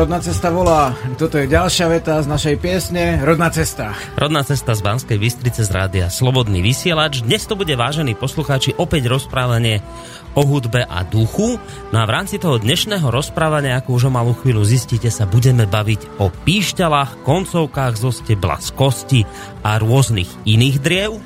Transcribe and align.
Rodná 0.00 0.16
cesta 0.16 0.48
volá. 0.48 0.96
Toto 1.20 1.36
je 1.36 1.44
ďalšia 1.44 1.92
veta 1.92 2.16
z 2.16 2.24
našej 2.24 2.56
piesne 2.56 3.20
Rodná 3.20 3.52
cesta. 3.52 3.92
Rodná 4.16 4.40
cesta 4.40 4.72
z 4.72 4.80
Banskej 4.80 5.20
Bystrice 5.20 5.60
z 5.60 5.68
rádia 5.68 6.08
Slobodný 6.08 6.64
vysielač. 6.64 7.20
Dnes 7.20 7.44
to 7.44 7.52
bude, 7.52 7.76
vážení 7.76 8.16
poslucháči, 8.16 8.72
opäť 8.80 9.12
rozprávanie 9.12 9.84
o 10.32 10.40
hudbe 10.40 10.88
a 10.88 11.04
duchu. 11.04 11.60
No 11.92 12.00
a 12.00 12.08
v 12.08 12.14
rámci 12.16 12.40
toho 12.40 12.56
dnešného 12.56 13.12
rozprávania, 13.12 13.76
ako 13.76 14.00
už 14.00 14.08
o 14.08 14.14
malú 14.16 14.32
chvíľu 14.32 14.64
zistíte, 14.64 15.12
sa 15.12 15.28
budeme 15.28 15.68
baviť 15.68 16.16
o 16.16 16.32
píšťalách, 16.32 17.20
koncovkách 17.20 18.00
zo 18.00 18.08
stebla 18.08 18.56
z 18.56 18.72
kosti 18.72 19.20
a 19.60 19.76
rôznych 19.76 20.32
iných 20.48 20.76
driev 20.80 21.20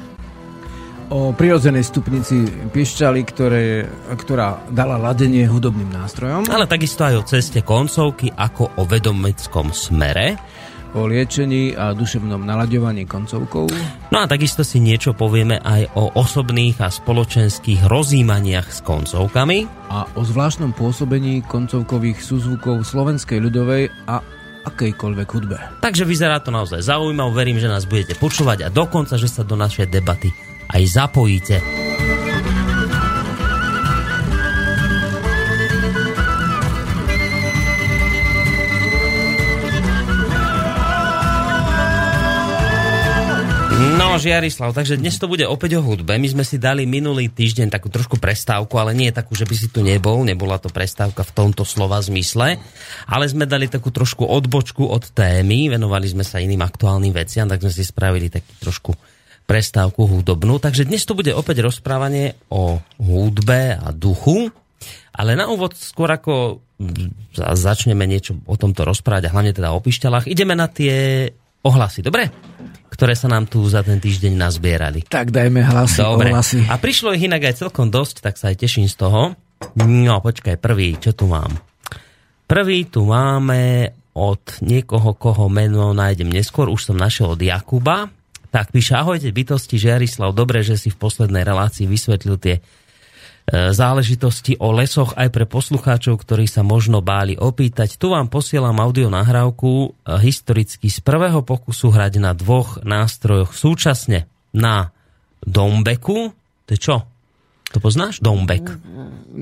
o 1.14 1.30
prirodzenej 1.30 1.86
stupnici 1.86 2.42
piešťaly, 2.74 3.20
ktoré, 3.22 3.86
ktorá 4.18 4.66
dala 4.74 4.98
ladenie 4.98 5.46
hudobným 5.46 5.94
nástrojom. 5.94 6.50
Ale 6.50 6.66
takisto 6.66 7.06
aj 7.06 7.14
o 7.22 7.22
ceste 7.22 7.62
koncovky, 7.62 8.34
ako 8.34 8.74
o 8.74 8.82
vedomeckom 8.82 9.70
smere. 9.70 10.34
O 10.94 11.06
liečení 11.06 11.74
a 11.74 11.94
duševnom 11.94 12.42
nalaďovaní 12.42 13.06
koncovkou. 13.06 13.66
No 14.14 14.18
a 14.22 14.26
takisto 14.30 14.62
si 14.66 14.78
niečo 14.78 15.14
povieme 15.14 15.58
aj 15.58 15.90
o 15.98 16.18
osobných 16.18 16.82
a 16.82 16.90
spoločenských 16.90 17.86
rozímaniach 17.86 18.70
s 18.70 18.78
koncovkami. 18.82 19.90
A 19.90 20.06
o 20.18 20.22
zvláštnom 20.22 20.74
pôsobení 20.74 21.46
koncovkových 21.46 22.22
súzvukov 22.22 22.86
slovenskej 22.86 23.38
ľudovej 23.42 23.90
a 24.06 24.22
akejkoľvek 24.66 25.28
hudbe. 25.30 25.58
Takže 25.82 26.06
vyzerá 26.06 26.38
to 26.42 26.54
naozaj 26.54 26.82
zaujímavé, 26.82 27.30
verím, 27.34 27.58
že 27.58 27.70
nás 27.70 27.86
budete 27.90 28.14
počúvať 28.18 28.66
a 28.66 28.72
dokonca, 28.72 29.18
že 29.18 29.26
sa 29.26 29.42
do 29.42 29.58
našej 29.58 29.90
debaty 29.90 30.53
aj 30.74 30.82
zapojíte. 30.90 31.62
No, 43.94 44.18
Žiarislav, 44.22 44.70
takže 44.70 44.94
dnes 44.94 45.18
to 45.18 45.26
bude 45.26 45.42
opäť 45.42 45.78
o 45.78 45.82
hudbe. 45.82 46.14
My 46.14 46.30
sme 46.30 46.46
si 46.46 46.54
dali 46.54 46.86
minulý 46.86 47.34
týždeň 47.34 47.66
takú 47.66 47.90
trošku 47.90 48.22
prestávku, 48.22 48.78
ale 48.78 48.94
nie 48.94 49.10
takú, 49.10 49.34
že 49.34 49.42
by 49.42 49.54
si 49.58 49.66
tu 49.70 49.82
nebol. 49.82 50.22
Nebola 50.22 50.62
to 50.62 50.70
prestávka 50.70 51.26
v 51.26 51.34
tomto 51.34 51.66
slova 51.66 51.98
zmysle. 51.98 52.54
Ale 53.10 53.24
sme 53.26 53.42
dali 53.42 53.66
takú 53.66 53.90
trošku 53.90 54.22
odbočku 54.22 54.86
od 54.86 55.10
témy. 55.10 55.66
Venovali 55.66 56.06
sme 56.06 56.22
sa 56.22 56.38
iným 56.38 56.62
aktuálnym 56.62 57.10
veciam, 57.10 57.50
tak 57.50 57.58
sme 57.66 57.74
si 57.74 57.82
spravili 57.82 58.30
taký 58.30 58.54
trošku 58.62 58.94
prestávku 59.44 60.08
hudobnú. 60.08 60.56
Takže 60.56 60.88
dnes 60.88 61.04
to 61.04 61.16
bude 61.16 61.30
opäť 61.32 61.64
rozprávanie 61.64 62.36
o 62.48 62.80
hudbe 63.00 63.76
a 63.76 63.92
duchu. 63.92 64.48
Ale 65.14 65.38
na 65.38 65.46
úvod, 65.48 65.78
skôr 65.78 66.10
ako 66.10 66.64
začneme 67.34 68.04
niečo 68.04 68.34
o 68.50 68.58
tomto 68.58 68.82
rozprávať, 68.82 69.30
a 69.30 69.32
hlavne 69.32 69.54
teda 69.54 69.70
o 69.72 69.80
pišťalách, 69.80 70.26
ideme 70.26 70.58
na 70.58 70.66
tie 70.66 71.30
ohlasy, 71.64 72.02
dobre? 72.02 72.28
Ktoré 72.90 73.14
sa 73.14 73.30
nám 73.30 73.46
tu 73.46 73.62
za 73.70 73.86
ten 73.86 74.02
týždeň 74.02 74.34
nazbierali. 74.34 75.06
Tak 75.06 75.30
dajme 75.30 75.62
hlasy, 75.64 76.02
dobre. 76.02 76.34
ohlasy. 76.34 76.66
A 76.66 76.76
prišlo 76.76 77.14
ich 77.14 77.24
inak 77.24 77.46
aj 77.46 77.62
celkom 77.62 77.88
dosť, 77.88 78.26
tak 78.26 78.34
sa 78.36 78.50
aj 78.50 78.58
teším 78.58 78.90
z 78.90 78.96
toho. 78.98 79.38
No, 79.80 80.14
počkaj, 80.20 80.60
prvý, 80.60 80.98
čo 80.98 81.14
tu 81.14 81.30
mám? 81.30 81.54
Prvý 82.44 82.84
tu 82.90 83.08
máme 83.08 83.94
od 84.14 84.42
niekoho, 84.60 85.16
koho 85.16 85.48
meno 85.48 85.96
nájdem 85.96 86.28
neskôr, 86.28 86.68
už 86.68 86.92
som 86.92 86.96
našiel 86.98 87.34
od 87.34 87.40
Jakuba. 87.40 88.12
Tak 88.54 88.70
píše, 88.70 88.94
ahojte 88.94 89.34
bytosti, 89.34 89.82
Žiarislav, 89.82 90.30
dobre, 90.30 90.62
že 90.62 90.78
si 90.78 90.86
v 90.86 90.94
poslednej 90.94 91.42
relácii 91.42 91.90
vysvetlil 91.90 92.38
tie 92.38 92.54
e, 92.54 93.74
záležitosti 93.74 94.54
o 94.62 94.70
lesoch 94.70 95.10
aj 95.18 95.26
pre 95.34 95.42
poslucháčov, 95.42 96.22
ktorí 96.22 96.46
sa 96.46 96.62
možno 96.62 97.02
báli 97.02 97.34
opýtať. 97.34 97.98
Tu 97.98 98.06
vám 98.06 98.30
posielam 98.30 98.78
audio 98.78 99.10
nahrávku 99.10 99.90
e, 99.90 100.22
historicky 100.22 100.86
z 100.86 101.02
prvého 101.02 101.42
pokusu 101.42 101.90
hrať 101.90 102.22
na 102.22 102.30
dvoch 102.30 102.78
nástrojoch 102.86 103.50
súčasne. 103.58 104.30
Na 104.54 104.94
dombeku, 105.42 106.30
to 106.70 106.70
je 106.70 106.78
čo? 106.78 106.96
To 107.74 107.82
poznáš? 107.82 108.22
Dombek. 108.22 108.70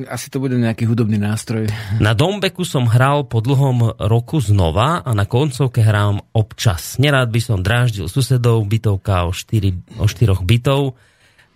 Asi 0.09 0.33
to 0.33 0.41
bude 0.41 0.57
nejaký 0.57 0.89
hudobný 0.89 1.21
nástroj. 1.21 1.69
Na 2.01 2.17
Dombeku 2.17 2.65
som 2.65 2.89
hral 2.89 3.29
po 3.29 3.45
dlhom 3.45 4.01
roku 4.01 4.41
znova 4.41 5.05
a 5.05 5.11
na 5.13 5.29
koncovke 5.29 5.85
hrám 5.85 6.25
občas. 6.33 6.97
Nerád 6.97 7.29
by 7.29 7.41
som 7.45 7.61
dráždil 7.61 8.09
susedov, 8.09 8.65
bytovka 8.65 9.29
o, 9.29 9.37
štyri, 9.37 9.77
o 10.01 10.09
štyroch 10.09 10.41
bytov. 10.49 10.97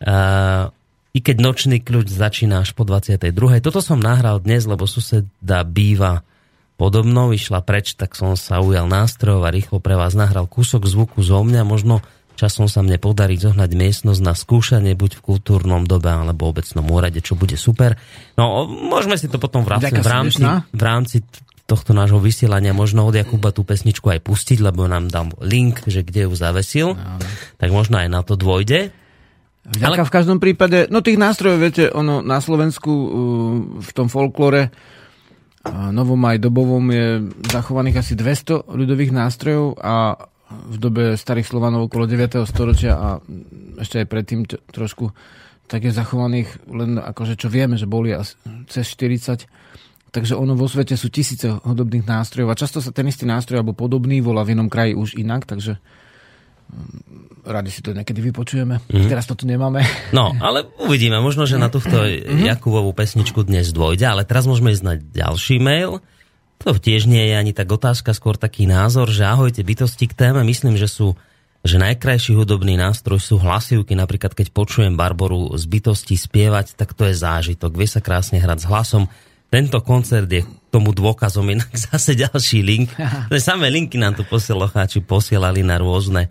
Uh, 0.04 0.68
I 1.16 1.24
keď 1.24 1.36
nočný 1.40 1.80
kľúč 1.80 2.12
začína 2.12 2.60
až 2.60 2.76
po 2.76 2.84
22. 2.84 3.32
Toto 3.64 3.80
som 3.80 3.96
nahral 3.96 4.36
dnes, 4.44 4.68
lebo 4.68 4.84
suseda 4.84 5.64
býva 5.64 6.28
podobnou, 6.76 7.32
išla 7.32 7.64
preč, 7.64 7.96
tak 7.96 8.12
som 8.12 8.36
sa 8.36 8.60
ujal 8.60 8.84
nástrojov 8.84 9.48
a 9.48 9.54
rýchlo 9.54 9.80
pre 9.80 9.96
vás 9.96 10.12
nahral 10.12 10.44
kúsok 10.44 10.84
zvuku 10.84 11.24
zo 11.24 11.40
mňa. 11.40 11.64
Možno 11.64 12.04
Časom 12.36 12.68
sa 12.68 12.84
mne 12.84 13.00
podarí 13.00 13.40
zohnať 13.40 13.70
miestnosť 13.72 14.20
na 14.20 14.36
skúšanie 14.36 14.92
buď 14.92 15.18
v 15.18 15.24
kultúrnom 15.24 15.88
dobe 15.88 16.12
alebo 16.12 16.52
obecnom 16.52 16.84
úrade, 16.92 17.24
čo 17.24 17.32
bude 17.32 17.56
super. 17.56 17.96
No, 18.36 18.68
môžeme 18.68 19.16
si 19.16 19.32
to 19.32 19.40
potom 19.40 19.64
v 19.64 19.72
rámci, 19.72 19.96
v 19.96 20.08
rámci, 20.08 20.42
v 20.68 20.82
rámci 20.84 21.16
tohto 21.66 21.96
nášho 21.96 22.22
vysielania 22.22 22.76
možno 22.76 23.08
od 23.08 23.16
Jakuba 23.16 23.50
tú 23.50 23.66
pesničku 23.66 24.06
aj 24.12 24.22
pustiť, 24.22 24.62
lebo 24.62 24.86
nám 24.86 25.10
dám 25.10 25.34
link, 25.42 25.82
že 25.88 26.06
kde 26.06 26.30
ju 26.30 26.32
zavesil. 26.36 26.94
No, 26.94 27.18
no. 27.18 27.28
Tak 27.58 27.68
možno 27.74 27.98
aj 27.98 28.08
na 28.12 28.20
to 28.22 28.38
dôjde. 28.38 28.94
Vďaka 29.66 30.02
Ale... 30.04 30.08
v 30.08 30.14
každom 30.14 30.38
prípade, 30.38 30.86
no 30.94 31.02
tých 31.02 31.18
nástrojov, 31.18 31.58
viete, 31.58 31.90
ono 31.90 32.22
na 32.22 32.38
Slovensku 32.38 32.92
uh, 32.92 33.10
v 33.82 33.90
tom 33.90 34.06
folklore 34.06 34.70
uh, 34.70 35.90
novom 35.90 36.22
aj 36.22 36.38
dobovom 36.38 36.86
je 36.94 37.06
zachovaných 37.50 37.98
asi 37.98 38.14
200 38.14 38.70
ľudových 38.70 39.10
nástrojov 39.10 39.74
a 39.82 40.28
v 40.46 40.76
dobe 40.78 41.18
starých 41.18 41.46
Slovanov 41.46 41.90
okolo 41.90 42.06
9. 42.06 42.46
storočia 42.46 42.94
a 42.94 43.08
ešte 43.82 44.02
aj 44.02 44.06
predtým 44.06 44.40
trošku 44.70 45.10
tak 45.66 45.82
je 45.82 45.92
zachovaných 45.92 46.70
len 46.70 47.02
akože 47.02 47.34
čo 47.34 47.50
vieme, 47.50 47.74
že 47.74 47.90
boli 47.90 48.14
asi 48.14 48.38
cez 48.70 48.86
40. 48.94 49.50
Takže 50.14 50.38
ono 50.38 50.54
vo 50.54 50.70
svete 50.70 50.94
sú 50.94 51.10
tisíce 51.10 51.50
hudobných 51.50 52.06
nástrojov 52.06 52.54
a 52.54 52.58
často 52.58 52.78
sa 52.78 52.94
ten 52.94 53.10
istý 53.10 53.26
nástroj 53.26 53.60
alebo 53.60 53.74
podobný 53.74 54.22
volá 54.22 54.46
v 54.46 54.54
inom 54.54 54.70
kraji 54.70 54.94
už 54.94 55.18
inak, 55.18 55.44
takže 55.44 55.76
mm, 55.76 57.42
radi 57.44 57.70
si 57.74 57.82
to 57.82 57.92
niekedy 57.92 58.22
vypočujeme. 58.30 58.80
Mm-hmm. 58.80 59.10
Teraz 59.10 59.26
to 59.26 59.34
tu 59.34 59.44
nemáme. 59.44 59.82
No, 60.14 60.32
ale 60.38 60.70
uvidíme. 60.78 61.18
Možno, 61.18 61.44
že 61.44 61.58
na 61.58 61.68
túto 61.68 62.06
mm-hmm. 62.06 62.46
Jakubovú 62.46 62.94
pesničku 62.94 63.42
dnes 63.42 63.74
dôjde, 63.74 64.06
ale 64.06 64.22
teraz 64.22 64.46
môžeme 64.46 64.70
ísť 64.70 64.84
na 64.86 64.94
ďalší 64.94 65.58
mail. 65.58 65.98
To 66.64 66.76
tiež 66.76 67.04
nie 67.04 67.30
je 67.30 67.34
ani 67.36 67.52
tak 67.52 67.68
otázka, 67.68 68.16
skôr 68.16 68.40
taký 68.40 68.64
názor, 68.64 69.12
že 69.12 69.28
ahojte 69.28 69.60
bytosti 69.60 70.08
k 70.08 70.16
téme. 70.16 70.40
Myslím, 70.46 70.80
že 70.80 70.88
sú 70.88 71.18
že 71.66 71.82
najkrajší 71.82 72.38
hudobný 72.38 72.78
nástroj 72.78 73.18
sú 73.18 73.42
hlasivky. 73.42 73.98
Napríklad, 73.98 74.38
keď 74.38 74.54
počujem 74.54 74.94
Barboru 74.94 75.50
z 75.58 75.66
bytosti 75.66 76.14
spievať, 76.14 76.78
tak 76.78 76.94
to 76.94 77.10
je 77.10 77.18
zážitok. 77.18 77.74
Vie 77.74 77.90
sa 77.90 77.98
krásne 77.98 78.38
hrať 78.38 78.62
s 78.62 78.70
hlasom. 78.70 79.10
Tento 79.50 79.82
koncert 79.82 80.30
je 80.30 80.46
tomu 80.70 80.94
dôkazom 80.94 81.42
inak 81.50 81.74
zase 81.90 82.14
ďalší 82.14 82.62
link. 82.62 82.94
Samé 83.42 83.74
linky 83.74 83.98
nám 83.98 84.14
tu 84.14 84.22
posielocháči 84.22 85.02
posielali 85.02 85.66
na 85.66 85.82
rôzne 85.82 86.30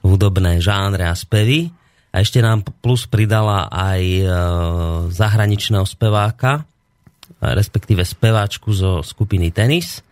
hudobné 0.00 0.64
žánre 0.64 1.04
a 1.04 1.14
spevy. 1.14 1.68
A 2.10 2.24
ešte 2.24 2.42
nám 2.42 2.66
plus 2.82 3.06
pridala 3.06 3.70
aj 3.70 4.02
e, 4.02 4.24
zahraničného 5.14 5.86
speváka, 5.86 6.66
respektíve 7.40 8.04
speváčku 8.04 8.70
zo 8.70 9.00
skupiny 9.00 9.48
Tenis. 9.50 10.04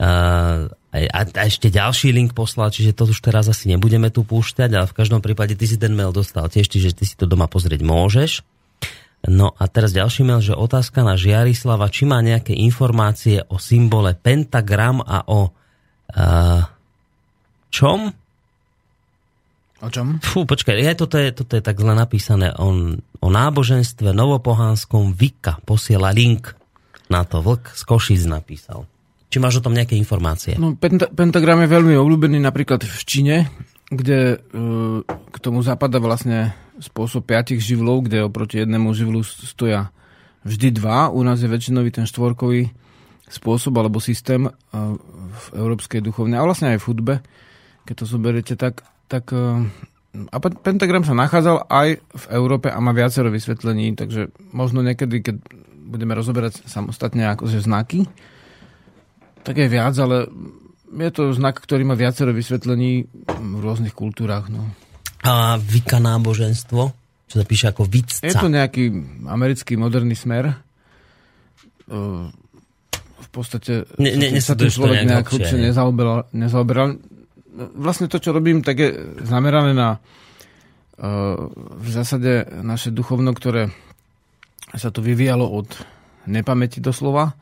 A, 0.00 0.66
a 0.90 1.20
ešte 1.46 1.70
ďalší 1.70 2.10
link 2.10 2.34
poslal, 2.34 2.72
čiže 2.72 2.96
to 2.96 3.06
už 3.06 3.20
teraz 3.22 3.46
asi 3.46 3.70
nebudeme 3.70 4.10
tu 4.10 4.26
púšťať, 4.26 4.70
ale 4.74 4.86
v 4.90 4.96
každom 4.96 5.20
prípade 5.22 5.54
ty 5.54 5.68
si 5.68 5.78
ten 5.78 5.94
mail 5.94 6.10
dostal 6.10 6.50
tiež, 6.50 6.66
čiže 6.66 6.96
ty 6.96 7.04
si 7.06 7.14
to 7.14 7.28
doma 7.30 7.46
pozrieť 7.46 7.84
môžeš. 7.84 8.42
No 9.24 9.56
a 9.56 9.64
teraz 9.72 9.96
ďalší 9.96 10.20
mail, 10.26 10.44
že 10.44 10.52
otázka 10.52 11.00
na 11.00 11.16
Žiarislava, 11.16 11.88
či 11.88 12.04
má 12.04 12.20
nejaké 12.20 12.52
informácie 12.52 13.40
o 13.48 13.56
symbole 13.56 14.12
pentagram 14.12 15.00
a 15.00 15.24
o 15.24 15.48
uh, 15.48 16.62
čom? 17.72 18.12
O 19.84 19.92
čom? 19.92 20.16
Fú, 20.24 20.48
počkaj, 20.48 20.80
je, 20.80 20.92
toto, 20.96 21.20
je, 21.20 21.28
toto 21.36 21.60
je 21.60 21.62
tak 21.62 21.76
zle 21.76 21.92
napísané. 21.92 22.56
On, 22.56 22.96
o 23.20 23.28
náboženstve 23.28 24.16
novopohánskom 24.16 25.12
Vika 25.12 25.60
posiela 25.68 26.08
link 26.08 26.56
na 27.12 27.28
to. 27.28 27.44
Vlk 27.44 27.76
z 27.76 27.82
Košic 27.84 28.24
napísal. 28.24 28.88
Či 29.28 29.44
máš 29.44 29.60
o 29.60 29.64
tom 29.68 29.76
nejaké 29.76 29.92
informácie? 30.00 30.56
No, 30.56 30.72
penta- 30.72 31.12
pentagram 31.12 31.60
je 31.66 31.68
veľmi 31.68 32.00
obľúbený 32.00 32.40
napríklad 32.40 32.80
v 32.80 33.00
Číne, 33.04 33.36
kde 33.92 34.40
uh, 34.40 35.04
k 35.04 35.36
tomu 35.44 35.60
zapadá 35.60 36.00
vlastne 36.00 36.56
spôsob 36.80 37.28
piatich 37.28 37.60
živlov, 37.60 38.08
kde 38.08 38.24
oproti 38.24 38.64
jednému 38.64 38.88
živlu 38.96 39.20
stoja 39.20 39.92
vždy 40.48 40.80
dva. 40.80 41.12
U 41.12 41.20
nás 41.20 41.44
je 41.44 41.50
väčšinový 41.50 41.92
ten 41.92 42.08
štvorkový 42.08 42.72
spôsob 43.28 43.76
alebo 43.76 44.00
systém 44.00 44.48
uh, 44.48 44.52
v 45.28 45.46
európskej 45.60 46.00
duchovnej 46.00 46.40
a 46.40 46.46
vlastne 46.48 46.72
aj 46.72 46.80
v 46.80 46.86
hudbe. 46.88 47.14
Keď 47.84 47.94
to 48.00 48.04
zoberiete, 48.08 48.56
tak 48.56 48.80
tak 49.08 49.32
eh, 49.32 49.66
a 50.30 50.36
pentagram 50.38 51.02
sa 51.02 51.18
nachádzal 51.18 51.66
aj 51.66 51.88
v 51.98 52.24
Európe 52.30 52.70
a 52.70 52.78
má 52.78 52.94
viacero 52.94 53.34
vysvetlení, 53.34 53.98
takže 53.98 54.30
možno 54.54 54.78
niekedy, 54.86 55.26
keď 55.26 55.36
budeme 55.84 56.14
rozoberať 56.14 56.62
samostatne 56.70 57.26
akože 57.34 57.58
znaky, 57.60 58.06
Tak 59.44 59.60
je 59.60 59.68
viac, 59.68 59.92
ale 60.00 60.30
je 60.88 61.10
to 61.12 61.34
znak, 61.36 61.60
ktorý 61.60 61.84
má 61.84 61.98
viacero 61.98 62.32
vysvetlení 62.32 63.04
v 63.28 63.60
rôznych 63.60 63.92
kultúrach. 63.92 64.48
No. 64.48 64.72
A 65.20 65.60
vika 65.60 66.00
náboženstvo? 66.00 66.82
Čo 67.28 67.34
sa 67.42 67.44
píše 67.44 67.66
ako 67.68 67.84
vicca? 67.84 68.24
Je 68.24 68.32
to 68.32 68.48
nejaký 68.48 68.88
americký 69.28 69.76
moderný 69.76 70.16
smer. 70.16 70.54
V 73.20 73.28
podstate 73.28 73.84
ne, 74.00 74.10
ne, 74.16 74.40
sa 74.40 74.54
tým 74.56 74.70
človek 74.70 75.04
nejak 75.04 75.28
hlbšie 75.28 75.58
nezaoberal, 75.60 76.30
nezaoberal. 76.32 76.96
Vlastne 77.54 78.10
to, 78.10 78.18
čo 78.18 78.34
robím, 78.34 78.66
tak 78.66 78.76
je 78.82 78.90
zamerané 79.22 79.72
na 79.72 80.02
v 81.74 81.88
zásade 81.90 82.46
naše 82.62 82.94
duchovno, 82.94 83.34
ktoré 83.34 83.74
sa 84.74 84.94
to 84.94 85.02
vyvíjalo 85.02 85.46
od 85.46 85.66
nepamäti 86.30 86.78
doslova 86.78 87.34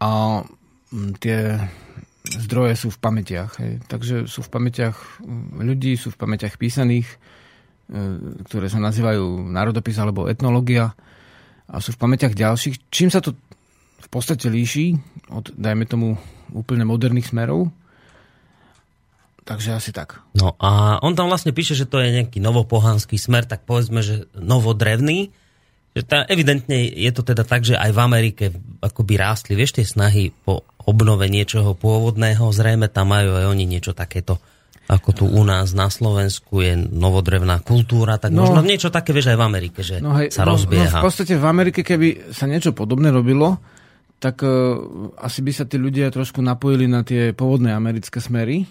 a 0.00 0.44
tie 1.20 1.56
zdroje 2.26 2.74
sú 2.76 2.88
v 2.92 3.00
pamätiach. 3.00 3.60
Takže 3.88 4.28
sú 4.28 4.40
v 4.44 4.52
pamätiach 4.52 5.24
ľudí, 5.56 5.96
sú 5.96 6.12
v 6.12 6.20
pamätiach 6.20 6.58
písaných, 6.60 7.06
e, 7.06 7.16
ktoré 8.44 8.66
sa 8.66 8.82
nazývajú 8.82 9.46
národopis 9.46 9.96
alebo 9.96 10.26
etnológia 10.26 10.92
a 11.70 11.76
sú 11.78 11.94
v 11.94 12.00
pamätiach 12.02 12.34
ďalších. 12.34 12.90
Čím 12.90 13.08
sa 13.14 13.22
to 13.22 13.36
v 14.00 14.08
podstate 14.10 14.50
líši 14.50 14.96
od, 15.32 15.54
dajme 15.54 15.86
tomu, 15.86 16.18
úplne 16.54 16.86
moderných 16.86 17.30
smerov, 17.30 17.70
Takže 19.46 19.78
asi 19.78 19.94
tak. 19.94 20.18
No 20.34 20.58
a 20.58 20.98
on 21.06 21.14
tam 21.14 21.30
vlastne 21.30 21.54
píše, 21.54 21.78
že 21.78 21.86
to 21.86 22.02
je 22.02 22.18
nejaký 22.18 22.42
novopohanský 22.42 23.14
smer, 23.14 23.46
tak 23.46 23.62
povedzme, 23.62 24.02
že 24.02 24.26
novodrevný. 24.34 25.30
Že 25.94 26.02
tá, 26.02 26.18
evidentne 26.26 26.82
je 26.82 27.10
to 27.14 27.22
teda 27.22 27.46
tak, 27.46 27.62
že 27.62 27.78
aj 27.78 27.94
v 27.94 28.02
Amerike 28.02 28.44
akoby 28.82 29.14
rástli, 29.14 29.54
vieš, 29.54 29.78
tie 29.78 29.86
snahy 29.86 30.34
po 30.34 30.66
obnove 30.82 31.30
niečoho 31.30 31.78
pôvodného, 31.78 32.42
zrejme 32.50 32.90
tam 32.90 33.14
majú 33.14 33.38
aj 33.38 33.46
oni 33.46 33.64
niečo 33.70 33.94
takéto 33.94 34.42
ako 34.86 35.10
tu 35.10 35.24
u 35.26 35.42
nás 35.42 35.74
na 35.74 35.90
Slovensku 35.90 36.62
je 36.62 36.78
novodrevná 36.78 37.58
kultúra, 37.58 38.22
tak 38.22 38.30
no, 38.30 38.46
možno 38.46 38.62
niečo 38.62 38.86
také 38.86 39.10
vieš 39.10 39.34
aj 39.34 39.38
v 39.42 39.46
Amerike, 39.50 39.80
že 39.82 39.98
no 39.98 40.14
hej, 40.14 40.30
sa 40.30 40.46
rozbieha. 40.46 40.86
No, 40.86 40.94
no 40.94 41.02
v 41.02 41.06
podstate 41.10 41.34
v 41.34 41.46
Amerike, 41.46 41.82
keby 41.82 42.30
sa 42.30 42.46
niečo 42.46 42.70
podobné 42.70 43.10
robilo, 43.10 43.58
tak 44.22 44.46
uh, 44.46 44.78
asi 45.18 45.42
by 45.42 45.50
sa 45.50 45.66
tí 45.66 45.74
ľudia 45.74 46.14
trošku 46.14 46.38
napojili 46.38 46.86
na 46.86 47.02
tie 47.02 47.34
pôvodné 47.34 47.74
americké 47.74 48.22
smery, 48.22 48.62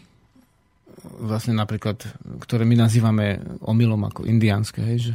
vlastne 1.03 1.55
napríklad, 1.55 2.01
ktoré 2.41 2.63
my 2.63 2.75
nazývame 2.79 3.39
omylom 3.63 4.01
ako 4.07 4.27
indiánske. 4.27 4.81
Hej, 4.81 4.97
že 5.11 5.13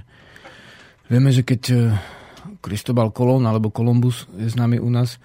vieme, 1.10 1.30
že 1.34 1.42
keď 1.42 1.92
Kristobal 2.60 3.10
e, 3.10 3.14
Kolón 3.14 3.44
alebo 3.48 3.72
Kolumbus 3.72 4.28
je 4.36 4.48
známy 4.48 4.78
u 4.78 4.90
nás, 4.92 5.18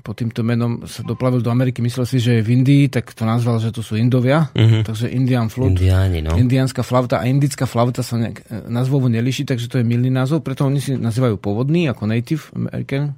pod 0.00 0.16
týmto 0.16 0.40
menom 0.40 0.88
sa 0.88 1.04
doplavil 1.04 1.44
do 1.44 1.52
Ameriky, 1.52 1.84
myslel 1.84 2.08
si, 2.08 2.18
že 2.18 2.40
je 2.40 2.42
v 2.44 2.56
Indii, 2.56 2.88
tak 2.88 3.12
to 3.12 3.28
nazval, 3.28 3.60
že 3.60 3.68
to 3.68 3.84
sú 3.84 4.00
Indovia, 4.00 4.48
uh-huh. 4.48 4.80
takže 4.80 5.12
Indian 5.12 5.52
Flood. 5.52 5.76
Indiáni, 5.76 6.24
no. 6.24 6.40
Indiánska 6.40 6.80
flauta 6.80 7.20
a 7.20 7.28
indická 7.28 7.68
flauta 7.68 8.00
sa 8.00 8.16
nejak, 8.16 8.38
e, 8.48 8.64
nazvovo 8.72 9.12
neliší, 9.12 9.44
takže 9.44 9.68
to 9.68 9.76
je 9.80 9.84
milný 9.84 10.08
názov, 10.08 10.40
preto 10.40 10.64
oni 10.64 10.80
si 10.80 10.96
nazývajú 10.96 11.36
pôvodný, 11.36 11.86
ako 11.92 12.08
Native 12.08 12.44
American. 12.56 13.12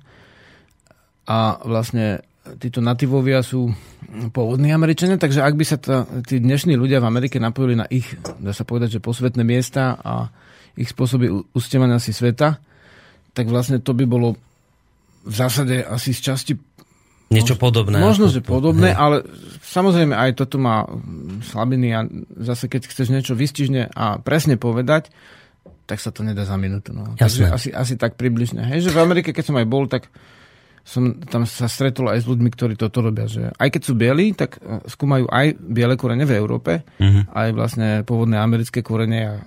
A 1.30 1.62
vlastne 1.62 2.26
títo 2.58 2.82
nativovia 2.82 3.40
sú 3.40 3.70
pôvodní 4.34 4.74
Američania, 4.74 5.18
takže 5.18 5.46
ak 5.46 5.54
by 5.54 5.64
sa 5.64 5.76
tá, 5.78 6.04
tí 6.26 6.42
dnešní 6.42 6.74
ľudia 6.74 6.98
v 6.98 7.08
Amerike 7.08 7.38
napojili 7.38 7.78
na 7.78 7.86
ich, 7.86 8.18
dá 8.42 8.50
sa 8.50 8.66
povedať, 8.66 8.98
že 8.98 9.04
posvetné 9.04 9.46
miesta 9.46 9.94
a 10.02 10.28
ich 10.74 10.90
spôsoby 10.90 11.30
ustevania 11.54 12.02
si 12.02 12.10
sveta, 12.10 12.58
tak 13.32 13.46
vlastne 13.46 13.78
to 13.78 13.94
by 13.94 14.04
bolo 14.04 14.34
v 15.22 15.34
zásade 15.34 15.86
asi 15.86 16.10
z 16.10 16.20
časti 16.20 16.54
Niečo 17.32 17.56
podobné. 17.56 17.96
Možno, 17.96 18.28
že 18.28 18.44
podobné, 18.44 18.92
ale 18.92 19.24
samozrejme 19.64 20.12
aj 20.12 20.36
toto 20.36 20.60
má 20.60 20.84
slabiny 21.48 21.88
a 21.96 22.04
zase 22.44 22.68
keď 22.68 22.92
chceš 22.92 23.08
niečo 23.08 23.32
vystižne 23.32 23.88
a 23.88 24.20
presne 24.20 24.60
povedať, 24.60 25.08
tak 25.88 25.96
sa 25.96 26.12
to 26.12 26.20
nedá 26.20 26.44
za 26.44 26.60
minútu. 26.60 26.92
No. 26.92 27.16
Takže 27.16 27.48
asi, 27.48 27.68
asi 27.72 27.96
tak 27.96 28.20
približne. 28.20 28.68
Hej, 28.68 28.84
že 28.88 28.90
v 28.92 29.00
Amerike, 29.00 29.32
keď 29.32 29.48
som 29.48 29.56
aj 29.56 29.64
bol, 29.64 29.88
tak 29.88 30.12
som 30.82 31.14
tam 31.26 31.46
sa 31.46 31.70
stretol 31.70 32.10
aj 32.10 32.26
s 32.26 32.26
ľuďmi, 32.26 32.50
ktorí 32.50 32.74
toto 32.74 33.00
robia. 33.06 33.30
Že 33.30 33.54
aj 33.54 33.68
keď 33.70 33.82
sú 33.86 33.92
bieli, 33.94 34.34
tak 34.34 34.58
e, 34.58 34.82
skúmajú 34.90 35.30
aj 35.30 35.54
biele 35.58 35.94
korene 35.94 36.26
v 36.26 36.34
Európe, 36.34 36.82
uh-huh. 36.82 37.22
aj 37.30 37.48
vlastne 37.54 37.88
pôvodné 38.02 38.36
americké 38.36 38.82
korene 38.82 39.20
a 39.22 39.34
e, 39.38 39.42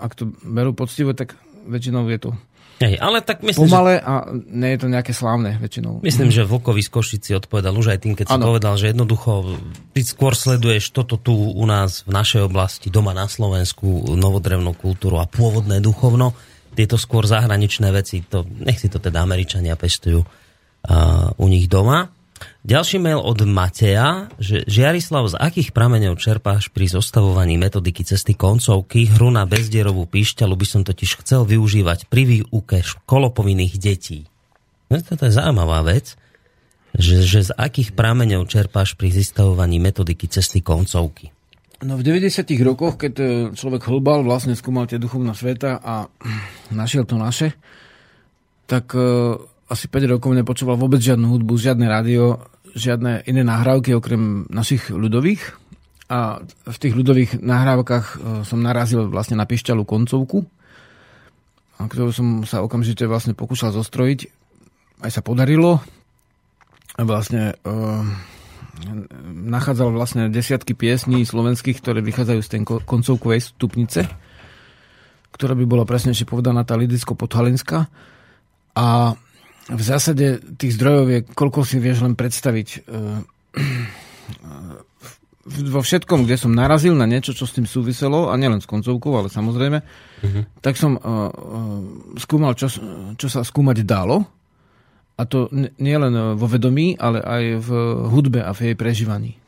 ak 0.00 0.12
to 0.16 0.32
berú 0.44 0.72
poctivo, 0.72 1.12
tak 1.12 1.36
väčšinou 1.68 2.08
je 2.08 2.20
to 2.20 2.30
Hej, 2.76 3.00
ale 3.00 3.24
tak 3.24 3.40
myslím, 3.40 3.72
Pomalé 3.72 3.94
že... 3.96 4.04
a 4.04 4.12
nie 4.52 4.70
je 4.76 4.80
to 4.84 4.88
nejaké 4.92 5.12
slávne 5.16 5.56
väčšinou. 5.56 6.04
Myslím, 6.04 6.28
že 6.28 6.44
Vlkovi 6.44 6.84
z 6.84 6.90
Košici 6.92 7.30
odpovedal 7.32 7.72
už 7.72 7.96
aj 7.96 7.98
tým, 8.04 8.12
keď 8.12 8.28
si 8.28 8.36
povedal, 8.36 8.76
že 8.76 8.92
jednoducho 8.92 9.56
ty 9.96 10.04
skôr 10.04 10.36
sleduješ 10.36 10.92
toto 10.92 11.16
tu 11.16 11.32
u 11.32 11.64
nás 11.64 12.04
v 12.04 12.12
našej 12.12 12.44
oblasti, 12.44 12.92
doma 12.92 13.16
na 13.16 13.32
Slovensku, 13.32 14.12
novodrevnú 14.12 14.76
kultúru 14.76 15.24
a 15.24 15.24
pôvodné 15.24 15.80
duchovno. 15.80 16.36
Tieto 16.76 17.00
skôr 17.00 17.24
zahraničné 17.24 17.88
veci, 17.88 18.20
to, 18.20 18.44
nech 18.44 18.76
si 18.76 18.92
to 18.92 19.00
teda 19.00 19.24
Američania 19.24 19.80
pestujú 19.80 20.20
uh, 20.20 21.32
u 21.40 21.46
nich 21.48 21.72
doma. 21.72 22.12
Ďalší 22.66 23.00
mail 23.00 23.22
od 23.22 23.48
Mateja, 23.48 24.28
že 24.36 24.66
Žiarislav, 24.68 25.32
z 25.32 25.40
akých 25.40 25.72
prameňov 25.72 26.20
čerpáš 26.20 26.68
pri 26.68 26.90
zostavovaní 26.90 27.56
metodiky 27.56 28.04
cesty 28.04 28.36
koncovky? 28.36 29.08
Hru 29.08 29.32
na 29.32 29.48
bezdierovú 29.48 30.04
píšťalu 30.04 30.52
by 30.52 30.66
som 30.68 30.82
totiž 30.84 31.24
chcel 31.24 31.48
využívať 31.48 32.10
pri 32.12 32.22
výuke 32.28 32.84
školopovinných 32.84 33.80
detí. 33.80 34.28
No, 34.92 35.00
to 35.00 35.16
je 35.16 35.32
zaujímavá 35.32 35.80
vec, 35.86 36.18
že, 36.92 37.24
že 37.24 37.48
z 37.48 37.50
akých 37.56 37.96
prameňov 37.96 38.50
čerpáš 38.50 38.98
pri 38.98 39.16
zostavovaní 39.16 39.80
metodiky 39.80 40.28
cesty 40.28 40.60
koncovky? 40.60 41.35
No 41.84 42.00
v 42.00 42.08
90 42.08 42.48
rokoch, 42.64 42.96
keď 42.96 43.12
e, 43.20 43.24
človek 43.52 43.84
hlbal, 43.84 44.24
vlastne 44.24 44.56
skúmal 44.56 44.88
tie 44.88 44.96
duchovná 44.96 45.36
sveta 45.36 45.76
a 45.76 46.08
našiel 46.72 47.04
to 47.04 47.20
naše, 47.20 47.52
tak 48.66 48.90
uh, 48.98 49.38
asi 49.70 49.86
5 49.86 50.18
rokov 50.18 50.34
nepočúval 50.34 50.74
vôbec 50.74 50.98
žiadnu 50.98 51.30
hudbu, 51.30 51.54
žiadne 51.54 51.86
rádio, 51.86 52.42
žiadne 52.74 53.22
iné 53.30 53.46
nahrávky 53.46 53.94
okrem 53.94 54.46
našich 54.50 54.90
ľudových. 54.90 55.54
A 56.06 56.42
v 56.42 56.76
tých 56.78 56.94
ľudových 56.94 57.42
nahrávkach 57.42 58.06
e, 58.06 58.16
som 58.46 58.62
narazil 58.62 59.10
vlastne 59.10 59.34
na 59.34 59.42
pišťalú 59.42 59.82
koncovku, 59.82 60.46
ktorú 61.82 62.10
som 62.14 62.46
sa 62.46 62.62
okamžite 62.62 63.06
vlastne 63.10 63.34
pokúšal 63.34 63.74
zostrojiť. 63.74 64.30
Aj 65.02 65.10
sa 65.10 65.18
podarilo. 65.18 65.82
A 66.96 67.02
vlastne 67.04 67.58
uh, 67.66 68.06
nachádzal 69.26 69.88
vlastne 69.92 70.28
desiatky 70.28 70.76
piesní 70.76 71.24
slovenských, 71.24 71.80
ktoré 71.80 72.04
vychádzajú 72.04 72.40
z 72.44 72.50
tej 72.50 72.60
koncovkovej 72.84 73.40
stupnice, 73.40 74.04
ktorá 75.32 75.56
by 75.56 75.64
bola 75.64 75.84
presnejšie 75.88 76.28
povedaná 76.28 76.64
tá 76.64 76.76
lidicko-podhalinská. 76.76 77.88
A 78.76 78.86
v 79.66 79.82
zásade 79.82 80.38
tých 80.60 80.76
zdrojov 80.78 81.06
je, 81.10 81.20
koľko 81.26 81.66
si 81.66 81.80
vieš 81.82 82.04
len 82.04 82.14
predstaviť. 82.14 82.68
Eh, 82.84 83.20
vo 85.46 85.80
všetkom, 85.80 86.26
kde 86.26 86.36
som 86.36 86.50
narazil 86.50 86.98
na 86.98 87.06
niečo, 87.06 87.30
čo 87.30 87.46
s 87.46 87.54
tým 87.54 87.70
súviselo, 87.70 88.34
a 88.34 88.34
nielen 88.34 88.58
s 88.58 88.66
koncovkou, 88.66 89.14
ale 89.14 89.30
samozrejme, 89.30 89.78
uh-huh. 89.78 90.42
tak 90.58 90.74
som 90.74 90.98
uh, 90.98 91.30
uh, 91.30 91.30
skúmal, 92.18 92.58
čo, 92.58 92.66
čo 93.14 93.26
sa 93.30 93.46
skúmať 93.46 93.86
dalo. 93.86 94.26
A 95.16 95.24
to 95.24 95.48
nielen 95.80 96.36
vo 96.36 96.44
vedomí, 96.44 96.92
ale 97.00 97.24
aj 97.24 97.44
v 97.64 97.68
hudbe 98.12 98.44
a 98.44 98.52
v 98.52 98.72
jej 98.72 98.76
prežívaní. 98.76 99.40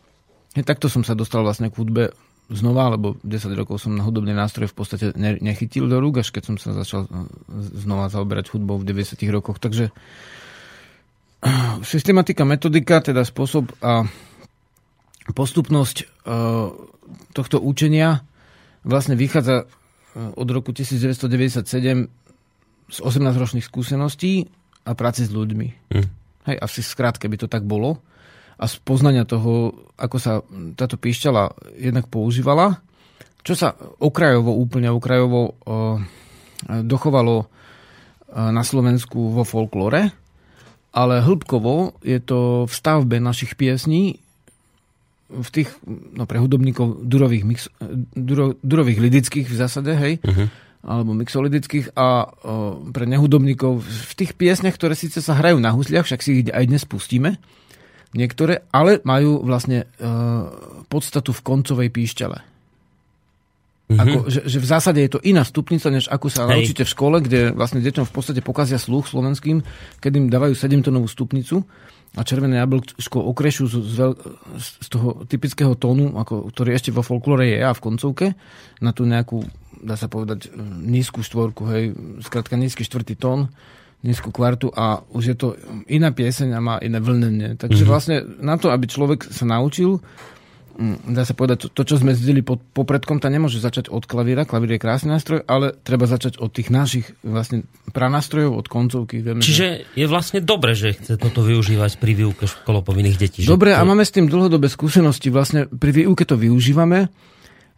takto 0.64 0.88
som 0.88 1.04
sa 1.04 1.12
dostal 1.12 1.44
vlastne 1.44 1.68
k 1.68 1.76
hudbe 1.76 2.16
znova, 2.48 2.96
lebo 2.96 3.20
10 3.20 3.52
rokov 3.52 3.84
som 3.84 3.92
na 3.92 4.00
hudobný 4.00 4.32
nástroj 4.32 4.72
v 4.72 4.76
podstate 4.76 5.06
nechytil 5.20 5.84
do 5.84 6.00
rúk, 6.00 6.24
až 6.24 6.32
keď 6.32 6.42
som 6.48 6.56
sa 6.56 6.72
začal 6.72 7.04
e, 7.04 7.08
znova 7.84 8.08
zaoberať 8.08 8.56
hudbou 8.56 8.80
v 8.80 8.88
90 8.88 9.20
rokoch. 9.28 9.60
Takže 9.60 9.92
systematika, 11.84 12.48
metodika, 12.48 13.04
teda 13.04 13.28
spôsob 13.28 13.68
a 13.84 14.08
postupnosť 15.36 15.96
e, 16.00 16.04
tohto 17.36 17.60
učenia 17.60 18.24
vlastne 18.88 19.12
vychádza 19.12 19.68
od 20.16 20.48
roku 20.48 20.72
1997 20.72 21.68
z 22.88 22.98
18-ročných 23.04 23.66
skúseností 23.68 24.48
a 24.88 24.96
práci 24.96 25.28
s 25.28 25.30
ľuďmi. 25.30 25.92
Hm. 25.92 26.08
Hej, 26.48 26.56
asi 26.64 26.80
skrátke 26.80 27.28
by 27.28 27.36
to 27.36 27.48
tak 27.52 27.68
bolo 27.68 28.00
a 28.56 28.64
z 28.66 28.74
poznania 28.82 29.28
toho, 29.28 29.70
ako 30.00 30.16
sa 30.16 30.40
táto 30.74 30.96
píšťala 30.98 31.76
jednak 31.78 32.10
používala, 32.10 32.80
čo 33.46 33.54
sa 33.54 33.76
okrajovo, 34.02 34.50
úplne 34.56 34.90
okrajovo 34.90 35.54
dochovalo 36.66 37.46
na 38.34 38.62
Slovensku 38.66 39.30
vo 39.30 39.46
folklore, 39.46 40.10
ale 40.90 41.22
hĺbkovo 41.22 42.02
je 42.02 42.18
to 42.18 42.66
v 42.66 42.72
stavbe 42.72 43.22
našich 43.22 43.54
piesní 43.54 44.18
v 45.28 45.48
tých, 45.52 45.70
no 45.86 46.24
pre 46.24 46.40
hudobníkov 46.40 47.04
durových, 47.04 47.44
mix, 47.44 47.60
duro, 48.16 48.56
durových 48.64 48.96
lidických 48.96 49.46
v 49.46 49.56
zásade, 49.60 49.92
hej, 49.92 50.24
uh-huh. 50.24 50.48
Alebo 50.82 51.10
mixolidických 51.14 51.98
a 51.98 52.30
pre 52.94 53.04
nehudobníkov 53.04 53.82
v 53.82 54.12
tých 54.14 54.32
piesniach, 54.38 54.78
ktoré 54.78 54.94
síce 54.94 55.18
sa 55.18 55.34
hrajú 55.34 55.58
na 55.58 55.74
husliach, 55.74 56.06
však 56.06 56.22
si 56.22 56.30
ich 56.42 56.50
aj 56.54 56.64
dnes 56.70 56.86
pustíme, 56.86 57.36
niektoré, 58.16 58.64
ale 58.72 59.02
majú 59.04 59.42
vlastne 59.44 59.84
e, 59.84 60.06
podstatu 60.88 61.34
v 61.34 61.44
koncovej 61.44 61.88
píšťale. 61.92 62.38
Mm-hmm. 63.88 64.04
Ako, 64.04 64.18
že, 64.28 64.40
že 64.44 64.58
v 64.60 64.68
zásade 64.68 65.00
je 65.00 65.12
to 65.16 65.20
iná 65.24 65.40
stupnica, 65.48 65.88
než 65.88 66.12
ako 66.12 66.28
sa 66.28 66.44
Hej. 66.44 66.50
naučíte 66.52 66.84
v 66.84 66.92
škole, 66.92 67.16
kde 67.24 67.56
vlastne 67.56 67.80
deťom 67.80 68.04
v 68.04 68.12
podstate 68.12 68.44
pokazia 68.44 68.76
sluch 68.76 69.08
slovenským, 69.08 69.64
keď 70.04 70.12
im 70.12 70.26
dávajú 70.28 70.52
7-tónovú 70.52 71.08
stupnicu 71.08 71.64
a 72.16 72.20
červené 72.20 72.60
jablčko 72.60 73.20
okrešujú 73.32 73.68
z, 73.68 73.78
z, 74.60 74.68
z 74.84 74.88
toho 74.92 75.24
typického 75.24 75.72
tónu, 75.72 76.16
ako, 76.20 76.52
ktorý 76.52 76.76
ešte 76.76 76.92
vo 76.92 77.00
folklore 77.00 77.48
je 77.48 77.64
a 77.64 77.72
v 77.72 77.80
koncovke, 77.80 78.26
na 78.84 78.92
tú 78.92 79.08
nejakú, 79.08 79.44
dá 79.82 79.94
sa 79.98 80.10
povedať, 80.10 80.52
nízku 80.82 81.22
štvorku, 81.22 81.62
hej, 81.70 81.84
skrátka 82.24 82.54
nízky 82.54 82.82
štvrtý 82.82 83.14
tón, 83.18 83.50
nízku 84.06 84.30
kvartu 84.30 84.70
a 84.70 85.02
už 85.10 85.24
je 85.34 85.36
to 85.36 85.48
iná 85.90 86.14
pieseň 86.14 86.54
a 86.54 86.60
má 86.62 86.74
iné 86.78 87.02
vlnenie. 87.02 87.58
Takže 87.58 87.82
mm-hmm. 87.82 87.90
vlastne 87.90 88.16
na 88.38 88.54
to, 88.54 88.70
aby 88.70 88.86
človek 88.86 89.26
sa 89.26 89.42
naučil 89.42 89.98
dá 91.10 91.26
sa 91.26 91.34
povedať, 91.34 91.66
to, 91.66 91.68
to 91.74 91.82
čo 91.82 91.94
sme 91.98 92.14
zdeli 92.14 92.46
pod 92.46 92.62
popredkom, 92.62 93.18
tá 93.18 93.26
nemôže 93.26 93.58
začať 93.58 93.90
od 93.90 94.06
klavíra, 94.06 94.46
klavír 94.46 94.78
je 94.78 94.80
krásny 94.80 95.10
nástroj, 95.10 95.42
ale 95.50 95.74
treba 95.74 96.06
začať 96.06 96.38
od 96.38 96.54
tých 96.54 96.70
našich 96.70 97.18
vlastne 97.26 97.66
pranástrojov, 97.90 98.54
od 98.54 98.66
koncovky. 98.70 99.18
Vieme, 99.18 99.42
Čiže 99.42 99.66
že... 99.82 99.98
je 99.98 100.06
vlastne 100.06 100.38
dobre, 100.38 100.78
že 100.78 100.94
chce 100.94 101.18
toto 101.18 101.42
využívať 101.42 101.98
pri 101.98 102.12
výuke 102.14 102.46
školopovinných 102.46 103.18
detí. 103.18 103.42
Dobre, 103.42 103.74
to... 103.74 103.78
a 103.78 103.82
máme 103.82 104.06
s 104.06 104.14
tým 104.14 104.30
dlhodobé 104.30 104.70
skúsenosti. 104.70 105.34
Vlastne 105.34 105.66
pri 105.66 106.06
výuke 106.06 106.22
to 106.22 106.38
využívame. 106.38 107.10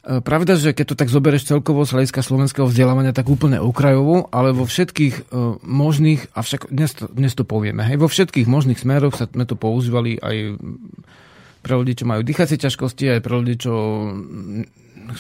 E, 0.01 0.25
pravda, 0.25 0.57
že 0.57 0.73
keď 0.73 0.87
to 0.93 0.97
tak 0.97 1.13
zoberieš 1.13 1.45
celkovo 1.45 1.85
z 1.85 1.93
hľadiska 1.93 2.25
slovenského 2.25 2.65
vzdelávania, 2.65 3.13
tak 3.13 3.29
úplne 3.29 3.61
okrajovo, 3.61 4.33
ale 4.33 4.57
vo 4.57 4.65
všetkých 4.65 5.29
uh, 5.29 5.61
možných, 5.61 6.33
a 6.33 6.41
však 6.41 6.73
dnes 6.73 6.97
to, 6.97 7.05
dnes 7.13 7.37
to 7.37 7.45
povieme, 7.45 7.85
hej, 7.85 8.01
vo 8.01 8.09
všetkých 8.09 8.49
možných 8.49 8.81
smeroch 8.81 9.13
sa 9.13 9.29
sme 9.29 9.45
to 9.45 9.61
používali 9.61 10.17
aj 10.17 10.57
pre 11.61 11.73
ľudí, 11.77 12.01
čo 12.01 12.09
majú 12.09 12.25
dýchacie 12.25 12.57
ťažkosti, 12.57 13.13
aj 13.13 13.21
pre 13.21 13.33
ľudí, 13.37 13.61
čo 13.61 13.73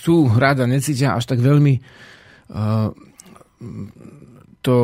chcú 0.00 0.32
hrať 0.32 0.64
a 0.64 0.70
necítia 0.70 1.08
až 1.12 1.28
tak 1.28 1.44
veľmi 1.44 1.76
uh, 2.56 2.88
to 4.64 4.76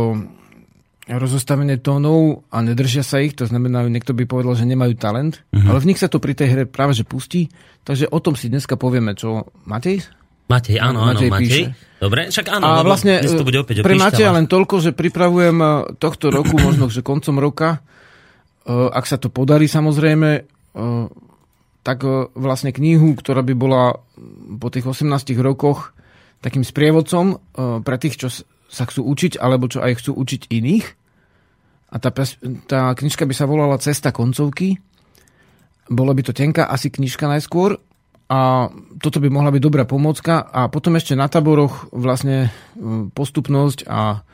rozostavenie 1.07 1.79
tónov 1.79 2.43
a 2.51 2.63
nedržia 2.67 3.07
sa 3.07 3.23
ich, 3.23 3.39
to 3.39 3.47
znamená, 3.47 3.87
niekto 3.87 4.11
by 4.11 4.27
povedal, 4.27 4.59
že 4.59 4.67
nemajú 4.67 4.99
talent, 4.99 5.47
uh-huh. 5.55 5.71
ale 5.71 5.79
v 5.79 5.89
nich 5.95 6.03
sa 6.03 6.11
to 6.11 6.19
pri 6.19 6.35
tej 6.35 6.49
hre 6.51 6.63
práve 6.67 6.99
že 6.99 7.07
pustí, 7.07 7.47
takže 7.87 8.11
o 8.11 8.19
tom 8.19 8.35
si 8.35 8.51
dneska 8.51 8.75
povieme, 8.75 9.15
čo 9.15 9.47
Matej? 9.71 10.03
Matej, 10.51 10.83
áno, 10.83 11.07
Matej 11.07 11.31
áno, 11.31 11.35
Matej. 11.39 11.47
Píše. 11.47 11.65
Dobre, 12.03 12.21
však 12.31 12.47
áno, 12.51 12.65
a 12.67 12.83
vlastne 12.83 13.23
to 13.23 13.47
bude 13.47 13.63
opäť 13.63 13.87
pre 13.87 13.99
Mateja 13.99 14.35
len 14.35 14.47
toľko, 14.51 14.83
že 14.83 14.91
pripravujem 14.95 15.59
uh, 15.63 15.71
tohto 15.95 16.35
roku, 16.35 16.59
možno, 16.67 16.91
že 16.91 17.07
koncom 17.07 17.39
roka, 17.39 17.79
uh, 17.79 18.91
ak 18.91 19.07
sa 19.07 19.19
to 19.19 19.31
podarí 19.31 19.71
samozrejme, 19.71 20.57
tak 21.87 22.03
e, 22.03 22.27
vlastne 22.35 22.75
knihu, 22.75 23.15
ktorá 23.15 23.47
by 23.47 23.55
bola 23.55 24.03
po 24.59 24.69
tých 24.75 24.85
18 24.91 25.07
rokoch 25.39 25.95
takým 26.43 26.67
sprievodcom 26.67 27.27
e, 27.31 27.37
pre 27.87 27.97
tých, 28.03 28.19
čo 28.19 28.29
sa 28.67 28.85
chcú 28.87 29.07
učiť, 29.07 29.39
alebo 29.39 29.71
čo 29.71 29.83
aj 29.83 30.03
chcú 30.03 30.17
učiť 30.19 30.51
iných. 30.51 30.87
A 31.93 31.97
tá, 32.03 32.11
tá 32.67 32.81
knižka 32.93 33.25
by 33.25 33.35
sa 33.35 33.47
volala 33.47 33.79
Cesta 33.79 34.11
koncovky. 34.11 34.77
Bola 35.87 36.13
by 36.13 36.23
to 36.27 36.33
tenká 36.35 36.67
asi 36.67 36.91
knižka 36.91 37.31
najskôr. 37.31 37.79
A 38.27 38.67
toto 38.99 39.23
by 39.23 39.31
mohla 39.31 39.55
byť 39.55 39.63
dobrá 39.63 39.87
pomocka. 39.87 40.51
A 40.51 40.67
potom 40.67 40.99
ešte 40.99 41.15
na 41.15 41.31
taboroch 41.31 41.87
vlastne 41.95 42.51
postupnosť 43.15 43.87
a 43.87 44.27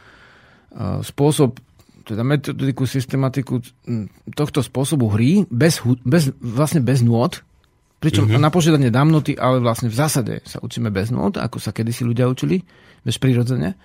spôsob 1.04 1.60
teda 2.02 2.26
metodiku, 2.26 2.82
systematiku 2.82 3.62
tohto 4.34 4.58
spôsobu 4.64 5.12
hry 5.14 5.46
bez, 5.46 5.78
bez, 6.02 6.34
vlastne 6.42 6.82
bez 6.82 6.98
nôd, 7.04 7.46
pričom 8.02 8.26
mm-hmm. 8.26 8.42
na 8.42 8.50
požiadanie 8.50 8.90
dám 8.90 9.14
noty, 9.14 9.38
ale 9.38 9.62
vlastne 9.62 9.86
v 9.86 9.94
zásade 9.94 10.34
sa 10.42 10.58
učíme 10.58 10.90
bez 10.90 11.14
nôd, 11.14 11.38
ako 11.38 11.62
sa 11.62 11.70
kedysi 11.70 12.02
ľudia 12.02 12.26
učili, 12.26 12.58
bez 13.06 13.22
prirodzene. 13.22 13.78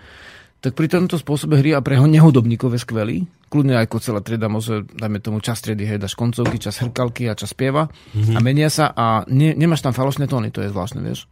Tak 0.58 0.74
pri 0.74 0.90
tomto 0.90 1.22
spôsobe 1.22 1.62
hry 1.62 1.78
a 1.78 1.86
pre 1.86 2.02
nehodobníkov 2.02 2.74
je 2.74 2.82
skvelý. 2.82 3.18
Kľudne 3.48 3.78
aj 3.78 3.86
ako 3.88 3.98
celá 4.02 4.20
trieda 4.26 4.50
môže, 4.50 4.90
dajme 4.90 5.22
tomu 5.22 5.38
čas 5.40 5.62
triedy, 5.62 5.86
hej, 5.86 6.02
dáš 6.02 6.18
koncovky, 6.18 6.58
čas 6.58 6.82
hrkalky 6.82 7.30
a 7.30 7.38
čas 7.38 7.54
spieva 7.54 7.88
mm-hmm. 7.88 8.36
a 8.36 8.40
menia 8.44 8.68
sa 8.68 8.92
a 8.92 9.24
ne, 9.30 9.54
nemáš 9.56 9.86
tam 9.86 9.96
falošné 9.96 10.28
tóny, 10.28 10.52
to 10.52 10.66
je 10.66 10.74
zvláštne, 10.74 11.00
vieš. 11.00 11.30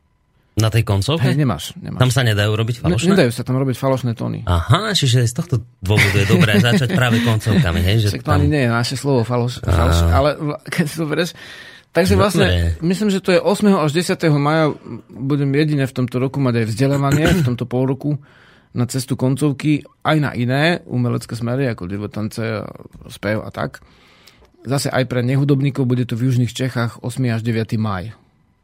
Na 0.56 0.72
tej 0.72 0.88
koncovke? 0.88 1.28
Hej, 1.28 1.36
nemáš, 1.36 1.76
nemáš. 1.76 2.00
Tam 2.00 2.12
sa 2.16 2.24
nedajú 2.24 2.56
robiť 2.56 2.80
falošné? 2.80 3.04
Ne, 3.04 3.12
nedajú 3.12 3.32
sa 3.36 3.44
tam 3.44 3.60
robiť 3.60 3.76
falošné 3.76 4.16
tóny. 4.16 4.48
Aha, 4.48 4.96
čiže 4.96 5.28
z 5.28 5.34
tohto 5.36 5.56
dôvodu 5.84 6.16
je 6.16 6.28
dobré 6.32 6.56
začať 6.64 6.96
práve 7.00 7.20
koncovkami. 7.20 7.84
Hej, 7.84 7.98
že 8.08 8.10
to 8.24 8.32
tam... 8.32 8.48
nie 8.48 8.64
je 8.64 8.72
naše 8.72 8.96
slovo 8.96 9.28
faloš, 9.28 9.60
faloš 9.60 10.08
ale 10.08 10.40
keď 10.74 10.86
si 10.88 10.96
to 10.96 11.06
bereš, 11.10 11.32
Takže 11.96 12.20
vlastne, 12.20 12.76
myslím, 12.84 13.08
že 13.08 13.24
to 13.24 13.32
je 13.32 13.40
8. 13.40 13.72
až 13.72 13.92
10. 13.96 14.20
maja 14.36 14.76
budem 15.08 15.48
jedine 15.56 15.88
v 15.88 15.96
tomto 15.96 16.20
roku 16.20 16.44
mať 16.44 16.60
aj 16.60 16.66
vzdelávanie, 16.68 17.24
v 17.40 17.48
tomto 17.48 17.64
pol 17.64 17.88
roku 17.88 18.20
na 18.76 18.86
cestu 18.92 19.16
koncovky, 19.16 19.88
aj 20.04 20.18
na 20.20 20.32
iné 20.36 20.84
umelecké 20.84 21.32
smery, 21.34 21.72
ako 21.72 21.88
divotance, 21.88 22.44
spev 23.08 23.40
a 23.40 23.50
tak. 23.50 23.80
Zase 24.68 24.92
aj 24.92 25.08
pre 25.08 25.24
nehudobníkov 25.24 25.88
bude 25.88 26.04
to 26.04 26.20
v 26.20 26.28
Južných 26.30 26.52
Čechách 26.52 27.00
8. 27.00 27.40
až 27.40 27.42
9. 27.42 27.80
maj. 27.80 28.12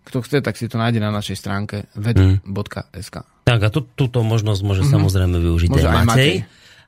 Kto 0.03 0.19
chce, 0.25 0.43
tak 0.43 0.57
si 0.59 0.67
to 0.67 0.81
nájde 0.81 0.99
na 0.99 1.13
našej 1.13 1.37
stránke 1.37 1.87
ved.sk. 1.95 3.15
Tak 3.47 3.59
a 3.63 3.69
tú, 3.71 3.85
túto 3.95 4.19
možnosť 4.25 4.61
môže 4.65 4.83
mm-hmm. 4.83 4.95
samozrejme 4.97 5.37
využiť 5.39 5.69
môže 5.71 5.87
aj 5.87 5.95
Matej. 6.03 6.05
Matej. 6.09 6.33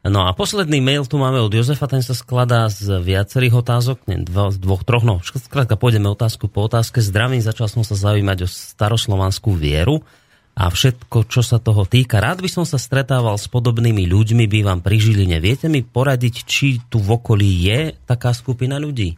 No 0.04 0.28
a 0.28 0.36
posledný 0.36 0.84
mail 0.84 1.08
tu 1.08 1.16
máme 1.16 1.40
od 1.40 1.48
Jozefa, 1.48 1.88
ten 1.88 2.04
sa 2.04 2.12
skladá 2.12 2.68
z 2.68 3.00
viacerých 3.00 3.64
otázok, 3.64 4.04
nie, 4.12 4.20
dva, 4.20 4.52
z 4.52 4.60
dvoch, 4.60 4.84
troch, 4.84 5.08
no 5.08 5.24
skrátka 5.24 5.80
pôjdeme 5.80 6.12
otázku 6.12 6.52
po 6.52 6.68
otázke. 6.68 7.00
Zdravím, 7.00 7.40
začal 7.40 7.72
som 7.72 7.88
sa 7.88 7.96
zaujímať 7.96 8.44
o 8.44 8.48
staroslovanskú 8.52 9.56
vieru 9.56 10.04
a 10.54 10.70
všetko, 10.70 11.26
čo 11.26 11.42
sa 11.42 11.58
toho 11.58 11.90
týka. 11.90 12.22
Rád 12.22 12.46
by 12.46 12.50
som 12.50 12.66
sa 12.66 12.78
stretával 12.78 13.42
s 13.42 13.50
podobnými 13.50 14.06
ľuďmi, 14.06 14.46
bývam 14.46 14.86
pri 14.86 15.02
Žiline. 15.02 15.42
Viete 15.42 15.66
mi 15.66 15.82
poradiť, 15.82 16.36
či 16.46 16.78
tu 16.94 17.02
v 17.02 17.18
okolí 17.18 17.50
je 17.66 17.98
taká 18.06 18.38
skupina 18.38 18.78
ľudí? 18.78 19.18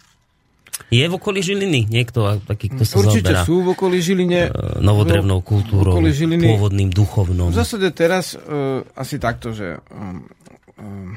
Je 0.91 1.03
v 1.03 1.13
okolí 1.15 1.43
Žiliny 1.43 1.91
niekto 1.91 2.39
taký, 2.43 2.71
kto 2.71 2.83
sa 2.87 3.03
Určite 3.03 3.31
zaoberá 3.31 3.41
sú 3.47 3.55
v 3.63 3.67
okolí 3.75 3.99
Žiline. 3.99 4.41
E, 4.47 4.79
novodrevnou 4.79 5.43
kultúrou, 5.43 5.99
Žiliny, 5.99 6.55
pôvodným 6.55 6.91
duchovnom. 6.91 7.51
V 7.51 7.57
zásade 7.57 7.87
teraz 7.91 8.35
uh, 8.35 8.83
asi 8.95 9.19
takto, 9.19 9.55
že 9.55 9.79
um, 9.91 10.23
um, 10.79 11.15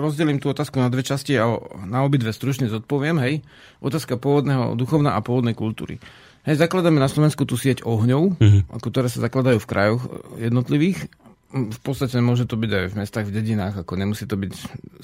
rozdelím 0.00 0.40
tú 0.40 0.52
otázku 0.52 0.80
na 0.80 0.92
dve 0.92 1.04
časti 1.04 1.36
a 1.40 1.48
na 1.88 2.04
obidve 2.04 2.32
stručne 2.32 2.68
zodpoviem. 2.68 3.16
Hej. 3.20 3.44
Otázka 3.84 4.20
pôvodného 4.20 4.76
duchovna 4.76 5.16
a 5.16 5.24
pôvodnej 5.24 5.56
kultúry. 5.56 6.00
Hej, 6.40 6.56
zakladáme 6.56 6.96
na 6.96 7.12
Slovensku 7.12 7.44
tú 7.44 7.60
sieť 7.60 7.84
ohňov, 7.84 8.22
uh-huh. 8.40 8.62
ktoré 8.80 9.12
sa 9.12 9.20
zakladajú 9.20 9.60
v 9.60 9.68
krajoch 9.68 10.02
jednotlivých. 10.40 11.12
V 11.50 11.80
podstate 11.82 12.16
môže 12.22 12.48
to 12.48 12.56
byť 12.56 12.70
aj 12.70 12.86
v 12.88 12.98
mestách, 12.98 13.26
v 13.28 13.36
dedinách, 13.36 13.74
ako 13.82 13.92
nemusí 13.98 14.24
to 14.24 14.40
byť 14.40 14.52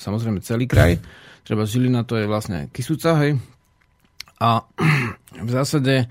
samozrejme 0.01 0.41
celý 0.41 0.65
kraj. 0.65 0.97
Treba 1.45 1.69
Žilina 1.69 2.09
to 2.09 2.17
je 2.17 2.25
vlastne 2.25 2.73
Kisuca, 2.73 3.21
hej. 3.21 3.37
A 4.41 4.65
v 5.47 5.51
zásade 5.51 6.09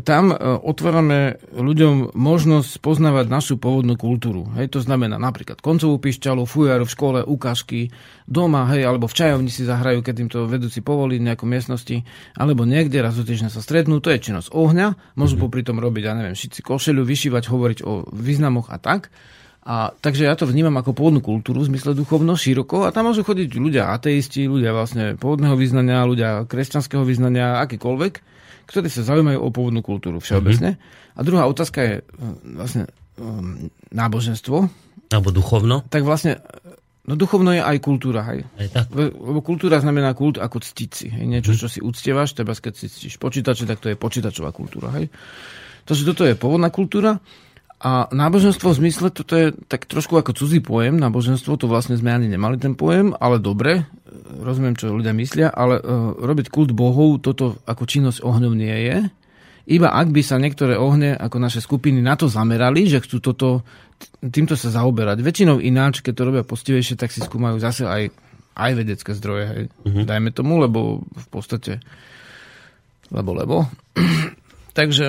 tam 0.00 0.32
e, 0.32 0.36
otvárame 0.40 1.36
ľuďom 1.52 2.16
možnosť 2.16 2.80
poznávať 2.80 3.28
našu 3.28 3.54
pôvodnú 3.60 4.00
kultúru. 4.00 4.48
Hej, 4.56 4.72
to 4.72 4.80
znamená 4.80 5.20
napríklad 5.20 5.60
koncovú 5.60 6.00
pišťalu, 6.00 6.48
fujaru 6.48 6.88
v 6.88 6.94
škole, 6.96 7.20
ukážky, 7.20 7.92
doma, 8.24 8.64
hej, 8.72 8.88
alebo 8.88 9.04
v 9.04 9.16
čajovni 9.20 9.52
si 9.52 9.68
zahrajú, 9.68 10.00
keď 10.00 10.14
im 10.24 10.30
to 10.32 10.48
vedúci 10.48 10.80
povolí 10.80 11.20
v 11.20 11.28
nejakom 11.28 11.44
miestnosti, 11.44 12.08
alebo 12.40 12.64
niekde 12.64 13.04
raz 13.04 13.20
do 13.20 13.28
týždňa 13.28 13.52
sa 13.52 13.60
stretnú, 13.60 14.00
to 14.00 14.08
je 14.08 14.32
činnosť 14.32 14.48
ohňa, 14.56 15.12
môžu 15.12 15.36
mm-hmm. 15.36 15.44
popri 15.44 15.60
tom 15.60 15.76
robiť, 15.76 16.02
ja 16.08 16.16
neviem, 16.16 16.32
šiť 16.32 16.50
si 16.56 16.62
košelu, 16.64 17.04
vyšívať, 17.04 17.44
hovoriť 17.52 17.78
o 17.84 18.08
významoch 18.08 18.72
a 18.72 18.80
tak. 18.80 19.12
A, 19.62 19.94
takže 19.94 20.26
ja 20.26 20.34
to 20.34 20.48
vnímam 20.48 20.74
ako 20.74 20.90
pôvodnú 20.90 21.22
kultúru 21.22 21.62
v 21.62 21.70
zmysle 21.70 21.94
duchovno, 21.94 22.34
široko 22.34 22.82
a 22.82 22.90
tam 22.90 23.12
môžu 23.12 23.22
chodiť 23.22 23.54
ľudia 23.54 23.94
ateisti, 23.94 24.50
ľudia 24.50 24.74
vlastne 24.74 25.14
pôvodného 25.14 25.54
vyznania, 25.54 26.02
ľudia 26.02 26.50
kresťanského 26.50 27.06
vyznania, 27.06 27.62
akýkoľvek, 27.62 28.32
ktorí 28.66 28.88
sa 28.88 29.06
zaujímajú 29.06 29.38
o 29.38 29.48
pôvodnú 29.50 29.80
kultúru 29.84 30.18
všeobecne. 30.18 30.76
Mm-hmm. 30.76 31.16
A 31.16 31.20
druhá 31.22 31.44
otázka 31.44 31.78
je 31.82 31.94
e, 31.98 32.02
vlastne 32.56 32.88
um, 33.20 33.68
náboženstvo. 33.92 34.68
Alebo 35.12 35.28
duchovno. 35.28 35.84
Tak 35.86 36.02
vlastne, 36.06 36.40
no 37.04 37.14
duchovno 37.18 37.52
je 37.52 37.60
aj 37.60 37.76
kultúra, 37.84 38.24
hej. 38.32 38.48
Aj 38.56 38.68
tak. 38.72 38.92
Lebo 38.96 39.44
kultúra 39.44 39.82
znamená 39.82 40.16
kult 40.16 40.40
ako 40.40 40.62
ctiť 40.62 40.90
si. 40.90 41.06
Hej. 41.12 41.24
Niečo, 41.28 41.52
mm. 41.52 41.58
čo 41.60 41.68
si 41.68 41.80
uctievaš, 41.84 42.32
treba 42.32 42.56
keď 42.56 42.74
si 42.74 42.86
ctíš 42.88 43.20
počítače, 43.20 43.68
tak 43.68 43.78
to 43.84 43.92
je 43.92 43.96
počítačová 43.96 44.50
kultúra, 44.56 44.88
hej. 44.96 45.12
Takže 45.82 46.02
toto 46.08 46.22
je 46.22 46.38
pôvodná 46.38 46.70
kultúra. 46.70 47.18
A 47.82 48.06
náboženstvo 48.14 48.70
v 48.70 48.78
zmysle, 48.78 49.10
toto 49.10 49.34
je 49.34 49.50
tak 49.66 49.90
trošku 49.90 50.14
ako 50.14 50.38
cudzí 50.38 50.62
pojem, 50.62 51.02
náboženstvo, 51.02 51.58
to 51.58 51.66
vlastne 51.66 51.98
sme 51.98 52.14
ani 52.14 52.30
nemali 52.30 52.54
ten 52.54 52.78
pojem, 52.78 53.10
ale 53.18 53.42
dobre, 53.42 53.90
rozumiem, 54.38 54.78
čo 54.78 54.94
ľudia 54.94 55.10
myslia, 55.18 55.50
ale 55.50 55.82
uh, 55.82 56.14
robiť 56.14 56.46
kult 56.46 56.70
bohov, 56.70 57.18
toto 57.26 57.58
ako 57.66 57.82
činnosť 57.82 58.22
ohňov 58.22 58.54
nie 58.54 58.76
je. 58.86 58.98
Iba 59.66 59.90
ak 59.98 60.14
by 60.14 60.22
sa 60.22 60.38
niektoré 60.38 60.78
ohne, 60.78 61.18
ako 61.18 61.42
naše 61.42 61.58
skupiny, 61.58 61.98
na 61.98 62.14
to 62.14 62.30
zamerali, 62.30 62.86
že 62.86 63.02
chcú 63.02 63.18
toto, 63.18 63.66
týmto 64.22 64.54
sa 64.54 64.70
zaoberať. 64.70 65.18
Väčšinou 65.18 65.58
ináč, 65.58 66.06
keď 66.06 66.12
to 66.14 66.26
robia 66.30 66.44
postivejšie, 66.46 66.94
tak 66.94 67.10
si 67.10 67.18
skúmajú 67.18 67.58
zase 67.58 67.82
aj 67.82 68.14
aj 68.52 68.70
vedecké 68.76 69.16
zdroje, 69.16 69.44
hej. 69.48 69.64
Uh-huh. 69.80 70.04
Dajme 70.04 70.28
tomu, 70.28 70.60
lebo 70.60 71.00
v 71.08 71.26
podstate 71.32 71.80
lebo, 73.12 73.36
lebo. 73.36 73.56
Takže 74.72 75.04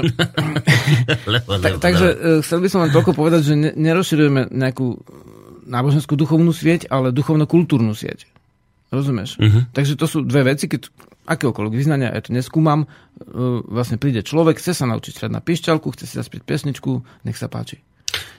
lebo, 1.31 1.49
tak, 1.59 1.71
lebo, 1.75 1.81
takže 1.81 2.07
lebo. 2.07 2.39
e, 2.39 2.43
chcel 2.43 2.59
by 2.59 2.67
som 2.69 2.79
len 2.83 2.91
toľko 2.91 3.11
povedať, 3.15 3.41
že 3.43 3.53
ne, 3.55 3.71
nerozširujeme 3.73 4.51
nejakú 4.51 4.99
náboženskú 5.65 6.19
duchovnú 6.19 6.51
sieť, 6.51 6.91
ale 6.91 7.15
duchovno-kultúrnu 7.15 7.95
sieť. 7.95 8.27
Rozumieš? 8.93 9.41
Uh-huh. 9.41 9.65
Takže 9.73 9.97
to 9.97 10.05
sú 10.05 10.21
dve 10.21 10.53
veci, 10.53 10.69
keď 10.69 10.91
akéhokoľvek 11.25 11.73
vyznania, 11.73 12.13
ja 12.13 12.21
to 12.21 12.35
neskúmam, 12.35 12.85
e, 12.85 12.87
vlastne 13.65 13.97
príde 13.97 14.21
človek, 14.21 14.59
chce 14.59 14.75
sa 14.75 14.85
naučiť 14.85 15.23
hrať 15.23 15.31
na 15.31 15.41
pišťalku, 15.41 15.87
chce 15.95 16.05
si 16.05 16.15
zaspieť 16.19 16.43
pesničku, 16.43 17.01
nech 17.25 17.39
sa 17.39 17.47
páči. 17.47 17.81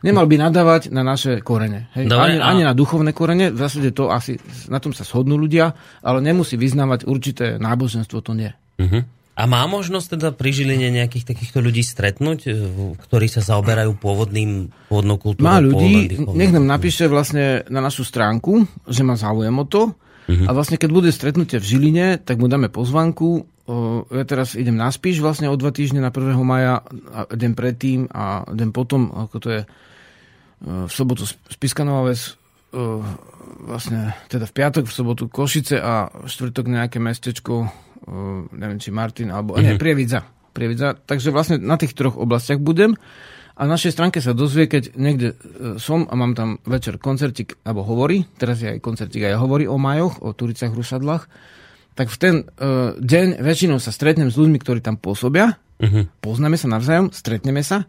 Nemal 0.04 0.28
by 0.28 0.36
nadávať 0.36 0.92
na 0.92 1.02
naše 1.02 1.40
korene. 1.40 1.90
Hej? 1.96 2.06
Dobre, 2.06 2.36
ani, 2.36 2.38
a- 2.38 2.46
ani 2.52 2.62
na 2.62 2.76
duchovné 2.76 3.16
korene, 3.16 3.50
v 3.50 3.58
zásade 3.58 3.90
to 3.90 4.12
asi, 4.12 4.36
na 4.68 4.78
tom 4.78 4.92
sa 4.92 5.02
shodnú 5.02 5.34
ľudia, 5.40 5.74
ale 6.04 6.20
nemusí 6.20 6.60
vyznávať 6.60 7.08
určité 7.08 7.56
náboženstvo, 7.56 8.20
to 8.20 8.32
nie. 8.36 8.52
Uh-huh. 8.78 9.02
A 9.34 9.50
má 9.50 9.66
možnosť 9.66 10.14
teda 10.14 10.28
pri 10.30 10.54
Žiline 10.54 10.94
nejakých 10.94 11.26
takýchto 11.26 11.58
ľudí 11.58 11.82
stretnúť, 11.82 12.40
e, 12.46 12.50
ktorí 13.02 13.26
sa 13.26 13.42
zaoberajú 13.42 13.98
pôvodným, 13.98 14.70
pôvodnou 14.86 15.18
kultúrou? 15.18 15.50
Má 15.50 15.58
ľudí, 15.58 16.22
nech 16.38 16.54
nám 16.54 16.70
napíše 16.70 17.10
vlastne 17.10 17.66
na 17.66 17.82
našu 17.82 18.06
stránku, 18.06 18.62
že 18.86 19.02
má 19.02 19.18
záujem 19.18 19.54
o 19.58 19.66
to. 19.66 19.98
Mhm. 20.30 20.46
A 20.46 20.50
vlastne 20.54 20.78
keď 20.78 20.90
bude 20.94 21.10
stretnutie 21.10 21.58
v 21.58 21.66
Žiline, 21.66 22.06
tak 22.22 22.38
mu 22.38 22.46
dáme 22.46 22.70
pozvanku. 22.70 23.50
Ja 24.12 24.24
teraz 24.28 24.54
idem 24.54 24.76
na 24.76 24.92
Spíš 24.92 25.24
vlastne 25.24 25.48
o 25.48 25.56
dva 25.56 25.72
týždne 25.72 26.04
na 26.04 26.12
1. 26.12 26.36
maja, 26.44 26.84
a 27.10 27.24
deň 27.32 27.52
predtým 27.56 28.12
a 28.12 28.44
deň 28.44 28.68
potom, 28.70 29.08
ako 29.08 29.36
to 29.40 29.48
je 29.50 29.60
e, 29.64 29.66
v 30.86 30.92
sobotu 30.92 31.26
Spiska 31.26 31.82
Nová 31.82 32.06
Ves, 32.06 32.38
e, 32.70 32.78
vlastne 33.66 34.14
teda 34.30 34.46
v 34.46 34.52
piatok, 34.52 34.84
v 34.86 34.94
sobotu 34.94 35.24
Košice 35.26 35.80
a 35.80 36.06
v 36.12 36.28
štvrtok 36.28 36.66
nejaké 36.70 37.00
mestečko, 37.00 37.72
neviem 38.52 38.78
či 38.80 38.90
Martin, 38.92 39.32
alebo 39.32 39.56
mm-hmm. 39.56 39.76
nie, 39.76 39.80
Prievidza. 39.80 40.20
Prievidza. 40.54 40.94
Takže 40.94 41.34
vlastne 41.34 41.56
na 41.58 41.75
tých 41.75 41.96
troch 41.99 42.14
oblastiach 42.14 42.62
budem. 42.62 42.94
A 43.54 43.70
na 43.70 43.78
našej 43.78 43.94
stránke 43.94 44.18
sa 44.18 44.34
dozvie, 44.34 44.66
keď 44.66 44.99
niekde 44.99 45.38
e, 45.38 45.78
som 45.78 46.11
a 46.11 46.14
mám 46.18 46.34
tam 46.34 46.58
večer 46.66 46.99
koncertik, 46.99 47.54
alebo 47.62 47.87
hovorí, 47.87 48.26
teraz 48.34 48.58
je 48.58 48.66
aj 48.66 48.82
koncertik 48.82 49.23
aj 49.23 49.38
hovorí 49.38 49.70
o 49.70 49.78
majoch, 49.78 50.18
o 50.26 50.34
turicách, 50.34 50.75
rušadlách, 50.75 51.30
tak 51.94 52.11
v 52.11 52.18
ten 52.18 52.34
uh, 52.42 52.99
deň 52.99 53.38
väčšinou 53.38 53.78
sa 53.78 53.94
stretnem 53.94 54.26
s 54.26 54.34
ľuďmi, 54.34 54.58
ktorí 54.58 54.82
tam 54.82 54.99
pôsobia, 54.99 55.54
Mhm. 55.78 56.23
poznáme 56.23 56.58
sa 56.58 56.66
navzájom, 56.70 57.11
stretneme 57.11 57.62
sa 57.62 57.87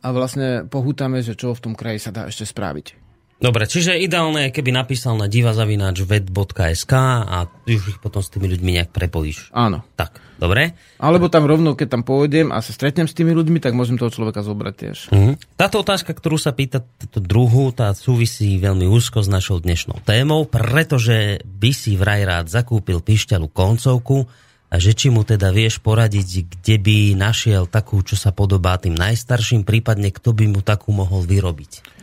a 0.00 0.08
vlastne 0.12 0.64
pohútame, 0.68 1.20
že 1.20 1.36
čo 1.36 1.52
v 1.52 1.60
tom 1.60 1.74
kraji 1.76 2.00
sa 2.00 2.10
dá 2.12 2.28
ešte 2.28 2.48
spraviť. 2.48 3.01
Dobre, 3.42 3.66
čiže 3.66 3.98
ideálne 3.98 4.46
je, 4.46 4.54
keby 4.54 4.70
napísal 4.70 5.18
na 5.18 5.26
divazavináčved.sk 5.26 6.94
a 7.26 7.50
ty 7.66 7.74
už 7.74 7.84
ich 7.90 7.98
potom 7.98 8.22
s 8.22 8.30
tými 8.30 8.46
ľuďmi 8.46 8.70
nejak 8.78 8.94
prepojíš. 8.94 9.50
Áno. 9.50 9.82
Tak, 9.98 10.22
dobre. 10.38 10.78
Alebo 11.02 11.26
tam 11.26 11.50
rovno, 11.50 11.74
keď 11.74 11.98
tam 11.98 12.02
pôjdem 12.06 12.54
a 12.54 12.62
sa 12.62 12.70
stretnem 12.70 13.10
s 13.10 13.18
tými 13.18 13.34
ľuďmi, 13.34 13.58
tak 13.58 13.74
môžem 13.74 13.98
toho 13.98 14.14
človeka 14.14 14.46
zobrať 14.46 14.74
tiež. 14.78 14.98
Mhm. 15.10 15.58
Táto 15.58 15.82
otázka, 15.82 16.14
ktorú 16.14 16.38
sa 16.38 16.54
pýta 16.54 16.86
túto 16.86 17.18
druhú, 17.18 17.74
tá 17.74 17.90
súvisí 17.98 18.62
veľmi 18.62 18.86
úzko 18.86 19.26
s 19.26 19.28
našou 19.28 19.58
dnešnou 19.58 19.98
témou, 20.06 20.46
pretože 20.46 21.42
by 21.42 21.70
si 21.74 21.98
vraj 21.98 22.22
rád 22.22 22.46
zakúpil 22.46 23.02
pišťalu 23.02 23.50
koncovku 23.50 24.30
a 24.70 24.78
že 24.78 24.94
či 24.94 25.10
mu 25.10 25.26
teda 25.26 25.50
vieš 25.50 25.82
poradiť, 25.82 26.46
kde 26.46 26.76
by 26.78 26.98
našiel 27.18 27.66
takú, 27.66 28.06
čo 28.06 28.14
sa 28.14 28.30
podobá 28.30 28.78
tým 28.78 28.94
najstarším, 28.94 29.66
prípadne 29.66 30.14
kto 30.14 30.30
by 30.30 30.46
mu 30.46 30.62
takú 30.62 30.94
mohol 30.94 31.26
vyrobiť. 31.26 32.01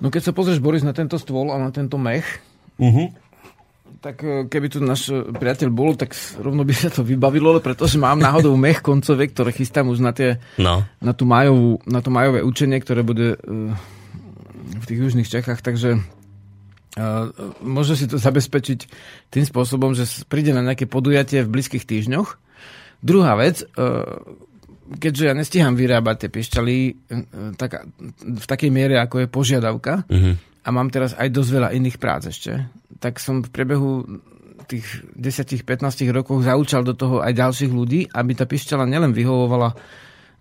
No 0.00 0.12
keď 0.12 0.28
sa 0.28 0.32
pozrieš, 0.36 0.60
Boris, 0.60 0.84
na 0.84 0.92
tento 0.92 1.16
stôl 1.16 1.48
a 1.52 1.56
na 1.56 1.72
tento 1.72 1.96
mech, 1.96 2.26
Uh-huh. 2.76 3.08
tak 4.04 4.20
e, 4.20 4.44
keby 4.52 4.68
tu 4.68 4.84
náš 4.84 5.08
e, 5.08 5.32
priateľ 5.32 5.72
bol, 5.72 5.96
tak 5.96 6.12
rovno 6.36 6.60
by 6.60 6.76
sa 6.76 6.92
to 6.92 7.00
vybavilo, 7.00 7.56
pretože 7.64 7.96
mám 7.96 8.20
náhodou 8.20 8.52
mech 8.60 8.84
koncové, 8.84 9.32
ktoré 9.32 9.48
chystám 9.48 9.88
už 9.88 10.04
na, 10.04 10.12
tie, 10.12 10.36
No, 10.60 10.84
na, 11.00 11.12
tú 11.16 11.24
majovú, 11.24 11.80
na 11.88 12.04
to 12.04 12.12
majové 12.12 12.44
učenie, 12.44 12.76
ktoré 12.84 13.00
bude 13.00 13.32
e, 13.32 13.38
v 14.76 14.84
tých 14.84 14.98
južných 15.08 15.30
Čechách, 15.30 15.64
takže 15.64 16.00
môže 17.60 17.92
si 17.92 18.08
to 18.08 18.16
zabezpečiť 18.16 18.88
tým 19.28 19.44
spôsobom, 19.44 19.92
že 19.92 20.08
príde 20.32 20.56
na 20.56 20.64
nejaké 20.64 20.88
podujatie 20.88 21.44
v 21.44 21.52
blízkych 21.52 21.84
týždňoch. 21.84 22.40
Druhá 23.04 23.36
vec, 23.36 23.68
keďže 24.86 25.24
ja 25.26 25.34
nestíham 25.34 25.74
vyrábať 25.74 26.26
tie 26.26 26.30
piešťaly 26.30 26.76
uh, 26.78 26.94
tak, 27.58 27.86
v 28.20 28.46
takej 28.46 28.70
miere, 28.70 29.02
ako 29.02 29.26
je 29.26 29.28
požiadavka, 29.28 30.06
uh-huh. 30.06 30.34
a 30.38 30.68
mám 30.70 30.88
teraz 30.94 31.14
aj 31.18 31.28
dosť 31.34 31.50
veľa 31.50 31.68
iných 31.74 31.96
prác 31.98 32.30
ešte, 32.30 32.66
tak 33.02 33.18
som 33.18 33.42
v 33.42 33.50
priebehu 33.50 34.06
tých 34.66 34.86
10-15 35.14 36.10
rokov 36.10 36.42
zaučal 36.42 36.82
do 36.82 36.92
toho 36.92 37.22
aj 37.22 37.38
ďalších 37.38 37.70
ľudí, 37.70 38.10
aby 38.10 38.32
tá 38.34 38.44
pišťala 38.44 38.84
nielen 38.84 39.14
vyhovovala, 39.14 39.78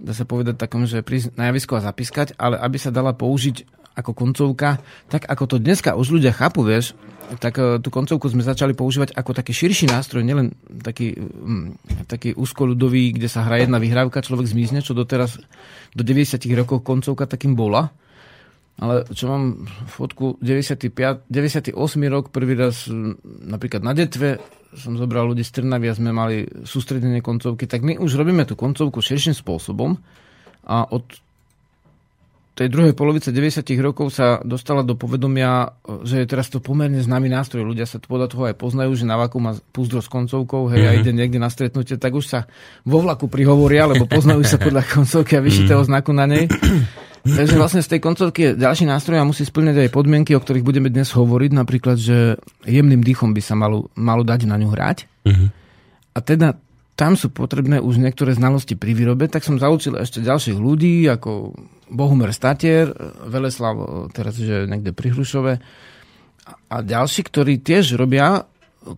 dá 0.02 0.14
sa 0.18 0.26
povedať 0.26 0.58
takom, 0.58 0.90
že 0.90 1.06
prísť 1.06 1.38
na 1.38 1.54
javisko 1.54 1.78
a 1.78 1.86
zapískať, 1.86 2.34
ale 2.36 2.58
aby 2.58 2.78
sa 2.82 2.90
dala 2.90 3.14
použiť 3.14 3.85
ako 3.96 4.12
koncovka, 4.12 4.84
tak 5.08 5.26
ako 5.26 5.44
to 5.48 5.56
dneska 5.58 5.96
už 5.96 6.20
ľudia 6.20 6.36
chápu, 6.36 6.68
vieš, 6.68 6.94
tak 7.40 7.58
e, 7.58 7.82
tú 7.82 7.90
koncovku 7.90 8.30
sme 8.30 8.46
začali 8.46 8.78
používať 8.78 9.16
ako 9.18 9.32
taký 9.34 9.56
širší 9.56 9.90
nástroj, 9.90 10.22
nielen 10.22 10.54
taký, 10.84 11.16
mm, 11.18 11.66
taký 12.06 12.38
úzkoľudový, 12.38 13.18
kde 13.18 13.32
sa 13.32 13.48
hra 13.48 13.66
jedna 13.66 13.82
vyhrávka, 13.82 14.22
človek 14.22 14.46
zmizne, 14.46 14.86
čo 14.86 14.94
doteraz 14.94 15.42
do 15.96 16.04
90 16.04 16.46
rokov 16.54 16.86
koncovka 16.86 17.26
takým 17.26 17.58
bola. 17.58 17.90
Ale 18.76 19.08
čo 19.16 19.32
mám 19.32 19.64
fotku 19.88 20.36
95, 20.44 21.32
98 21.32 21.80
rok, 22.12 22.28
prvý 22.28 22.60
raz 22.60 22.92
napríklad 23.24 23.80
na 23.80 23.96
Detve 23.96 24.36
som 24.76 25.00
zobral 25.00 25.32
ľudí 25.32 25.42
z 25.48 25.64
Trnavy 25.64 25.88
a 25.88 25.96
sme 25.96 26.12
mali 26.12 26.44
sústredenie 26.68 27.24
koncovky, 27.24 27.66
tak 27.66 27.82
my 27.82 27.96
už 27.96 28.20
robíme 28.20 28.44
tú 28.44 28.60
koncovku 28.60 29.00
širším 29.00 29.32
spôsobom 29.32 29.96
a 30.68 30.84
od 30.92 31.08
tej 32.56 32.72
druhej 32.72 32.96
polovice 32.96 33.36
90 33.36 33.68
rokov 33.84 34.16
sa 34.16 34.40
dostala 34.40 34.80
do 34.80 34.96
povedomia, 34.96 35.76
že 36.08 36.24
je 36.24 36.28
teraz 36.32 36.48
to 36.48 36.64
pomerne 36.64 37.04
známy 37.04 37.28
nástroj. 37.28 37.68
Ľudia 37.68 37.84
sa 37.84 38.00
podľa 38.00 38.32
toho 38.32 38.44
aj 38.48 38.56
poznajú, 38.56 38.96
že 38.96 39.04
na 39.04 39.20
vlaku 39.20 39.44
má 39.44 39.60
púzdro 39.76 40.00
s 40.00 40.08
koncovkou, 40.08 40.72
hej, 40.72 40.80
mm-hmm. 40.80 40.96
a 40.96 41.00
ide 41.04 41.12
niekde 41.12 41.36
na 41.36 41.52
stretnutie, 41.52 42.00
tak 42.00 42.16
už 42.16 42.24
sa 42.24 42.40
vo 42.88 43.04
vlaku 43.04 43.28
prihovoria, 43.28 43.92
lebo 43.92 44.08
poznajú 44.08 44.48
sa 44.48 44.56
podľa 44.66 44.88
koncovky 44.88 45.36
a 45.36 45.44
vyšitého 45.44 45.84
znaku 45.84 46.16
na 46.16 46.32
nej. 46.32 46.48
Takže 47.26 47.60
vlastne 47.60 47.82
z 47.84 47.92
tej 47.92 48.00
koncovky 48.00 48.40
je 48.48 48.52
ďalší 48.56 48.88
nástroj 48.88 49.20
a 49.20 49.28
musí 49.28 49.44
splňať 49.44 49.90
aj 49.90 49.90
podmienky, 49.92 50.32
o 50.38 50.40
ktorých 50.40 50.64
budeme 50.64 50.88
dnes 50.94 51.12
hovoriť. 51.12 51.52
Napríklad, 51.58 51.98
že 52.00 52.40
jemným 52.64 53.02
dýchom 53.04 53.36
by 53.36 53.42
sa 53.44 53.58
malo, 53.58 53.92
malo 54.00 54.24
dať 54.24 54.46
na 54.48 54.56
ňu 54.62 54.70
hrať. 54.70 55.10
Uh-huh. 55.26 55.50
A 56.14 56.20
teda 56.22 56.56
tam 56.96 57.20
sú 57.20 57.28
potrebné 57.28 57.84
už 57.84 58.00
niektoré 58.00 58.32
znalosti 58.32 58.80
pri 58.80 58.96
výrobe, 58.96 59.28
tak 59.28 59.44
som 59.44 59.60
zaučil 59.60 60.00
ešte 60.00 60.24
ďalších 60.24 60.56
ľudí, 60.56 61.04
ako 61.12 61.52
Bohumer 61.90 62.34
Statier, 62.34 62.92
Veleslav, 63.26 63.76
e, 63.78 63.86
teraz 64.14 64.38
že 64.38 64.66
niekde 64.66 64.92
pri 64.92 65.14
Hrušove, 65.14 65.54
a- 66.46 66.84
ďalší, 66.86 67.26
ktorí 67.26 67.62
tiež 67.62 67.98
robia 67.98 68.46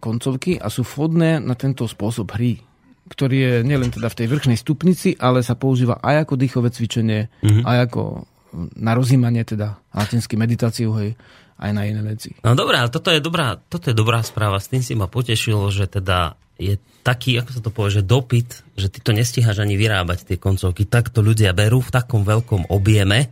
koncovky 0.04 0.60
a 0.60 0.68
sú 0.68 0.84
vhodné 0.84 1.40
na 1.40 1.56
tento 1.56 1.88
spôsob 1.88 2.36
hry 2.36 2.68
ktorý 3.08 3.38
je 3.40 3.56
nielen 3.64 3.88
teda 3.88 4.12
v 4.12 4.18
tej 4.20 4.28
vrchnej 4.28 4.58
stupnici, 4.60 5.16
ale 5.16 5.40
sa 5.40 5.56
používa 5.56 6.04
aj 6.04 6.28
ako 6.28 6.34
dýchové 6.36 6.70
cvičenie, 6.76 7.32
mm-hmm. 7.40 7.64
aj 7.64 7.78
ako 7.88 8.28
na 8.76 8.92
rozímanie, 8.96 9.44
teda 9.48 9.80
latinsky 9.96 10.36
meditáciu, 10.36 10.92
hej, 11.00 11.16
aj 11.58 11.72
na 11.72 11.88
iné 11.88 12.04
veci. 12.04 12.36
No 12.44 12.54
dobré, 12.54 12.80
ale 12.80 12.92
toto 12.92 13.10
je 13.12 13.24
dobrá, 13.24 13.56
toto 13.56 13.92
je 13.92 13.96
dobrá 13.96 14.22
správa. 14.24 14.60
S 14.60 14.72
tým 14.72 14.84
si 14.84 14.94
ma 14.94 15.08
potešilo, 15.08 15.68
že 15.72 15.88
teda 15.88 16.36
je 16.58 16.76
taký, 17.02 17.40
ako 17.40 17.50
sa 17.56 17.62
to 17.64 17.72
povie, 17.72 18.02
že 18.02 18.04
dopyt, 18.04 18.50
že 18.76 18.92
ty 18.92 19.00
to 19.00 19.16
nestíhaš 19.16 19.64
ani 19.64 19.80
vyrábať 19.80 20.28
tie 20.28 20.38
koncovky. 20.38 20.84
Tak 20.84 21.10
to 21.14 21.24
ľudia 21.24 21.56
berú 21.56 21.80
v 21.80 21.94
takom 21.94 22.28
veľkom 22.28 22.68
objeme, 22.68 23.32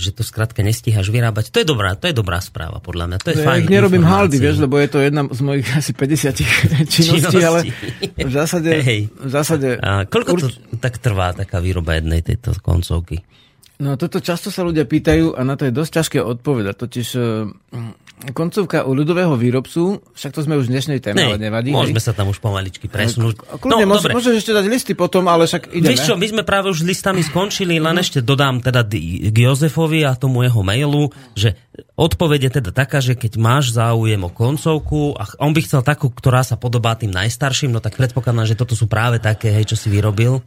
že 0.00 0.16
to 0.16 0.24
skrátka 0.24 0.64
nestíhaš 0.64 1.12
vyrábať. 1.12 1.52
To 1.52 1.60
je 1.60 1.66
dobrá, 1.68 1.92
to 1.92 2.08
je 2.08 2.16
dobrá 2.16 2.40
správa, 2.40 2.80
podľa 2.80 3.04
mňa. 3.04 3.16
To 3.20 3.28
je 3.32 3.36
Ja 3.36 3.46
fajn 3.52 3.60
ich 3.60 3.68
nerobím 3.68 4.04
haldy, 4.06 4.36
vieš, 4.40 4.56
lebo 4.64 4.80
je 4.80 4.88
to 4.88 4.98
jedna 5.04 5.28
z 5.28 5.40
mojich 5.44 5.68
asi 5.80 5.92
50 5.92 6.40
činností, 6.88 7.20
Činnosti. 7.20 7.44
ale 7.44 7.58
v 8.16 8.32
zásade, 8.32 8.70
Hej. 8.80 9.00
v 9.12 9.30
zásade 9.30 9.68
A 9.76 10.08
koľko 10.08 10.30
to 10.40 10.48
tak 10.80 10.96
trvá, 10.96 11.36
taká 11.36 11.60
výroba 11.60 12.00
jednej 12.00 12.24
tejto 12.24 12.56
koncovky? 12.64 13.20
No 13.80 13.96
toto 13.96 14.20
často 14.20 14.52
sa 14.52 14.60
ľudia 14.60 14.84
pýtajú 14.84 15.32
a 15.32 15.40
na 15.40 15.56
to 15.56 15.64
je 15.64 15.72
dosť 15.72 15.92
ťažké 15.96 16.18
odpovedať. 16.20 16.74
Totiž 16.76 17.08
uh, 17.16 17.48
koncovka 18.36 18.84
u 18.84 18.92
ľudového 18.92 19.32
výrobcu, 19.40 20.04
však 20.12 20.36
to 20.36 20.44
sme 20.44 20.60
už 20.60 20.68
v 20.68 20.72
dnešnej 20.76 21.00
téme, 21.00 21.24
ale 21.24 21.40
nevadí. 21.40 21.72
môžeme 21.72 21.96
hej. 21.96 22.04
sa 22.04 22.12
tam 22.12 22.28
už 22.28 22.44
pomaličky 22.44 22.84
presunúť. 22.92 23.40
A 23.48 23.56
Kľudne, 23.56 23.88
no, 23.88 23.96
môže, 23.96 24.12
môžeš 24.12 24.44
ešte 24.44 24.52
dať 24.52 24.64
listy 24.68 24.92
potom, 24.92 25.24
ale 25.32 25.48
však 25.48 25.72
ideme. 25.72 25.96
Vieš 25.96 26.12
čo, 26.12 26.14
my 26.20 26.26
sme 26.28 26.42
práve 26.44 26.68
už 26.68 26.84
s 26.84 26.86
listami 26.86 27.24
skončili, 27.24 27.80
Mhm. 27.80 27.84
len 27.88 27.96
ešte 28.04 28.20
dodám 28.20 28.60
teda 28.60 28.84
k 28.84 29.36
Jozefovi 29.40 30.04
a 30.04 30.12
tomu 30.12 30.44
jeho 30.44 30.60
mailu, 30.60 31.08
že 31.32 31.56
odpovede 31.96 32.52
teda 32.52 32.76
taká, 32.76 33.00
že 33.00 33.16
keď 33.16 33.40
máš 33.40 33.72
záujem 33.72 34.20
o 34.20 34.28
koncovku 34.28 35.16
a 35.16 35.24
on 35.40 35.56
by 35.56 35.60
chcel 35.64 35.80
takú, 35.80 36.12
ktorá 36.12 36.44
sa 36.44 36.60
podobá 36.60 36.92
tým 37.00 37.16
najstarším, 37.16 37.72
no 37.72 37.80
tak 37.80 37.96
predpokladám, 37.96 38.44
že 38.44 38.60
toto 38.60 38.76
sú 38.76 38.84
práve 38.84 39.16
také, 39.16 39.48
hej, 39.48 39.72
čo 39.72 39.76
si 39.80 39.88
vyrobil 39.88 40.44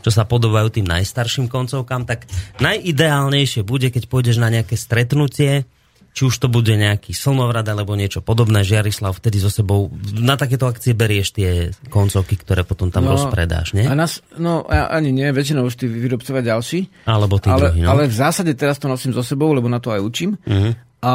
čo 0.00 0.10
sa 0.10 0.24
podobajú 0.24 0.80
tým 0.80 0.86
najstarším 0.88 1.46
koncovkám, 1.46 2.08
tak 2.08 2.26
najideálnejšie 2.60 3.62
bude, 3.64 3.92
keď 3.92 4.08
pôjdeš 4.08 4.40
na 4.40 4.48
nejaké 4.48 4.74
stretnutie 4.76 5.68
či 6.10 6.26
už 6.26 6.42
to 6.42 6.50
bude 6.50 6.74
nejaký 6.74 7.14
slnovrad 7.14 7.62
alebo 7.70 7.94
niečo 7.94 8.18
podobné, 8.18 8.66
Žiarislav 8.66 9.14
vtedy 9.14 9.38
so 9.38 9.46
sebou 9.46 9.94
na 10.18 10.34
takéto 10.34 10.66
akcie 10.66 10.90
berieš 10.90 11.38
tie 11.38 11.70
koncovky, 11.86 12.34
ktoré 12.34 12.66
potom 12.66 12.90
tam 12.90 13.06
no, 13.06 13.14
rozpredáš, 13.14 13.78
nie? 13.78 13.86
A 13.86 13.94
nás, 13.94 14.18
no 14.34 14.66
ani 14.66 15.14
nie, 15.14 15.30
väčšinou 15.30 15.70
už 15.70 15.78
tí 15.78 15.86
výrobcovia 15.86 16.42
ďalší. 16.42 17.06
Alebo 17.06 17.38
tí 17.38 17.46
ale, 17.46 17.70
druhý, 17.70 17.86
no. 17.86 17.94
ale 17.94 18.10
v 18.10 18.16
zásade 18.16 18.58
teraz 18.58 18.82
to 18.82 18.90
nosím 18.90 19.14
so 19.14 19.22
sebou, 19.22 19.54
lebo 19.54 19.70
na 19.70 19.78
to 19.78 19.94
aj 19.94 20.02
učím. 20.02 20.34
Uh-huh. 20.42 20.74
A, 21.06 21.14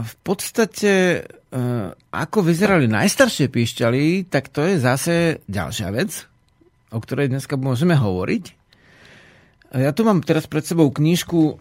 v 0.00 0.14
podstate 0.24 1.22
ako 2.12 2.38
vyzerali 2.44 2.88
najstaršie 2.90 3.48
píšťaly, 3.48 4.28
tak 4.28 4.52
to 4.52 4.64
je 4.64 4.74
zase 4.76 5.14
ďalšia 5.48 5.88
vec, 5.92 6.28
o 6.96 6.98
ktorej 7.04 7.28
dneska 7.28 7.60
môžeme 7.60 7.92
hovoriť. 7.92 8.44
Ja 9.76 9.92
tu 9.92 10.08
mám 10.08 10.24
teraz 10.24 10.48
pred 10.48 10.64
sebou 10.64 10.88
knížku, 10.88 11.60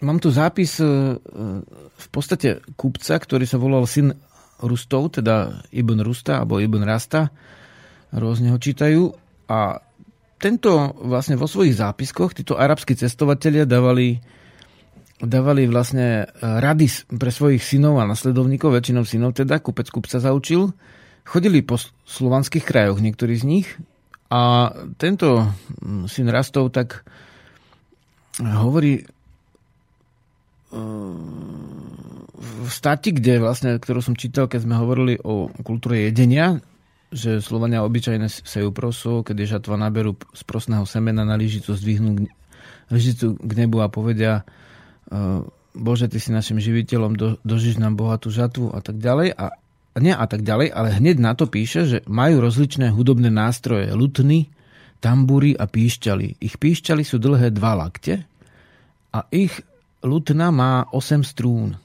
mám 0.00 0.18
tu 0.24 0.32
zápis 0.32 0.80
v 0.80 2.08
podstate 2.08 2.64
kupca, 2.80 3.20
ktorý 3.20 3.44
sa 3.44 3.60
volal 3.60 3.84
syn 3.84 4.16
Rustov, 4.62 5.20
teda 5.20 5.66
Ibn 5.68 5.98
Rusta 6.00 6.40
alebo 6.40 6.62
Ibn 6.62 6.86
Rasta, 6.88 7.28
rôzne 8.14 8.54
ho 8.54 8.58
čítajú 8.62 9.12
a 9.52 9.82
tento 10.40 10.96
vlastne 11.02 11.36
vo 11.36 11.50
svojich 11.50 11.76
zápiskoch 11.76 12.32
títo 12.32 12.56
arabskí 12.56 12.96
cestovatelia 12.96 13.68
dávali 13.68 14.22
dávali 15.22 15.70
vlastne 15.70 16.26
rady 16.42 16.90
pre 17.14 17.30
svojich 17.30 17.62
synov 17.62 18.02
a 18.02 18.10
nasledovníkov, 18.10 18.74
väčšinou 18.74 19.06
synov 19.06 19.38
teda, 19.38 19.62
kupec 19.62 19.86
kupca 19.86 20.18
zaučil. 20.18 20.74
Chodili 21.22 21.62
po 21.62 21.78
slovanských 22.06 22.66
krajoch, 22.66 22.98
niektorí 22.98 23.38
z 23.38 23.44
nich, 23.46 23.68
a 24.32 24.72
tento 24.96 25.44
mm, 25.84 26.08
syn 26.08 26.32
Rastov 26.32 26.72
tak 26.72 27.04
hovorí 28.40 29.04
v 32.32 32.70
stati, 32.72 33.12
kde 33.12 33.44
vlastne, 33.44 33.76
ktorú 33.76 34.00
som 34.00 34.16
čítal, 34.16 34.48
keď 34.48 34.64
sme 34.64 34.80
hovorili 34.80 35.20
o 35.20 35.52
kultúre 35.60 36.08
jedenia, 36.08 36.64
že 37.12 37.44
Slovania 37.44 37.84
obyčajne 37.84 38.24
sejú 38.32 38.72
prosu, 38.72 39.20
keď 39.20 39.36
je 39.36 39.52
žatva 39.52 39.76
naberú 39.76 40.16
z 40.32 40.42
prosného 40.48 40.88
semena 40.88 41.28
na 41.28 41.36
lyžicu, 41.36 41.76
zdvihnú 41.76 42.24
lyžicu 42.88 43.36
k 43.36 43.52
nebu 43.52 43.84
a 43.84 43.92
povedia 43.92 44.48
Bože, 45.76 46.08
Ty 46.08 46.18
si 46.20 46.32
našim 46.32 46.56
živiteľom, 46.56 47.12
do, 47.20 47.36
dožiš 47.44 47.76
nám 47.76 48.00
bohatú 48.00 48.32
žatvu 48.32 48.72
a 48.72 48.80
tak 48.80 48.96
ďalej. 48.96 49.36
A 49.36 49.60
nie 50.00 50.14
a 50.14 50.24
tak 50.24 50.40
ďalej, 50.40 50.72
ale 50.72 50.96
hneď 50.96 51.16
na 51.20 51.36
to 51.36 51.44
píše, 51.44 51.84
že 51.84 51.98
majú 52.08 52.40
rozličné 52.40 52.88
hudobné 52.94 53.28
nástroje, 53.28 53.92
lutny, 53.92 54.48
tambúry 55.02 55.52
a 55.58 55.66
píšťaly. 55.66 56.38
Ich 56.38 56.56
píšťaly 56.56 57.02
sú 57.02 57.18
dlhé 57.18 57.50
dva 57.52 57.74
lakte 57.74 58.24
a 59.12 59.26
ich 59.28 59.52
lutna 60.00 60.48
má 60.54 60.86
8 60.94 61.26
strún. 61.26 61.76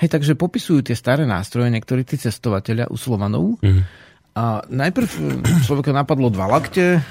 Hej, 0.00 0.16
takže 0.16 0.32
popisujú 0.32 0.80
tie 0.80 0.96
staré 0.96 1.28
nástroje 1.28 1.68
niektorí 1.68 2.08
tí 2.08 2.16
cestovateľia 2.16 2.88
u 2.88 2.96
Slovanov. 2.96 3.60
Mm. 3.60 3.84
A 4.32 4.64
najprv 4.64 5.06
človeka 5.68 5.92
napadlo 5.92 6.32
dva 6.32 6.48
lakte, 6.48 7.04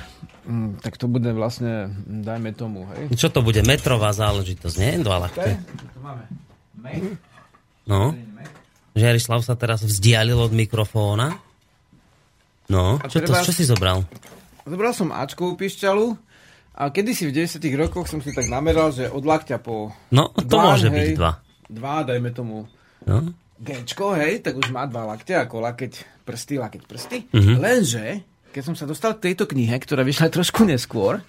mm, 0.49 0.81
tak 0.81 0.97
to 0.97 1.05
bude 1.05 1.29
vlastne, 1.37 1.93
dajme 2.01 2.49
tomu, 2.57 2.89
hej. 2.89 3.13
Čo 3.13 3.29
to 3.29 3.45
bude? 3.45 3.61
Metrová 3.61 4.09
záležitosť, 4.09 4.75
nie? 4.81 4.91
Dva 5.05 5.21
lakte. 5.21 5.61
No. 7.85 8.17
Žiarislav 8.99 9.39
sa 9.41 9.55
teraz 9.55 9.79
vzdialil 9.81 10.35
od 10.35 10.51
mikrofóna. 10.51 11.39
No, 12.69 13.01
čo, 13.09 13.23
to, 13.25 13.33
čo 13.33 13.49
si 13.55 13.65
zobral? 13.65 14.05
Zobral 14.61 14.93
som 14.93 15.09
Ačkovú 15.09 15.57
pišťalu 15.57 16.13
a 16.77 16.93
kedysi 16.93 17.25
v 17.25 17.49
90 17.49 17.65
rokoch 17.79 18.05
som 18.05 18.21
si 18.21 18.29
tak 18.29 18.45
nameral, 18.45 18.93
že 18.93 19.09
od 19.09 19.25
lakťa 19.25 19.57
po... 19.57 19.89
No, 20.13 20.29
to 20.37 20.45
dva, 20.45 20.77
môže 20.77 20.93
hej, 20.93 20.93
byť 20.93 21.09
dva. 21.17 21.31
Dva, 21.65 21.95
dajme 22.05 22.29
tomu. 22.29 22.69
No. 23.09 23.33
Gčko, 23.57 24.13
hej, 24.15 24.45
tak 24.45 24.55
už 24.55 24.69
má 24.69 24.85
dva 24.85 25.09
lakte 25.09 25.33
ako 25.33 25.65
lakeť 25.65 26.23
prsty, 26.23 26.61
lakeť 26.61 26.81
prsty. 26.85 27.17
Uh-huh. 27.33 27.57
Lenže, 27.57 28.21
keď 28.53 28.61
som 28.61 28.75
sa 28.77 28.85
dostal 28.85 29.17
k 29.17 29.31
tejto 29.31 29.49
knihe, 29.49 29.73
ktorá 29.81 30.05
vyšla 30.05 30.29
trošku 30.29 30.63
neskôr, 30.69 31.25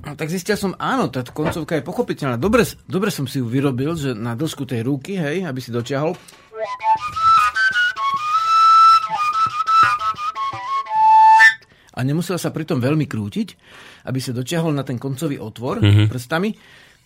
No, 0.00 0.16
tak 0.16 0.32
zistil 0.32 0.56
som, 0.56 0.72
áno, 0.80 1.12
tá 1.12 1.20
koncovka 1.20 1.76
je 1.76 1.84
pochopiteľná. 1.84 2.40
Dobre, 2.40 2.64
dobre 2.88 3.12
som 3.12 3.28
si 3.28 3.36
ju 3.36 3.44
vyrobil, 3.44 3.92
že 4.00 4.16
na 4.16 4.32
dĺžku 4.32 4.64
tej 4.64 4.88
ruky, 4.88 5.20
hej, 5.20 5.44
aby 5.44 5.60
si 5.60 5.68
dočiahol. 5.68 6.16
A 11.90 12.00
nemusel 12.06 12.40
sa 12.40 12.48
pritom 12.48 12.80
veľmi 12.80 13.04
krútiť, 13.04 13.48
aby 14.08 14.18
sa 14.22 14.32
dočiahol 14.32 14.72
na 14.72 14.86
ten 14.86 14.96
koncový 14.96 15.36
otvor 15.36 15.84
mm-hmm. 15.84 16.06
prstami. 16.08 16.56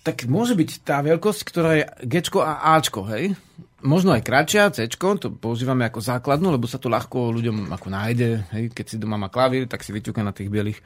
Tak 0.05 0.29
môže 0.29 0.53
byť 0.55 0.85
tá 0.85 1.01
veľkosť, 1.01 1.41
ktorá 1.49 1.71
je 1.81 1.85
G 2.05 2.21
a 2.45 2.77
Ačko, 2.77 3.09
hej? 3.09 3.33
Možno 3.85 4.17
aj 4.17 4.25
kratšia, 4.25 4.73
C, 4.73 4.89
to 4.89 5.29
používame 5.33 5.85
ako 5.85 6.01
základnú, 6.01 6.53
lebo 6.53 6.65
sa 6.65 6.81
to 6.81 6.89
ľahko 6.89 7.33
ľuďom 7.37 7.69
ako 7.73 7.89
nájde. 7.93 8.29
Hej? 8.57 8.65
Keď 8.73 8.87
si 8.87 8.97
doma 8.97 9.21
má 9.21 9.29
klavír, 9.29 9.69
tak 9.69 9.85
si 9.85 9.93
vyťuka 9.93 10.25
na 10.25 10.33
tých 10.33 10.49
bielých 10.49 10.81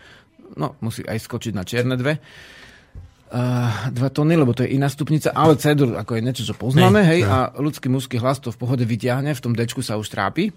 no 0.56 0.78
musí 0.80 1.04
aj 1.04 1.18
skočiť 1.20 1.52
na 1.52 1.66
čierne 1.66 1.98
dve. 1.98 2.16
Uh, 3.28 3.92
dva 3.92 4.08
tóny, 4.08 4.40
lebo 4.40 4.56
to 4.56 4.64
je 4.64 4.72
iná 4.72 4.88
stupnica, 4.88 5.28
ale 5.36 5.60
cedur 5.60 6.00
ako 6.00 6.16
je 6.16 6.22
niečo, 6.24 6.48
čo 6.48 6.56
poznáme, 6.56 7.04
hej, 7.04 7.28
a 7.28 7.52
ľudský 7.60 7.92
mužský 7.92 8.16
hlas 8.16 8.40
to 8.40 8.48
v 8.48 8.56
pohode 8.56 8.80
vyťahne, 8.88 9.36
v 9.36 9.42
tom 9.44 9.52
dečku 9.52 9.84
sa 9.84 10.00
už 10.00 10.08
trápi, 10.08 10.48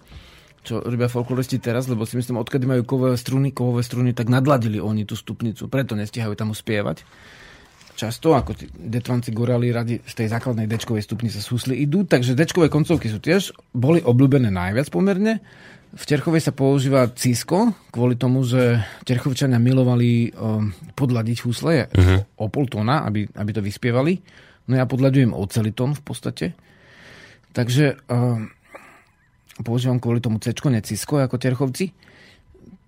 čo 0.64 0.80
robia 0.80 1.12
folkloristi 1.12 1.60
teraz, 1.60 1.84
lebo 1.84 2.08
si 2.08 2.16
myslím, 2.16 2.40
odkedy 2.40 2.64
majú 2.64 2.88
kovové 2.88 3.20
struny, 3.20 3.52
kovové 3.52 3.84
struny, 3.84 4.16
tak 4.16 4.32
nadladili 4.32 4.80
oni 4.80 5.04
tú 5.04 5.20
stupnicu, 5.20 5.68
preto 5.68 5.92
nestihajú 5.92 6.32
tam 6.32 6.56
uspievať. 6.56 7.04
Často, 7.92 8.32
ako 8.32 8.56
tí 8.56 8.72
detvanci 8.72 9.36
gorali 9.36 9.68
radi 9.68 10.00
z 10.00 10.24
tej 10.24 10.32
základnej 10.32 10.64
dečkovej 10.64 11.04
stupnice 11.04 11.44
súsli 11.44 11.76
idú, 11.76 12.08
takže 12.08 12.32
dečkové 12.32 12.72
koncovky 12.72 13.12
sú 13.12 13.20
tiež, 13.20 13.52
boli 13.76 14.00
obľúbené 14.00 14.48
najviac 14.48 14.88
pomerne, 14.88 15.44
v 15.92 16.04
Terchovej 16.08 16.40
sa 16.40 16.56
používa 16.56 17.04
cisko, 17.12 17.76
kvôli 17.92 18.16
tomu, 18.16 18.40
že 18.48 18.80
Terchovčania 19.04 19.60
milovali 19.60 20.32
uh, 20.32 20.64
podľadiť 20.96 21.38
husle 21.44 21.84
uh-huh. 21.92 22.18
o 22.40 22.48
pol 22.48 22.64
tóna, 22.64 23.04
aby, 23.04 23.28
aby 23.28 23.50
to 23.52 23.60
vyspievali. 23.60 24.16
No 24.72 24.80
ja 24.80 24.88
podľadujem 24.88 25.36
o 25.36 25.44
celý 25.52 25.76
tón 25.76 25.92
v 25.92 26.02
podstate. 26.02 26.46
Takže 27.52 28.00
uh, 28.08 28.40
používam 29.60 30.00
kvôli 30.00 30.24
tomu 30.24 30.40
C, 30.40 30.56
ne 30.72 30.80
cisko, 30.80 31.20
ako 31.20 31.36
Terchovci. 31.36 31.92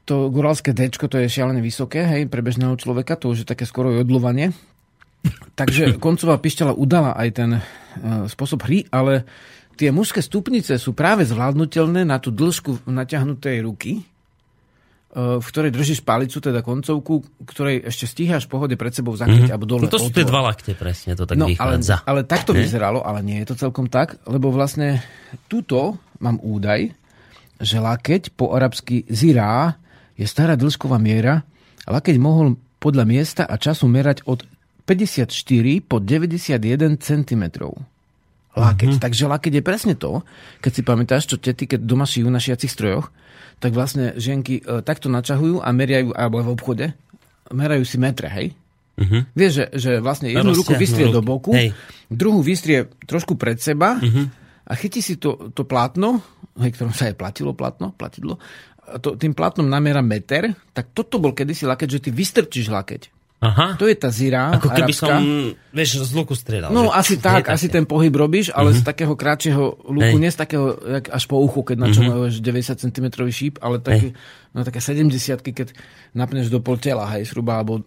To 0.09 0.33
goralské 0.33 0.73
D, 0.73 0.89
to 0.89 1.21
je 1.21 1.29
šialené 1.29 1.61
vysoké, 1.61 2.09
hej, 2.09 2.29
pre 2.29 2.41
bežného 2.41 2.77
človeka, 2.81 3.21
to 3.21 3.33
už 3.33 3.45
je 3.45 3.49
také 3.49 3.69
skoro 3.69 3.93
jodlovanie. 3.93 4.57
Takže 5.57 5.97
koncová 6.01 6.41
pišťala 6.41 6.73
udala 6.73 7.13
aj 7.21 7.29
ten 7.37 7.51
uh, 7.61 8.25
spôsob 8.33 8.65
hry, 8.65 8.89
ale 8.89 9.29
tie 9.75 9.91
mužské 9.91 10.23
stupnice 10.23 10.79
sú 10.79 10.95
práve 10.95 11.27
zvládnutelné 11.27 12.07
na 12.07 12.23
tú 12.23 12.31
dĺžku 12.31 12.87
natiahnutej 12.87 13.57
ruky, 13.67 13.93
e, 13.99 14.03
v 15.39 15.45
ktorej 15.45 15.75
držíš 15.75 16.01
palicu, 16.07 16.39
teda 16.39 16.63
koncovku, 16.63 17.45
ktorej 17.47 17.87
ešte 17.87 18.07
stíhaš 18.07 18.47
v 18.47 18.59
pohode 18.59 18.75
pred 18.79 18.95
sebou 18.95 19.15
zakryť 19.15 19.51
mm-hmm. 19.51 19.55
alebo 19.55 19.67
dole. 19.67 19.87
No 19.87 19.93
to 19.93 20.03
sú 20.03 20.15
tie 20.15 20.27
dva 20.27 20.47
lakte 20.47 20.73
presne, 20.79 21.19
to 21.19 21.27
tak 21.27 21.37
no, 21.37 21.51
vychádza. 21.51 22.07
Ale, 22.07 22.23
ale 22.25 22.29
tak 22.29 22.47
to 22.47 22.55
vyzeralo, 22.55 23.03
ale 23.03 23.21
nie 23.21 23.43
je 23.43 23.55
to 23.55 23.69
celkom 23.69 23.91
tak, 23.91 24.19
lebo 24.31 24.55
vlastne 24.55 25.03
tuto 25.51 25.99
mám 26.23 26.39
údaj, 26.41 26.95
že 27.59 27.79
lakeť 27.79 28.35
po 28.35 28.55
arabsky 28.55 29.07
zirá 29.07 29.79
je 30.15 30.27
stará 30.27 30.55
dĺžková 30.55 30.99
miera 30.99 31.43
a 31.85 31.89
lakeť 31.91 32.17
mohol 32.23 32.59
podľa 32.79 33.05
miesta 33.09 33.43
a 33.49 33.57
času 33.57 33.89
merať 33.89 34.27
od 34.29 34.45
54 34.85 35.33
po 35.89 35.97
91 35.99 37.01
cm 37.01 37.45
lakeť. 38.55 38.97
Mm-hmm. 38.97 39.05
Takže 39.05 39.25
lakeť 39.31 39.53
je 39.59 39.63
presne 39.67 39.95
to, 39.99 40.23
keď 40.63 40.73
si 40.73 40.83
pamätáš, 40.87 41.23
čo 41.27 41.37
tety, 41.39 41.67
keď 41.67 41.81
doma 41.83 42.07
šijú 42.07 42.31
na 42.31 42.39
šiacich 42.39 42.71
strojoch, 42.71 43.11
tak 43.59 43.75
vlastne 43.75 44.15
ženky 44.19 44.63
e, 44.63 44.83
takto 44.83 45.11
načahujú 45.11 45.63
a 45.63 45.69
meriajú, 45.71 46.15
alebo 46.15 46.43
v 46.43 46.53
obchode, 46.55 46.87
merajú 47.51 47.85
si 47.87 47.97
metre, 47.99 48.31
hej? 48.31 48.55
Uh-huh. 48.95 49.27
Vieš, 49.35 49.53
že, 49.53 49.65
že 49.75 49.91
vlastne 49.99 50.31
jednu 50.31 50.55
ruku 50.55 50.71
vystrie 50.79 51.11
do 51.11 51.19
boku, 51.19 51.51
hej. 51.51 51.75
druhú 52.07 52.47
vystrie 52.47 52.87
trošku 53.11 53.35
pred 53.35 53.59
seba 53.59 53.99
uh-huh. 53.99 54.27
a 54.71 54.73
chytí 54.79 55.03
si 55.03 55.19
to, 55.19 55.51
to 55.51 55.67
plátno, 55.67 56.23
hej, 56.63 56.71
ktorom 56.79 56.95
sa 56.95 57.11
aj 57.11 57.19
platilo 57.19 57.59
platno, 57.59 57.91
platidlo, 57.91 58.39
to, 59.03 59.19
tým 59.19 59.35
plátnom 59.35 59.67
namiera 59.67 60.05
meter, 60.05 60.53
tak 60.71 60.95
toto 60.95 61.19
bol 61.19 61.35
kedysi 61.35 61.67
lakeť, 61.67 61.89
že 61.89 62.03
ty 62.07 62.11
vystrčíš 62.15 62.71
lakeť. 62.71 63.03
Aha. 63.45 63.67
To 63.77 63.85
je 63.85 63.97
tá 63.97 64.09
zira 64.09 64.57
Ako 64.57 64.73
keby 64.73 64.93
arabská. 64.97 65.21
som, 65.21 65.21
vieš, 65.69 66.01
z 66.01 66.13
luku 66.17 66.33
strieľal. 66.33 66.73
No 66.73 66.89
že? 66.89 66.97
asi 66.97 67.15
tak, 67.21 67.53
asi 67.53 67.69
ten 67.69 67.85
pohyb 67.85 68.17
robíš, 68.17 68.49
ale 68.57 68.73
uh-huh. 68.73 68.81
z 68.81 68.89
takého 68.89 69.13
kratšieho 69.13 69.65
luku, 69.85 70.17
Hej. 70.17 70.23
nie 70.23 70.31
z 70.33 70.39
takého 70.41 70.67
jak 70.81 71.13
až 71.13 71.25
po 71.29 71.37
uchu, 71.45 71.61
keď 71.61 71.77
načovajú 71.85 72.23
uh-huh. 72.33 72.81
90 72.81 72.85
cm 72.89 73.07
šíp, 73.29 73.55
ale 73.61 73.85
taký, 73.85 74.17
no, 74.57 74.65
také 74.65 74.81
70 74.81 75.45
keď 75.45 75.77
napneš 76.17 76.49
do 76.49 76.65
pol 76.65 76.81
tela, 76.81 77.05
hej, 77.13 77.29
zhruba, 77.29 77.61
alebo, 77.61 77.85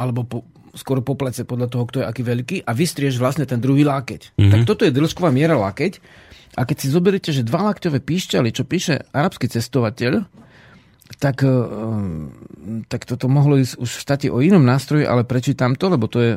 alebo 0.00 0.24
po, 0.24 0.38
skoro 0.72 1.04
po 1.04 1.14
plece, 1.20 1.44
podľa 1.44 1.68
toho, 1.68 1.84
kto 1.84 1.96
je 2.00 2.06
aký 2.08 2.22
veľký, 2.24 2.56
a 2.64 2.70
vystrieš 2.72 3.20
vlastne 3.20 3.44
ten 3.44 3.60
druhý 3.60 3.84
lákeť. 3.84 4.34
Uh-huh. 4.40 4.48
Tak 4.48 4.60
toto 4.64 4.88
je 4.88 4.94
dĺžková 4.94 5.28
miera 5.28 5.54
lákeť. 5.60 6.00
A 6.54 6.62
keď 6.62 6.86
si 6.86 6.86
zoberiete, 6.86 7.34
že 7.34 7.42
dva 7.42 7.66
lakťové 7.66 7.98
píšťaly, 7.98 8.54
čo 8.54 8.62
píše 8.62 9.10
arabský 9.10 9.50
cestovateľ, 9.50 10.22
tak, 11.20 11.44
eh, 11.44 11.52
tak 12.88 13.04
toto 13.04 13.28
mohlo 13.28 13.60
ísť 13.60 13.76
už 13.76 13.90
v 13.90 14.04
stati 14.04 14.26
o 14.32 14.40
inom 14.40 14.64
nástroji, 14.64 15.04
ale 15.04 15.28
prečítam 15.28 15.76
to, 15.76 15.92
lebo 15.92 16.08
to 16.08 16.18
je 16.20 16.32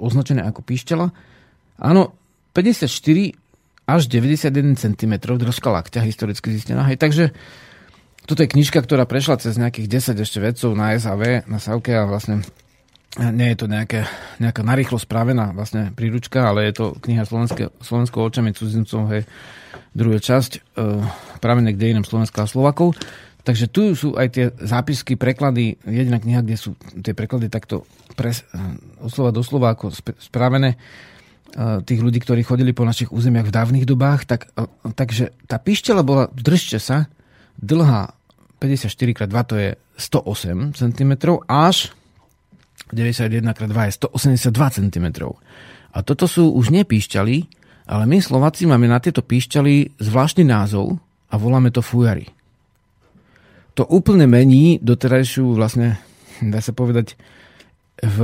označené 0.00 0.44
ako 0.44 0.64
píšťala. 0.64 1.06
Áno, 1.84 2.16
54 2.56 3.36
až 3.88 4.02
91 4.08 4.76
cm 4.76 5.14
dĺžka 5.16 5.68
lakťa 5.68 6.00
historicky 6.04 6.52
zistená. 6.52 6.84
Hej, 6.88 7.00
takže 7.00 7.24
toto 8.28 8.44
je 8.44 8.52
knižka, 8.52 8.84
ktorá 8.84 9.08
prešla 9.08 9.40
cez 9.40 9.56
nejakých 9.56 10.12
10 10.12 10.20
ešte 10.20 10.38
vedcov 10.44 10.76
na 10.76 10.92
SAV, 11.00 11.48
na 11.48 11.56
Savke 11.56 11.96
a 11.96 12.04
vlastne 12.04 12.44
nie 13.16 13.48
je 13.56 13.58
to 13.64 13.66
nejaké, 13.72 14.04
nejaká 14.36 14.60
narýchlo 14.60 15.00
spravená 15.00 15.56
vlastne 15.56 15.96
príručka, 15.96 16.52
ale 16.52 16.68
je 16.68 16.76
to 16.76 16.84
kniha 17.00 17.24
Slovenské, 17.24 17.72
Slovensko 17.80 18.20
očami 18.20 18.52
cudzincov, 18.52 19.08
hej, 19.08 19.24
druhá 19.96 20.20
časť, 20.20 20.52
e, 20.54 20.60
pravené 21.40 21.72
k 21.72 21.80
dejinám 21.80 22.04
Slovenska 22.04 22.44
a 22.44 22.50
Slovakov. 22.50 22.92
Takže 23.48 23.72
tu 23.72 23.96
sú 23.96 24.12
aj 24.12 24.28
tie 24.28 24.52
zápisky, 24.60 25.16
preklady, 25.16 25.80
jediná 25.88 26.20
kniha, 26.20 26.44
kde 26.44 26.60
sú 26.60 26.76
tie 27.00 27.16
preklady 27.16 27.48
takto 27.48 27.88
pres, 28.12 28.44
od 29.00 29.08
slova 29.08 29.32
do 29.32 29.40
slova 29.40 29.72
ako 29.72 29.88
spravené 30.20 30.76
e, 30.76 30.78
tých 31.80 32.04
ľudí, 32.04 32.20
ktorí 32.20 32.44
chodili 32.44 32.76
po 32.76 32.84
našich 32.84 33.08
územiach 33.08 33.48
v 33.48 33.56
dávnych 33.56 33.88
dobách. 33.88 34.28
Tak, 34.28 34.52
e, 34.52 34.68
takže 34.92 35.32
tá 35.48 35.56
pišťala 35.56 36.04
bola, 36.04 36.28
držte 36.28 36.76
sa, 36.76 37.08
dlhá 37.56 38.12
54x2 38.60 39.36
to 39.48 39.54
je 39.56 39.70
108 39.96 40.76
cm 40.76 41.12
až 41.48 41.96
91x2 42.92 43.78
je 43.80 43.92
182 43.96 44.76
cm. 44.76 45.06
A 45.96 45.98
toto 46.04 46.28
sú 46.28 46.52
už 46.52 46.68
nie 46.68 46.84
píšťaly, 46.84 47.36
ale 47.88 48.04
my 48.04 48.20
Slováci 48.20 48.68
máme 48.68 48.92
na 48.92 49.00
tieto 49.00 49.24
píšťaly 49.24 49.96
zvláštny 49.96 50.44
názov 50.44 51.00
a 51.32 51.34
voláme 51.40 51.72
to 51.72 51.80
fujary. 51.80 52.37
To 53.78 53.86
úplne 53.86 54.26
mení 54.26 54.82
doterajšiu 54.82 55.54
vlastne, 55.54 56.02
dá 56.42 56.58
sa 56.58 56.74
povedať, 56.74 57.14
v 57.98 58.18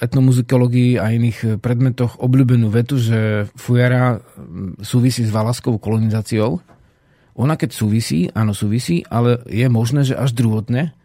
etnomuzikológii 0.00 0.96
a 0.96 1.12
iných 1.12 1.60
predmetoch 1.60 2.20
obľúbenú 2.20 2.72
vetu, 2.72 2.96
že 2.96 3.48
fujara 3.52 4.24
súvisí 4.80 5.28
s 5.28 5.32
valaskou 5.32 5.76
kolonizáciou. 5.76 6.60
Ona 7.36 7.56
keď 7.56 7.70
súvisí, 7.72 8.32
áno 8.32 8.56
súvisí, 8.56 9.04
ale 9.08 9.44
je 9.48 9.68
možné, 9.68 10.08
že 10.08 10.16
až 10.16 10.32
druhotne, 10.32 10.96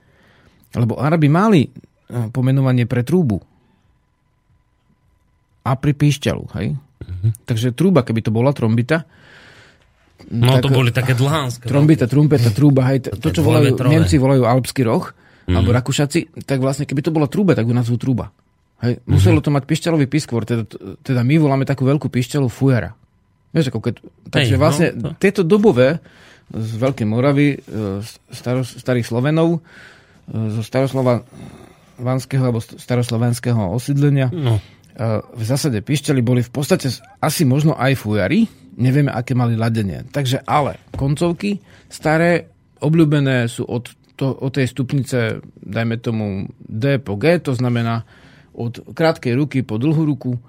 lebo 0.75 0.95
Arabi 0.99 1.27
mali 1.27 1.71
Eh, 2.05 2.29
pomenovanie 2.29 2.85
pre 2.85 3.01
trúbu. 3.01 3.41
A 5.65 5.73
pri 5.73 5.97
píšťalu, 5.97 6.45
hej? 6.53 6.77
Uh-huh. 7.01 7.33
Takže 7.49 7.73
trúba, 7.73 8.05
keby 8.05 8.21
to 8.21 8.29
bola 8.29 8.53
trombita, 8.53 9.09
No 10.31 10.57
tak, 10.57 10.65
to 10.65 10.69
boli 10.71 10.89
také 10.89 11.13
dlhánske. 11.13 11.69
Trombita, 11.69 12.09
trumpeta, 12.09 12.49
trúba, 12.49 12.87
hej, 12.89 13.11
to, 13.11 13.29
čo 13.29 13.45
volajú. 13.45 13.77
Nemci 13.85 14.17
volajú 14.17 14.47
alpský 14.47 14.81
roh, 14.87 15.05
mm. 15.45 15.53
alebo 15.53 15.69
Rakúšaci, 15.75 16.45
tak 16.47 16.63
vlastne 16.63 16.89
keby 16.89 17.01
to 17.05 17.13
bola 17.13 17.29
trúba, 17.29 17.53
tak 17.53 17.69
ju 17.69 17.75
nazvú 17.75 17.99
trúba. 17.99 18.33
Hej, 18.83 18.99
mm-hmm. 18.99 19.11
muselo 19.11 19.39
to 19.39 19.53
mať 19.53 19.63
pišťalový 19.69 20.05
piskvor, 20.09 20.43
teda, 20.43 20.67
teda 20.99 21.21
my 21.23 21.35
voláme 21.39 21.63
takú 21.63 21.87
veľkú 21.87 22.11
pišťalu 22.11 22.47
fujara. 22.51 22.97
Vieš, 23.55 23.71
ako 23.71 23.79
keď, 23.79 23.93
takže 24.33 24.55
Hej, 24.55 24.59
vlastne 24.59 24.87
no, 24.91 24.99
to... 24.99 25.07
tieto 25.15 25.41
dobové 25.47 26.03
z 26.51 26.71
Veľkej 26.75 27.07
Moravy, 27.07 27.55
eh, 27.55 28.03
staro, 28.35 28.67
starých 28.67 29.07
Slovenov, 29.07 29.59
eh, 29.59 30.51
zo 30.51 30.61
Staroslova 30.65 31.23
vanského 31.95 32.43
alebo 32.43 32.59
staroslovenského 32.59 33.71
osídlenia. 33.71 34.27
No. 34.27 34.59
V 35.35 35.43
zásade 35.43 35.79
pišťali 35.79 36.19
boli 36.23 36.43
v 36.43 36.51
podstate 36.51 36.91
asi 37.19 37.43
možno 37.47 37.75
aj 37.75 37.99
fujari, 37.99 38.51
nevieme, 38.75 39.11
aké 39.11 39.33
mali 39.33 39.55
ladenie. 39.55 40.03
Takže 40.11 40.43
ale 40.43 40.79
koncovky 40.95 41.59
staré, 41.87 42.51
obľúbené 42.83 43.47
sú 43.47 43.63
od, 43.65 43.91
to, 44.19 44.35
od 44.35 44.51
tej 44.51 44.67
stupnice, 44.67 45.39
dajme 45.59 45.95
tomu 45.99 46.51
D 46.59 46.99
po 46.99 47.15
G, 47.15 47.39
to 47.39 47.55
znamená 47.55 48.03
od 48.55 48.79
krátkej 48.95 49.35
ruky 49.35 49.63
po 49.63 49.75
dlhú 49.75 50.03
ruku. 50.07 50.39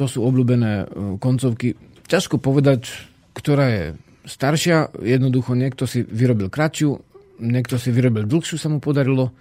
To 0.00 0.04
sú 0.08 0.24
obľúbené 0.24 0.72
e, 0.80 0.84
koncovky. 1.20 1.76
Ťažko 2.08 2.40
povedať, 2.40 2.88
ktorá 3.36 3.66
je 3.70 3.84
staršia. 4.24 4.90
Jednoducho 5.00 5.52
niekto 5.54 5.84
si 5.84 6.02
vyrobil 6.02 6.48
kratšiu, 6.48 6.96
niekto 7.40 7.76
si 7.76 7.92
vyrobil 7.92 8.24
dlhšiu, 8.24 8.56
sa 8.56 8.72
mu 8.72 8.80
podarilo 8.80 9.32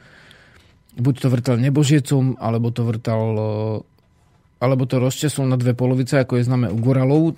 buď 0.94 1.16
to 1.26 1.28
vrtal 1.32 1.58
nebožiecom, 1.58 2.38
alebo 2.38 2.70
to 2.70 2.86
vrtal 2.86 3.24
alebo 4.64 4.84
to 4.88 4.96
rozčesol 4.96 5.44
na 5.44 5.60
dve 5.60 5.76
polovice, 5.76 6.24
ako 6.24 6.40
je 6.40 6.48
známe 6.48 6.72
u 6.72 6.80
Goralov 6.80 7.36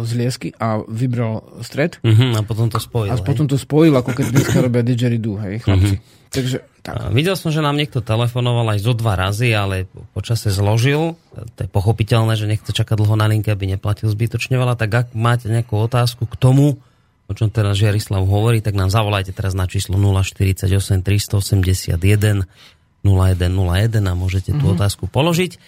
z 0.00 0.10
Liesky 0.16 0.48
a 0.56 0.80
vybral 0.88 1.44
stred. 1.60 2.00
Uh-huh, 2.00 2.32
a 2.36 2.40
potom 2.40 2.72
to 2.72 2.80
spojil. 2.80 3.12
A 3.12 3.20
hej. 3.20 3.24
potom 3.26 3.44
to 3.44 3.60
spojil, 3.60 3.92
ako 3.92 4.16
keď 4.16 4.26
dneska 4.32 4.58
robia 4.64 4.80
didgeridoo, 4.80 5.36
hej, 5.44 5.60
chlapci. 5.60 5.96
Uh-huh. 6.00 6.20
Takže, 6.32 6.64
tak. 6.80 6.96
A 6.96 7.12
videl 7.12 7.36
som, 7.36 7.52
že 7.52 7.60
nám 7.60 7.76
niekto 7.76 8.00
telefonoval 8.00 8.72
aj 8.72 8.80
zo 8.80 8.96
dva 8.96 9.20
razy, 9.20 9.52
ale 9.52 9.84
počase 10.16 10.48
zložil. 10.48 11.12
To 11.36 11.60
je 11.60 11.68
pochopiteľné, 11.68 12.40
že 12.40 12.48
nechce 12.48 12.72
čakať 12.72 12.96
dlho 12.96 13.20
na 13.20 13.28
linke, 13.28 13.52
aby 13.52 13.68
neplatil 13.68 14.08
zbytočne 14.08 14.56
veľa. 14.56 14.80
Tak 14.80 14.90
ak 14.90 15.06
máte 15.12 15.52
nejakú 15.52 15.76
otázku 15.76 16.24
k 16.24 16.34
tomu, 16.40 16.80
o 17.28 17.32
čom 17.36 17.52
teraz 17.52 17.76
Žiarislav 17.76 18.24
hovorí, 18.24 18.64
tak 18.64 18.72
nám 18.72 18.88
zavolajte 18.88 19.36
teraz 19.36 19.52
na 19.52 19.68
číslo 19.68 20.00
048 20.00 20.72
381 21.04 22.48
0101 23.02 23.98
a 24.06 24.14
môžete 24.14 24.54
tú 24.54 24.70
mm-hmm. 24.70 24.74
otázku 24.78 25.10
položiť. 25.10 25.58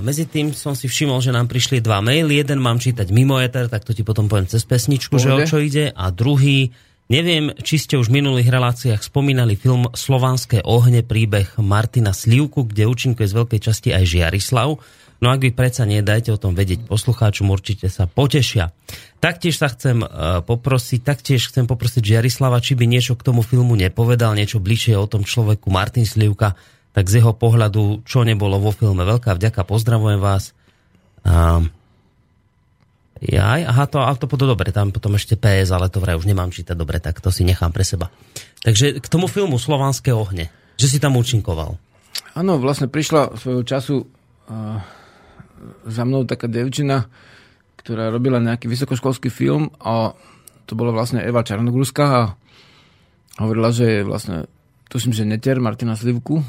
Medzi 0.00 0.24
tým 0.24 0.56
som 0.56 0.72
si 0.72 0.88
všimol, 0.88 1.20
že 1.20 1.28
nám 1.28 1.46
prišli 1.46 1.84
dva 1.84 2.00
maily. 2.00 2.40
Jeden 2.40 2.58
mám 2.64 2.80
čítať 2.80 3.12
mimo 3.12 3.36
eter, 3.36 3.68
tak 3.68 3.84
to 3.84 3.92
ti 3.92 4.00
potom 4.00 4.32
poviem 4.32 4.48
cez 4.48 4.64
pesničku, 4.64 5.20
Pohode. 5.20 5.24
že 5.24 5.30
o 5.30 5.38
čo 5.44 5.58
ide. 5.60 5.92
A 5.92 6.08
druhý, 6.08 6.72
neviem, 7.12 7.52
či 7.60 7.76
ste 7.76 8.00
už 8.00 8.08
v 8.08 8.24
minulých 8.24 8.48
reláciách 8.48 9.04
spomínali 9.04 9.60
film 9.60 9.92
Slovanské 9.92 10.64
ohne, 10.64 11.04
príbeh 11.04 11.60
Martina 11.60 12.16
Slivku, 12.16 12.64
kde 12.64 12.88
účinkuje 12.88 13.28
z 13.28 13.36
veľkej 13.36 13.60
časti 13.60 13.88
aj 13.92 14.04
Žiarislav. 14.08 14.80
No 15.20 15.28
ak 15.28 15.44
vy 15.44 15.52
predsa 15.52 15.84
nedajte 15.84 16.32
o 16.32 16.40
tom 16.40 16.56
vedieť 16.56 16.88
poslucháčom, 16.88 17.52
určite 17.52 17.92
sa 17.92 18.08
potešia. 18.08 18.72
Taktiež 19.20 19.60
sa 19.60 19.68
chcem 19.68 20.00
uh, 20.00 20.40
poprosiť, 20.40 21.00
taktiež 21.04 21.52
chcem 21.52 21.68
poprosiť 21.68 22.00
Jarislava, 22.00 22.56
či 22.64 22.72
by 22.72 22.88
niečo 22.88 23.20
k 23.20 23.28
tomu 23.28 23.44
filmu 23.44 23.76
nepovedal, 23.76 24.32
niečo 24.32 24.64
bližšie 24.64 24.96
o 24.96 25.04
tom 25.04 25.28
človeku 25.28 25.68
Martin 25.68 26.08
Slivka, 26.08 26.56
tak 26.96 27.12
z 27.12 27.20
jeho 27.20 27.36
pohľadu, 27.36 28.00
čo 28.08 28.24
nebolo 28.24 28.56
vo 28.56 28.72
filme. 28.72 29.04
Veľká 29.04 29.36
vďaka, 29.36 29.60
pozdravujem 29.68 30.24
vás. 30.24 30.56
Uh, 31.20 31.68
Jaj, 33.20 33.68
aha, 33.68 33.84
to, 33.84 34.00
ale 34.00 34.16
to 34.16 34.24
potom 34.24 34.48
dobre, 34.48 34.72
tam 34.72 34.96
potom 34.96 35.12
ešte 35.20 35.36
PS, 35.36 35.76
ale 35.76 35.92
to 35.92 36.00
vraj 36.00 36.16
už 36.16 36.24
nemám 36.24 36.48
čítať 36.48 36.72
dobre, 36.72 36.96
tak 37.04 37.20
to 37.20 37.28
si 37.28 37.44
nechám 37.44 37.68
pre 37.68 37.84
seba. 37.84 38.08
Takže 38.64 38.96
k 38.96 39.06
tomu 39.12 39.28
filmu 39.28 39.60
Slovanské 39.60 40.08
ohne, 40.16 40.48
že 40.80 40.88
si 40.88 40.96
tam 40.96 41.20
účinkoval. 41.20 41.76
Áno, 42.32 42.56
vlastne 42.56 42.88
prišla 42.88 43.36
svojho 43.36 43.60
času 43.68 44.08
uh, 44.48 44.80
za 45.86 46.02
mnou 46.04 46.24
taká 46.24 46.48
devčina, 46.48 47.08
ktorá 47.80 48.12
robila 48.12 48.36
nejaký 48.40 48.68
vysokoškolský 48.68 49.32
film 49.32 49.72
a 49.80 50.12
to 50.68 50.76
bola 50.76 50.92
vlastne 50.92 51.24
Eva 51.24 51.40
Čarnogórská 51.42 52.04
a 52.06 52.22
hovorila, 53.40 53.72
že 53.72 54.00
je 54.00 54.00
vlastne, 54.06 54.46
tuším, 54.92 55.16
že 55.16 55.26
netier 55.26 55.58
Martina 55.58 55.96
Slivku. 55.96 56.44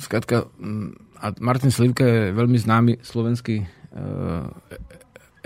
Skrátka, 0.00 0.48
mm, 0.58 1.20
a 1.22 1.26
Martin 1.38 1.70
Slivka 1.70 2.02
je 2.02 2.34
veľmi 2.34 2.58
známy 2.58 2.92
slovenský 3.04 3.62
e, 3.62 3.66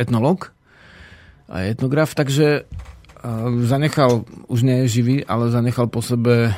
etnolog 0.00 0.56
a 1.52 1.68
etnograf, 1.68 2.16
takže 2.16 2.62
e, 2.62 3.62
zanechal, 3.68 4.24
už 4.48 4.60
nie 4.64 4.86
je 4.86 5.02
živý, 5.02 5.16
ale 5.26 5.52
zanechal 5.52 5.90
po 5.90 6.00
sebe 6.00 6.48
e, 6.48 6.52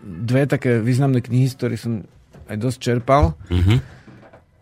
dve 0.00 0.48
také 0.48 0.80
významné 0.80 1.20
knihy, 1.20 1.52
z 1.52 1.56
ktorých 1.58 1.82
som 1.82 2.06
aj 2.48 2.56
dosť 2.56 2.78
čerpal. 2.80 3.36
Mm-hmm 3.52 3.97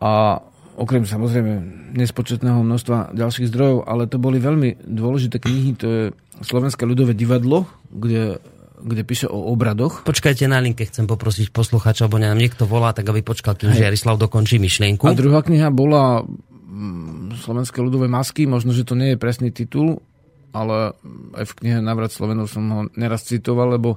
a 0.02 0.42
okrem 0.76 1.08
samozrejme 1.08 1.52
nespočetného 1.96 2.60
množstva 2.60 3.16
ďalších 3.16 3.48
zdrojov, 3.48 3.88
ale 3.88 4.04
to 4.06 4.20
boli 4.20 4.36
veľmi 4.36 4.84
dôležité 4.84 5.40
knihy, 5.40 5.70
to 5.76 5.86
je 5.86 6.02
Slovenské 6.44 6.84
ľudové 6.84 7.16
divadlo, 7.16 7.64
kde 7.88 8.36
kde 8.76 9.02
píše 9.08 9.26
o 9.26 9.50
obradoch. 9.52 10.04
Počkajte 10.04 10.44
na 10.52 10.60
linke, 10.60 10.84
chcem 10.84 11.08
poprosiť 11.08 11.48
poslucháča, 11.48 12.06
alebo 12.06 12.20
nám 12.20 12.36
niekto 12.36 12.68
volá, 12.68 12.92
tak 12.92 13.08
aby 13.08 13.24
počkal, 13.24 13.56
kým 13.56 13.72
Jarislav 13.72 14.20
dokončí 14.20 14.60
myšlienku. 14.60 15.08
A 15.08 15.16
druhá 15.16 15.40
kniha 15.40 15.72
bola 15.72 16.20
mm, 16.22 17.40
Slovenské 17.40 17.80
ľudové 17.80 18.06
masky, 18.06 18.44
možno, 18.44 18.76
že 18.76 18.84
to 18.84 18.92
nie 18.92 19.16
je 19.16 19.18
presný 19.20 19.48
titul, 19.48 20.04
ale 20.52 20.92
aj 21.36 21.44
v 21.48 21.56
knihe 21.62 21.78
Navrat 21.80 22.12
Slovenov 22.12 22.52
som 22.52 22.64
ho 22.68 22.80
neraz 22.96 23.24
citoval, 23.24 23.80
lebo 23.80 23.96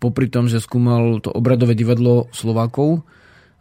popri 0.00 0.28
tom, 0.28 0.48
že 0.48 0.60
skúmal 0.60 1.20
to 1.20 1.32
obradové 1.32 1.72
divadlo 1.76 2.28
Slovákov, 2.32 3.04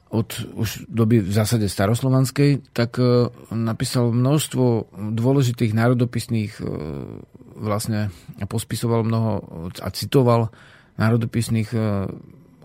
od 0.10 0.30
už 0.58 0.90
doby 0.90 1.22
v 1.22 1.32
zásade 1.32 1.70
staroslovanskej, 1.70 2.74
tak 2.74 2.98
e, 2.98 3.30
napísal 3.54 4.10
množstvo 4.10 4.90
dôležitých 5.14 5.78
národopisných 5.78 6.58
e, 6.58 6.64
vlastne 7.62 8.10
a 8.42 8.46
pospisoval 8.50 9.06
mnoho 9.06 9.32
a 9.78 9.88
citoval 9.94 10.50
národopisných 10.98 11.70
e, 11.78 11.80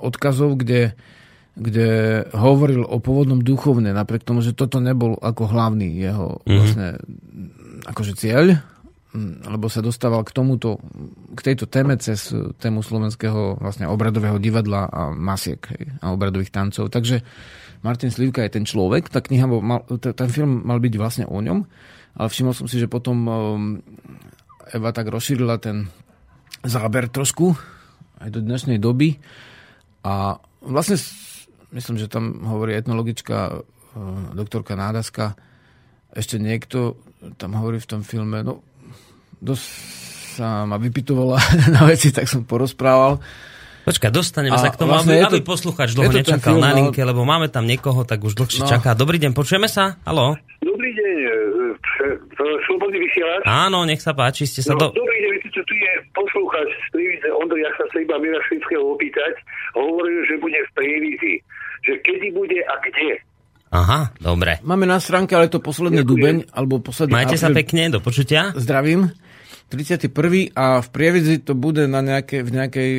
odkazov, 0.01 0.57
kde, 0.57 0.97
kde 1.53 1.89
hovoril 2.33 2.81
o 2.89 2.97
pôvodnom 2.97 3.45
duchovne, 3.45 3.93
napriek 3.93 4.25
tomu, 4.25 4.41
že 4.41 4.57
toto 4.57 4.81
nebol 4.81 5.21
ako 5.21 5.45
hlavný 5.45 6.01
jeho 6.01 6.41
mm-hmm. 6.41 6.57
vlastne 6.57 6.89
akože 7.85 8.13
cieľ, 8.17 8.65
mm, 9.15 9.47
lebo 9.47 9.71
sa 9.71 9.81
dostával 9.81 10.27
k 10.27 10.35
tomuto, 10.35 10.83
k 11.33 11.41
tejto 11.41 11.71
téme 11.71 11.95
cez 11.97 12.35
tému 12.59 12.83
slovenského 12.83 13.63
vlastne 13.63 13.87
obradového 13.87 14.37
divadla 14.43 14.91
a 14.91 15.15
masiek 15.15 15.63
hej, 15.71 15.95
a 16.03 16.11
obradových 16.11 16.51
tancov. 16.51 16.91
Takže 16.91 17.23
Martin 17.87 18.11
Slivka 18.11 18.43
je 18.43 18.59
ten 18.61 18.67
človek, 18.67 19.09
tá 19.09 19.23
kniha, 19.23 19.47
mal, 19.47 19.87
ten 20.01 20.29
film 20.33 20.67
mal 20.67 20.81
byť 20.83 20.95
vlastne 20.99 21.25
o 21.31 21.39
ňom, 21.39 21.63
ale 22.17 22.29
všimol 22.29 22.57
som 22.57 22.67
si, 22.67 22.81
že 22.81 22.91
potom 22.91 23.17
um, 23.25 23.33
Eva 24.73 24.91
tak 24.91 25.13
rozšírila 25.13 25.61
ten 25.61 25.93
záber 26.65 27.13
trošku 27.13 27.53
aj 28.25 28.29
do 28.33 28.41
dnešnej 28.41 28.81
doby 28.81 29.21
a 30.01 30.41
vlastne 30.65 30.97
myslím, 31.77 32.01
že 32.01 32.09
tam 32.09 32.41
hovorí 32.49 32.73
etnologička 32.73 33.37
uh, 33.53 33.63
doktorka 34.33 34.73
Nádaska, 34.81 35.37
ešte 36.15 36.41
niekto 36.41 36.97
tam 37.37 37.53
hovorí 37.59 37.83
v 37.83 37.91
tom 37.91 38.01
filme, 38.01 38.41
no 38.41 38.65
dosť 39.45 39.65
sa 40.35 40.65
ma 40.67 40.81
vypitovala 40.81 41.39
na 41.77 41.85
veci, 41.87 42.11
tak 42.11 42.27
som 42.27 42.43
porozprával. 42.43 43.21
Počkaj, 43.85 44.09
dostaneme 44.09 44.57
a 44.57 44.65
sa 44.65 44.73
k 44.73 44.81
tomu, 44.81 44.97
vlastne 44.97 45.21
aby, 45.21 45.29
to, 45.29 45.37
aby 45.37 45.41
posluchač 45.45 45.93
dlho 45.93 46.09
nečakal 46.09 46.57
film, 46.57 46.65
na 46.65 46.73
linke, 46.73 47.05
lebo 47.05 47.21
máme 47.29 47.53
tam 47.53 47.69
niekoho, 47.69 48.09
tak 48.09 48.25
už 48.25 48.33
dlhšie 48.33 48.65
no. 48.65 48.69
čaká. 48.73 48.97
Dobrý 48.97 49.21
deň, 49.21 49.37
počujeme 49.37 49.69
sa? 49.69 50.01
Haló? 50.09 50.41
Dobrý 50.65 50.89
deň, 50.97 51.15
e, 51.21 51.29
slobodný 52.65 52.97
vysielač. 53.05 53.45
Áno, 53.45 53.85
nech 53.85 54.01
sa 54.01 54.17
páči, 54.17 54.49
ste 54.49 54.65
sa 54.65 54.73
no, 54.73 54.89
do... 54.89 54.97
Dobrý 54.97 55.19
deň, 55.21 55.31
viete, 55.37 55.61
tu 55.61 55.75
je 55.77 55.93
poslúchač 56.17 56.69
z 56.73 56.87
Prievidze, 56.97 57.29
Ondro, 57.37 57.61
ja 57.61 57.69
sa 57.77 57.85
sa 57.93 57.97
iba 58.01 58.17
Mira 58.17 58.41
Švického 58.49 58.97
opýtať, 58.97 59.37
hovoril, 59.77 60.21
že 60.33 60.35
bude 60.41 60.57
v 60.57 60.71
Prievidzi, 60.81 61.35
že 61.85 61.93
kedy 62.01 62.33
bude 62.33 62.65
a 62.65 62.75
kde. 62.81 63.21
Aha, 63.69 64.17
dobre. 64.17 64.65
Máme 64.65 64.89
na 64.89 64.97
stránke, 64.97 65.37
ale 65.37 65.53
to 65.53 65.61
posledný 65.61 66.01
Ďakujem. 66.01 66.09
dubeň, 66.09 66.37
alebo 66.57 66.81
posledný 66.81 67.21
Majte 67.21 67.37
apríl. 67.37 67.45
sa 67.45 67.49
pekne, 67.53 67.83
do 67.93 68.01
počutia. 68.01 68.57
Zdravím. 68.57 69.13
31. 69.75 70.55
a 70.55 70.81
v 70.81 70.89
Prievidzi 70.95 71.37
to 71.43 71.59
bude 71.59 71.85
na 71.91 72.01
nejakej, 72.01 72.41
v 72.47 72.51
nejakej 72.51 72.91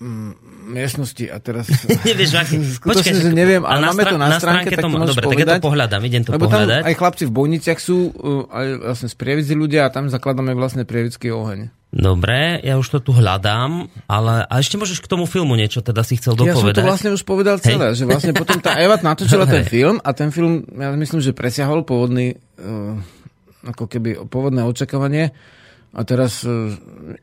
mm, 0.00 0.32
miestnosti 0.64 1.24
a 1.28 1.36
teraz... 1.38 1.68
Nevieš, 2.08 2.30
aký... 2.38 2.56
Počkej, 2.80 3.14
že 3.14 3.30
neviem, 3.36 3.62
ale 3.62 3.84
na 3.84 3.92
máme 3.92 4.02
to 4.08 4.16
na, 4.16 4.28
na 4.32 4.38
stránke, 4.40 4.72
stránke 4.72 4.80
tak 4.80 4.84
to, 4.84 4.88
Dobre, 4.88 5.24
povedať, 5.28 5.44
tak 5.44 5.52
ja 5.52 5.60
to 5.60 5.66
pohľadám, 5.68 6.00
idem 6.08 6.22
to 6.24 6.30
Lebo 6.32 6.44
pohľadať. 6.48 6.82
Tam 6.82 6.88
aj 6.88 6.96
chlapci 6.96 7.24
v 7.28 7.32
bojniciach 7.32 7.78
sú, 7.80 7.98
uh, 8.10 8.48
aj 8.48 8.66
vlastne 8.80 9.08
z 9.12 9.16
Prievidzi 9.16 9.54
ľudia 9.54 9.80
a 9.86 9.92
tam 9.92 10.08
zakladáme 10.08 10.56
vlastne 10.56 10.88
Prievidský 10.88 11.28
oheň. 11.30 11.68
Dobre, 11.94 12.58
ja 12.66 12.74
už 12.74 12.90
to 12.90 12.98
tu 12.98 13.14
hľadám, 13.14 13.86
ale 14.10 14.42
a 14.50 14.54
ešte 14.58 14.74
môžeš 14.74 14.98
k 14.98 15.06
tomu 15.06 15.30
filmu 15.30 15.54
niečo 15.54 15.78
teda 15.78 16.02
si 16.02 16.18
chcel 16.18 16.34
dopovedať. 16.34 16.82
Ja 16.82 16.82
som 16.82 16.82
to 16.82 16.90
vlastne 16.90 17.10
už 17.14 17.22
povedal 17.22 17.56
celé, 17.62 17.94
Hej. 17.94 18.02
že 18.02 18.04
vlastne 18.10 18.32
potom 18.34 18.58
tá 18.58 18.74
Eva 18.82 18.98
natočila 18.98 19.46
ten 19.46 19.62
film 19.62 20.02
a 20.02 20.10
ten 20.10 20.34
film, 20.34 20.66
ja 20.74 20.90
myslím, 20.90 21.22
že 21.22 21.30
presiahol 21.30 21.86
pôvodný, 21.86 22.34
uh, 22.58 22.98
ako 23.70 23.86
keby 23.86 24.26
pôvodné 24.26 24.66
očakávanie. 24.66 25.30
A 25.94 26.00
teraz 26.02 26.42
uh, 26.42 26.74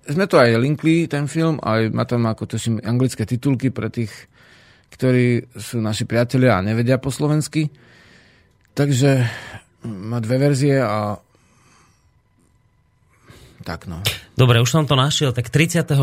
sme 0.08 0.26
to 0.32 0.40
aj 0.40 0.56
linkli, 0.56 1.06
ten 1.12 1.28
film, 1.28 1.60
aj 1.60 1.92
má 1.92 2.08
tam 2.08 2.24
ako 2.28 2.48
tuším 2.48 2.80
anglické 2.88 3.28
titulky 3.28 3.68
pre 3.68 3.92
tých, 3.92 4.12
ktorí 4.96 5.52
sú 5.60 5.84
naši 5.84 6.08
priatelia 6.08 6.58
a 6.60 6.66
nevedia 6.66 6.96
po 6.96 7.12
slovensky. 7.12 7.68
Takže 8.72 9.28
má 9.84 10.24
dve 10.24 10.38
verzie 10.40 10.80
a 10.80 11.20
tak 13.62 13.86
no. 13.86 14.02
Dobre, 14.34 14.58
už 14.58 14.74
som 14.74 14.90
to 14.90 14.98
našiel. 14.98 15.38
Tak 15.38 15.54
34. 15.54 15.94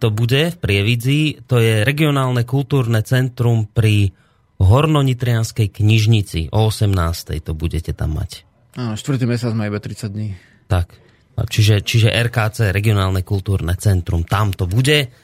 to 0.00 0.08
bude 0.08 0.42
v 0.54 0.56
Prievidzi. 0.56 1.44
To 1.52 1.60
je 1.60 1.84
regionálne 1.84 2.48
kultúrne 2.48 3.04
centrum 3.04 3.68
pri 3.68 4.16
Hornonitrianskej 4.56 5.68
knižnici. 5.68 6.48
O 6.54 6.72
18. 6.72 7.44
to 7.44 7.52
budete 7.52 7.92
tam 7.92 8.16
mať. 8.16 8.48
Áno, 8.74 8.96
4. 8.96 9.20
mesiac 9.28 9.52
má 9.52 9.68
iba 9.68 9.78
30 9.78 10.10
dní. 10.10 10.34
Tak. 10.66 10.96
Čiže, 11.34 11.82
čiže 11.82 12.14
RKC, 12.14 12.70
regionálne 12.70 13.26
kultúrne 13.26 13.74
centrum, 13.74 14.22
tam 14.22 14.54
to 14.54 14.70
bude 14.70 15.23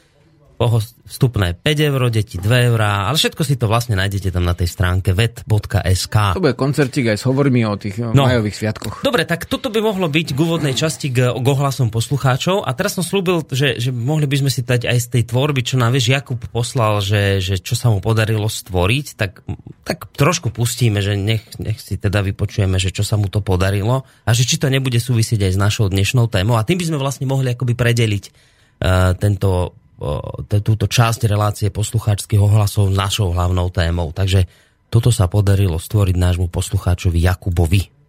vstupné 0.60 1.56
5 1.56 1.88
eur, 1.88 2.00
deti 2.12 2.36
2 2.36 2.68
eurá, 2.68 3.08
ale 3.08 3.16
všetko 3.16 3.42
si 3.48 3.56
to 3.56 3.64
vlastne 3.64 3.96
nájdete 3.96 4.28
tam 4.28 4.44
na 4.44 4.52
tej 4.52 4.68
stránke 4.68 5.16
vet.sk. 5.16 6.16
To 6.36 6.44
bude 6.44 6.52
koncertík 6.52 7.08
aj 7.08 7.16
s 7.16 7.24
hovormi 7.24 7.64
o 7.64 7.80
tých 7.80 7.96
no. 8.04 8.28
majových 8.28 8.56
sviatkoch. 8.60 8.94
Dobre, 9.00 9.24
tak 9.24 9.48
toto 9.48 9.72
by 9.72 9.80
mohlo 9.80 10.12
byť 10.12 10.36
k 10.36 10.38
úvodnej 10.38 10.76
časti 10.76 11.08
k, 11.08 11.32
k 11.32 11.46
ohlasom 11.48 11.88
poslucháčov 11.88 12.68
a 12.68 12.70
teraz 12.76 12.92
som 12.92 13.04
slúbil, 13.06 13.40
že, 13.48 13.80
že 13.80 13.88
mohli 13.88 14.28
by 14.28 14.44
sme 14.44 14.50
si 14.52 14.60
dať 14.60 14.84
aj 14.84 14.98
z 15.00 15.06
tej 15.16 15.22
tvorby, 15.32 15.64
čo 15.64 15.80
nám 15.80 15.96
vieš 15.96 16.12
Jakub 16.12 16.40
poslal, 16.52 17.00
že, 17.00 17.40
že 17.40 17.56
čo 17.56 17.72
sa 17.72 17.88
mu 17.88 18.04
podarilo 18.04 18.44
stvoriť, 18.44 19.06
tak, 19.16 19.40
tak 19.88 20.12
trošku 20.12 20.52
pustíme, 20.52 21.00
že 21.00 21.16
nech, 21.16 21.40
nech 21.56 21.80
si 21.80 21.96
teda 21.96 22.20
vypočujeme, 22.20 22.76
že 22.76 22.92
čo 22.92 23.00
sa 23.00 23.16
mu 23.16 23.32
to 23.32 23.40
podarilo 23.40 24.04
a 24.28 24.30
že 24.36 24.44
či 24.44 24.60
to 24.60 24.68
nebude 24.68 25.00
súvisieť 25.00 25.48
aj 25.48 25.52
s 25.56 25.58
našou 25.58 25.88
dnešnou 25.88 26.28
témou 26.28 26.60
a 26.60 26.66
tým 26.68 26.76
by 26.76 26.84
sme 26.84 26.98
vlastne 27.00 27.24
mohli 27.24 27.56
akoby 27.56 27.72
predeliť 27.72 28.24
uh, 28.28 29.16
tento 29.16 29.80
túto 30.64 30.88
časť 30.88 31.28
relácie 31.28 31.68
poslucháčských 31.68 32.40
ohlasov 32.40 32.88
našou 32.88 33.36
hlavnou 33.36 33.68
témou. 33.68 34.10
Takže 34.16 34.48
toto 34.88 35.12
sa 35.12 35.28
podarilo 35.28 35.78
stvoriť 35.78 36.16
nášmu 36.16 36.48
poslucháčovi 36.48 37.20
Jakubovi. 37.22 37.99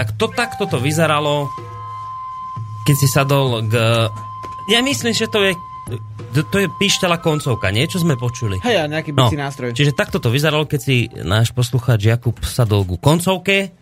Tak 0.00 0.16
to 0.16 0.32
takto 0.32 0.64
to 0.64 0.80
vyzeralo, 0.80 1.52
keď 2.88 2.96
si 2.96 3.04
sadol 3.04 3.68
k... 3.68 3.76
Ja 4.72 4.80
myslím, 4.80 5.12
že 5.12 5.28
to 5.28 5.44
je 5.44 5.52
to 6.30 6.56
je 6.62 6.70
píšťala 6.70 7.18
koncovka, 7.18 7.74
niečo 7.74 7.98
sme 7.98 8.14
počuli. 8.14 8.62
Hej, 8.62 8.76
a 8.80 8.84
nejaký 8.86 9.10
bicí 9.12 9.36
no, 9.36 9.44
nástroj. 9.44 9.74
Čiže 9.74 9.92
takto 9.92 10.22
to 10.22 10.30
vyzeralo, 10.30 10.64
keď 10.64 10.80
si 10.80 11.10
náš 11.26 11.50
poslucháč 11.50 12.06
Jakub 12.06 12.38
sadol 12.46 12.86
ku 12.86 12.96
koncovke 12.96 13.74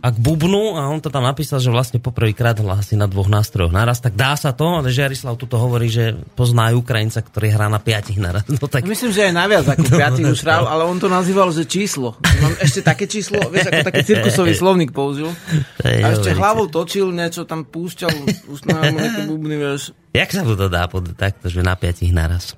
a 0.00 0.08
k 0.08 0.16
bubnu 0.16 0.78
a 0.78 0.88
on 0.88 1.02
to 1.02 1.12
tam 1.12 1.26
napísal, 1.26 1.60
že 1.60 1.68
vlastne 1.68 2.00
poprvýkrát 2.00 2.56
hlasí 2.62 2.96
na 2.96 3.04
dvoch 3.04 3.28
nástrojoch 3.28 3.74
naraz, 3.74 4.00
tak 4.00 4.16
dá 4.16 4.32
sa 4.38 4.54
to, 4.56 4.80
ale 4.80 4.88
Žiarislav 4.88 5.36
tuto 5.36 5.60
hovorí, 5.60 5.92
že 5.92 6.16
pozná 6.38 6.72
aj 6.72 6.80
Ukrajinca, 6.80 7.20
ktorý 7.20 7.52
hrá 7.52 7.66
na 7.68 7.82
piatich 7.82 8.16
naraz. 8.16 8.46
No, 8.60 8.68
tak... 8.68 8.84
Myslím, 8.84 9.12
že 9.12 9.28
aj 9.28 9.32
naviac 9.32 9.64
ako 9.72 9.88
piatich 9.88 10.26
už 10.36 10.40
hral, 10.44 10.68
ale 10.68 10.84
on 10.84 11.00
to 11.00 11.08
nazýval, 11.08 11.48
že 11.48 11.64
číslo. 11.64 12.20
Mám 12.20 12.60
ešte 12.60 12.84
také 12.84 13.08
číslo, 13.08 13.40
vieš, 13.48 13.72
ako 13.72 13.88
taký 13.88 14.02
cirkusový 14.04 14.52
slovník 14.52 14.92
použil. 14.92 15.32
A 15.80 16.12
ešte 16.12 16.36
hlavou 16.36 16.68
točil, 16.68 17.08
niečo 17.08 17.48
tam 17.48 17.64
púšťal, 17.64 18.12
ústne 18.52 18.76
harmoniky, 18.76 19.20
bubny, 19.32 19.56
vieš. 19.56 19.96
Jak 20.12 20.28
sa 20.28 20.44
to 20.44 20.68
dá 20.68 20.84
pod 20.92 21.08
takto, 21.16 21.48
že 21.48 21.64
na 21.64 21.72
piatich 21.72 22.12
naraz? 22.12 22.52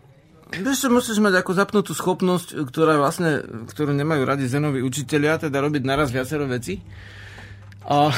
Vieš, 0.52 0.90
musíš 0.90 1.22
mať 1.22 1.38
ako 1.38 1.52
zapnutú 1.54 1.92
schopnosť, 1.94 2.66
ktorá 2.66 2.98
vlastne, 2.98 3.40
ktorú 3.70 3.94
nemajú 3.94 4.22
radi 4.26 4.44
zenoví 4.50 4.82
učiteľia, 4.82 5.48
teda 5.48 5.62
robiť 5.62 5.82
naraz 5.86 6.10
viacero 6.10 6.44
veci. 6.50 6.82
A, 7.82 8.14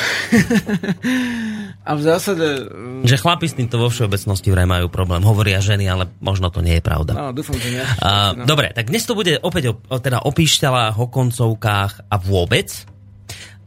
a 1.89 1.91
v 1.97 2.03
zásade... 2.05 2.69
Že 3.05 3.17
chlapi 3.21 3.47
s 3.49 3.57
týmto 3.57 3.81
vo 3.81 3.89
všeobecnosti 3.89 4.49
vraj 4.53 4.69
majú 4.69 4.93
problém. 4.93 5.25
Hovoria 5.25 5.65
ženy, 5.65 5.89
ale 5.89 6.11
možno 6.21 6.53
to 6.53 6.61
nie 6.61 6.79
je 6.79 6.85
pravda. 6.85 7.12
No, 7.17 7.33
dúfam, 7.33 7.57
že 7.57 7.81
nie. 7.81 7.85
A, 8.05 8.37
dobre, 8.37 8.73
tak 8.77 8.93
dnes 8.93 9.05
to 9.09 9.17
bude 9.17 9.41
opäť 9.41 9.73
o, 9.73 9.97
teda 9.97 10.21
o 10.25 10.31
píšťalách, 10.31 11.01
o 11.01 11.07
koncovkách 11.09 12.12
a 12.12 12.17
vôbec. 12.21 12.69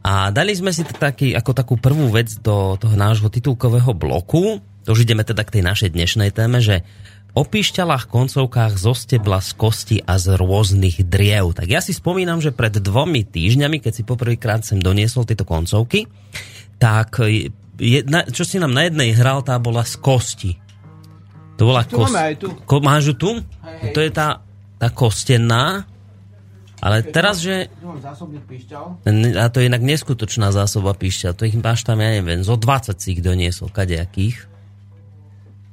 A 0.06 0.30
dali 0.30 0.54
sme 0.54 0.70
si 0.70 0.86
taký, 0.86 1.34
ako 1.34 1.50
takú 1.52 1.74
prvú 1.76 2.08
vec 2.14 2.32
do 2.38 2.78
toho 2.78 2.94
nášho 2.94 3.28
titulkového 3.28 3.92
bloku. 3.92 4.62
To 4.86 4.94
už 4.94 5.04
ideme 5.04 5.26
teda 5.26 5.42
k 5.44 5.60
tej 5.60 5.62
našej 5.66 5.90
dnešnej 5.92 6.30
téme, 6.32 6.62
že 6.62 6.86
o 7.36 7.42
píšťalách, 7.44 8.08
koncovkách 8.08 8.78
zo 8.80 8.96
stebla, 8.96 9.38
z 9.44 9.52
kosti 9.54 9.96
a 10.02 10.16
z 10.16 10.34
rôznych 10.34 11.04
driev. 11.06 11.54
Tak 11.54 11.68
ja 11.68 11.80
si 11.84 11.92
spomínam, 11.92 12.40
že 12.40 12.54
pred 12.54 12.80
dvomi 12.80 13.22
týždňami, 13.22 13.78
keď 13.78 13.92
si 13.92 14.02
poprvýkrát 14.02 14.64
sem 14.64 14.80
doniesol 14.80 15.28
tieto 15.28 15.44
koncovky, 15.44 16.08
tak 16.80 17.20
jedna, 17.78 18.26
čo 18.26 18.42
si 18.42 18.58
nám 18.58 18.74
na 18.74 18.86
jednej 18.86 19.14
hral, 19.14 19.46
tá 19.46 19.54
bola 19.58 19.86
z 19.86 19.94
kosti. 19.98 20.52
To 21.58 21.74
bola 21.74 21.82
tu 21.82 21.98
kost... 21.98 22.14
máme 22.14 22.34
tu. 22.38 22.48
Ko, 22.66 22.78
máš 22.78 23.12
ju 23.12 23.14
tu? 23.18 23.30
Hej, 23.34 23.76
hej. 23.82 23.92
To 23.94 23.98
je 24.02 24.10
tá, 24.14 24.42
tá 24.78 24.88
kostená. 24.94 25.86
Ale 26.78 27.02
teraz, 27.02 27.42
že... 27.42 27.66
A 29.34 29.50
to 29.50 29.58
je 29.58 29.66
inak 29.66 29.82
neskutočná 29.82 30.54
zásoba 30.54 30.94
píšťal. 30.94 31.34
To 31.34 31.42
ich 31.42 31.58
máš 31.58 31.82
tam, 31.82 31.98
ja 31.98 32.14
neviem, 32.14 32.46
zo 32.46 32.54
20 32.54 32.94
si 33.02 33.18
ich 33.18 33.22
doniesol, 33.22 33.74
kadejakých. 33.74 34.46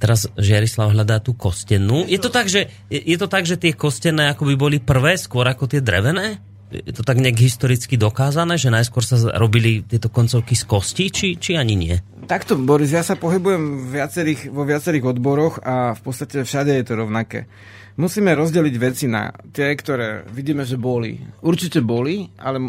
Teraz 0.06 0.30
Žiarislav 0.38 0.94
hľadá 0.94 1.18
tú 1.18 1.34
kostennú. 1.34 2.06
Je 2.06 2.22
to 2.22 2.30
tak, 2.30 2.46
že, 2.46 2.70
je 2.94 3.18
to 3.18 3.26
tak, 3.26 3.50
že 3.50 3.58
tie 3.58 3.74
kostenné 3.74 4.30
ako 4.30 4.54
by 4.54 4.54
boli 4.54 4.78
prvé 4.78 5.18
skôr 5.18 5.50
ako 5.50 5.66
tie 5.66 5.82
drevené? 5.82 6.38
Je 6.70 6.94
to 6.94 7.02
tak 7.02 7.18
nejak 7.18 7.42
historicky 7.42 7.98
dokázané, 7.98 8.62
že 8.62 8.70
najskôr 8.70 9.02
sa 9.02 9.18
robili 9.34 9.82
tieto 9.82 10.14
koncovky 10.14 10.54
z 10.54 10.62
kosti, 10.70 11.06
či, 11.10 11.28
či 11.42 11.58
ani 11.58 11.74
nie? 11.74 11.98
Takto, 12.30 12.54
Boris, 12.54 12.94
ja 12.94 13.02
sa 13.02 13.18
pohybujem 13.18 13.90
viacerých, 13.90 14.54
vo 14.54 14.62
viacerých 14.62 15.10
odboroch 15.10 15.66
a 15.66 15.98
v 15.98 16.02
podstate 16.06 16.46
všade 16.46 16.70
je 16.70 16.86
to 16.86 16.94
rovnaké. 17.02 17.50
Musíme 17.98 18.38
rozdeliť 18.38 18.76
veci 18.78 19.10
na 19.10 19.34
tie, 19.34 19.74
ktoré 19.74 20.22
vidíme, 20.30 20.70
že 20.70 20.78
boli. 20.78 21.18
Určite 21.42 21.82
boli, 21.82 22.30
ale 22.38 22.62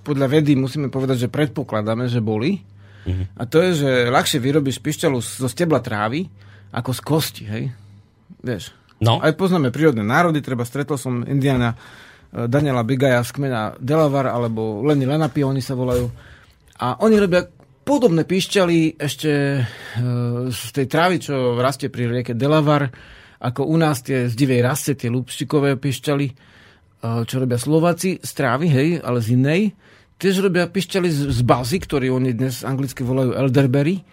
podľa 0.00 0.32
vedy 0.32 0.56
musíme 0.56 0.88
povedať, 0.88 1.28
že 1.28 1.32
predpokladáme, 1.32 2.08
že 2.08 2.24
boli. 2.24 2.64
Mm-hmm. 3.04 3.36
A 3.36 3.42
to 3.44 3.60
je, 3.68 3.70
že 3.84 3.90
ľahšie 4.08 4.40
vyrobíš 4.40 4.80
pišťalu 4.80 5.20
zo 5.20 5.44
stebla 5.44 5.84
trávy, 5.84 6.24
ako 6.70 6.90
z 6.94 7.00
kosti, 7.02 7.44
hej? 7.46 7.64
Vieš. 8.40 8.72
No. 9.00 9.18
Aj 9.18 9.32
poznáme 9.32 9.72
prírodné 9.72 10.04
národy, 10.04 10.44
treba 10.44 10.62
stretol 10.68 11.00
som 11.00 11.24
Indiana 11.24 11.72
e, 11.72 12.46
Daniela 12.46 12.84
Bigaja 12.84 13.24
z 13.24 13.32
kmena 13.32 13.80
Delavar, 13.80 14.28
alebo 14.28 14.84
Lenny 14.84 15.08
Lenapi, 15.08 15.40
oni 15.40 15.64
sa 15.64 15.72
volajú. 15.72 16.04
A 16.80 17.00
oni 17.00 17.16
robia 17.16 17.48
podobné 17.80 18.28
píšťaly 18.28 19.00
ešte 19.00 19.30
e, 19.32 19.60
z 20.52 20.70
tej 20.70 20.86
trávy, 20.86 21.16
čo 21.18 21.56
rastie 21.56 21.88
pri 21.88 22.12
rieke 22.12 22.36
Delavar, 22.36 22.92
ako 23.40 23.72
u 23.72 23.76
nás 23.80 24.04
tie 24.04 24.28
z 24.28 24.36
divej 24.36 24.60
rasce, 24.60 24.92
tie 24.94 25.08
lúpštikové 25.08 25.80
píšťaly, 25.80 26.26
e, 26.28 26.34
čo 27.24 27.36
robia 27.40 27.56
Slováci 27.56 28.20
z 28.20 28.30
trávy, 28.36 28.68
hej, 28.68 28.88
ale 29.00 29.24
z 29.24 29.32
inej. 29.32 29.62
Tiež 30.20 30.44
robia 30.44 30.68
píšťaly 30.68 31.08
z, 31.08 31.20
z 31.32 31.40
bazy, 31.40 31.80
ktorý 31.80 32.12
oni 32.12 32.36
dnes 32.36 32.60
anglicky 32.68 33.00
volajú 33.00 33.32
elderberry 33.32 34.04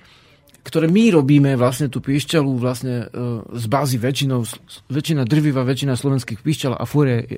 ktoré 0.68 0.92
my 0.92 1.16
robíme 1.16 1.56
vlastne 1.56 1.88
tú 1.88 2.04
píšťalu 2.04 2.52
vlastne 2.60 3.08
e, 3.08 3.40
z 3.56 3.66
bázy 3.72 3.96
väčšinou, 3.96 4.44
väčšina 4.92 5.24
drviva, 5.24 5.64
väčšina 5.64 5.96
slovenských 5.96 6.44
píšťal 6.44 6.76
a 6.76 6.84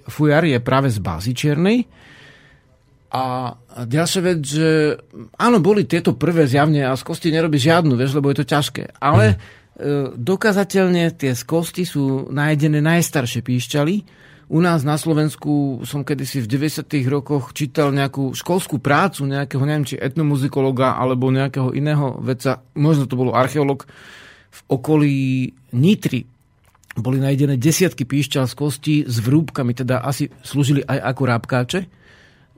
fujar 0.10 0.44
je 0.50 0.58
práve 0.58 0.90
z 0.90 0.98
bázy 0.98 1.38
čiernej. 1.38 1.86
A 3.14 3.54
ďalšia 3.86 4.22
vec, 4.26 4.40
že 4.42 4.98
áno, 5.38 5.62
boli 5.62 5.86
tieto 5.86 6.18
prvé 6.18 6.50
zjavne 6.50 6.90
a 6.90 6.98
z 6.98 7.06
kosti 7.06 7.30
nerobí 7.30 7.62
žiadnu, 7.62 7.94
vieš, 7.94 8.18
lebo 8.18 8.34
je 8.34 8.42
to 8.42 8.50
ťažké. 8.50 9.02
Ale 9.02 9.34
mm. 9.34 10.18
dokazateľne 10.18 11.14
tie 11.18 11.34
z 11.34 11.44
kosti 11.46 11.86
sú 11.86 12.30
nájdené 12.30 12.82
najstaršie 12.82 13.42
píšťaly, 13.42 13.96
u 14.50 14.60
nás 14.66 14.82
na 14.82 14.98
Slovensku 14.98 15.86
som 15.86 16.02
kedysi 16.02 16.42
v 16.42 16.50
90. 16.50 16.90
rokoch 17.06 17.54
čítal 17.54 17.94
nejakú 17.94 18.34
školskú 18.34 18.82
prácu 18.82 19.30
nejakého, 19.30 19.62
neviem, 19.62 19.86
či 19.86 20.02
etnomuzikologa 20.02 20.98
alebo 20.98 21.30
nejakého 21.30 21.70
iného 21.78 22.18
vedca, 22.18 22.66
možno 22.74 23.06
to 23.06 23.14
bolo 23.14 23.38
archeolog 23.38 23.86
v 24.50 24.60
okolí 24.74 25.18
Nitry. 25.78 26.26
Boli 26.98 27.22
nájdené 27.22 27.62
desiatky 27.62 28.10
píšťal 28.10 28.50
z 28.50 28.54
kosti 28.58 28.96
s 29.06 29.22
vrúbkami, 29.22 29.78
teda 29.78 30.02
asi 30.02 30.34
slúžili 30.42 30.82
aj 30.82 30.98
ako 31.14 31.22
rábkáče. 31.30 31.80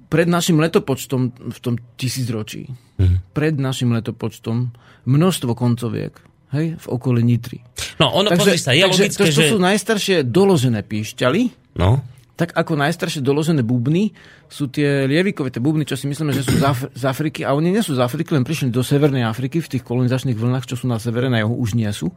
Pred 0.08 0.28
našim 0.32 0.64
letopočtom 0.64 1.22
v 1.36 1.58
tom 1.60 1.76
tisícročí, 2.00 2.72
mm. 3.00 3.36
pred 3.36 3.60
našim 3.60 3.92
letopočtom 3.92 4.72
množstvo 5.04 5.52
koncoviek 5.56 6.16
hej, 6.56 6.80
v 6.80 6.86
okolí 6.88 7.20
Nitry. 7.24 7.60
No, 8.00 8.16
ono, 8.16 8.32
takže, 8.32 8.60
sa, 8.60 8.72
je 8.72 8.88
takže 8.88 9.04
logické, 9.08 9.24
to, 9.28 9.36
to 9.36 9.42
že... 9.44 9.52
sú 9.52 9.58
najstaršie 9.60 10.18
doložené 10.28 10.84
píšťaly, 10.84 11.61
No. 11.76 12.04
Tak 12.40 12.58
ako 12.58 12.74
najstaršie 12.74 13.22
doložené 13.22 13.62
bubny 13.62 14.18
sú 14.50 14.66
tie 14.72 15.06
lievikovité 15.06 15.62
bubny, 15.62 15.86
čo 15.86 15.94
si 15.94 16.10
myslíme, 16.10 16.34
že 16.34 16.42
sú 16.42 16.58
z, 16.58 16.66
Af- 16.66 16.90
z 16.90 17.04
Afriky. 17.06 17.46
A 17.46 17.54
oni 17.54 17.70
nie 17.70 17.84
sú 17.86 17.94
z 17.94 18.02
Afriky, 18.02 18.34
len 18.34 18.42
prišli 18.42 18.74
do 18.74 18.82
Severnej 18.82 19.28
Afriky 19.28 19.62
v 19.62 19.78
tých 19.78 19.86
kolonizačných 19.86 20.34
vlnách, 20.34 20.66
čo 20.66 20.74
sú 20.74 20.90
na 20.90 20.98
severe, 20.98 21.30
na 21.30 21.46
juhu 21.46 21.62
už 21.62 21.78
nie 21.78 21.92
sú. 21.94 22.10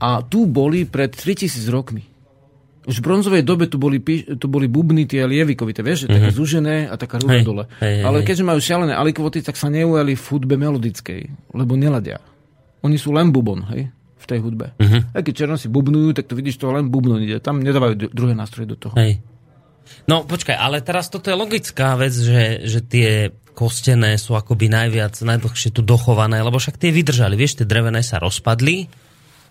A 0.00 0.24
tu 0.24 0.48
boli 0.48 0.88
pred 0.88 1.12
3000 1.12 1.68
rokmi. 1.68 2.04
Už 2.86 3.02
v 3.02 3.04
bronzovej 3.04 3.42
dobe 3.42 3.66
tu 3.66 3.82
boli, 3.82 3.98
tu 4.38 4.46
boli 4.46 4.70
bubny 4.70 5.10
tie 5.10 5.26
lievikovité, 5.26 5.82
vieš, 5.82 6.06
mm-hmm. 6.06 6.16
také 6.16 6.30
mhm. 6.30 6.36
zúžené 6.38 6.76
a 6.86 6.94
taká 6.94 7.18
rúda 7.18 7.42
dole. 7.42 7.64
Hej, 7.82 8.06
Ale 8.06 8.22
keďže 8.22 8.46
majú 8.46 8.60
šialené 8.62 8.94
alikvoty, 8.94 9.42
tak 9.42 9.58
sa 9.58 9.66
neujali 9.68 10.14
v 10.14 10.24
hudbe 10.32 10.54
melodickej, 10.54 11.52
lebo 11.52 11.74
neladia. 11.74 12.22
Oni 12.86 12.94
sú 12.94 13.10
len 13.10 13.34
bubon, 13.34 13.66
hej 13.74 13.90
v 14.26 14.30
tej 14.34 14.40
hudbe. 14.42 14.74
Uh-huh. 14.74 15.00
Aj 15.14 15.22
keď 15.22 15.46
černosi 15.46 15.70
bubnujú, 15.70 16.18
tak 16.18 16.26
to 16.26 16.34
vidíš, 16.34 16.58
to 16.58 16.74
len 16.74 16.90
bubnu 16.90 17.22
ide. 17.22 17.38
Tam 17.38 17.62
nedávajú 17.62 18.10
druhé 18.10 18.34
nástroje 18.34 18.66
do 18.66 18.74
toho. 18.74 18.98
Hej. 18.98 19.22
No 20.10 20.26
počkaj, 20.26 20.58
ale 20.58 20.82
teraz 20.82 21.06
toto 21.06 21.30
je 21.30 21.38
logická 21.38 21.94
vec, 21.94 22.10
že, 22.10 22.66
že 22.66 22.82
tie 22.82 23.30
kostené 23.54 24.18
sú 24.18 24.34
akoby 24.34 24.66
najviac, 24.66 25.14
najdlhšie 25.14 25.70
tu 25.70 25.86
dochované, 25.86 26.42
lebo 26.42 26.58
však 26.58 26.76
tie 26.76 26.90
vydržali, 26.90 27.38
vieš, 27.38 27.62
tie 27.62 27.66
drevené 27.70 28.02
sa 28.02 28.18
rozpadli 28.18 28.90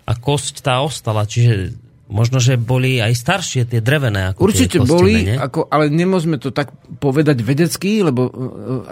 a 0.06 0.14
kosť 0.14 0.62
tá 0.62 0.84
ostala, 0.84 1.26
čiže 1.26 1.74
Možno, 2.06 2.38
že 2.38 2.54
boli 2.54 3.02
aj 3.02 3.18
staršie 3.18 3.66
tie 3.66 3.82
drevené. 3.82 4.30
Ako 4.30 4.46
Určite 4.46 4.78
tie 4.78 4.86
boli, 4.86 5.26
ako, 5.26 5.66
ale 5.74 5.90
nemôžeme 5.90 6.38
to 6.38 6.54
tak 6.54 6.70
povedať 7.02 7.42
vedecky, 7.42 8.06
lebo 8.06 8.30
e, 8.30 8.32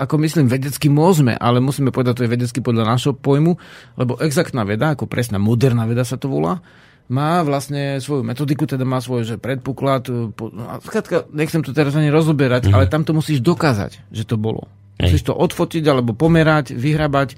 ako 0.02 0.18
myslím 0.26 0.50
vedecky 0.50 0.90
môžeme, 0.90 1.38
ale 1.38 1.62
musíme 1.62 1.94
povedať, 1.94 2.18
to 2.18 2.26
je 2.26 2.34
vedecky 2.34 2.60
podľa 2.66 2.90
našho 2.90 3.14
pojmu, 3.14 3.54
lebo 4.02 4.18
exaktná 4.18 4.66
veda, 4.66 4.98
ako 4.98 5.06
presná 5.06 5.38
moderná 5.38 5.86
veda 5.86 6.02
sa 6.02 6.18
to 6.18 6.26
volá, 6.26 6.58
má 7.06 7.46
vlastne 7.46 8.02
svoju 8.02 8.26
metodiku, 8.26 8.66
teda 8.66 8.82
má 8.82 8.98
svoj 8.98 9.30
že 9.30 9.36
predpoklad. 9.38 10.10
E, 10.10 10.34
no 10.34 10.64
skrátka, 10.82 11.30
nechcem 11.30 11.62
to 11.62 11.70
teraz 11.70 11.94
ani 11.94 12.10
rozoberať, 12.10 12.66
mm-hmm. 12.66 12.76
ale 12.82 12.90
tam 12.90 13.06
to 13.06 13.14
musíš 13.14 13.46
dokázať, 13.46 14.10
že 14.10 14.26
to 14.26 14.42
bolo. 14.42 14.66
Ej. 14.98 15.14
Musíš 15.14 15.30
to 15.30 15.38
odfotiť 15.38 15.86
alebo 15.86 16.18
pomerať, 16.18 16.74
vyhrabať, 16.74 17.38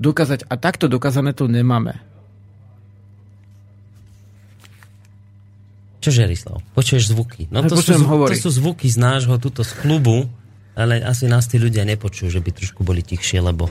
dokázať. 0.00 0.48
A 0.48 0.56
takto 0.56 0.88
dokázané 0.88 1.36
to 1.36 1.44
nemáme. 1.44 2.09
Čo 6.00 6.10
Žerislav? 6.10 6.64
Počuješ 6.72 7.12
zvuky? 7.12 7.52
No 7.52 7.60
to 7.68 7.76
sú, 7.76 7.92
to 8.00 8.36
sú 8.36 8.50
zvuky 8.50 8.88
z 8.88 8.96
nášho 8.96 9.36
tuto 9.36 9.60
z 9.60 9.72
klubu, 9.84 10.26
ale 10.72 11.04
asi 11.04 11.28
nás 11.28 11.44
tí 11.44 11.60
ľudia 11.60 11.84
nepočujú, 11.84 12.32
že 12.32 12.40
by 12.40 12.50
trošku 12.56 12.80
boli 12.80 13.04
tichšie, 13.04 13.44
lebo 13.44 13.68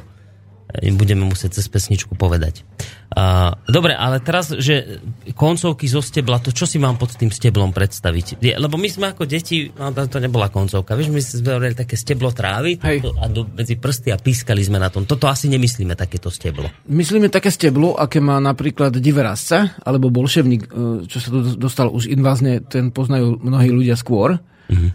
im 0.77 0.95
budeme 1.01 1.25
musieť 1.25 1.57
cez 1.57 1.65
pesničku 1.65 2.13
povedať. 2.13 2.61
Uh, 3.09 3.57
dobre, 3.65 3.97
ale 3.97 4.21
teraz, 4.21 4.53
že 4.53 5.01
koncovky 5.33 5.89
zo 5.89 5.97
stebla, 5.97 6.37
to 6.37 6.53
čo 6.53 6.69
si 6.69 6.77
mám 6.77 7.01
pod 7.01 7.09
tým 7.17 7.33
steblom 7.33 7.73
predstaviť? 7.73 8.37
Je, 8.37 8.53
lebo 8.53 8.77
my 8.77 8.85
sme 8.85 9.09
ako 9.09 9.25
deti, 9.25 9.73
no, 9.73 9.89
to 9.89 10.21
nebola 10.21 10.53
koncovka, 10.53 10.93
vieš, 10.93 11.09
my 11.09 11.17
sme 11.17 11.57
robili 11.57 11.73
také 11.73 11.97
steblo 11.97 12.29
trávy 12.29 12.77
to, 12.77 13.17
a 13.17 13.25
do, 13.25 13.49
medzi 13.49 13.81
prsty 13.81 14.13
a 14.13 14.21
pískali 14.21 14.61
sme 14.61 14.77
na 14.77 14.93
tom. 14.93 15.09
Toto 15.09 15.25
asi 15.25 15.49
nemyslíme 15.49 15.97
takéto 15.97 16.29
steblo. 16.29 16.69
Myslíme 16.85 17.33
také 17.33 17.49
steblo, 17.49 17.97
aké 17.97 18.21
má 18.21 18.37
napríklad 18.37 18.93
diverasca, 19.01 19.73
alebo 19.81 20.13
bolševník, 20.13 20.61
e, 20.61 21.09
čo 21.09 21.17
sa 21.17 21.33
tu 21.33 21.57
dostal 21.57 21.89
už 21.89 22.13
invázne, 22.13 22.61
ten 22.61 22.93
poznajú 22.93 23.41
mnohí 23.41 23.73
ľudia 23.73 23.97
skôr. 23.97 24.37
Uh-huh. 24.69 24.89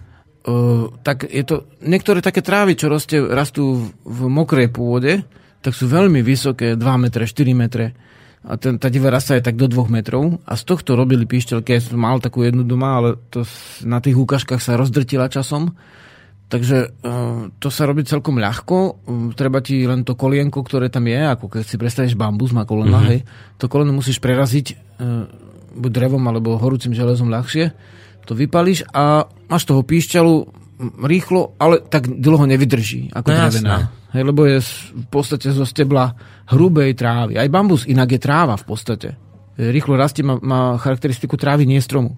Uh, 0.44 0.92
tak 1.02 1.26
je 1.26 1.42
to, 1.42 1.66
niektoré 1.82 2.22
také 2.22 2.46
trávy, 2.46 2.78
čo 2.78 2.86
roste, 2.86 3.18
rastú 3.18 3.90
v 4.06 4.20
mokrej 4.30 4.70
pôde, 4.70 5.24
tak 5.64 5.72
sú 5.72 5.88
veľmi 5.88 6.20
vysoké, 6.20 6.76
2 6.76 6.84
metre, 7.00 7.24
4 7.24 7.56
metre. 7.56 7.96
A 8.44 8.60
ten, 8.60 8.76
tá 8.76 8.92
divá 8.92 9.08
rasa 9.08 9.40
je 9.40 9.48
tak 9.48 9.56
do 9.56 9.64
2 9.64 9.88
metrov. 9.88 10.44
A 10.44 10.60
z 10.60 10.68
tohto 10.68 10.92
robili 10.92 11.24
píšťalky. 11.24 11.72
Ja 11.72 11.80
som 11.80 11.96
mal 11.96 12.20
takú 12.20 12.44
jednu 12.44 12.68
doma, 12.68 13.00
ale 13.00 13.16
to 13.32 13.48
na 13.88 14.04
tých 14.04 14.20
ukážkach 14.20 14.60
sa 14.60 14.76
rozdrtila 14.76 15.32
časom. 15.32 15.72
Takže 16.52 16.92
uh, 16.92 17.48
to 17.56 17.72
sa 17.72 17.88
robí 17.88 18.04
celkom 18.04 18.36
ľahko. 18.36 18.76
Uh, 18.76 19.32
treba 19.32 19.64
ti 19.64 19.88
len 19.88 20.04
to 20.04 20.12
kolienko, 20.12 20.60
ktoré 20.60 20.92
tam 20.92 21.08
je, 21.08 21.16
ako 21.16 21.48
keď 21.48 21.64
si 21.64 21.80
predstavíš 21.80 22.20
bambus, 22.20 22.52
má 22.52 22.68
kolena, 22.68 23.00
mm-hmm. 23.00 23.10
hej. 23.16 23.20
To 23.64 23.72
koleno 23.72 23.96
musíš 23.96 24.20
preraziť 24.20 24.66
uh, 25.00 25.24
buď 25.80 25.90
drevom 25.90 26.20
alebo 26.28 26.60
horúcim 26.60 26.92
železom 26.92 27.32
ľahšie. 27.32 27.72
To 28.28 28.36
vypališ 28.36 28.84
a 28.92 29.24
máš 29.48 29.64
toho 29.64 29.80
píšťalu 29.80 30.63
rýchlo, 31.04 31.54
ale 31.58 31.80
tak 31.80 32.06
dlho 32.08 32.44
nevydrží 32.50 33.14
ako 33.14 33.28
No 33.30 33.36
drevená. 33.36 33.76
Hej, 34.14 34.22
lebo 34.22 34.46
je 34.46 34.58
v 34.62 35.06
podstate 35.10 35.50
zo 35.50 35.66
stebla 35.66 36.14
hrubej 36.50 36.94
trávy. 36.94 37.34
Aj 37.34 37.50
bambus 37.50 37.86
inak 37.86 38.14
je 38.14 38.20
tráva 38.22 38.54
v 38.54 38.64
podstate. 38.66 39.08
Rýchlo 39.58 39.94
rastie, 39.98 40.22
má, 40.26 40.38
má 40.38 40.78
charakteristiku 40.78 41.34
trávy, 41.38 41.66
nie 41.66 41.82
stromu. 41.82 42.14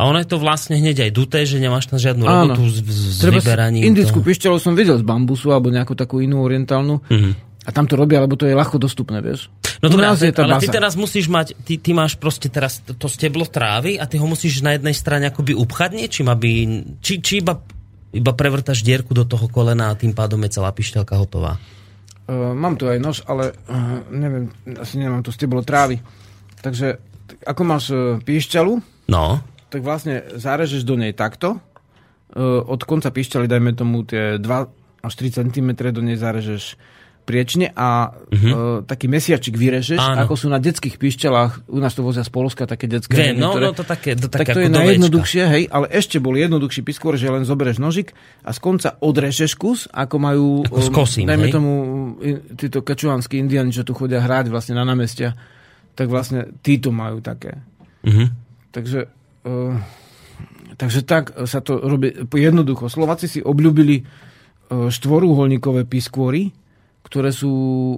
A 0.00 0.08
ono 0.08 0.16
je 0.16 0.28
to 0.32 0.40
vlastne 0.40 0.80
hneď 0.80 1.08
aj 1.08 1.10
duté, 1.12 1.44
že 1.44 1.60
nemáš 1.60 1.92
tam 1.92 2.00
žiadnu 2.00 2.24
Áno. 2.24 2.56
robotu 2.56 2.72
s, 2.72 2.80
s 2.80 3.20
Treba 3.20 3.44
vyberaním. 3.44 3.84
indickú 3.84 4.24
pišťalu 4.24 4.56
som 4.56 4.72
videl 4.72 4.96
z 4.96 5.04
bambusu 5.04 5.52
alebo 5.52 5.68
nejakú 5.68 5.92
takú 5.92 6.24
inú 6.24 6.40
orientálnu. 6.40 7.04
Mhm. 7.08 7.32
A 7.60 7.76
tam 7.76 7.84
to 7.84 7.92
robia, 7.92 8.24
lebo 8.24 8.40
to 8.40 8.48
je 8.48 8.56
ľahko 8.56 8.80
dostupné, 8.80 9.20
vieš. 9.20 9.52
No 9.84 9.92
nás 9.96 10.20
ale, 10.20 10.32
ale 10.32 10.60
ty 10.60 10.68
teraz 10.68 10.96
musíš 10.96 11.28
mať, 11.28 11.56
ty, 11.60 11.76
ty 11.76 11.92
máš 11.96 12.16
proste 12.16 12.48
teraz 12.52 12.80
to, 12.84 12.92
to 12.92 13.08
steblo 13.08 13.48
trávy 13.48 13.96
a 13.96 14.04
ty 14.04 14.20
ho 14.20 14.24
musíš 14.28 14.60
na 14.60 14.76
jednej 14.76 14.92
strane 14.92 15.28
akoby 15.28 15.56
upchať 15.56 15.90
niečím, 15.92 16.28
aby, 16.28 16.68
či, 17.00 17.20
či 17.20 17.40
iba, 17.40 17.60
iba 18.10 18.32
prevrtaš 18.34 18.82
dierku 18.82 19.14
do 19.14 19.26
toho 19.26 19.46
kolena 19.46 19.90
a 19.90 19.98
tým 19.98 20.14
pádom 20.14 20.40
je 20.46 20.54
celá 20.58 20.70
pišťalka 20.74 21.14
hotová. 21.18 21.58
Uh, 22.30 22.54
mám 22.54 22.78
tu 22.78 22.86
aj 22.86 22.98
nož, 23.02 23.22
ale 23.26 23.54
uh, 23.66 24.06
neviem, 24.10 24.50
asi 24.78 24.98
nemám 24.98 25.26
tu 25.26 25.34
steblo 25.34 25.66
trávy. 25.66 25.98
Takže 26.62 26.98
ako 27.46 27.62
máš 27.66 27.84
uh, 27.90 28.18
píšťalu, 28.22 29.00
No, 29.10 29.42
tak 29.74 29.82
vlastne 29.82 30.22
zarežeš 30.38 30.86
do 30.86 30.94
nej 30.94 31.10
takto. 31.10 31.58
Uh, 32.30 32.62
od 32.62 32.86
konca 32.86 33.10
píšťaly 33.10 33.50
dajme 33.50 33.74
tomu 33.74 34.06
tie 34.06 34.38
2 34.38 34.46
až 35.02 35.12
3 35.18 35.42
cm 35.42 35.70
do 35.90 35.98
nej 35.98 36.14
zarežeš 36.14 36.78
priečne 37.30 37.70
a 37.70 38.10
uh, 38.10 38.82
taký 38.82 39.06
mesiačik 39.06 39.54
vyrežeš. 39.54 40.02
Áno. 40.02 40.26
ako 40.26 40.34
sú 40.34 40.46
na 40.50 40.58
detských 40.58 40.98
píšťalách, 40.98 41.70
u 41.70 41.78
nás 41.78 41.94
to 41.94 42.02
vozia 42.02 42.26
z 42.26 42.34
Polska, 42.34 42.66
také 42.66 42.90
detské. 42.90 43.30
Viem, 43.30 43.38
no, 43.38 43.54
no 43.54 43.70
to 43.70 43.86
také, 43.86 44.18
to 44.18 44.26
tak 44.26 44.50
to 44.50 44.58
je 44.58 44.66
najjednoduchšie, 44.66 45.42
hej, 45.46 45.62
ale 45.70 45.86
ešte 45.94 46.18
bol 46.18 46.34
jednoduchší 46.34 46.82
piskôr, 46.82 47.14
že 47.14 47.30
len 47.30 47.46
zoberieš 47.46 47.78
nožik 47.78 48.18
a 48.42 48.50
z 48.50 48.58
konca 48.58 48.98
odrežeš 48.98 49.54
kus, 49.54 49.86
ako 49.94 50.16
majú, 50.18 50.46
Ako 50.66 51.06
s 51.06 51.22
um, 51.22 51.30
dajme 51.30 51.46
hej? 51.46 51.54
tomu, 51.54 51.72
i- 52.18 52.42
títo 52.58 52.82
kačuánsky 52.82 53.38
indiani, 53.38 53.70
čo 53.70 53.86
tu 53.86 53.94
chodia 53.94 54.18
hrať 54.18 54.50
vlastne 54.50 54.74
na 54.74 54.82
námestia, 54.82 55.38
tak 55.94 56.10
vlastne 56.10 56.50
títo 56.66 56.90
majú 56.90 57.22
také. 57.22 57.62
Mhm. 58.02 58.26
Takže, 58.74 59.00
uh, 59.46 59.74
takže 60.74 61.06
tak 61.06 61.36
sa 61.46 61.62
to 61.62 61.78
robí 61.78 62.10
jednoducho. 62.34 62.90
Slováci 62.90 63.28
si 63.28 63.38
obľúbili 63.44 64.02
uh, 64.02 64.88
štvorúholníkové 64.88 65.84
piskôry, 65.84 66.50
ktoré 67.10 67.34
sú, 67.34 67.50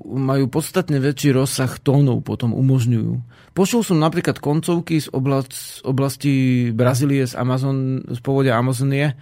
majú 0.08 0.48
podstatne 0.48 0.96
väčší 0.96 1.36
rozsah 1.36 1.68
tónov, 1.84 2.24
potom 2.24 2.56
umožňujú. 2.56 3.12
Počul 3.52 3.84
som 3.84 4.00
napríklad 4.00 4.40
koncovky 4.40 5.04
z, 5.04 5.12
oblasti, 5.12 5.52
z 5.52 5.80
oblasti 5.84 6.34
Brazílie, 6.72 7.28
z, 7.28 7.36
Amazon, 7.36 8.00
z 8.08 8.16
povodia 8.24 8.56
Amazonie. 8.56 9.12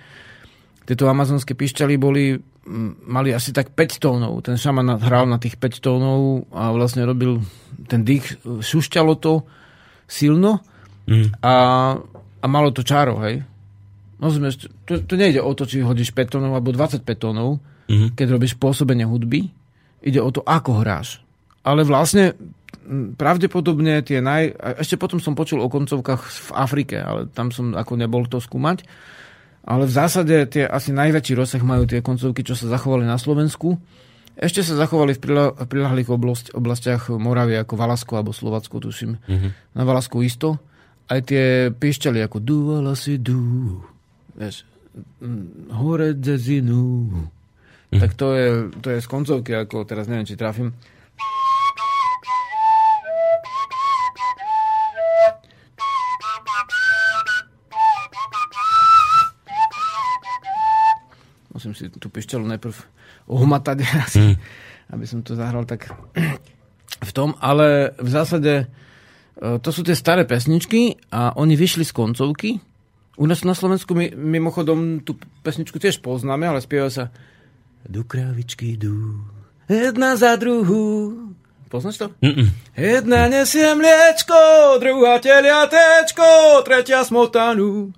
Tieto 0.87 1.11
amazonské 1.11 1.59
pišťaly 1.59 1.95
boli, 1.99 2.39
mali 3.05 3.35
asi 3.35 3.51
tak 3.51 3.75
5 3.75 3.99
tónov. 3.99 4.39
Ten 4.47 4.55
šaman 4.55 5.03
hral 5.03 5.27
na 5.27 5.43
tých 5.43 5.59
5 5.59 5.83
tónov 5.83 6.47
a 6.55 6.71
vlastne 6.71 7.03
robil 7.03 7.43
ten 7.91 8.07
dých, 8.07 8.39
šušťalo 8.47 9.13
to 9.19 9.43
silno 10.07 10.63
Mm. 11.11 11.35
a, 11.43 11.55
a 12.39 12.47
malo 12.47 12.71
to 12.71 12.87
čaro, 12.87 13.19
hej. 13.27 13.43
Rozumieš, 14.23 14.71
to, 14.87 15.03
to 15.03 15.19
nejde 15.19 15.43
o 15.43 15.51
to, 15.59 15.67
či 15.67 15.83
hodíš 15.83 16.15
5 16.15 16.39
tónov 16.39 16.55
alebo 16.55 16.71
25 16.71 17.03
tónov, 17.19 17.59
Mhm. 17.91 18.15
keď 18.15 18.27
robíš 18.39 18.55
pôsobenie 18.55 19.03
hudby. 19.03 19.51
Ide 20.01 20.21
o 20.21 20.31
to, 20.33 20.41
ako 20.41 20.81
hráš. 20.81 21.21
Ale 21.61 21.85
vlastne 21.85 22.33
pravdepodobne 23.21 24.01
tie 24.01 24.25
naj... 24.25 24.57
Ešte 24.81 24.97
potom 24.97 25.21
som 25.21 25.37
počul 25.37 25.61
o 25.61 25.69
koncovkách 25.69 26.23
v 26.25 26.51
Afrike, 26.57 26.97
ale 26.99 27.29
tam 27.31 27.53
som 27.53 27.77
ako 27.77 27.93
nebol 28.01 28.25
to 28.27 28.41
skúmať. 28.41 28.83
Ale 29.61 29.85
v 29.85 29.93
zásade 29.93 30.49
tie 30.49 30.65
asi 30.65 30.91
najväčší 30.91 31.37
rozsah 31.37 31.61
majú 31.61 31.85
tie 31.85 32.01
koncovky, 32.01 32.41
čo 32.41 32.57
sa 32.57 32.73
zachovali 32.73 33.05
na 33.05 33.21
Slovensku. 33.21 33.77
Ešte 34.41 34.65
sa 34.65 34.73
zachovali 34.81 35.13
v 35.13 35.21
prila- 35.21 35.53
v 35.53 35.69
prilahlých 35.69 36.09
oblasti, 36.09 36.49
oblastiach 36.57 37.13
Moravie, 37.13 37.61
ako 37.61 37.77
Valasko 37.77 38.13
alebo 38.17 38.33
Slovacko, 38.33 38.81
tuším. 38.81 39.21
Mm-hmm. 39.21 39.51
Na 39.77 39.83
Valasku 39.85 40.25
isto. 40.25 40.57
Aj 41.13 41.21
tie 41.21 41.69
piešťali 41.69 42.25
ako 42.25 42.41
Duvala 42.41 42.97
si 42.97 43.21
du. 43.21 43.85
Vieš, 44.33 44.65
hore 45.77 46.17
dzezinu. 46.17 47.11
Mm. 47.91 48.01
Tak 48.01 48.15
to 48.15 48.27
je, 48.39 48.49
to 48.79 48.89
je 48.95 49.03
z 49.03 49.09
koncovky, 49.11 49.51
ako 49.51 49.83
teraz 49.83 50.07
neviem, 50.07 50.23
či 50.23 50.39
trafím. 50.39 50.71
Musím 61.51 61.75
si 61.75 61.91
tú 61.91 62.09
pišťalu 62.09 62.47
najprv 62.47 62.77
ohmatať 63.27 63.83
asi, 64.07 64.39
aby 64.95 65.05
som 65.05 65.27
to 65.27 65.35
zahral 65.35 65.67
tak 65.67 65.91
v 67.09 67.11
tom, 67.11 67.35
ale 67.43 67.91
v 67.99 68.09
zásade 68.09 68.53
e, 68.55 68.65
to 69.59 69.71
sú 69.75 69.83
tie 69.83 69.99
staré 69.99 70.23
pesničky 70.31 70.95
a 71.11 71.35
oni 71.35 71.59
vyšli 71.59 71.83
z 71.83 71.91
koncovky. 71.91 72.63
U 73.19 73.27
nás 73.27 73.43
na 73.43 73.59
Slovensku 73.59 73.99
my, 73.99 74.15
mimochodom 74.15 75.03
tú 75.03 75.19
pesničku 75.43 75.83
tiež 75.83 75.99
poznáme, 76.01 76.47
ale 76.47 76.63
spieva 76.63 76.87
sa 76.87 77.11
Du 77.89 78.05
krávičky 78.05 78.77
du, 78.77 79.25
jedna 79.69 80.17
za 80.17 80.37
druhú. 80.37 81.13
Poznáš 81.71 82.03
to? 82.03 82.07
Mm-mm. 82.19 82.51
Jedna 82.77 83.31
nesie 83.31 83.75
mliečko, 83.79 84.35
druhá 84.83 85.23
teliatečko, 85.23 86.61
tretia 86.67 87.07
smotanu. 87.07 87.95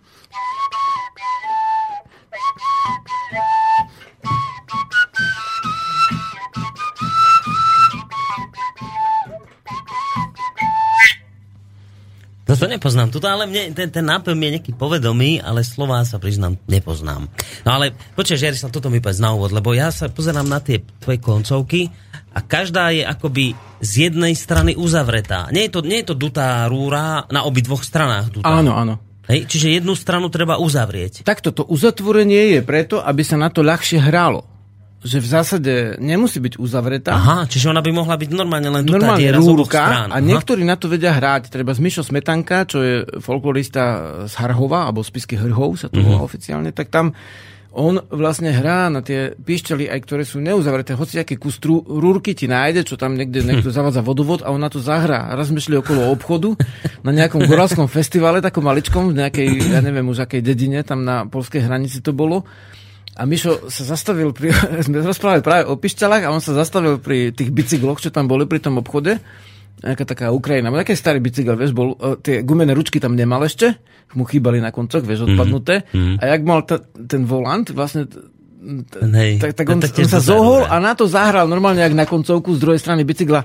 To 12.63 12.71
nepoznám. 12.71 13.11
Tuto 13.11 13.27
ale 13.27 13.51
mne, 13.51 13.75
ten, 13.75 13.91
ten 13.91 14.07
nápev 14.07 14.39
mi 14.39 14.47
je 14.47 14.55
nejaký 14.63 14.73
povedomý, 14.79 15.43
ale 15.43 15.67
slová 15.67 16.07
sa 16.07 16.23
priznám, 16.23 16.55
nepoznám. 16.71 17.27
No 17.67 17.71
ale 17.75 17.91
počkaj, 18.15 18.39
Žiarislav, 18.39 18.71
toto 18.71 18.87
mi 18.87 19.03
povedz 19.03 19.19
na 19.19 19.35
úvod, 19.35 19.51
lebo 19.51 19.75
ja 19.75 19.91
sa 19.91 20.07
pozerám 20.07 20.47
na 20.47 20.63
tie 20.63 20.79
tvoje 21.03 21.19
koncovky 21.19 21.91
a 22.31 22.39
každá 22.39 22.95
je 22.95 23.03
akoby 23.03 23.59
z 23.83 23.93
jednej 24.07 24.39
strany 24.39 24.79
uzavretá. 24.79 25.51
Nie 25.51 25.67
je 25.67 25.75
to, 25.75 25.81
nie 25.83 26.07
je 26.07 26.15
to 26.15 26.17
dutá 26.17 26.71
rúra 26.71 27.27
na 27.35 27.43
obi 27.43 27.67
dvoch 27.67 27.83
stranách 27.83 28.31
dutá. 28.31 28.47
Áno, 28.47 28.79
áno. 28.79 29.03
Hej, 29.27 29.51
čiže 29.51 29.83
jednu 29.83 29.99
stranu 29.99 30.31
treba 30.31 30.63
uzavrieť. 30.63 31.27
Takto 31.27 31.51
to 31.51 31.67
uzatvorenie 31.67 32.59
je 32.59 32.61
preto, 32.63 33.03
aby 33.03 33.27
sa 33.27 33.35
na 33.35 33.51
to 33.51 33.67
ľahšie 33.67 33.99
hralo. 33.99 34.52
Že 35.03 35.19
v 35.19 35.27
zásade 35.27 35.73
nemusí 35.99 36.39
byť 36.39 36.57
uzavretá. 36.57 37.11
Aha, 37.13 37.51
čiže 37.51 37.67
ona 37.69 37.83
by 37.83 37.91
mohla 37.91 38.15
byť 38.15 38.31
normálne 38.31 38.71
len 38.71 38.87
normálne 38.87 39.35
oboch 39.35 39.67
rúrka 39.67 39.83
strán. 39.83 40.09
a 40.09 40.19
niektorí 40.19 40.63
na 40.63 40.79
to 40.79 40.87
vedia 40.87 41.11
hrať. 41.11 41.51
Treba 41.51 41.75
z 41.75 41.83
Mišo 41.83 42.07
Smetanka, 42.07 42.63
čo 42.65 42.79
je 42.79 42.95
folklorista 43.19 43.83
z 44.25 44.35
Harhova, 44.39 44.87
alebo 44.87 45.03
z 45.03 45.11
Pisky 45.11 45.35
Hrhov 45.35 45.75
sa 45.75 45.91
to 45.91 45.99
Mhm. 45.99 46.07
volá 46.07 46.21
oficiálne, 46.21 46.71
tak 46.71 46.87
tam 46.89 47.11
on 47.73 48.05
vlastne 48.13 48.53
hrá 48.53 48.93
na 48.93 49.01
tie 49.01 49.33
píšťaly, 49.33 49.89
aj 49.89 49.99
ktoré 50.05 50.23
sú 50.23 50.39
neuzavreté. 50.39 50.93
Hoci 50.93 51.17
aký 51.17 51.35
kus 51.35 51.57
trú, 51.57 51.81
rúrky 51.81 52.37
ti 52.37 52.45
nájde, 52.45 52.85
čo 52.85 52.95
tam 52.95 53.17
niekde 53.17 53.41
niekto 53.49 53.73
zavádza 53.73 54.05
vodovod 54.05 54.45
a 54.45 54.53
on 54.53 54.61
na 54.61 54.69
to 54.69 54.77
zahrá. 54.79 55.33
Raz 55.33 55.49
sme 55.49 55.59
šli 55.59 55.81
okolo 55.81 56.13
obchodu 56.13 56.53
na 57.01 57.11
nejakom 57.11 57.43
goralskom 57.43 57.89
festivale, 57.89 58.39
takom 58.39 58.63
maličkom, 58.63 59.11
v 59.11 59.19
nejakej, 59.19 59.49
ja 59.73 59.81
neviem 59.81 60.05
už 60.05 60.23
akej 60.23 60.45
dedine, 60.45 60.85
tam 60.85 61.03
na 61.03 61.25
polskej 61.25 61.65
hranici 61.65 61.99
to 61.99 62.13
bolo. 62.13 62.45
A 63.13 63.29
Mišo 63.29 63.69
sa 63.69 63.85
zastavil 63.85 64.33
pri, 64.33 64.53
sme 64.87 65.05
rozprávali 65.05 65.45
práve 65.45 65.69
o 65.69 65.77
pišťalách 65.77 66.23
a 66.25 66.33
on 66.33 66.41
sa 66.41 66.57
zastavil 66.57 66.97
pri 66.97 67.33
tých 67.37 67.53
bicykloch, 67.53 68.01
čo 68.01 68.09
tam 68.09 68.29
boli 68.29 68.49
pri 68.49 68.65
tom 68.65 68.81
obchode. 68.81 69.21
Nejaká 69.83 70.05
taká 70.07 70.27
Ukrajina, 70.31 70.71
taký 70.71 70.95
starý 70.95 71.19
bicykel, 71.19 71.59
vieš, 71.59 71.75
bol, 71.75 71.99
e, 71.99 72.15
tie 72.23 72.47
gumené 72.47 72.71
ručky 72.71 73.03
tam 73.03 73.19
nemal 73.19 73.43
ešte, 73.43 73.83
mu 74.15 74.23
chýbali 74.23 74.63
na 74.63 74.71
koncoch, 74.71 75.03
vieš, 75.03 75.27
odpadnuté. 75.27 75.83
Mm-hmm. 75.91 76.17
A 76.23 76.25
jak 76.29 76.41
mal 76.47 76.63
ta, 76.63 76.79
ten 76.87 77.27
volant, 77.27 77.67
vlastne 77.73 78.07
Hej, 78.95 79.43
tak, 79.43 79.59
tak 79.59 79.67
on, 79.75 79.83
on 79.83 80.07
sa 80.07 80.23
zohol 80.23 80.63
a 80.63 80.79
na 80.79 80.95
to 80.95 81.11
zahral 81.11 81.51
normálne, 81.51 81.83
jak 81.83 81.99
na 81.99 82.07
koncovku 82.07 82.55
z 82.55 82.63
druhej 82.63 82.79
strany 82.79 83.03
bicykla 83.03 83.43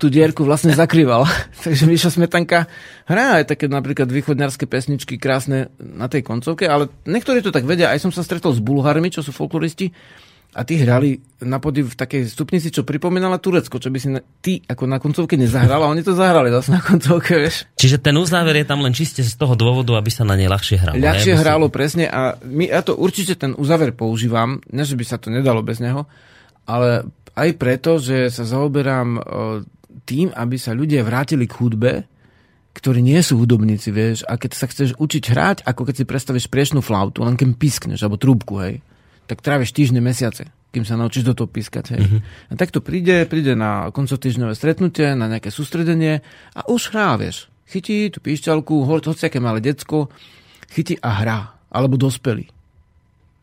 tú 0.00 0.08
dierku 0.08 0.42
vlastne 0.42 0.72
zakrýval. 0.72 1.28
Takže 1.64 1.84
Miša 1.84 2.10
Smetanka 2.14 2.66
hrá 3.04 3.40
aj 3.42 3.52
také 3.52 3.68
napríklad 3.68 4.08
východňarské 4.08 4.64
pesničky 4.64 5.20
krásne 5.20 5.68
na 5.78 6.08
tej 6.08 6.24
koncovke, 6.24 6.64
ale 6.64 6.88
niektorí 7.04 7.44
to 7.44 7.52
tak 7.52 7.68
vedia. 7.68 7.92
Aj 7.92 8.00
som 8.00 8.10
sa 8.10 8.24
stretol 8.24 8.56
s 8.56 8.60
Bulharmi, 8.64 9.12
čo 9.12 9.20
sú 9.20 9.30
folkloristi, 9.30 9.92
a 10.54 10.62
tí 10.62 10.78
hrali 10.78 11.18
na 11.42 11.58
podi 11.58 11.82
v 11.82 11.98
takej 11.98 12.30
stupnici, 12.30 12.70
čo 12.70 12.86
pripomínala 12.86 13.42
Turecko, 13.42 13.82
čo 13.82 13.90
by 13.90 13.98
si 13.98 14.08
na, 14.14 14.22
ty 14.22 14.62
ako 14.62 14.86
na 14.86 15.02
koncovke 15.02 15.34
nezahral, 15.34 15.82
a 15.82 15.90
oni 15.90 16.06
to 16.06 16.14
zahrali 16.14 16.46
zase 16.54 16.70
na 16.70 16.78
koncovke, 16.78 17.34
vieš. 17.34 17.66
Čiže 17.74 17.98
ten 17.98 18.14
uzáver 18.14 18.62
je 18.62 18.66
tam 18.66 18.78
len 18.78 18.94
čiste 18.94 19.26
z 19.26 19.34
toho 19.34 19.58
dôvodu, 19.58 19.98
aby 19.98 20.14
sa 20.14 20.22
na 20.22 20.38
nej 20.38 20.46
ľahšie 20.46 20.78
hralo. 20.78 20.94
Ľahšie 20.94 21.34
si- 21.34 21.40
hrálo 21.42 21.66
presne 21.74 22.06
a 22.06 22.38
my, 22.46 22.70
ja 22.70 22.86
to 22.86 22.94
určite 22.94 23.34
ten 23.34 23.58
uzáver 23.58 23.98
používam, 23.98 24.62
ne 24.70 24.86
že 24.86 24.94
by 24.94 25.04
sa 25.04 25.18
to 25.18 25.34
nedalo 25.34 25.58
bez 25.58 25.82
neho, 25.82 26.06
ale 26.70 27.02
aj 27.34 27.50
preto, 27.58 27.98
že 27.98 28.30
sa 28.30 28.46
zaoberám 28.46 29.18
tým, 30.04 30.32
aby 30.32 30.56
sa 30.60 30.76
ľudia 30.76 31.04
vrátili 31.04 31.48
k 31.48 31.56
hudbe, 31.58 31.92
ktorí 32.74 33.00
nie 33.00 33.20
sú 33.22 33.38
hudobníci, 33.38 33.94
vieš, 33.94 34.26
a 34.26 34.34
keď 34.34 34.50
sa 34.52 34.66
chceš 34.66 34.98
učiť 34.98 35.24
hrať, 35.30 35.58
ako 35.62 35.82
keď 35.86 35.94
si 35.94 36.04
predstavíš 36.04 36.46
priešnú 36.50 36.82
flautu, 36.82 37.22
len 37.22 37.38
keď 37.38 37.54
pískneš, 37.54 38.02
alebo 38.02 38.18
trúbku, 38.18 38.58
hej, 38.60 38.82
tak 39.30 39.40
tráviš 39.40 39.70
týždne, 39.70 40.02
mesiace, 40.02 40.50
kým 40.74 40.82
sa 40.82 40.98
naučíš 40.98 41.22
do 41.22 41.38
toho 41.38 41.46
pískať, 41.46 41.94
hej. 41.94 42.02
Mm-hmm. 42.02 42.50
A 42.50 42.52
tak 42.58 42.74
to 42.74 42.82
príde, 42.82 43.30
príde 43.30 43.54
na 43.54 43.94
koncotýždňové 43.94 44.58
stretnutie, 44.58 45.14
na 45.14 45.30
nejaké 45.30 45.54
sústredenie 45.54 46.26
a 46.52 46.60
už 46.66 46.90
hrá, 46.90 47.14
vieš. 47.14 47.46
Chytí 47.70 48.10
tú 48.10 48.18
píšťalku, 48.20 48.84
hociaké 48.84 49.38
malé 49.38 49.62
decko, 49.62 50.10
chytí 50.68 50.98
a 51.00 51.10
hrá. 51.22 51.38
Alebo 51.70 51.94
dospelí. 51.98 52.50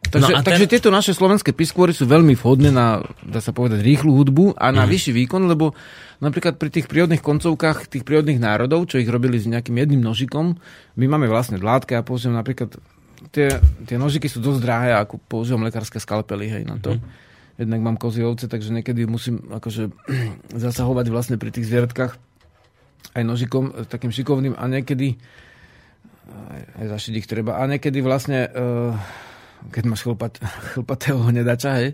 Takže, 0.02 0.34
no 0.34 0.41
ten... 0.41 0.45
takže 0.49 0.66
tieto 0.66 0.89
naše 0.89 1.14
slovenské 1.14 1.54
piskôry 1.54 1.93
sú 1.93 2.10
veľmi 2.10 2.34
vhodné 2.34 2.74
na, 2.74 3.06
dá 3.22 3.38
sa 3.38 3.54
povedať, 3.54 3.86
rýchlu 3.86 4.10
hudbu 4.18 4.58
a 4.58 4.74
na 4.74 4.84
mm. 4.84 4.89
vyšší 4.89 5.12
výkon, 5.14 5.45
lebo 5.45 5.78
napríklad 6.18 6.58
pri 6.58 6.74
tých 6.74 6.89
prírodných 6.89 7.22
koncovkách 7.22 7.86
tých 7.86 8.02
prírodných 8.02 8.41
národov, 8.41 8.89
čo 8.89 8.97
ich 8.97 9.06
robili 9.06 9.38
s 9.38 9.45
nejakým 9.45 9.78
jedným 9.78 10.02
nožikom, 10.02 10.58
my 10.97 11.06
máme 11.06 11.30
vlastne 11.30 11.62
dlátke 11.62 11.93
a 11.93 12.02
používam 12.02 12.41
napríklad 12.41 12.82
tie, 13.30 13.62
tie 13.86 13.97
nožiky 14.02 14.26
sú 14.26 14.41
dosť 14.41 14.60
drahé, 14.66 14.89
ako 14.97 15.22
používam 15.30 15.62
lekárske 15.62 16.02
skalpely 16.02 16.49
hej, 16.49 16.66
na 16.66 16.82
to. 16.82 16.97
Mm. 16.97 17.02
Jednak 17.62 17.80
mám 17.86 17.97
kozy 18.02 18.26
ovce, 18.26 18.49
takže 18.49 18.74
niekedy 18.74 19.06
musím 19.06 19.54
akože 19.54 19.93
zasahovať 20.66 21.06
vlastne 21.14 21.38
pri 21.38 21.54
tých 21.54 21.70
zvieratkách 21.70 22.18
aj 23.12 23.24
nožikom 23.28 23.86
takým 23.86 24.10
šikovným 24.10 24.58
a 24.58 24.66
niekedy 24.66 25.20
aj, 26.32 26.62
aj 26.80 26.86
zašiť 26.97 27.14
ich 27.22 27.28
treba. 27.28 27.60
A 27.60 27.68
niekedy 27.68 27.99
vlastne 27.99 28.47
uh, 28.49 28.95
keď 29.70 29.84
máš 29.86 30.01
chlpat, 30.07 30.41
chlpatého 30.74 31.22
hnedača, 31.22 31.72
hej, 31.78 31.89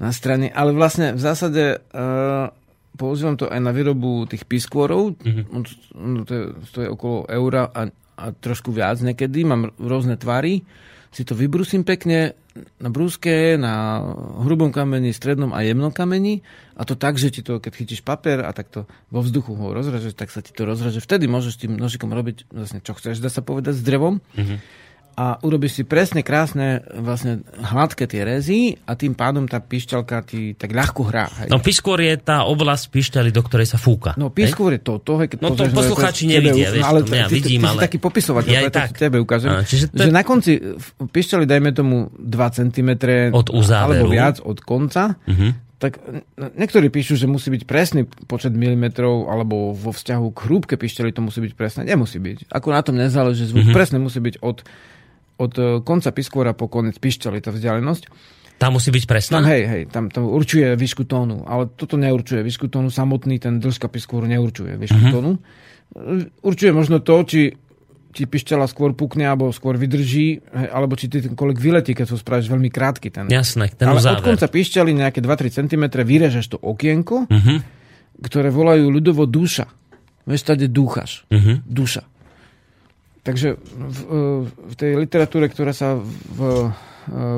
na 0.00 0.10
strane. 0.10 0.50
Ale 0.50 0.74
vlastne 0.74 1.14
v 1.14 1.20
zásade 1.20 1.78
uh, 1.78 2.50
používam 2.96 3.36
to 3.36 3.46
aj 3.46 3.60
na 3.60 3.70
výrobu 3.70 4.26
tých 4.26 4.48
piskôrov. 4.48 5.14
Mm-hmm. 5.20 6.24
To, 6.26 6.32
je, 6.32 6.44
to 6.72 6.78
je 6.84 6.88
okolo 6.88 7.28
eura 7.28 7.68
a, 7.68 7.88
a 8.16 8.24
trošku 8.32 8.72
viac 8.72 8.98
niekedy. 9.04 9.44
Mám 9.44 9.76
rôzne 9.76 10.16
tvary. 10.16 10.64
Si 11.10 11.26
to 11.26 11.34
vybrusím 11.34 11.82
pekne 11.82 12.38
na 12.78 12.86
brúske, 12.90 13.58
na 13.58 13.98
hrubom 14.46 14.70
kameni, 14.70 15.10
strednom 15.10 15.50
a 15.50 15.62
jemnom 15.66 15.90
kameni 15.90 16.38
a 16.78 16.86
to 16.86 16.94
tak, 16.94 17.18
že 17.18 17.34
ti 17.34 17.40
to, 17.42 17.58
keď 17.58 17.72
chytíš 17.74 18.02
papier 18.06 18.46
a 18.46 18.50
takto 18.54 18.86
vo 19.10 19.22
vzduchu 19.22 19.58
ho 19.58 19.74
rozrežeš, 19.74 20.14
tak 20.14 20.30
sa 20.30 20.38
ti 20.38 20.54
to 20.54 20.66
rozreže. 20.66 21.02
Vtedy 21.02 21.26
môžeš 21.26 21.66
tým 21.66 21.74
nožikom 21.74 22.14
robiť 22.14 22.50
vlastne 22.54 22.78
čo 22.78 22.94
chceš, 22.94 23.18
dá 23.18 23.30
sa 23.30 23.42
povedať, 23.42 23.74
s 23.78 23.82
drevom. 23.82 24.22
Mm-hmm 24.38 24.88
a 25.16 25.38
urobíš 25.40 25.78
si 25.78 25.82
presne 25.82 26.20
krásne, 26.20 26.80
vlastne 26.92 27.40
hladké 27.56 28.04
tie 28.04 28.22
rezy 28.22 28.60
a 28.84 28.94
tým 28.94 29.12
pádom 29.12 29.44
tá 29.44 29.58
pišťalka 29.58 30.16
ti 30.24 30.52
tak 30.54 30.70
ľahko 30.70 31.02
hrá. 31.06 31.26
Hej. 31.42 31.48
No 31.48 31.58
piskôr 31.58 31.98
je 31.98 32.14
tá 32.16 32.42
oblasť 32.44 32.90
pišťaly, 32.90 33.30
do 33.30 33.42
ktorej 33.42 33.66
sa 33.66 33.78
fúka. 33.78 34.14
No 34.14 34.28
piskôr 34.28 34.76
je 34.76 34.82
to, 34.82 34.98
to 34.98 35.18
hej, 35.18 35.28
keď 35.30 35.38
No 35.40 35.54
to 35.54 35.66
poslucháči 35.68 36.26
nevidia, 36.26 36.70
vieš, 36.70 36.84
ale, 36.84 36.98
to 37.02 37.14
ja 37.14 37.26
vidím, 37.26 37.62
ale... 37.64 37.84
taký 37.84 37.98
popisovateľ, 37.98 38.50
ja 38.50 38.70
tak. 38.70 38.94
tebe 38.94 39.18
ukážem, 39.18 39.50
čiže 39.64 39.92
to 39.92 40.06
že 40.06 40.12
na 40.12 40.22
konci 40.22 40.58
pišťaly 41.00 41.44
dajme 41.44 41.70
tomu 41.72 42.10
2 42.14 42.26
cm 42.56 42.90
Od 43.32 43.48
uzáveru. 43.50 44.04
alebo 44.04 44.04
viac 44.08 44.36
od 44.40 44.58
konca, 44.60 45.14
Mhm. 45.26 45.48
tak 45.80 45.96
niektorí 46.36 46.92
píšu, 46.92 47.16
že 47.16 47.24
musí 47.24 47.48
byť 47.48 47.64
presný 47.64 48.04
počet 48.28 48.52
milimetrov, 48.52 49.32
alebo 49.32 49.72
vo 49.72 49.96
vzťahu 49.96 50.26
k 50.28 50.38
hrúbke 50.44 50.74
pišťaly 50.76 51.08
to 51.10 51.24
musí 51.24 51.40
byť 51.40 51.52
presné. 51.56 51.80
Nemusí 51.88 52.20
byť. 52.20 52.52
Ako 52.52 52.68
na 52.68 52.84
tom 52.84 53.00
nezáleží 53.00 53.48
zvuk. 53.48 53.64
Mhm. 53.64 53.72
Presne 53.72 53.96
musí 53.96 54.20
byť 54.20 54.44
od, 54.44 54.60
od 55.40 55.52
e, 55.54 55.62
konca 55.80 56.12
piskôra 56.12 56.52
po 56.52 56.68
konec 56.68 56.94
pišťaly, 56.94 57.40
tá 57.40 57.48
vzdialenosť. 57.48 58.02
Tá 58.56 58.68
musí 58.68 58.92
byť 58.92 59.04
presná? 59.04 59.40
Tam, 59.40 59.48
hej, 59.48 59.62
hej, 59.64 59.82
tam, 59.88 60.04
tam 60.06 60.28
určuje 60.28 60.76
výšku 60.76 61.08
tónu, 61.08 61.48
ale 61.48 61.64
toto 61.66 61.96
neurčuje 61.96 62.44
výšku 62.44 62.68
tónu, 62.68 62.92
samotný 62.92 63.40
ten 63.40 63.56
dĺžka 63.56 63.88
piskôru 63.88 64.28
neurčuje 64.28 64.76
výšku 64.76 65.00
Mhm. 65.00 65.10
tónu. 65.10 65.32
Určuje 66.40 66.70
možno 66.70 67.00
to, 67.00 67.16
či 67.22 67.56
ti 68.10 68.26
pišťala 68.26 68.66
skôr 68.66 68.92
pukne, 68.92 69.22
alebo 69.24 69.48
skôr 69.48 69.74
vydrží, 69.74 70.42
alebo 70.50 70.92
či 70.92 71.06
ty 71.06 71.22
ten 71.22 71.32
kolik 71.32 71.56
vyletí, 71.56 71.94
keď 71.94 72.10
to 72.10 72.16
spravíš 72.16 72.46
veľmi 72.48 72.68
krátky. 72.68 73.08
Ten. 73.08 73.26
Jasné, 73.26 73.70
ten 73.70 73.86
Ale 73.86 73.96
od 73.96 74.02
uzáver. 74.02 74.22
konca 74.24 74.46
pišťaly 74.46 74.90
nejaké 74.92 75.18
2-3 75.18 75.48
cm 75.48 75.84
vyrežeš 75.96 76.46
to 76.48 76.58
okienko, 76.58 77.30
Mhm. 77.30 77.54
ktoré 78.20 78.50
volajú 78.50 78.90
ľudovo 78.90 79.24
duša. 79.24 79.70
Vieš, 80.22 80.42
tady 80.44 80.68
dúchaš. 80.68 81.24
Mhm. 81.30 81.64
Duša. 81.64 82.02
Takže 83.20 83.60
v, 83.60 84.00
v 84.48 84.74
tej 84.80 84.96
literatúre, 84.96 85.52
ktorá 85.52 85.76
sa 85.76 86.00
v, 86.00 86.72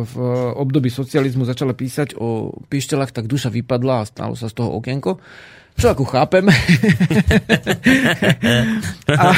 v 0.07 0.15
období 0.55 0.91
socializmu 0.95 1.43
začala 1.43 1.75
písať 1.75 2.15
o 2.19 2.55
pišťalách, 2.71 3.11
tak 3.11 3.27
duša 3.27 3.51
vypadla 3.51 4.03
a 4.03 4.09
stalo 4.09 4.39
sa 4.39 4.47
z 4.47 4.55
toho 4.63 4.71
okienko. 4.79 5.19
Čo 5.73 5.97
ako 5.97 6.05
chápem. 6.05 6.45
a, 9.09 9.29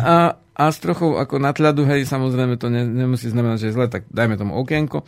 a, 0.00 0.14
a 0.34 0.64
s 0.72 0.78
trochou 0.80 1.20
ako 1.20 1.36
natľadu, 1.36 1.84
hej, 1.84 2.08
samozrejme 2.08 2.56
to 2.56 2.72
ne, 2.72 2.88
nemusí 2.88 3.28
znamenať, 3.28 3.56
že 3.60 3.66
je 3.68 3.76
zle, 3.76 3.86
tak 3.92 4.08
dajme 4.08 4.40
tomu 4.40 4.56
okienko. 4.56 5.04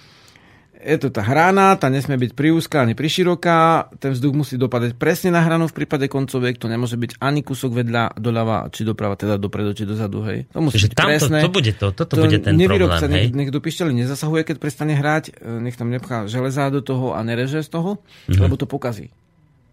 Je 0.77 0.97
to 0.99 1.09
tá 1.09 1.23
hrana, 1.23 1.75
tá 1.75 1.89
nesmie 1.89 2.17
byť 2.17 2.33
priúzka 2.33 2.83
ani 2.83 2.93
priširoká, 2.93 3.89
ten 3.97 4.13
vzduch 4.13 4.35
musí 4.35 4.55
dopadať 4.55 4.95
presne 4.95 5.33
na 5.33 5.41
hranu 5.41 5.67
v 5.67 5.75
prípade 5.75 6.07
koncoviek, 6.07 6.57
to 6.57 6.67
nemôže 6.67 6.95
byť 6.95 7.19
ani 7.19 7.41
kúsok 7.41 7.73
vedľa, 7.75 8.17
doľava, 8.17 8.69
či 8.71 8.83
doprava, 8.83 9.15
teda 9.15 9.37
dopredu, 9.37 9.73
či 9.73 9.85
dozadu, 9.85 10.23
hej. 10.25 10.47
To 10.53 10.61
musí 10.61 10.79
Čiže 10.79 10.89
byť 10.91 10.97
tamto, 10.97 11.11
presné. 11.11 11.39
to 11.43 11.51
bude 11.51 11.73
to, 11.75 11.87
toto 11.91 12.15
bude 12.17 12.39
ten 12.39 12.55
nevýrobca, 12.55 13.03
problém, 13.03 13.19
hej? 13.19 13.27
nech, 13.29 13.35
nech 13.35 13.51
do 13.51 13.61
pišťaly 13.61 13.93
nezasahuje, 13.97 14.43
keď 14.45 14.57
prestane 14.59 14.95
hrať, 14.95 15.25
e, 15.35 15.61
nech 15.61 15.75
tam 15.75 15.89
nepchá 15.89 16.29
železá 16.29 16.71
do 16.71 16.81
toho 16.81 17.17
a 17.17 17.21
nereže 17.21 17.63
z 17.63 17.69
toho, 17.69 17.99
Mhm. 18.29 18.41
lebo 18.41 18.55
to 18.55 18.67
pokazí. 18.67 19.11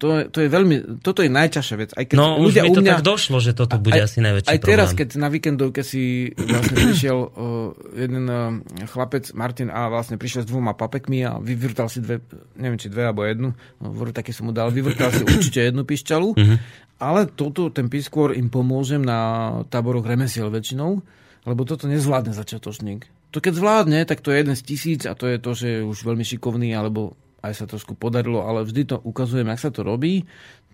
To 0.04 0.28
to 0.28 0.44
je 0.44 0.52
veľmi, 0.52 1.00
toto 1.00 1.24
je 1.24 1.32
najťažšia 1.32 1.76
vec. 1.80 1.90
Aj 1.96 2.04
keď 2.04 2.16
No 2.20 2.36
už 2.36 2.52
ľudia 2.52 2.62
mi 2.68 2.76
to 2.76 2.80
u 2.80 2.84
mňa, 2.84 2.94
tak 3.00 3.08
došlo, 3.08 3.40
že 3.40 3.56
toto 3.56 3.80
bude 3.80 3.96
aj, 3.96 4.04
asi 4.04 4.18
najväčší 4.20 4.48
aj 4.52 4.58
problém. 4.60 4.72
teraz, 4.76 4.88
keď 4.92 5.08
na 5.16 5.28
víkendovke 5.32 5.80
si 5.80 6.28
vlastne 6.36 6.76
prišiel 6.76 7.18
uh, 7.24 7.32
jeden 7.96 8.24
uh, 8.28 8.60
chlapec, 8.84 9.32
Martin, 9.32 9.72
a 9.72 9.88
vlastne 9.88 10.20
prišiel 10.20 10.44
s 10.44 10.48
dvoma 10.52 10.76
papekmi 10.76 11.24
a 11.24 11.40
vyvrtal 11.40 11.88
si 11.88 12.04
dve, 12.04 12.20
neviem 12.60 12.76
či 12.76 12.92
dve 12.92 13.08
alebo 13.08 13.24
jednu, 13.24 13.56
no, 13.80 13.86
také 14.12 14.36
som 14.36 14.44
mu 14.44 14.52
dal, 14.52 14.68
vyvrtal 14.68 15.08
si 15.08 15.24
určite 15.24 15.64
jednu 15.64 15.88
pišťalu, 15.88 16.36
Mhm. 16.36 16.56
ale 17.00 17.24
toto, 17.32 17.72
ten 17.72 17.88
piskôr 17.88 18.36
im 18.36 18.52
pomôžem 18.52 19.00
na 19.00 19.18
táboroch 19.72 20.04
remesiel 20.04 20.52
väčšinou, 20.52 21.00
lebo 21.48 21.64
toto 21.64 21.88
nezvládne 21.88 22.36
začiatočník. 22.36 23.08
To 23.32 23.40
keď 23.40 23.56
zvládne, 23.56 23.98
tak 24.04 24.20
to 24.20 24.30
je 24.30 24.44
jeden 24.44 24.54
z 24.54 24.62
tisíc 24.62 25.00
a 25.08 25.16
to 25.16 25.26
je 25.26 25.40
to, 25.40 25.50
že 25.56 25.66
je 25.66 25.80
už 25.82 26.04
veľmi 26.04 26.22
šikovný, 26.22 26.70
alebo 26.76 27.16
aj 27.44 27.52
sa 27.52 27.64
trošku 27.68 27.92
podarilo, 27.92 28.40
ale 28.48 28.64
vždy 28.64 28.82
to 28.88 28.96
ukazujem, 29.04 29.44
ak 29.52 29.60
sa 29.60 29.68
to 29.68 29.84
robí. 29.84 30.24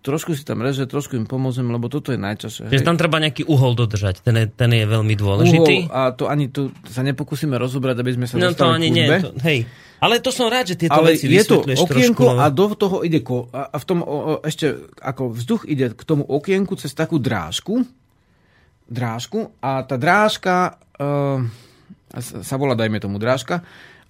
Trošku 0.00 0.32
si 0.32 0.48
tam 0.48 0.64
reže, 0.64 0.88
trošku 0.88 1.12
im 1.20 1.28
pomôžem, 1.28 1.68
lebo 1.68 1.92
toto 1.92 2.08
je 2.08 2.16
najčasšie. 2.16 2.72
Čiže 2.72 2.88
tam 2.88 2.96
treba 2.96 3.20
nejaký 3.20 3.44
uhol 3.44 3.76
dodržať, 3.76 4.24
ten 4.24 4.32
je, 4.32 4.46
ten 4.48 4.72
je 4.72 4.88
veľmi 4.88 5.12
dôležitý. 5.12 5.76
Uhol 5.84 5.92
a 5.92 6.16
to 6.16 6.24
ani 6.24 6.48
tu 6.48 6.72
sa 6.88 7.04
nepokúsime 7.04 7.60
rozobrať, 7.60 8.00
aby 8.00 8.16
sme 8.16 8.24
sa 8.24 8.40
No 8.40 8.56
to 8.56 8.64
ani 8.64 8.88
k 8.88 8.94
nie. 8.96 9.06
To, 9.20 9.36
hej. 9.44 9.68
Ale 10.00 10.16
to 10.24 10.32
som 10.32 10.48
rád, 10.48 10.72
že 10.72 10.80
tieto 10.80 10.96
Ale 10.96 11.12
veci 11.12 11.28
je 11.28 11.44
to 11.44 11.60
okienko 11.60 12.24
trošku. 12.32 12.40
a 12.40 12.48
do 12.48 12.72
toho 12.72 13.04
ide 13.04 13.20
ko, 13.20 13.52
a 13.52 13.76
v 13.76 13.84
tom 13.84 14.00
o, 14.00 14.08
o, 14.08 14.32
ešte 14.40 14.88
ako 15.04 15.36
vzduch 15.36 15.68
ide 15.68 15.92
k 15.92 16.02
tomu 16.08 16.24
okienku 16.24 16.80
cez 16.80 16.96
takú 16.96 17.20
drážku, 17.20 17.84
drážku 18.88 19.52
a 19.60 19.84
tá 19.84 20.00
drážka 20.00 20.80
uh, 20.96 21.44
sa 22.16 22.56
volá, 22.56 22.72
dajme 22.72 22.96
tomu 23.04 23.20
drážka, 23.20 23.60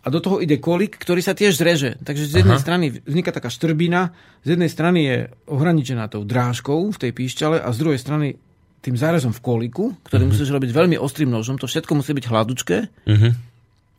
a 0.01 0.09
do 0.09 0.19
toho 0.19 0.41
ide 0.41 0.57
kolik, 0.57 0.97
ktorý 0.97 1.21
sa 1.21 1.33
tiež 1.33 1.55
zreže. 1.55 2.01
Takže 2.01 2.25
z 2.25 2.35
jednej 2.41 2.57
Aha. 2.57 2.65
strany 2.65 2.85
vzniká 3.05 3.31
taká 3.31 3.49
štrbina, 3.49 4.17
z 4.41 4.57
jednej 4.57 4.71
strany 4.73 4.99
je 5.05 5.17
ohraničená 5.47 6.09
tou 6.09 6.25
drážkou 6.25 6.89
v 6.89 6.99
tej 6.99 7.13
píšťale 7.13 7.61
a 7.61 7.69
z 7.69 7.79
druhej 7.79 8.01
strany 8.01 8.41
tým 8.81 8.97
zárezom 8.97 9.29
v 9.31 9.45
koliku, 9.45 9.93
ktorý 10.09 10.25
Mhm. 10.25 10.31
musíš 10.33 10.49
robiť 10.49 10.71
veľmi 10.73 10.97
ostrým 10.97 11.29
nožom, 11.29 11.61
to 11.61 11.69
všetko 11.69 11.93
musí 11.95 12.17
byť 12.17 12.25
hladučké. 12.27 12.77
Mhm. 13.07 13.29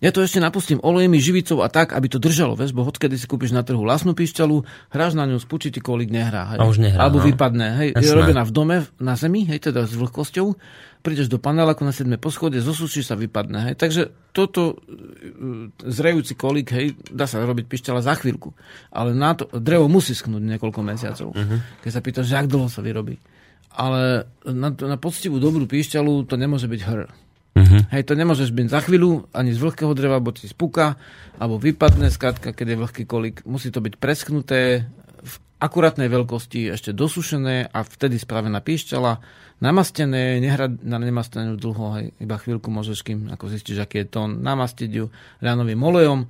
Ja 0.01 0.09
to 0.09 0.25
ešte 0.25 0.41
napustím 0.41 0.81
olejmi, 0.81 1.21
živicou 1.21 1.61
a 1.61 1.69
tak, 1.69 1.93
aby 1.93 2.09
to 2.09 2.17
držalo, 2.17 2.57
vieš, 2.57 2.73
bo 2.73 2.81
odkedy 2.81 3.21
si 3.21 3.29
kúpiš 3.29 3.53
na 3.53 3.61
trhu 3.61 3.85
lasnú 3.85 4.17
píšťalu, 4.17 4.65
hráš 4.89 5.13
na 5.13 5.29
ňu, 5.29 5.37
spučí 5.37 5.69
ti 5.69 5.77
kolik, 5.77 6.09
nehrá. 6.09 6.49
Hej. 6.49 6.57
A 6.57 6.65
už 6.65 6.81
nehrá, 6.81 7.05
Alebo 7.05 7.21
no. 7.21 7.29
vypadne, 7.29 7.67
hej. 7.77 7.89
Je 7.93 8.09
Jasné. 8.09 8.17
robená 8.17 8.41
v 8.41 8.51
dome, 8.51 8.77
na 8.97 9.13
zemi, 9.13 9.45
hej, 9.45 9.61
teda 9.69 9.85
s 9.85 9.93
vlhkosťou. 9.93 10.57
Prídeš 11.05 11.29
do 11.29 11.37
paneláku 11.37 11.85
na 11.85 11.93
7. 11.93 12.09
poschode, 12.17 12.57
zosušíš 12.57 13.13
sa, 13.13 13.15
vypadne, 13.15 13.69
hej. 13.69 13.75
Takže 13.77 14.09
toto 14.33 14.81
e, 14.89 15.69
zrejúci 15.85 16.33
kolík, 16.33 16.73
hej, 16.73 16.97
dá 17.13 17.29
sa 17.29 17.37
robiť 17.45 17.69
pišťala 17.69 18.01
za 18.01 18.17
chvíľku. 18.17 18.57
Ale 18.89 19.13
na 19.13 19.37
to, 19.37 19.53
drevo 19.53 19.85
musí 19.85 20.17
schnúť 20.17 20.41
niekoľko 20.41 20.81
mesiacov. 20.81 21.29
Uh-huh. 21.37 21.61
Keď 21.85 21.91
sa 21.93 22.01
pýtaš, 22.01 22.25
že 22.25 22.41
jak 22.41 22.49
dlho 22.49 22.73
sa 22.73 22.81
vyrobí. 22.81 23.21
Ale 23.69 24.25
na, 24.49 24.73
na 24.73 24.97
poctivú 24.97 25.37
dobrú 25.37 25.69
píšťalu 25.69 26.25
to 26.25 26.41
nemôže 26.41 26.65
byť 26.65 26.81
hr. 26.89 27.05
Mhm. 27.51 27.91
Hej, 27.91 28.07
to 28.07 28.15
nemôžeš 28.15 28.55
byť 28.55 28.67
za 28.71 28.79
chvíľu 28.79 29.27
ani 29.35 29.51
z 29.51 29.59
vlhkého 29.59 29.91
dreva, 29.91 30.23
bo 30.23 30.31
ti 30.31 30.47
spuka, 30.47 30.95
alebo 31.35 31.59
vypadne 31.59 32.07
skrátka, 32.07 32.55
keď 32.55 32.75
je 32.75 32.79
vlhký 32.79 33.03
kolík. 33.03 33.43
Musí 33.43 33.67
to 33.75 33.83
byť 33.83 33.99
preschnuté, 33.99 34.87
v 35.21 35.35
akurátnej 35.61 36.09
veľkosti, 36.09 36.73
ešte 36.73 36.95
dosušené 36.95 37.69
a 37.69 37.79
vtedy 37.85 38.17
spravená 38.17 38.63
píšťala, 38.63 39.21
namastené, 39.61 40.41
nehrať 40.41 40.81
na 40.81 40.97
nemastenú 40.97 41.53
dlho, 41.59 41.85
hej, 42.01 42.05
iba 42.17 42.35
chvíľku 42.41 42.73
môžeš, 42.73 43.05
kým 43.05 43.29
ako 43.29 43.45
zistíš, 43.51 43.85
aký 43.85 44.01
je 44.01 44.07
tón, 44.09 44.41
namastiť 44.41 44.89
ju 44.89 45.13
ľanovým 45.45 45.77
olejom 45.77 46.25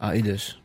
a 0.00 0.16
ideš. 0.16 0.59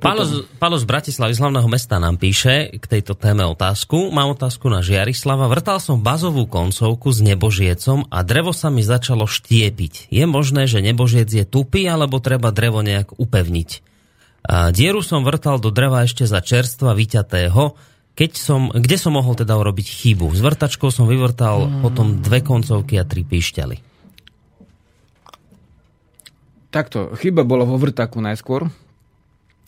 Pálo, 0.00 0.24
z, 0.24 0.48
Pálo 0.56 0.80
z 0.80 0.88
Bratislavy, 0.88 1.36
z 1.36 1.40
hlavného 1.44 1.68
mesta, 1.68 2.00
nám 2.00 2.16
píše 2.16 2.80
k 2.80 2.84
tejto 2.84 3.12
téme 3.12 3.44
otázku. 3.44 4.08
Mám 4.08 4.32
otázku 4.32 4.72
na 4.72 4.80
Žiarislava. 4.80 5.52
Vrtal 5.52 5.76
som 5.84 6.00
bazovú 6.00 6.48
koncovku 6.48 7.12
s 7.12 7.20
nebožiecom 7.20 8.08
a 8.08 8.24
drevo 8.24 8.56
sa 8.56 8.72
mi 8.72 8.80
začalo 8.80 9.28
štiepiť. 9.28 10.08
Je 10.08 10.24
možné, 10.24 10.64
že 10.64 10.80
nebožiec 10.80 11.28
je 11.28 11.44
tupý, 11.44 11.84
alebo 11.92 12.24
treba 12.24 12.48
drevo 12.56 12.80
nejak 12.80 13.20
upevniť? 13.20 13.70
Uh, 14.40 14.72
dieru 14.72 15.04
som 15.04 15.20
vrtal 15.20 15.60
do 15.60 15.68
dreva 15.68 16.08
ešte 16.08 16.24
za 16.24 16.40
čerstva 16.40 16.96
vyťatého, 16.96 17.76
keď 18.16 18.30
som, 18.40 18.72
kde 18.72 18.96
som 18.96 19.12
mohol 19.12 19.36
teda 19.36 19.52
urobiť 19.60 19.84
chybu? 19.84 20.32
S 20.32 20.40
vrtačkou 20.40 20.88
som 20.88 21.04
vyvrtal 21.04 21.68
hmm. 21.68 21.80
potom 21.84 22.06
dve 22.24 22.40
koncovky 22.40 22.96
a 22.96 23.04
tri 23.04 23.28
píšťaly. 23.28 23.76
Takto, 26.72 27.12
chyba 27.20 27.44
bola 27.44 27.68
vo 27.68 27.76
vrtaku 27.76 28.22
najskôr, 28.24 28.70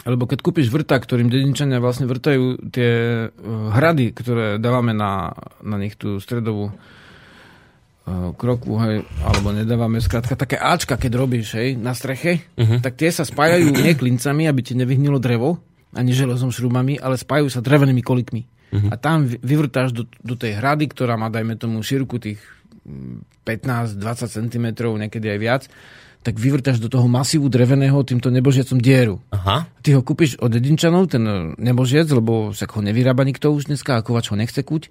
lebo 0.03 0.27
keď 0.27 0.39
kúpiš 0.43 0.67
vrták, 0.71 1.07
ktorým 1.07 1.31
dedinčania 1.31 1.79
vlastne 1.79 2.11
vrtajú 2.11 2.71
tie 2.75 2.91
uh, 3.31 3.31
hrady, 3.71 4.11
ktoré 4.11 4.47
dávame 4.59 4.91
na, 4.91 5.31
na 5.63 5.77
nich 5.79 5.95
tú 5.95 6.19
stredovú 6.19 6.75
uh, 6.75 8.35
kroku, 8.35 8.83
hej, 8.83 9.07
alebo 9.23 9.55
nedávame 9.55 10.03
skrátka 10.03 10.35
také 10.35 10.59
Ačka, 10.59 10.99
keď 10.99 11.13
robíš, 11.15 11.55
hej, 11.55 11.79
na 11.79 11.95
streche, 11.95 12.43
uh-huh. 12.59 12.83
tak 12.83 12.99
tie 12.99 13.15
sa 13.15 13.23
spájajú 13.23 13.71
nie 13.71 13.95
klincami, 13.95 14.51
aby 14.51 14.61
ti 14.67 14.75
nevyhnilo 14.75 15.23
drevo, 15.23 15.63
ani 15.95 16.11
železom 16.11 16.51
šrubami, 16.51 16.99
ale 16.99 17.15
spájajú 17.15 17.49
sa 17.53 17.63
drevenými 17.63 18.03
kolikmi. 18.03 18.43
Uh-huh. 18.75 18.91
A 18.91 18.99
tam 18.99 19.31
vyvrtáš 19.31 19.95
do, 19.95 20.11
do 20.19 20.35
tej 20.35 20.59
hrady, 20.59 20.91
ktorá 20.91 21.15
má, 21.15 21.31
dajme 21.31 21.55
tomu, 21.55 21.79
šírku 21.85 22.19
tých 22.19 22.43
15-20 23.47 24.03
cm, 24.27 24.67
niekedy 24.99 25.27
aj 25.31 25.39
viac, 25.39 25.63
tak 26.23 26.39
vyvrtaš 26.39 26.79
do 26.79 26.87
toho 26.87 27.11
masívu 27.11 27.51
dreveného 27.51 27.99
týmto 28.07 28.31
nebožiacom 28.31 28.79
dieru. 28.79 29.19
Aha. 29.35 29.67
Ty 29.83 29.99
ho 29.99 30.03
kúpiš 30.07 30.39
od 30.39 30.55
dedinčanov, 30.55 31.11
ten 31.11 31.55
nebožiec, 31.59 32.07
lebo 32.15 32.55
však 32.55 32.79
ho 32.79 32.81
nevyrába 32.81 33.27
nikto 33.27 33.51
už 33.51 33.67
dneska 33.67 33.99
a 33.99 34.05
kovač 34.07 34.31
ho 34.31 34.39
nechce 34.39 34.63
kuť. 34.63 34.89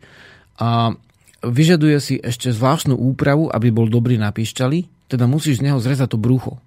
A 0.60 0.94
vyžaduje 1.42 1.98
si 2.04 2.16
ešte 2.20 2.52
zvláštnu 2.52 2.94
úpravu, 2.94 3.48
aby 3.48 3.72
bol 3.72 3.88
dobrý 3.88 4.20
na 4.20 4.30
píšťali, 4.30 5.10
teda 5.10 5.26
musíš 5.26 5.64
z 5.64 5.72
neho 5.72 5.80
zrezať 5.80 6.14
to 6.14 6.20
brucho. 6.20 6.60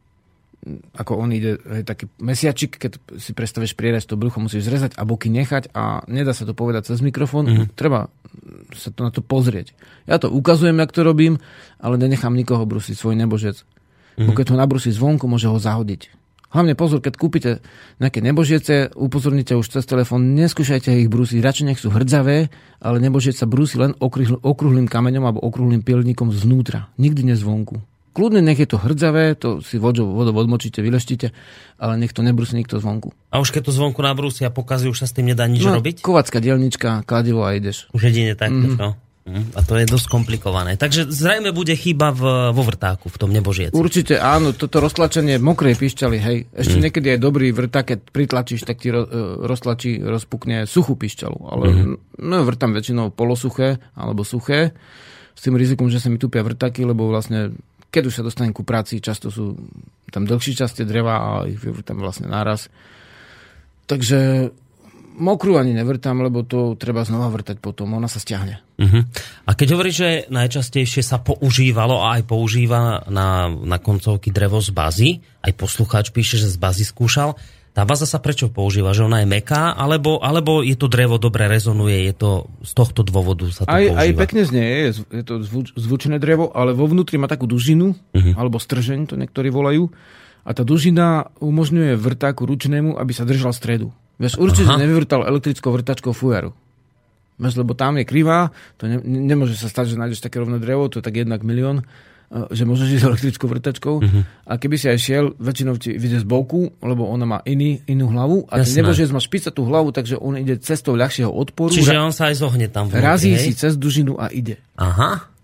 Ako 0.97 1.21
on 1.21 1.29
ide, 1.37 1.61
je 1.61 1.85
taký 1.85 2.09
mesiačik, 2.17 2.81
keď 2.81 2.97
si 3.21 3.37
predstavíš 3.37 3.77
prierez, 3.77 4.09
to 4.09 4.17
brucho 4.17 4.41
musíš 4.41 4.65
zrezať 4.65 4.97
a 4.97 5.05
boky 5.05 5.29
nechať 5.29 5.77
a 5.77 6.01
nedá 6.09 6.33
sa 6.33 6.49
to 6.49 6.57
povedať 6.57 6.89
cez 6.89 7.05
mikrofón, 7.05 7.45
mm-hmm. 7.45 7.77
treba 7.77 8.09
sa 8.73 8.89
to 8.89 9.05
na 9.05 9.13
to 9.13 9.21
pozrieť. 9.21 9.77
Ja 10.09 10.17
to 10.17 10.33
ukazujem, 10.33 10.81
jak 10.81 10.97
to 10.97 11.05
robím, 11.05 11.37
ale 11.77 12.01
nenechám 12.01 12.33
nikoho 12.33 12.65
brusiť 12.65 12.97
svoj 12.97 13.13
nebožec. 13.13 13.61
Mm-hmm. 14.15 14.27
Bo 14.27 14.33
keď 14.33 14.47
ho 14.55 14.57
nabrusí 14.59 14.91
zvonku, 14.95 15.27
môže 15.27 15.51
ho 15.51 15.59
zahodiť. 15.59 16.25
Hlavne 16.55 16.79
pozor, 16.79 17.03
keď 17.03 17.15
kúpite 17.19 17.51
nejaké 17.99 18.23
nebožiece, 18.23 18.95
upozornite 18.95 19.59
už 19.59 19.75
cez 19.75 19.83
telefón, 19.91 20.39
neskúšajte 20.39 20.95
ich 21.03 21.11
brúsiť, 21.11 21.43
radšej 21.43 21.67
nech 21.67 21.83
sú 21.83 21.91
hrdzavé, 21.91 22.47
ale 22.79 22.97
nebožiec 23.03 23.35
sa 23.35 23.51
brúsi 23.51 23.75
len 23.75 23.99
okrúhlým 23.99 24.87
kameňom 24.87 25.25
alebo 25.27 25.43
okrúhlým 25.43 25.83
pilníkom 25.83 26.31
zvnútra, 26.31 26.95
nikdy 26.95 27.35
nezvonku. 27.35 27.83
Kľudne 28.15 28.39
nech 28.47 28.63
je 28.63 28.71
to 28.71 28.79
hrdzavé, 28.79 29.35
to 29.35 29.59
si 29.67 29.83
vodou, 29.83 30.15
vodou 30.15 30.39
odmočíte, 30.39 30.79
vyleštite, 30.79 31.35
ale 31.83 31.99
nech 31.99 32.15
to 32.15 32.23
nebrúsi 32.23 32.55
nikto 32.55 32.79
zvonku. 32.79 33.11
A 33.35 33.43
už 33.43 33.51
keď 33.51 33.67
to 33.67 33.73
zvonku 33.75 33.99
nabrúsi 33.99 34.47
a 34.47 34.55
pokazí, 34.55 34.87
už 34.87 35.03
sa 35.03 35.11
s 35.11 35.17
tým 35.19 35.35
nedá 35.35 35.51
nič 35.51 35.67
no, 35.67 35.75
robiť? 35.75 36.07
Kovacká 36.07 36.39
dielnička, 36.39 37.03
kladivo 37.03 37.43
a 37.43 37.59
ideš. 37.59 37.91
Už 37.91 38.15
jedine 38.15 38.39
tak, 38.39 38.55
mm-hmm. 38.55 38.79
no. 38.79 38.95
A 39.25 39.61
to 39.65 39.81
je 39.81 39.89
dosť 39.89 40.13
komplikované. 40.13 40.77
Takže 40.77 41.09
zrejme 41.09 41.57
bude 41.57 41.73
chyba 41.73 42.13
v, 42.13 42.53
vo 42.53 42.61
vrtáku, 42.61 43.09
v 43.09 43.17
tom 43.17 43.33
nebožieci. 43.33 43.73
Určite 43.73 44.21
áno, 44.21 44.53
toto 44.53 44.85
roztlačenie 44.85 45.41
mokrej 45.41 45.81
pišťaly, 45.81 46.19
hej. 46.21 46.39
Ešte 46.53 46.77
mm. 46.77 46.83
niekedy 46.85 47.07
je 47.17 47.25
dobrý 47.25 47.49
vrták, 47.57 47.85
keď 47.89 47.99
pritlačíš, 48.13 48.69
tak 48.69 48.85
ti 48.85 48.93
ro, 48.93 49.09
e, 49.09 49.49
roztlačí, 49.49 49.97
rozpukne 50.05 50.69
suchú 50.69 50.93
pišťalu. 51.01 51.41
Ale 51.41 51.65
mm. 51.73 52.21
no, 52.21 52.45
vrtám 52.45 52.77
väčšinou 52.77 53.17
polosuché 53.17 53.81
alebo 53.97 54.29
suché. 54.29 54.77
S 55.33 55.41
tým 55.41 55.57
rizikom, 55.57 55.89
že 55.89 56.05
sa 56.05 56.13
mi 56.13 56.21
tupia 56.21 56.45
vrtáky, 56.45 56.85
lebo 56.85 57.09
vlastne 57.09 57.57
keď 57.89 58.11
už 58.11 58.15
sa 58.19 58.27
dostanem 58.27 58.51
ku 58.51 58.67
práci, 58.67 58.99
často 58.99 59.31
sú 59.31 59.55
tam 60.11 60.27
dlhší 60.27 60.59
časti 60.59 60.83
dreva 60.83 61.15
a 61.15 61.29
ich 61.47 61.63
vyvrtám 61.63 61.95
vlastne 61.95 62.27
náraz. 62.27 62.67
Takže 63.87 64.51
mokrú 65.15 65.55
ani 65.55 65.73
nevrtám, 65.79 66.19
lebo 66.19 66.43
to 66.43 66.75
treba 66.75 67.07
znova 67.07 67.31
vrtať 67.31 67.63
potom, 67.63 67.95
ona 67.95 68.11
sa 68.11 68.19
stiahne. 68.19 68.64
Uh-huh. 68.75 69.07
A 69.47 69.55
keď 69.55 69.79
hovoríš, 69.79 69.97
že 69.97 70.11
najčastejšie 70.35 71.07
sa 71.07 71.23
používalo 71.23 72.03
a 72.03 72.19
aj 72.19 72.27
používa 72.27 73.07
na, 73.07 73.47
na 73.47 73.79
koncovky 73.79 74.35
drevo 74.35 74.59
z 74.59 74.71
bazy, 74.75 75.11
aj 75.47 75.53
poslucháč 75.55 76.11
píše, 76.11 76.43
že 76.43 76.51
z 76.51 76.59
bazy 76.59 76.83
skúšal, 76.83 77.39
tá 77.75 77.83
baza 77.83 78.07
sa 78.07 78.23
prečo 78.23 78.51
používa? 78.55 78.95
Že 78.95 79.11
ona 79.11 79.19
je 79.23 79.31
meká, 79.31 79.75
alebo, 79.75 80.23
alebo 80.23 80.63
je 80.63 80.79
to 80.79 80.87
drevo 80.87 81.19
dobre 81.19 81.51
rezonuje, 81.51 82.07
je 82.07 82.15
to 82.15 82.31
z 82.63 82.71
tohto 82.71 83.03
dôvodu 83.03 83.51
sa 83.51 83.67
to 83.67 83.71
aj, 83.71 83.85
používa? 83.91 83.99
Aj 83.99 84.11
pekne 84.15 84.43
znie, 84.47 84.67
je, 84.67 84.91
je 85.11 85.25
to 85.27 85.35
zvuč, 85.43 85.75
zvučené 85.75 86.23
drevo, 86.23 86.55
ale 86.55 86.71
vo 86.71 86.87
vnútri 86.87 87.19
má 87.19 87.27
takú 87.27 87.51
dužinu, 87.51 87.95
uh-huh. 87.95 88.35
alebo 88.39 88.63
stržeň, 88.63 89.11
to 89.11 89.15
niektorí 89.19 89.51
volajú, 89.51 89.91
a 90.45 90.51
tá 90.53 90.63
dužina 90.63 91.35
umožňuje 91.41 91.99
vrtáku 91.99 92.47
ručnému, 92.47 92.95
aby 93.01 93.13
sa 93.17 93.27
držal 93.27 93.51
stredu. 93.51 93.91
Vieš, 94.23 94.39
určite 94.39 94.71
nevyvrtal 94.79 95.27
elektrickou 95.27 95.75
vrtačkou 95.75 96.15
fujaru. 96.15 96.55
Lebo 97.39 97.75
tam 97.75 97.99
je 97.99 98.05
krivá, 98.07 98.55
to 98.79 98.87
ne, 98.87 99.03
nemôže 99.03 99.59
sa 99.59 99.67
stať, 99.67 99.95
že 99.95 99.99
nájdeš 99.99 100.23
také 100.23 100.39
rovné 100.39 100.63
drevo, 100.63 100.87
to 100.87 101.03
je 101.03 101.05
tak 101.05 101.19
jednak 101.19 101.43
milión, 101.43 101.83
e, 102.31 102.47
že 102.55 102.63
môžeš 102.63 102.89
ísť 102.95 103.05
elektrickou 103.11 103.47
vrtačkou. 103.51 103.95
Uh-huh. 103.99 104.23
A 104.47 104.53
keby 104.55 104.79
si 104.79 104.87
aj 104.87 104.99
šiel, 105.03 105.25
väčšinou 105.43 105.75
ti 105.75 105.99
vyjde 105.99 106.23
z 106.23 106.27
boku, 106.27 106.71
lebo 106.79 107.11
ona 107.11 107.27
má 107.27 107.39
iný, 107.43 107.83
inú 107.91 108.15
hlavu. 108.15 108.47
A 108.55 108.63
ty 108.63 108.71
nemôžeš 108.79 109.11
mať 109.11 109.27
špicatú 109.27 109.67
hlavu, 109.67 109.91
takže 109.91 110.15
on 110.15 110.39
ide 110.39 110.63
cestou 110.63 110.95
ľahšieho 110.95 111.31
odporu. 111.31 111.75
Čiže 111.75 111.99
on 111.99 112.15
sa 112.15 112.31
aj 112.31 112.39
zohne 112.39 112.71
tam. 112.71 112.87
Vnútri, 112.87 113.03
razí 113.03 113.35
hej? 113.35 113.43
si 113.43 113.53
cez 113.59 113.75
dužinu 113.75 114.15
a 114.15 114.31
ide. 114.31 114.63
Aha. 114.79 115.35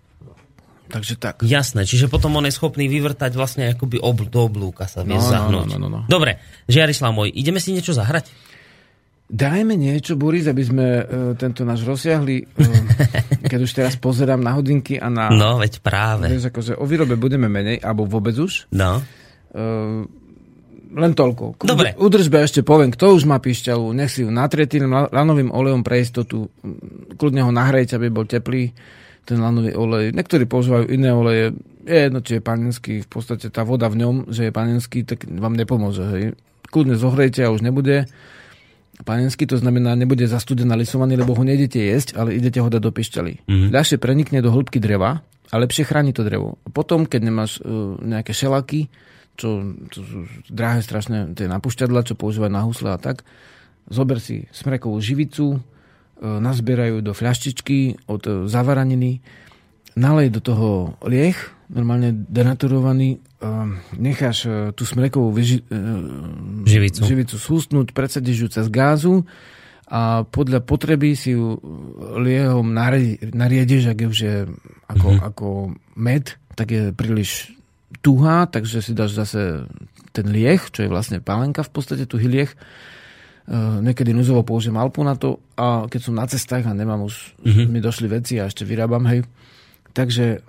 Takže 0.91 1.15
tak. 1.15 1.35
Jasné, 1.47 1.87
čiže 1.87 2.11
potom 2.11 2.35
on 2.35 2.43
je 2.43 2.51
schopný 2.51 2.91
vyvrtať 2.91 3.31
vlastne 3.31 3.71
akoby 3.71 4.03
ob, 4.03 4.27
do 4.27 4.43
oblúka 4.43 4.91
sa 4.91 5.07
vie 5.07 5.15
no, 5.15 5.23
zahnúť. 5.23 5.79
No, 5.79 5.79
no, 5.79 5.87
no, 5.87 5.87
no. 5.87 5.99
Dobre, 6.05 6.43
Žiarislav 6.67 7.15
môj, 7.15 7.31
ideme 7.31 7.63
si 7.63 7.71
niečo 7.71 7.95
zahrať? 7.95 8.27
Dajme 9.31 9.79
niečo, 9.79 10.19
Boris, 10.19 10.43
aby 10.51 10.59
sme 10.59 10.87
uh, 10.99 11.03
tento 11.39 11.63
náš 11.63 11.87
rozsiahli, 11.87 12.43
uh, 12.43 12.67
keď 13.51 13.59
už 13.63 13.71
teraz 13.71 13.93
pozerám 13.95 14.43
na 14.43 14.59
hodinky 14.59 14.99
a 14.99 15.07
na... 15.07 15.31
No, 15.31 15.55
veď 15.55 15.79
práve. 15.79 16.27
Vieš, 16.27 16.51
akože 16.51 16.75
o 16.75 16.83
výrobe 16.83 17.15
budeme 17.15 17.47
menej, 17.47 17.79
alebo 17.79 18.03
vôbec 18.03 18.35
už. 18.35 18.67
No. 18.75 18.99
Uh, 19.55 20.03
len 20.91 21.15
toľko. 21.15 21.63
Dobre. 21.63 21.95
Udržbe 21.95 22.43
ešte 22.43 22.59
poviem, 22.67 22.91
kto 22.91 23.15
už 23.15 23.23
má 23.23 23.39
píšťalu, 23.39 23.95
nech 23.95 24.11
si 24.11 24.27
ju 24.27 24.29
natrie 24.35 24.67
tým 24.67 24.91
lanovým 24.91 25.47
olejom 25.55 25.79
pre 25.87 26.03
istotu. 26.03 26.51
Kľudne 27.15 27.47
ho 27.47 27.51
nahrajte, 27.55 27.95
aby 27.95 28.11
bol 28.11 28.27
teplý 28.27 28.75
ten 29.23 29.39
lanový 29.39 29.71
olej. 29.79 30.11
Niektorí 30.11 30.43
používajú 30.43 30.91
iné 30.91 31.15
oleje. 31.15 31.55
Je 31.87 31.97
jedno, 31.97 32.19
či 32.19 32.37
je 32.37 32.41
panenský. 32.43 32.93
V 33.05 33.09
podstate 33.09 33.47
tá 33.47 33.63
voda 33.63 33.87
v 33.87 34.03
ňom, 34.03 34.15
že 34.27 34.49
je 34.49 34.51
panenský, 34.51 35.07
tak 35.07 35.23
vám 35.23 35.55
nepomôže. 35.55 36.03
Hej. 36.11 36.23
Kľudne 36.67 36.99
zohrejte 36.99 37.47
a 37.47 37.53
už 37.55 37.63
nebude 37.63 38.11
panenský, 39.01 39.47
to 39.47 39.57
znamená, 39.57 39.95
nebude 39.95 40.23
zastudená 40.27 40.75
lisovaný, 40.75 41.17
lebo 41.17 41.33
ho 41.33 41.43
nejdete 41.43 41.79
jesť, 41.79 42.09
ale 42.19 42.37
idete 42.37 42.59
ho 42.61 42.69
dať 42.69 42.81
do 42.81 42.91
pišťaly. 42.91 43.33
Mm-hmm. 43.47 43.69
Ľahšie 43.73 43.97
prenikne 43.97 44.39
do 44.43 44.51
hĺbky 44.51 44.77
dreva 44.77 45.23
a 45.51 45.55
lepšie 45.57 45.87
chráni 45.87 46.11
to 46.13 46.23
drevo. 46.23 46.61
Potom, 46.71 47.07
keď 47.07 47.21
nemáš 47.23 47.59
uh, 47.59 47.97
nejaké 47.99 48.31
šelaky, 48.35 48.87
čo, 49.39 49.63
čo 49.89 49.99
sú 50.03 50.19
drahé 50.51 50.83
strašné, 50.85 51.33
tie 51.33 51.49
napušťadla, 51.49 52.05
čo 52.05 52.19
používajú 52.19 52.51
na 52.51 52.63
husle 52.67 52.93
a 52.93 52.99
tak, 52.99 53.25
zober 53.89 54.21
si 54.21 54.45
smrekovú 54.53 55.01
živicu, 55.01 55.57
uh, 55.57 55.59
nazbierajú 56.39 57.01
do 57.01 57.11
fľaštičky 57.15 58.07
od 58.11 58.23
uh, 58.27 58.33
zavaraniny, 58.45 59.23
nalej 59.95 60.31
do 60.31 60.41
toho 60.43 60.95
lieh, 61.03 61.35
normálne 61.71 62.11
denaturovaný, 62.27 63.23
necháš 63.97 64.37
uh, 64.45 64.53
tú 64.75 64.85
smrekovú 64.85 65.33
vyži, 65.33 65.65
uh, 65.65 66.67
živicu. 66.67 67.01
živicu 67.01 67.35
sústnúť, 67.41 67.95
predsedíš 67.95 68.37
ju 68.37 68.47
cez 68.53 68.67
gázu 68.69 69.25
a 69.91 70.23
podľa 70.23 70.63
potreby 70.63 71.17
si 71.17 71.35
ju 71.35 71.59
liehom 72.21 72.71
nariedieš, 73.35 73.91
ak 73.91 73.97
je 73.99 74.07
už 74.07 74.19
je 74.23 74.37
ako, 74.87 75.07
mm-hmm. 75.09 75.27
ako 75.27 75.47
med, 75.99 76.25
tak 76.55 76.71
je 76.71 76.83
príliš 76.95 77.51
tuhá, 77.99 78.47
takže 78.47 78.79
si 78.79 78.95
dáš 78.95 79.19
zase 79.19 79.67
ten 80.15 80.31
lieh, 80.31 80.63
čo 80.63 80.87
je 80.87 80.91
vlastne 80.91 81.19
pálenka 81.19 81.59
v 81.67 81.71
podstate, 81.75 82.07
tu 82.07 82.15
lieh. 82.15 82.47
Niekedy 83.51 84.15
núzovo 84.15 84.47
použijem 84.47 84.79
Alpu 84.79 85.03
na 85.03 85.19
to 85.19 85.43
a 85.59 85.91
keď 85.91 85.99
som 85.99 86.15
na 86.15 86.23
cestách 86.23 86.63
a 86.63 86.71
nemám 86.71 87.03
už, 87.03 87.35
mm-hmm. 87.43 87.67
mi 87.67 87.79
došli 87.83 88.07
veci 88.07 88.39
a 88.39 88.47
ešte 88.47 88.63
vyrábam, 88.63 89.03
hej. 89.11 89.27
Takže 89.91 90.43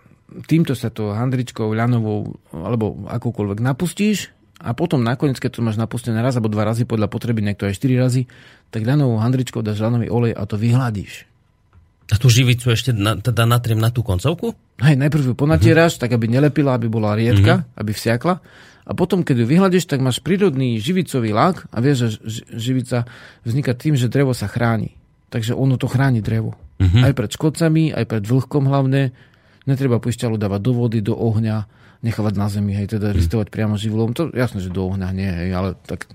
týmto 0.48 0.72
sa 0.72 0.88
to 0.88 1.12
handričkou, 1.12 1.70
ľanovou 1.72 2.40
alebo 2.54 3.04
akoukoľvek 3.10 3.58
napustíš 3.60 4.32
a 4.62 4.72
potom 4.72 5.02
nakoniec, 5.02 5.42
keď 5.42 5.58
to 5.58 5.66
máš 5.66 5.76
napustené 5.76 6.22
raz 6.22 6.38
alebo 6.38 6.52
dva 6.52 6.62
razy 6.62 6.86
podľa 6.86 7.10
potreby, 7.10 7.42
niekto 7.42 7.66
aj 7.66 7.74
štyri 7.74 7.98
razy, 7.98 8.30
tak 8.70 8.86
ľanovou 8.86 9.18
handričkou 9.18 9.60
dáš 9.60 9.82
ľanový 9.82 10.06
olej 10.08 10.32
a 10.38 10.46
to 10.46 10.54
vyhľadíš. 10.54 11.26
A 12.12 12.20
tú 12.20 12.28
živicu 12.28 12.68
ešte 12.68 12.92
na, 12.92 13.16
teda 13.16 13.48
natriem 13.48 13.80
na 13.80 13.88
tú 13.88 14.04
koncovku? 14.04 14.52
Hej, 14.84 15.00
najprv 15.00 15.32
ju 15.32 15.34
ponatieraš, 15.34 15.96
uh-huh. 15.96 16.02
tak 16.06 16.10
aby 16.12 16.28
nelepila, 16.28 16.76
aby 16.76 16.90
bola 16.90 17.16
riedka, 17.16 17.64
uh-huh. 17.64 17.78
aby 17.80 17.90
vsiakla 17.94 18.42
A 18.84 18.92
potom, 18.92 19.24
keď 19.24 19.42
ju 19.42 19.46
vyhľadíš, 19.48 19.88
tak 19.88 20.04
máš 20.04 20.20
prírodný 20.20 20.76
živicový 20.82 21.32
lak 21.32 21.64
a 21.72 21.78
vieš, 21.80 22.18
že 22.26 22.44
živica 22.52 23.08
vzniká 23.46 23.72
tým, 23.72 23.96
že 23.96 24.12
drevo 24.12 24.36
sa 24.36 24.50
chráni. 24.50 24.98
Takže 25.32 25.56
ono 25.56 25.80
to 25.80 25.88
chráni 25.88 26.20
drevo. 26.20 26.58
Mhm. 26.82 27.00
Aj 27.06 27.12
pred 27.16 27.30
škodcami, 27.32 27.94
aj 27.94 28.04
pred 28.04 28.24
vlhkom 28.26 28.68
hlavne. 28.68 29.16
Netreba 29.68 30.02
pišťalu 30.02 30.36
dávať 30.38 30.60
do 30.62 30.72
vody, 30.74 30.98
do 31.02 31.14
ohňa, 31.14 31.66
nechávať 32.02 32.34
na 32.34 32.46
zemi, 32.50 32.74
hej, 32.74 32.98
teda 32.98 33.14
ristovať 33.14 33.48
priamo 33.48 33.78
živlom. 33.78 34.10
To 34.18 34.34
jasné, 34.34 34.58
že 34.58 34.74
do 34.74 34.90
ohňa 34.90 35.08
nie, 35.14 35.30
hej, 35.30 35.50
ale 35.54 35.78
tak 35.86 36.10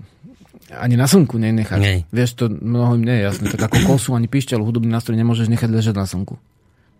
ani 0.68 1.00
na 1.00 1.08
slnku 1.08 1.40
nenechať. 1.40 1.80
Nej. 1.80 2.00
Vieš, 2.12 2.30
to 2.36 2.44
mnohým 2.52 3.00
nie 3.00 3.16
je 3.16 3.22
jasné. 3.24 3.46
Tak 3.48 3.72
ako 3.72 3.78
kosu, 3.88 4.12
ani 4.12 4.28
pišťalu, 4.28 4.60
hudobný 4.68 4.92
nástroj 4.92 5.16
nemôžeš 5.16 5.48
nechať 5.48 5.70
ležať 5.72 5.96
na 5.96 6.04
slnku. 6.04 6.36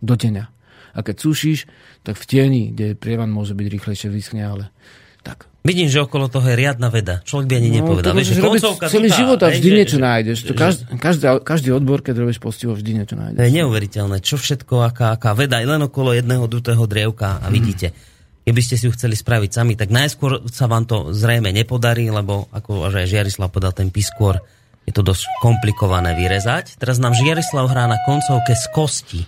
Do 0.00 0.14
teňa. 0.16 0.48
A 0.96 0.98
keď 1.04 1.20
sušíš, 1.20 1.68
tak 2.00 2.16
v 2.16 2.24
tieni, 2.24 2.62
kde 2.72 2.96
prievan 2.96 3.28
môže 3.28 3.52
byť 3.52 3.66
rýchlejšie 3.68 4.08
vyschne, 4.08 4.40
ale 4.40 4.64
tak. 5.20 5.52
Vidím, 5.68 5.86
že 5.86 6.00
okolo 6.00 6.26
toho 6.26 6.48
je 6.48 6.56
riadna 6.56 6.88
veda. 6.88 7.20
Človek 7.22 7.44
by 7.44 7.54
ani 7.54 7.70
nepovedal. 7.70 8.10
No, 8.10 8.18
Vieš, 8.18 8.40
koncovka 8.40 8.88
celý 8.88 9.06
tutá, 9.06 9.18
život 9.20 9.38
a 9.38 9.48
vždy 9.52 9.68
že- 9.68 9.76
niečo 9.76 9.96
že- 9.96 10.02
nájdeš. 10.02 10.38
To 10.40 10.52
každý, 10.56 10.82
každý, 10.96 11.24
každý 11.44 11.68
odbor, 11.70 12.00
keď 12.00 12.14
robíš 12.18 12.40
postivo, 12.40 12.72
vždy 12.72 12.90
niečo 12.96 13.14
To 13.14 13.20
nájdeš. 13.20 13.38
je 13.38 13.50
neuveriteľné, 13.52 14.16
čo 14.18 14.34
všetko, 14.34 14.74
aká, 14.82 15.12
aká 15.12 15.36
veda, 15.36 15.60
aj 15.60 15.66
len 15.68 15.80
okolo 15.84 16.16
jedného 16.16 16.48
dutého 16.48 16.80
drievka 16.88 17.38
a 17.38 17.46
vidíte. 17.46 17.92
Keby 18.42 18.60
ste 18.64 18.80
si 18.80 18.88
ju 18.88 18.92
chceli 18.96 19.12
spraviť 19.12 19.50
sami, 19.52 19.76
tak 19.76 19.92
najskôr 19.92 20.48
sa 20.48 20.64
vám 20.64 20.88
to 20.88 21.12
zrejme 21.12 21.52
nepodarí, 21.52 22.08
lebo 22.08 22.48
ako 22.48 22.88
že 22.88 23.04
aj 23.04 23.08
Žiarislav 23.12 23.52
podal 23.52 23.76
ten 23.76 23.92
piskôr, 23.92 24.40
je 24.88 24.92
to 24.96 25.04
dosť 25.04 25.28
komplikované 25.44 26.16
vyrezať. 26.16 26.80
Teraz 26.80 26.96
nám 26.96 27.12
Žiarislav 27.12 27.68
hrá 27.68 27.84
na 27.84 28.00
koncovke 28.08 28.56
z 28.56 28.64
kosti. 28.72 29.20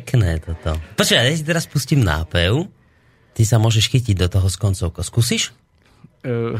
Pekné 0.00 0.40
toto. 0.40 0.80
Počkaj, 0.96 1.28
ja 1.28 1.36
ti 1.36 1.44
teraz 1.44 1.68
pustím 1.68 2.00
nápev. 2.00 2.64
Ty 3.36 3.42
sa 3.44 3.60
môžeš 3.60 3.92
chytiť 3.92 4.16
do 4.16 4.32
toho 4.32 4.48
s 4.48 4.56
koncovkou. 4.56 5.04
Skúsiš? 5.04 5.52
Uh, 6.20 6.52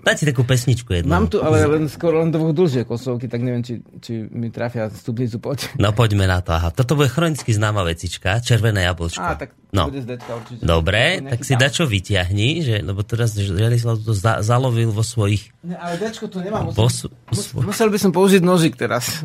Daj 0.00 0.16
si 0.16 0.24
takú 0.24 0.40
pesničku 0.40 0.88
jednu. 0.88 1.12
mám 1.12 1.28
tu 1.28 1.44
ale 1.44 1.60
len 1.68 1.92
skoro 1.92 2.24
len 2.24 2.32
dvoch 2.32 2.56
dlhšie 2.56 2.88
kosovky, 2.88 3.28
tak 3.28 3.44
neviem, 3.44 3.60
či, 3.60 3.84
či 4.00 4.24
mi 4.32 4.48
trafia 4.48 4.88
stupnicu 4.88 5.36
poď. 5.44 5.76
No 5.76 5.92
poďme 5.92 6.24
na 6.24 6.40
to. 6.40 6.56
Aha. 6.56 6.72
Toto 6.72 6.96
bude 6.96 7.12
chronicky 7.12 7.52
známa 7.52 7.84
vecička, 7.84 8.40
červené 8.40 8.88
jablčko. 8.88 9.20
Á, 9.20 9.36
tak 9.36 9.52
no. 9.76 9.92
bude 9.92 10.00
z 10.00 10.08
dečka 10.08 10.40
určite. 10.40 10.64
Dobre, 10.64 11.20
tak 11.20 11.44
si 11.44 11.52
dačo 11.52 11.84
vyťahni, 11.84 12.64
že, 12.64 12.76
lebo 12.80 13.04
teraz 13.04 13.36
Želislav 13.36 14.00
to 14.00 14.16
za, 14.16 14.40
zalovil 14.40 14.88
vo 14.88 15.04
svojich... 15.04 15.52
Ne, 15.60 15.76
ale 15.76 16.00
dečko 16.00 16.24
tu 16.32 16.40
nemám. 16.40 16.72
Vo, 16.72 16.88
Musel, 16.88 17.12
mus, 17.28 17.52
musel 17.52 17.92
by 17.92 17.98
som 18.00 18.08
použiť 18.08 18.40
nožik 18.40 18.80
teraz. 18.80 19.20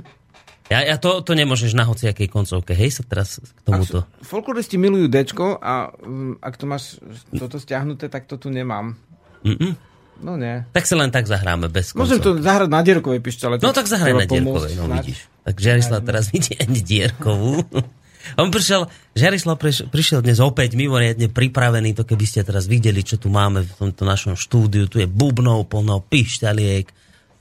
Ja, 0.71 0.79
ja 0.87 0.95
to, 0.95 1.19
to 1.19 1.35
nemôžeš 1.35 1.75
na 1.75 1.83
hociakej 1.83 2.31
koncovke, 2.31 2.71
hej, 2.71 2.95
sa 2.95 3.03
teraz 3.03 3.43
k 3.43 3.59
tomuto. 3.67 4.07
Ak, 4.07 4.23
folkloristi 4.23 4.79
milujú 4.79 5.11
dečko 5.11 5.59
a 5.59 5.91
um, 5.99 6.39
ak 6.39 6.55
to 6.55 6.63
máš 6.63 6.95
toto 7.35 7.59
stiahnuté, 7.59 8.07
tak 8.07 8.23
to 8.31 8.39
tu 8.39 8.47
nemám. 8.47 8.95
Mm-mm. 9.43 9.75
No 10.21 10.37
nie. 10.37 10.63
Tak 10.71 10.85
sa 10.85 10.95
len 10.95 11.09
tak 11.09 11.27
zahráme 11.27 11.67
bez 11.67 11.91
Môžem 11.97 12.21
koncovky. 12.21 12.39
to 12.39 12.45
zahrať 12.45 12.69
na 12.69 12.81
dierkovej 12.85 13.21
pištole. 13.25 13.57
No 13.59 13.73
tak 13.75 13.89
zahraj 13.89 14.15
na 14.15 14.25
dierkovej, 14.29 14.73
no 14.79 14.85
vidíš. 14.87 15.27
Tak 15.41 15.55
Žarislav 15.57 16.05
teraz 16.05 16.29
ani 16.31 16.79
dierkovú. 16.79 17.65
On 18.41 18.53
prišiel, 18.53 18.85
Žarislav 19.17 19.57
priš, 19.57 19.89
prišiel 19.89 20.21
dnes 20.21 20.37
opäť 20.37 20.77
mimoriadne 20.77 21.25
pripravený, 21.33 21.97
to 21.97 22.05
keby 22.05 22.25
ste 22.29 22.45
teraz 22.45 22.69
videli, 22.69 23.01
čo 23.01 23.17
tu 23.17 23.33
máme 23.33 23.65
v 23.65 23.71
tomto 23.81 24.05
našom 24.05 24.37
štúdiu. 24.37 24.85
Tu 24.85 25.01
je 25.01 25.07
bubnov 25.09 25.65
plno, 25.65 26.05
pišťaliek, 26.05 26.85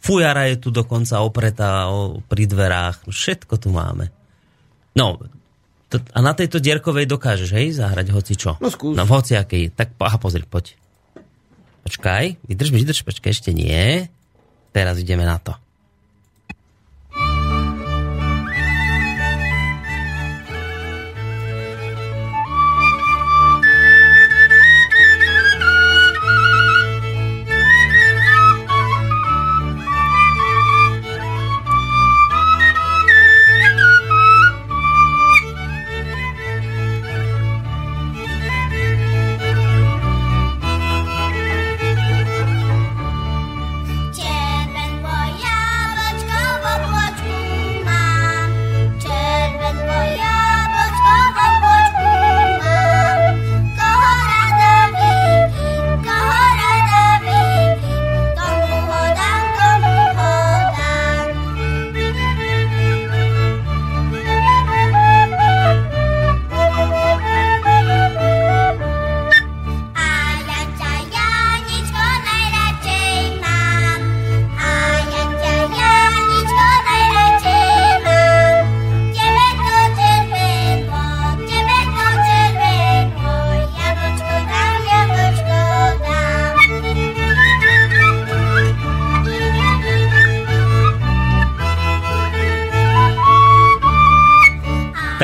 fujara 0.00 0.48
je 0.50 0.56
tu 0.58 0.68
dokonca 0.72 1.20
opretá 1.22 1.92
o, 1.92 2.18
pri 2.24 2.48
dverách, 2.48 3.06
všetko 3.06 3.54
tu 3.60 3.68
máme. 3.70 4.08
No, 4.96 5.20
to, 5.92 6.00
a 6.00 6.18
na 6.22 6.32
tejto 6.34 6.58
dierkovej 6.58 7.06
dokážeš, 7.06 7.50
hej, 7.54 7.78
zahrať 7.78 8.10
hoci 8.10 8.34
čo? 8.34 8.56
No 8.58 8.70
skús. 8.72 8.96
No 8.96 9.06
v 9.06 9.12
hociakej. 9.14 9.74
Tak, 9.74 9.98
aha, 9.98 10.18
pozri, 10.18 10.42
poď. 10.46 10.74
Počkaj, 11.86 12.46
vydrž, 12.46 12.70
vydrž, 12.70 13.00
počkaj, 13.02 13.30
ešte 13.34 13.50
nie. 13.50 14.06
Teraz 14.70 15.00
ideme 15.02 15.26
na 15.26 15.42
to. 15.42 15.54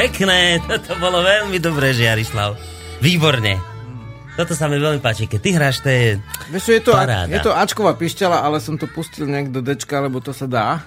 Pekné, 0.07 0.62
toto 0.70 0.94
bolo 1.02 1.18
veľmi 1.18 1.59
dobré, 1.59 1.90
Žiarislav. 1.90 2.54
Výborne. 3.02 3.59
Toto 4.38 4.54
sa 4.54 4.70
mi 4.70 4.78
veľmi 4.78 5.02
páči. 5.02 5.26
Keď 5.26 5.40
ty 5.42 5.50
hráš, 5.50 5.82
to 5.82 5.90
je... 5.90 6.22
Vieš 6.54 6.78
je 6.78 6.82
to, 6.86 6.94
Paráda. 6.94 7.26
je 7.26 7.42
to 7.42 7.50
Ačková 7.50 7.98
pišťala, 7.98 8.38
ale 8.38 8.62
som 8.62 8.78
to 8.78 8.86
pustil 8.86 9.26
nejak 9.26 9.50
do 9.50 9.66
Dčka, 9.66 10.07
lebo 10.07 10.22
to 10.22 10.30
sa 10.30 10.46
dá. 10.46 10.78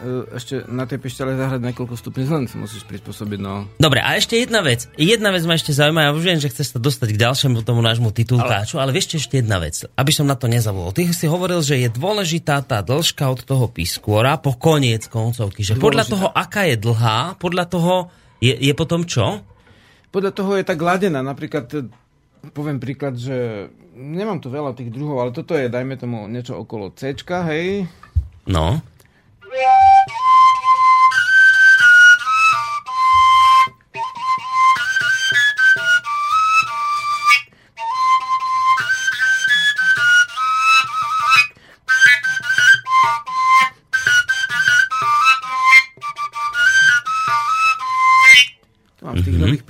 E, 0.00 0.40
Ešte 0.40 0.64
na 0.72 0.88
tej 0.88 1.04
pišťale 1.04 1.36
zahrať 1.36 1.60
niekoľko 1.60 1.92
stupňov, 2.00 2.32
len 2.32 2.44
si 2.48 2.56
musíš 2.56 2.88
prispôsobiť, 2.88 3.38
no. 3.44 3.68
Dobre, 3.76 4.00
a 4.00 4.16
ešte 4.16 4.40
jedna 4.40 4.64
vec. 4.64 4.88
Jedna 4.96 5.36
vec 5.36 5.44
ma 5.44 5.60
ešte 5.60 5.76
zaujíma. 5.76 6.08
Ja 6.08 6.16
už 6.16 6.24
viem, 6.24 6.40
že 6.40 6.48
chceš 6.48 6.72
sa 6.72 6.78
dostať 6.80 7.12
k 7.12 7.20
ďalšiemu 7.20 7.60
tomu 7.60 7.84
nášmu 7.84 8.08
titulkáču, 8.08 8.80
ale, 8.80 8.88
ale 8.88 8.96
vieš 8.96 9.20
ešte 9.20 9.44
jedna 9.44 9.60
vec. 9.60 9.84
Aby 10.00 10.16
som 10.16 10.24
na 10.24 10.40
to 10.40 10.48
nezavolal. 10.48 10.96
Ty 10.96 11.12
si 11.12 11.28
hovoril, 11.28 11.60
že 11.60 11.76
je 11.76 11.92
dôležitá 11.92 12.64
tá 12.64 12.80
dĺžka 12.80 13.28
od 13.28 13.44
toho 13.44 13.68
pískôra 13.68 14.40
po 14.40 14.56
koniec 14.56 15.12
koncovky. 15.12 15.60
Že 15.60 15.76
podľa 15.76 16.08
Dôležitá. 16.08 16.14
toho, 16.16 16.26
aká 16.32 16.64
je 16.72 16.80
dlhá, 16.80 17.36
podľa 17.36 17.68
toho 17.68 17.94
je, 18.40 18.54
je 18.56 18.72
potom 18.72 19.04
čo? 19.04 19.44
Podľa 20.10 20.32
toho 20.34 20.58
je 20.58 20.64
tak 20.66 20.80
ladená. 20.80 21.22
Napríklad, 21.22 21.70
e, 21.76 21.86
poviem 22.50 22.80
príklad, 22.82 23.14
že 23.20 23.68
nemám 23.94 24.40
tu 24.40 24.48
veľa 24.48 24.74
tých 24.74 24.90
druhov, 24.90 25.22
ale 25.22 25.30
toto 25.36 25.54
je, 25.54 25.70
dajme 25.70 25.94
tomu, 26.00 26.26
niečo 26.26 26.56
okolo 26.56 26.90
C, 26.96 27.14
hej. 27.46 27.86
No. 28.48 28.80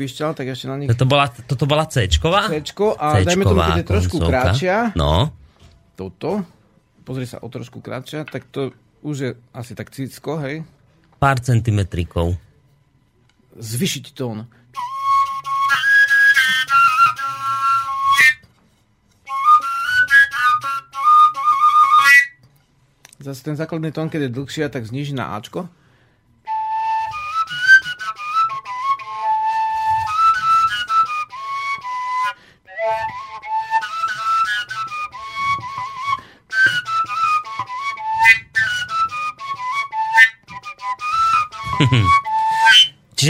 píšťal, 0.01 0.33
tak 0.33 0.49
ešte 0.49 0.67
na 0.73 0.81
nich... 0.81 0.89
Toto 0.89 1.05
bola, 1.05 1.29
toto 1.29 1.69
bola 1.69 1.85
C-čková? 1.85 2.49
C-čko 2.49 2.97
a 2.97 3.21
C-čková 3.21 3.29
dajme 3.29 3.45
tomu, 3.45 3.61
keď 3.61 3.77
je 3.77 3.89
trošku 3.93 4.17
koncovka. 4.17 4.33
kratšia, 4.33 4.77
no. 4.97 5.13
toto, 5.93 6.31
pozri 7.05 7.29
sa, 7.29 7.45
o 7.45 7.49
trošku 7.53 7.85
kratšia, 7.85 8.25
tak 8.25 8.49
to 8.49 8.73
už 9.05 9.17
je 9.21 9.31
asi 9.53 9.77
tak 9.77 9.93
cicko, 9.93 10.41
hej? 10.41 10.65
Pár 11.21 11.37
centimetrikov. 11.45 12.41
Zvyšiť 13.61 14.17
tón. 14.17 14.49
Zase 23.21 23.45
ten 23.45 23.53
základný 23.53 23.93
tón, 23.93 24.09
keď 24.09 24.33
je 24.33 24.37
dlhšia, 24.41 24.73
tak 24.73 24.89
zniží 24.89 25.13
na 25.13 25.37
Ačko. 25.37 25.69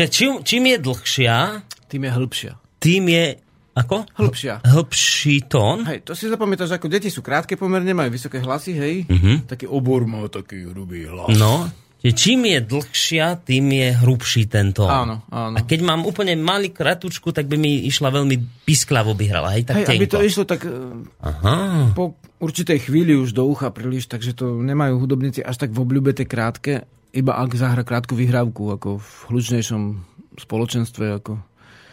Čiže 0.00 0.16
čím, 0.16 0.32
čím 0.40 0.64
je 0.72 0.76
dlhšia, 0.80 1.36
Tým 1.84 2.08
je 2.08 2.10
hĺbšia. 2.16 2.52
tým 2.80 3.04
je... 3.12 3.36
Ako? 3.76 4.08
Hĺbšia. 4.16 4.64
Hĺbší 4.64 5.44
tón. 5.44 5.84
Hej, 5.84 6.08
to 6.08 6.16
si 6.16 6.24
zapamätáš, 6.24 6.72
ako 6.72 6.88
deti 6.88 7.12
sú 7.12 7.20
krátke 7.20 7.52
pomerne, 7.60 7.92
majú 7.92 8.08
vysoké 8.08 8.40
hlasy, 8.40 8.72
hej? 8.80 8.94
Taký 9.44 9.68
obor 9.68 10.08
má 10.08 10.24
taký 10.32 10.72
hrubý 10.72 11.04
hlas. 11.04 11.36
No. 11.36 11.68
Čím 12.00 12.48
je 12.48 12.64
dlhšia, 12.64 13.44
tým 13.44 13.76
je 13.76 13.88
hrubší 14.00 14.48
ten 14.48 14.72
tón. 14.72 14.88
Áno, 14.88 15.20
áno. 15.28 15.60
A 15.60 15.68
keď 15.68 15.84
mám 15.84 16.08
úplne 16.08 16.32
malý 16.32 16.72
kratučku, 16.72 17.28
tak 17.36 17.44
by 17.44 17.60
mi 17.60 17.84
išla 17.84 18.08
veľmi 18.08 18.64
pisklavo 18.64 19.12
by 19.12 19.24
hrala, 19.28 19.52
hej, 19.52 19.68
tak 19.68 19.84
Hej, 19.84 20.00
aby 20.00 20.08
to 20.08 20.24
išlo 20.24 20.48
tak 20.48 20.64
e, 20.64 20.72
Aha. 21.20 21.92
po 21.92 22.16
určitej 22.40 22.88
chvíli 22.88 23.12
už 23.12 23.36
do 23.36 23.44
ucha 23.44 23.68
príliš, 23.68 24.08
takže 24.08 24.32
to 24.32 24.64
nemajú 24.64 24.96
hudobníci 24.96 25.44
až 25.44 25.60
tak 25.60 25.76
v 25.76 25.84
obľúbe 25.84 26.16
tie 26.16 26.24
krátke, 26.24 26.88
iba 27.10 27.38
ak 27.38 27.54
zahra 27.58 27.82
krátku 27.82 28.14
vyhrávku, 28.14 28.74
ako 28.74 29.02
v 29.02 29.10
hlučnejšom 29.30 29.82
spoločenstve, 30.38 31.20
ako 31.20 31.32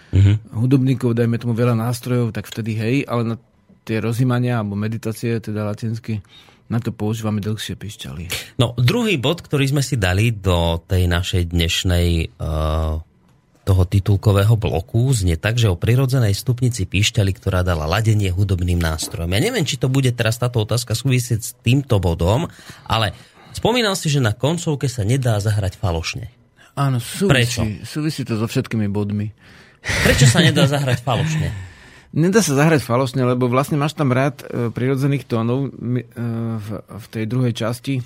Mhm. 0.07 0.55
hudobníkov, 0.55 1.19
dajme 1.19 1.35
tomu 1.35 1.51
veľa 1.51 1.75
nástrojov, 1.75 2.31
tak 2.31 2.47
vtedy 2.47 2.79
hej, 2.79 2.95
ale 3.11 3.23
na 3.23 3.35
tie 3.83 3.99
rozímania 3.99 4.59
alebo 4.59 4.79
meditácie, 4.79 5.39
teda 5.39 5.67
latinsky, 5.67 6.23
na 6.67 6.79
to 6.83 6.91
používame 6.91 7.39
dlhšie 7.39 7.79
pišťaly. 7.79 8.55
No, 8.59 8.75
druhý 8.75 9.15
bod, 9.15 9.39
ktorý 9.39 9.71
sme 9.71 9.83
si 9.83 9.95
dali 9.95 10.35
do 10.35 10.83
tej 10.83 11.07
našej 11.07 11.55
dnešnej 11.55 12.35
uh, 12.39 12.99
toho 13.67 13.83
titulkového 13.83 14.55
bloku, 14.55 15.11
znie 15.11 15.35
tak, 15.35 15.59
že 15.59 15.67
o 15.67 15.75
prirodzenej 15.75 16.31
stupnici 16.31 16.87
píšťaly, 16.87 17.31
ktorá 17.35 17.67
dala 17.67 17.83
ladenie 17.83 18.31
hudobným 18.31 18.79
nástrojom. 18.79 19.31
Ja 19.35 19.43
neviem, 19.43 19.67
či 19.67 19.75
to 19.75 19.91
bude 19.91 20.11
teraz 20.15 20.39
táto 20.39 20.63
otázka 20.63 20.95
súvisieť 20.95 21.39
s 21.43 21.51
týmto 21.59 21.99
bodom, 21.99 22.47
ale 22.87 23.11
spomínal 23.53 23.95
si, 23.95 24.11
že 24.11 24.23
na 24.23 24.33
koncovke 24.35 24.89
sa 24.89 25.05
nedá 25.05 25.37
zahrať 25.37 25.79
falošne. 25.79 26.31
Áno, 26.77 27.01
Prečo? 27.01 27.65
súvisí, 27.65 27.81
súvisí 27.85 28.21
to 28.21 28.37
so 28.37 28.45
všetkými 28.45 28.85
bodmi. 28.91 29.33
Prečo 29.81 30.29
sa 30.29 30.43
nedá 30.43 30.69
zahrať 30.69 31.01
falošne? 31.01 31.49
Nedá 32.15 32.39
sa 32.39 32.55
zahrať 32.55 32.87
falosne, 32.87 33.27
lebo 33.27 33.51
vlastne 33.51 33.75
máš 33.75 33.91
tam 33.91 34.15
rád 34.15 34.39
e, 34.41 34.71
prirodzených 34.71 35.27
tónov 35.27 35.67
e, 35.67 36.01
v, 36.55 36.67
v 36.81 37.05
tej 37.11 37.23
druhej 37.27 37.51
časti. 37.51 37.99
E, 37.99 38.03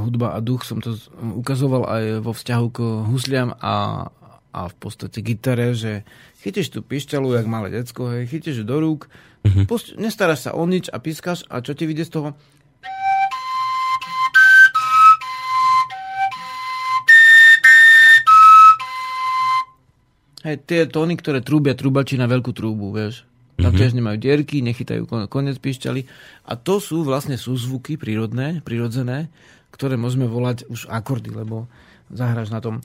hudba 0.00 0.32
a 0.32 0.38
duch 0.38 0.62
som 0.62 0.78
to 0.78 0.94
ukazoval 1.34 1.82
aj 1.90 2.04
vo 2.22 2.30
vzťahu 2.30 2.66
k 2.70 2.78
husliam 3.10 3.50
a, 3.58 4.08
a 4.54 4.60
v 4.70 4.74
podstate 4.78 5.18
gitare, 5.20 5.74
že 5.74 6.06
chytíš 6.46 6.70
tú 6.70 6.80
pišťalu, 6.86 7.42
jak 7.42 7.46
malé 7.50 7.74
decko, 7.74 8.14
hej, 8.14 8.30
chytíš 8.30 8.62
do 8.62 8.78
rúk, 8.78 9.10
mm-hmm. 9.42 9.98
nestaráš 9.98 10.46
sa 10.46 10.50
o 10.54 10.62
nič 10.62 10.86
a 10.94 11.02
pískaš 11.02 11.42
a 11.50 11.58
čo 11.58 11.74
ti 11.74 11.90
vyjde 11.90 12.06
z 12.06 12.12
toho? 12.16 12.28
Hej, 20.44 20.60
tie 20.68 20.84
tóny, 20.84 21.16
ktoré 21.16 21.40
trúbia 21.40 21.72
trúbači 21.72 22.20
na 22.20 22.28
veľkú 22.28 22.52
trúbu, 22.52 22.92
vieš. 22.92 23.24
Tam 23.56 23.72
mm-hmm. 23.72 23.80
tiež 23.80 23.96
nemajú 23.96 24.16
dierky, 24.20 24.60
nechytajú 24.60 25.08
kon- 25.08 25.24
konec 25.24 25.56
píšťaly. 25.56 26.04
A 26.44 26.52
to 26.60 26.84
sú 26.84 27.00
vlastne 27.00 27.40
súzvuky 27.40 27.96
prírodné, 27.96 28.60
prírodzené, 28.60 29.32
ktoré 29.72 29.96
môžeme 29.96 30.28
volať 30.28 30.68
už 30.68 30.92
akordy, 30.92 31.32
lebo 31.32 31.64
zahráš 32.12 32.52
na 32.52 32.60
tom. 32.60 32.84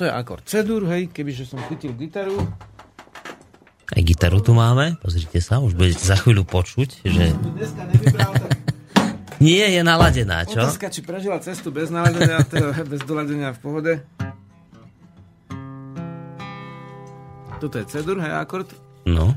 To 0.00 0.08
je 0.08 0.12
akord 0.12 0.48
C-dur, 0.48 0.88
hej, 0.88 1.12
kebyže 1.12 1.44
som 1.44 1.60
chytil 1.68 1.92
gitaru. 1.92 2.40
Aj 3.92 4.00
gitaru 4.00 4.40
tu 4.40 4.56
máme, 4.56 4.96
pozrite 5.04 5.44
sa, 5.44 5.60
už 5.60 5.76
budete 5.76 6.00
za 6.00 6.16
chvíľu 6.16 6.48
počuť, 6.48 7.04
že 7.04 7.36
Dneska 7.36 7.84
nevybral, 7.84 8.32
tak 8.32 8.55
nie 9.40 9.64
je 9.64 9.80
naladená, 9.84 10.44
čo? 10.48 10.58
otázka, 10.60 10.88
či 10.88 11.00
prežila 11.04 11.40
cestu 11.40 11.68
bez 11.74 11.92
naladenia, 11.92 12.40
teda 12.52 12.72
bez 12.86 13.00
doladenia 13.04 13.52
v 13.52 13.60
pohode. 13.60 13.92
Toto 17.56 17.80
je 17.80 17.84
C-dur, 17.88 18.20
hej, 18.20 18.32
akord. 18.36 18.68
No. 19.08 19.32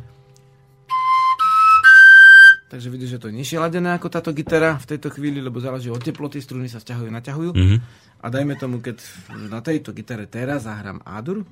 Takže 2.69 2.93
vidíš, 2.93 3.17
že 3.17 3.19
to 3.19 3.27
je 3.33 3.37
nižšie 3.41 3.57
ladené 3.57 3.97
ako 3.97 4.13
táto 4.13 4.29
gitara 4.29 4.77
v 4.77 4.85
tejto 4.85 5.09
chvíli, 5.09 5.41
lebo 5.41 5.57
záleží 5.57 5.89
od 5.89 6.03
teploty, 6.03 6.37
struny 6.37 6.69
sa 6.69 6.77
stiahujú, 6.77 7.09
naťahujú. 7.09 7.51
Mhm. 7.57 7.77
A 8.19 8.27
dajme 8.27 8.59
tomu, 8.59 8.83
keď 8.83 8.99
na 9.47 9.63
tejto 9.63 9.95
gitare 9.95 10.27
teraz 10.27 10.67
zahrám 10.67 10.99
A-dur, 11.07 11.47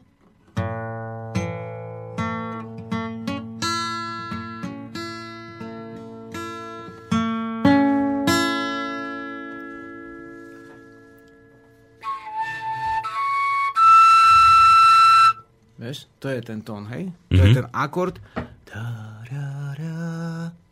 Vieš, 15.88 16.04
to 16.20 16.28
je 16.28 16.44
ten 16.44 16.60
tón, 16.60 16.84
hej? 16.92 17.16
To 17.32 17.40
je 17.40 17.64
ten 17.64 17.68
akord. 17.72 18.20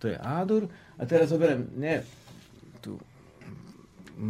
To 0.04 0.06
je 0.12 0.18
A-dur. 0.20 0.68
A 1.00 1.08
teraz 1.08 1.32
zoberiem, 1.32 1.72
nie, 1.80 2.04
tú 2.84 3.00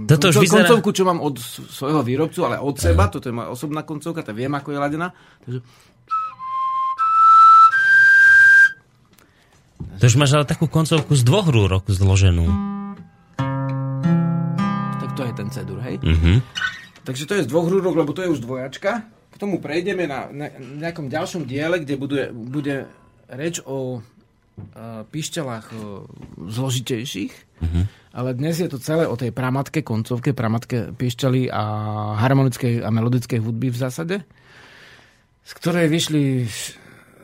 Toto 0.06 0.30
už 0.30 0.46
vyzerá... 0.46 0.70
koncovku, 0.70 0.94
čo 0.94 1.10
mám 1.10 1.26
od 1.26 1.42
svojho 1.42 2.06
výrobcu, 2.06 2.46
ale 2.46 2.62
od 2.62 2.78
seba, 2.78 3.10
toto 3.10 3.30
je 3.30 3.34
moja 3.34 3.50
osobná 3.50 3.82
koncovka, 3.82 4.22
tak 4.22 4.38
viem, 4.38 4.54
ako 4.54 4.74
je 4.74 4.78
ladená. 4.78 5.10
Takže, 5.42 5.60
To 9.98 10.04
už 10.06 10.16
máš 10.22 10.38
ale 10.38 10.46
takú 10.46 10.70
koncovku 10.70 11.18
z 11.18 11.26
dvoch 11.26 11.50
rúrok 11.50 11.90
zloženú. 11.90 12.46
tak 15.02 15.12
to 15.18 15.26
je 15.26 15.34
ten 15.34 15.50
C-dur, 15.50 15.82
hej? 15.82 15.98
Mhm. 15.98 16.46
Takže 17.02 17.26
to 17.26 17.34
je 17.42 17.46
z 17.46 17.50
dvoch 17.50 17.66
rúrok, 17.74 17.98
lebo 17.98 18.14
to 18.14 18.22
je 18.22 18.30
už 18.30 18.46
dvojačka. 18.46 19.15
K 19.36 19.42
tomu 19.44 19.60
prejdeme 19.60 20.08
na, 20.08 20.32
na 20.32 20.48
nejakom 20.56 21.12
ďalšom 21.12 21.44
diele, 21.44 21.84
kde 21.84 21.96
bude, 22.00 22.24
bude 22.32 22.88
reč 23.28 23.60
o 23.68 24.00
uh, 24.00 25.04
pišťalách 25.12 25.68
uh, 25.76 26.08
zložitejších. 26.40 27.34
Ale 28.16 28.32
dnes 28.32 28.64
je 28.64 28.72
to 28.72 28.80
celé 28.80 29.04
o 29.04 29.20
tej 29.20 29.36
pramatke, 29.36 29.84
koncovke, 29.84 30.32
pramatke 30.32 30.96
pišťaly 30.96 31.52
a 31.52 31.64
harmonickej 32.16 32.80
a 32.80 32.88
melodickej 32.88 33.44
hudby 33.44 33.68
v 33.68 33.80
zásade, 33.80 34.16
z 35.44 35.52
ktorej 35.60 35.92
vyšli 35.92 36.48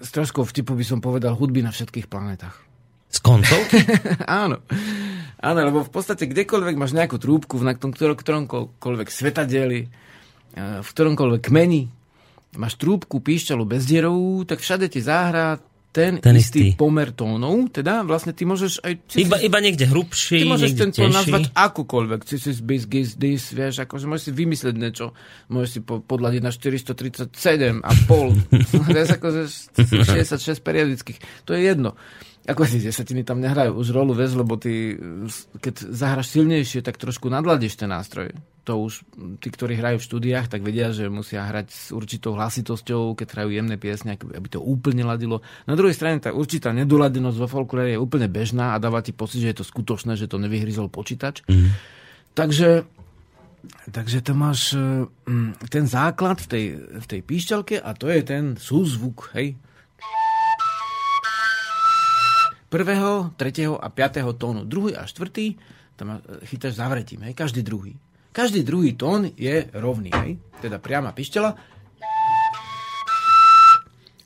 s 0.02 0.10
troškou 0.12 0.44
vtipu 0.44 0.76
by 0.76 0.84
som 0.84 1.00
povedal 1.00 1.32
hudby 1.40 1.64
na 1.64 1.72
všetkých 1.72 2.12
planetách. 2.12 2.60
Z 3.08 3.20
koncovky? 3.24 3.88
Áno. 4.44 4.60
Áno, 5.42 5.60
lebo 5.64 5.88
v 5.88 5.92
podstate 5.92 6.28
kdekoľvek 6.28 6.76
máš 6.76 6.92
nejakú 6.92 7.18
trúbku 7.18 7.56
v 7.56 7.72
ktorom, 7.72 8.20
ktoromkoľvek 8.20 9.08
svetadieli, 9.08 9.80
eh, 9.88 10.80
v 10.84 10.88
ktoromkoľvek 10.92 11.42
kmeni, 11.48 12.01
máš 12.56 12.76
trúbku, 12.76 13.24
píšťalu 13.24 13.64
bezdierovú, 13.64 14.44
tak 14.44 14.60
všade 14.60 14.92
ti 14.92 15.00
zahrá 15.00 15.60
ten, 15.92 16.24
Ten 16.24 16.40
istý, 16.40 16.72
istý. 16.72 16.80
pomer 16.80 17.12
tónov. 17.12 17.68
Teda 17.68 18.08
vlastne 18.08 18.32
ty 18.32 18.48
môžeš 18.48 18.80
aj... 18.80 19.12
Iba, 19.20 19.44
iba 19.44 19.60
niekde 19.60 19.92
hrubší, 19.92 20.40
Ty 20.40 20.48
môžeš 20.48 20.72
ten 20.80 20.90
tón 20.96 21.12
nazvať 21.12 21.52
akokoľvek. 21.52 22.20
Cis, 22.24 22.64
bis, 22.64 22.88
gis, 22.88 23.20
dis, 23.20 23.52
vieš, 23.52 23.84
akože 23.84 24.08
môžeš 24.08 24.24
si 24.24 24.32
vymyslieť 24.32 24.76
niečo. 24.80 25.12
Môžeš 25.52 25.70
si 25.70 25.80
po, 25.84 26.00
podľadiť 26.00 26.42
na 26.48 26.52
437 26.56 27.84
a 27.84 27.92
pol. 28.08 28.32
vieš, 28.88 29.20
akože 29.20 29.42
66 29.76 30.64
periodických. 30.64 31.20
To 31.44 31.60
je 31.60 31.68
jedno. 31.68 32.00
Ako 32.42 32.66
si 32.66 32.82
desatiny 32.82 33.22
tam 33.22 33.38
nehrajú 33.38 33.78
už 33.78 33.94
rolu, 33.94 34.18
vieš, 34.18 34.34
lebo 34.34 34.58
ty, 34.58 34.98
keď 35.62 35.94
zahraš 35.94 36.34
silnejšie, 36.34 36.82
tak 36.82 36.98
trošku 36.98 37.30
nadladíš 37.30 37.78
ten 37.78 37.94
nástroj. 37.94 38.34
To 38.66 38.82
už 38.82 39.06
tí, 39.38 39.54
ktorí 39.54 39.78
hrajú 39.78 40.02
v 40.02 40.08
štúdiách, 40.10 40.50
tak 40.50 40.66
vedia, 40.66 40.90
že 40.90 41.06
musia 41.06 41.46
hrať 41.46 41.68
s 41.70 41.94
určitou 41.94 42.34
hlasitosťou, 42.34 43.14
keď 43.14 43.28
hrajú 43.30 43.50
jemné 43.54 43.78
piesne, 43.78 44.18
aby 44.18 44.48
to 44.50 44.58
úplne 44.58 45.06
ladilo. 45.06 45.46
Na 45.70 45.78
druhej 45.78 45.94
strane 45.94 46.18
tá 46.18 46.34
určitá 46.34 46.74
nedoladenosť 46.74 47.38
vo 47.38 47.46
folklore 47.46 47.94
je 47.94 48.02
úplne 48.02 48.26
bežná 48.26 48.74
a 48.74 48.82
dáva 48.82 49.06
ti 49.06 49.14
pocit, 49.14 49.46
že 49.46 49.54
je 49.54 49.58
to 49.62 49.66
skutočné, 49.70 50.18
že 50.18 50.26
to 50.26 50.42
nevyhryzol 50.42 50.90
počítač. 50.90 51.46
Mm. 51.46 51.78
Takže, 52.34 52.90
takže 53.94 54.18
to 54.26 54.34
máš 54.34 54.74
ten 55.70 55.86
základ 55.86 56.42
v 56.42 56.48
tej, 56.50 56.66
v 57.02 57.06
tej 57.06 57.22
píšťalke 57.22 57.76
a 57.78 57.94
to 57.94 58.10
je 58.10 58.22
ten 58.26 58.58
súzvuk, 58.58 59.30
hej? 59.38 59.62
prvého, 62.72 63.36
tretieho 63.36 63.76
a 63.76 63.92
piatého 63.92 64.32
tónu. 64.32 64.64
Druhý 64.64 64.96
a 64.96 65.04
štvrtý 65.04 65.60
tam 66.00 66.18
e, 66.18 66.48
chytáš 66.48 66.80
zavretím, 66.80 67.28
hej, 67.28 67.36
každý 67.36 67.62
druhý. 67.62 68.00
Každý 68.32 68.64
druhý 68.64 68.96
tón 68.96 69.28
je 69.36 69.68
rovný, 69.76 70.10
hej, 70.16 70.40
teda 70.64 70.80
priama 70.80 71.12
pištela 71.12 71.60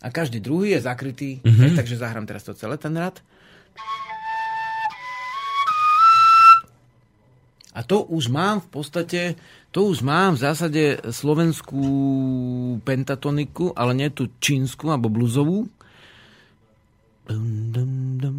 a 0.05 0.07
každý 0.13 0.37
druhý 0.37 0.77
je 0.77 0.85
zakrytý, 0.85 1.41
mm-hmm. 1.41 1.59
hej, 1.59 1.71
mhm. 1.73 1.77
takže 1.81 1.97
zahrám 1.97 2.29
teraz 2.29 2.45
to 2.45 2.53
celé 2.53 2.77
ten 2.77 2.93
rad. 2.93 3.17
A 7.75 7.83
to 7.83 8.07
už 8.07 8.31
mám 8.31 8.63
v 8.63 8.69
podstate, 8.71 9.21
to 9.75 9.91
už 9.91 9.99
mám 9.99 10.39
v 10.39 10.47
zásade 10.47 10.83
slovenskú 11.11 11.83
pentatoniku, 12.87 13.75
ale 13.75 13.91
nie 13.91 14.07
tú 14.15 14.31
čínsku 14.39 14.87
alebo 14.87 15.11
bluzovú, 15.11 15.67
Dum, 17.25 17.73
dum, 17.73 17.91
dum, 18.21 18.37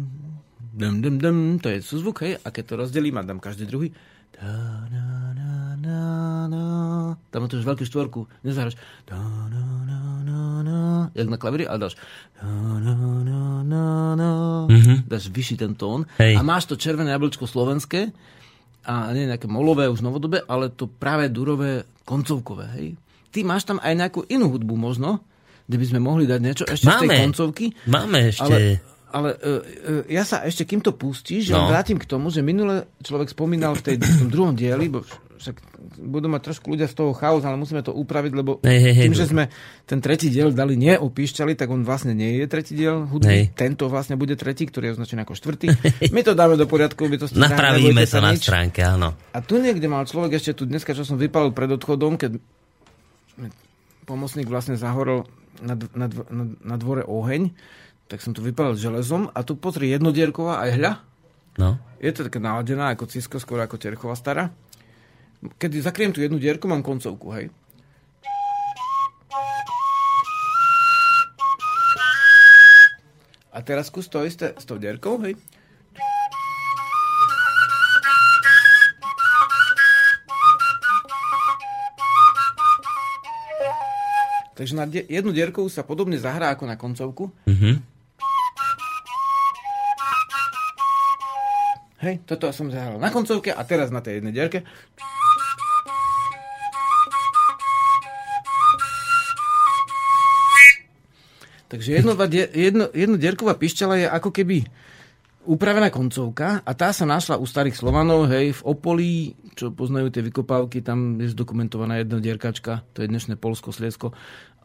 dum, 0.73 0.95
dum, 1.01 1.15
dum, 1.19 1.37
to 1.59 1.67
je 1.67 1.83
súzvuk, 1.83 2.23
hej, 2.23 2.39
a 2.39 2.47
keď 2.51 2.63
to 2.63 2.73
rozdelím 2.79 3.19
a 3.19 3.27
dám 3.27 3.43
každý 3.43 3.67
druhý, 3.67 3.91
da, 4.31 4.47
na, 4.87 5.05
na, 5.35 5.49
na, 5.75 5.99
na, 6.47 6.63
tam 7.27 7.43
máš 7.43 7.67
veľkú 7.67 7.83
štvorku, 7.83 8.31
nezahraš, 8.47 8.79
da, 9.03 9.19
na, 9.51 9.63
na, 9.83 9.99
na, 10.23 10.39
na, 10.63 10.77
jak 11.11 11.27
na 11.27 11.35
klavíri, 11.35 11.67
ale 11.67 11.83
dáš, 11.83 11.99
da, 12.39 12.47
na, 12.79 12.95
na, 12.95 13.39
na, 13.63 13.83
na, 14.15 14.29
Mhm. 14.71 15.03
dáš 15.11 15.27
vyšší 15.27 15.55
ten 15.59 15.75
tón. 15.75 16.07
Hej. 16.23 16.39
a 16.39 16.41
máš 16.43 16.71
to 16.71 16.79
červené 16.79 17.11
jablčko 17.11 17.43
slovenské, 17.43 18.15
a 18.87 19.11
nie 19.11 19.27
nejaké 19.27 19.51
molové 19.51 19.91
už 19.91 19.99
novodobé, 19.99 20.47
ale 20.47 20.71
to 20.71 20.87
práve 20.87 21.27
durové 21.27 21.83
koncovkové, 22.07 22.71
hej. 22.79 22.87
Ty 23.35 23.43
máš 23.43 23.67
tam 23.67 23.83
aj 23.83 23.93
nejakú 23.99 24.23
inú 24.31 24.47
hudbu 24.47 24.79
možno, 24.79 25.19
kde 25.67 25.77
by 25.77 25.85
sme 25.85 25.99
mohli 25.99 26.23
dať 26.23 26.39
niečo 26.39 26.63
ešte 26.63 26.87
z 26.87 26.95
tej 26.97 27.09
Máme. 27.11 27.17
koncovky. 27.27 27.65
Máme 27.85 28.19
ešte... 28.31 28.47
Ale, 28.47 28.59
ale 29.07 29.29
uh, 29.35 29.59
uh, 29.59 30.03
ja 30.07 30.23
sa 30.23 30.43
ešte, 30.43 30.63
kým 30.63 30.79
to 30.79 30.91
pustíš, 30.91 31.51
No. 31.51 31.67
vrátim 31.67 31.95
k 31.95 32.07
tomu, 32.07 32.27
že 32.27 32.39
minule 32.39 32.87
človek 32.99 33.27
spomínal 33.29 33.75
v, 33.75 33.81
tej, 33.83 33.95
v 33.99 34.15
tom 34.17 34.29
druhom 34.29 34.53
dieli, 34.55 34.87
bo 34.87 35.03
však 35.37 35.53
budú 36.01 36.25
mať 36.27 36.49
trošku 36.49 36.65
ľudia 36.67 36.89
z 36.89 36.97
toho 36.97 37.13
chaos, 37.13 37.45
ale 37.45 37.53
musíme 37.55 37.85
to 37.85 37.93
upraviť, 37.93 38.31
lebo 38.33 38.57
hej, 38.65 38.79
hej, 38.89 39.05
tým, 39.05 39.13
že 39.13 39.29
dobre. 39.29 39.33
sme 39.33 39.43
ten 39.85 39.99
tretí 40.01 40.33
diel 40.33 40.49
dali 40.49 40.73
nie 40.73 40.97
o 40.97 41.13
píšťali, 41.13 41.53
tak 41.53 41.69
on 41.69 41.85
vlastne 41.85 42.17
nie 42.17 42.41
je 42.41 42.49
tretí 42.49 42.73
diel 42.73 43.05
hudby. 43.05 43.29
Hej. 43.29 43.43
Tento 43.53 43.85
vlastne 43.85 44.17
bude 44.17 44.33
tretí, 44.33 44.65
ktorý 44.65 44.89
je 44.89 44.93
označený 44.97 45.21
ako 45.21 45.37
štvrtý. 45.37 45.67
My 46.15 46.25
to 46.25 46.33
dáme 46.33 46.57
do 46.57 46.65
poriadku, 46.65 47.05
my 47.05 47.21
to 47.21 47.29
Napravíme 47.31 48.01
sa 48.03 48.17
na 48.17 48.33
nič. 48.33 48.49
stránke, 48.49 48.81
áno. 48.81 49.13
A 49.29 49.37
tu 49.39 49.61
niekde 49.61 49.85
mal 49.85 50.09
človek 50.09 50.41
ešte 50.41 50.57
tu 50.57 50.63
dneska, 50.65 50.97
čo 50.97 51.05
som 51.05 51.21
vypalil 51.21 51.53
pred 51.53 51.69
odchodom, 51.69 52.17
keď 52.17 52.41
pomocník 54.05 54.47
vlastne 54.47 54.73
zahorol 54.73 55.27
na, 55.61 55.73
na, 55.97 56.07
na, 56.09 56.43
na 56.61 56.75
dvore 56.75 57.03
oheň, 57.05 57.51
tak 58.07 58.23
som 58.23 58.31
tu 58.31 58.39
vypalil 58.39 58.79
železom 58.79 59.27
a 59.31 59.39
tu 59.43 59.59
pozri 59.59 59.91
jednodierková 59.91 60.63
aj 60.63 60.69
hľa. 60.79 60.93
No. 61.57 61.69
Je 61.97 62.13
to 62.13 62.29
také 62.29 62.37
naladená 62.37 62.93
ako 62.93 63.09
Cisco, 63.09 63.41
skoro 63.41 63.65
ako 63.65 63.81
Terchová 63.81 64.13
stará. 64.13 64.53
Keď 65.57 65.81
zakriem 65.85 66.13
tú 66.13 66.21
jednu 66.21 66.37
dierku, 66.37 66.69
mám 66.69 66.85
koncovku, 66.85 67.29
hej. 67.33 67.49
A 73.49 73.57
teraz 73.65 73.89
skús 73.89 74.05
to 74.05 74.21
isté 74.21 74.53
s 74.53 74.69
tou 74.69 74.77
dierkou, 74.77 75.17
hej. 75.25 75.33
Takže 84.57 84.73
na 84.73 84.89
die- 84.89 85.05
jednu 85.05 85.29
dierku 85.29 85.69
sa 85.69 85.85
podobne 85.85 86.17
zahrá 86.17 86.49
ako 86.49 86.65
na 86.65 86.73
koncovku. 86.73 87.29
Mhm. 87.45 87.71
Hej, 91.97 92.21
toto 92.25 92.45
som 92.49 92.69
zahral 92.69 92.97
na 92.97 93.09
koncovke 93.09 93.49
a 93.49 93.61
teraz 93.63 93.89
na 93.89 94.01
tej 94.01 94.21
jednej 94.21 94.29
dierke. 94.29 94.61
Takže 101.67 101.89
jednova, 101.93 102.31
die- 102.31 102.47
jedno, 102.47 102.87
jednodierková 102.87 103.51
pišťala 103.53 103.95
je 103.99 104.07
ako 104.07 104.29
keby 104.31 104.63
upravená 105.47 105.87
koncovka 105.87 106.59
a 106.61 106.71
tá 106.75 106.91
sa 106.91 107.07
našla 107.07 107.39
u 107.39 107.47
starých 107.47 107.79
Slovanov, 107.79 108.27
hej, 108.27 108.51
v 108.59 108.61
Opolí, 108.67 109.39
čo 109.55 109.71
poznajú 109.71 110.11
tie 110.11 110.19
vykopávky, 110.19 110.83
tam 110.83 111.17
je 111.23 111.31
zdokumentovaná 111.31 112.03
jedna 112.03 112.19
dierkačka, 112.19 112.83
to 112.91 113.01
je 113.01 113.07
dnešné 113.07 113.39
Polsko, 113.39 113.71
Sliesko, 113.71 114.11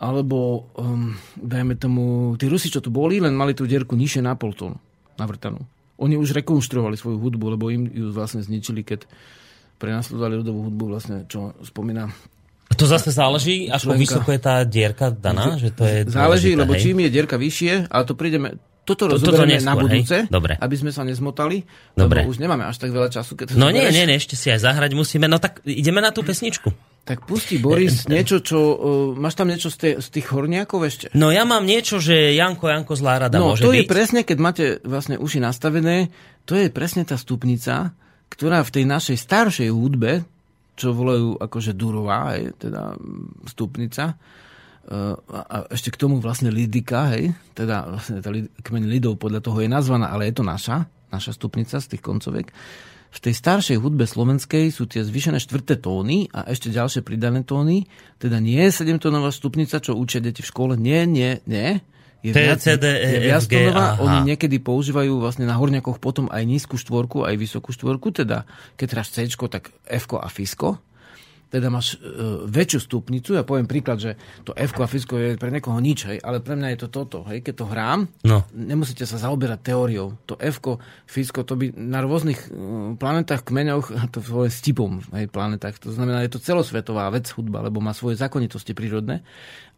alebo, 0.03 0.69
um, 0.75 1.15
dajme 1.39 1.79
tomu, 1.79 2.35
tí 2.35 2.51
Rusi, 2.51 2.67
čo 2.67 2.83
tu 2.83 2.91
boli, 2.91 3.23
len 3.23 3.39
mali 3.39 3.55
tú 3.55 3.63
dierku 3.63 3.95
nižšie 3.95 4.27
na 4.27 4.35
pol 4.35 4.51
tónu, 4.59 4.83
navrtanú. 5.15 5.63
Oni 6.03 6.19
už 6.19 6.35
rekonštruovali 6.35 6.99
svoju 6.99 7.23
hudbu, 7.23 7.55
lebo 7.55 7.71
im 7.71 7.87
ju 7.87 8.11
vlastne 8.11 8.43
zničili, 8.43 8.83
keď 8.83 9.07
prenasledovali 9.79 10.43
ľudovú 10.43 10.67
hudbu, 10.67 10.85
vlastne, 10.91 11.23
čo 11.31 11.55
spomína 11.63 12.11
A 12.67 12.75
to 12.75 12.89
zase 12.89 13.15
záleží, 13.15 13.71
ako 13.71 13.95
Členka. 13.95 14.03
vysoko 14.03 14.29
je 14.35 14.41
tá 14.43 14.57
dierka 14.67 15.13
daná, 15.13 15.61
že 15.61 15.71
to 15.71 15.87
je 15.87 16.09
Záleží, 16.11 16.57
lebo 16.57 16.73
hej? 16.75 16.83
čím 16.91 17.05
je 17.07 17.11
dierka 17.13 17.37
vyššie, 17.37 17.93
ale 17.93 18.03
to 18.09 18.17
prídeme, 18.17 18.57
toto 18.83 19.07
To- 19.07 19.15
toto 19.15 19.39
rozoberieme 19.39 19.63
neskôr, 19.63 19.67
na 19.67 19.75
hej? 19.75 19.83
budúce, 19.87 20.17
Dobre. 20.27 20.53
aby 20.59 20.75
sme 20.75 20.91
sa 20.91 21.07
nezmotali, 21.07 21.63
Dobre. 21.95 22.27
lebo 22.27 22.35
už 22.35 22.43
nemáme 22.43 22.67
až 22.67 22.83
tak 22.83 22.91
veľa 22.91 23.09
času. 23.09 23.39
Keď 23.39 23.55
to 23.55 23.59
No 23.59 23.71
nie, 23.71 23.87
nie, 23.89 24.05
nie, 24.05 24.19
ešte 24.19 24.35
si 24.35 24.51
aj 24.51 24.59
zahrať 24.63 24.93
musíme. 24.93 25.31
No 25.31 25.39
tak 25.39 25.63
ideme 25.63 26.03
na 26.03 26.11
tú 26.11 26.21
pesničku. 26.21 26.75
Tak 27.03 27.27
pusti 27.27 27.59
Boris 27.59 28.07
niečo, 28.07 28.39
čo... 28.39 28.59
Uh, 28.59 28.79
máš 29.19 29.35
tam 29.35 29.51
niečo 29.51 29.71
z, 29.71 29.77
tej, 29.79 29.93
z 29.99 30.09
tých 30.15 30.27
horniakov 30.31 30.87
ešte? 30.87 31.07
No 31.19 31.35
ja 31.35 31.43
mám 31.43 31.67
niečo, 31.67 31.99
že 31.99 32.31
Janko, 32.35 32.71
Janko 32.71 32.95
zlá 32.95 33.19
rada 33.19 33.43
no, 33.43 33.55
môže 33.55 33.67
to 33.67 33.75
byť. 33.75 33.79
je 33.79 33.85
presne, 33.91 34.21
keď 34.23 34.39
máte 34.39 34.65
vlastne 34.87 35.19
uši 35.19 35.43
nastavené, 35.43 36.15
to 36.47 36.55
je 36.55 36.71
presne 36.71 37.03
tá 37.03 37.19
stupnica, 37.19 37.91
ktorá 38.31 38.63
v 38.63 38.71
tej 38.71 38.85
našej 38.87 39.19
staršej 39.19 39.71
hudbe, 39.75 40.23
čo 40.79 40.95
volajú 40.95 41.43
akože 41.43 41.75
durová, 41.75 42.39
hej, 42.39 42.55
teda 42.55 42.95
stupnica, 43.51 44.15
a, 44.91 45.41
a 45.47 45.57
ešte 45.71 45.95
k 45.95 46.01
tomu 46.01 46.19
vlastne 46.19 46.51
lidika, 46.51 47.15
hej, 47.15 47.31
teda 47.55 47.87
vlastne 47.87 48.19
tá 48.19 48.35
lid, 48.35 48.51
kmeň 48.67 48.85
lidov 48.91 49.15
podľa 49.23 49.39
toho 49.39 49.63
je 49.63 49.71
nazvaná, 49.71 50.11
ale 50.11 50.27
je 50.29 50.43
to 50.43 50.45
naša, 50.45 50.91
naša 51.15 51.39
stupnica 51.39 51.79
z 51.79 51.87
tých 51.87 52.03
koncoviek. 52.03 52.51
V 53.13 53.19
tej 53.21 53.35
staršej 53.37 53.77
hudbe 53.77 54.09
slovenskej 54.09 54.73
sú 54.73 54.89
tie 54.89 55.05
zvyšené 55.05 55.37
štvrté 55.37 55.79
tóny 55.79 56.33
a 56.33 56.49
ešte 56.49 56.73
ďalšie 56.73 57.05
pridané 57.05 57.45
tóny, 57.45 57.85
teda 58.17 58.41
nie 58.41 58.59
je 58.59 58.73
7-tónová 58.73 59.29
stupnica, 59.29 59.85
čo 59.85 59.93
učia 59.95 60.25
deti 60.25 60.41
v 60.41 60.49
škole, 60.49 60.75
nie, 60.81 61.05
nie, 61.05 61.39
nie. 61.45 61.79
Je 62.25 62.33
To 62.33 62.41
je 62.41 62.55
C, 62.57 62.67
D, 62.79 62.87
E, 62.89 63.09
je 63.19 63.21
viactónová, 63.29 63.99
aha. 63.99 64.03
oni 64.03 64.19
niekedy 64.33 64.63
používajú 64.63 65.19
vlastne 65.21 65.45
na 65.45 65.59
horniakoch 65.59 66.01
potom 66.01 66.31
aj 66.33 66.43
nízku 66.47 66.81
štvorku, 66.81 67.29
aj 67.29 67.35
vysokú 67.37 67.75
štvorku, 67.75 68.15
teda 68.15 68.49
keď 68.81 68.87
teraz 68.89 69.13
C, 69.13 69.29
tak 69.29 69.75
F 69.85 70.09
a 70.17 70.31
Fisko, 70.33 70.81
teda 71.53 71.69
máš 71.69 72.01
e, 72.01 72.09
väčšiu 72.49 72.81
stupnicu, 72.81 73.37
ja 73.37 73.45
poviem 73.45 73.69
príklad, 73.69 74.01
že 74.01 74.17
to 74.41 74.57
F 74.57 74.73
a 74.81 74.89
Fisko 74.89 75.21
je 75.21 75.37
pre 75.37 75.53
niekoho 75.53 75.77
nič, 75.77 76.09
hej, 76.09 76.19
ale 76.25 76.41
pre 76.41 76.57
mňa 76.57 76.73
je 76.73 76.79
to 76.81 76.89
toto, 76.89 77.29
hej, 77.29 77.45
keď 77.45 77.55
to 77.61 77.67
hrám, 77.69 78.01
No. 78.25 78.49
nemusíte 78.57 79.05
sa 79.05 79.21
zaoberať 79.21 79.61
teóriou. 79.61 80.17
To 80.25 80.41
F, 80.41 80.65
Fisko, 81.05 81.45
to 81.45 81.61
by 81.61 81.77
na 81.77 82.01
rôznych 82.01 82.49
e, 82.49 82.97
planetách, 82.97 83.45
kmeňoch, 83.45 83.93
to 84.17 84.25
je 84.25 84.51
stipom, 84.51 85.05
hej, 85.13 85.29
planetách, 85.29 85.77
to 85.77 85.93
znamená, 85.93 86.25
je 86.25 86.33
to 86.33 86.41
celosvetová 86.41 87.13
vec 87.13 87.29
hudba, 87.37 87.61
lebo 87.61 87.85
má 87.85 87.93
svoje 87.93 88.17
zákonitosti 88.17 88.73
prírodné, 88.73 89.21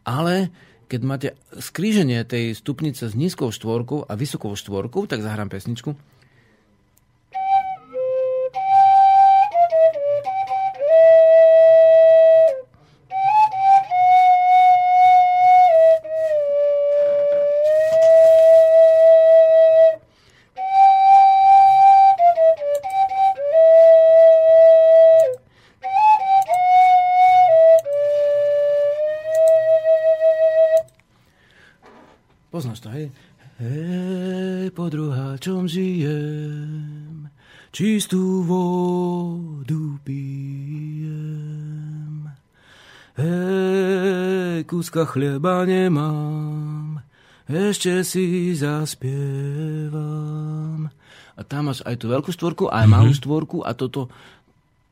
ale 0.07 0.55
keď 0.86 1.01
máte 1.03 1.28
skríženie 1.59 2.23
tej 2.28 2.55
stupnice 2.55 3.09
s 3.09 3.16
nízkou 3.16 3.48
štvorkou 3.51 4.05
a 4.07 4.12
vysokou 4.15 4.53
štvorkou, 4.53 5.09
tak 5.09 5.24
zahrám 5.24 5.48
pesničku. 5.48 5.97
Čistú 37.74 38.46
vodu 38.46 39.98
pijem. 40.06 41.10
Hej, 43.18 44.62
kúska 44.70 45.02
chleba 45.10 45.66
nemám, 45.66 47.02
ešte 47.51 48.06
si 48.06 48.55
zaspievam. 48.55 49.10
A 51.34 51.42
tam 51.42 51.66
máš 51.66 51.82
aj 51.82 51.98
tú 51.98 52.06
veľkú 52.14 52.30
štvorku, 52.30 52.70
aj 52.70 52.86
malú 52.86 53.10
štvorku 53.10 53.66
a 53.66 53.74
toto, 53.74 54.06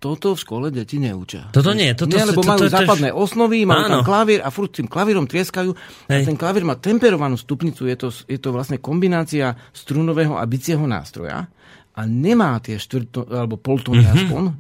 toto 0.02 0.34
v 0.34 0.42
škole 0.42 0.74
deti 0.74 0.98
neučia. 0.98 1.54
Toto 1.54 1.70
nie, 1.70 1.94
toto 1.94 2.18
nie, 2.18 2.26
lebo 2.26 2.42
toto- 2.42 2.50
majú 2.50 2.66
to 2.66 2.66
je- 2.66 2.74
západné 2.74 3.14
osnovy, 3.14 3.62
majú 3.62 3.86
Áno. 3.86 4.02
tam 4.02 4.02
klavír 4.02 4.42
a 4.42 4.50
furt 4.50 4.74
tým 4.74 4.90
klavírom 4.90 5.30
trieskajú. 5.30 5.70
A 6.10 6.18
ten 6.26 6.34
klavír 6.34 6.66
má 6.66 6.74
temperovanú 6.74 7.38
stupnicu, 7.38 7.86
je 7.86 7.94
to, 7.94 8.10
je 8.26 8.42
to 8.42 8.50
vlastne 8.50 8.82
kombinácia 8.82 9.54
strunového 9.70 10.34
a 10.34 10.42
bicieho 10.42 10.82
nástroja 10.82 11.46
a 11.46 11.81
nemá 12.00 12.56
tie 12.58 12.76
štvrto, 12.76 13.28
alebo 13.28 13.60
poltóny 13.60 14.00
Mhm. 14.00 14.12
aspoň, 14.16 14.42
e, 14.44 14.52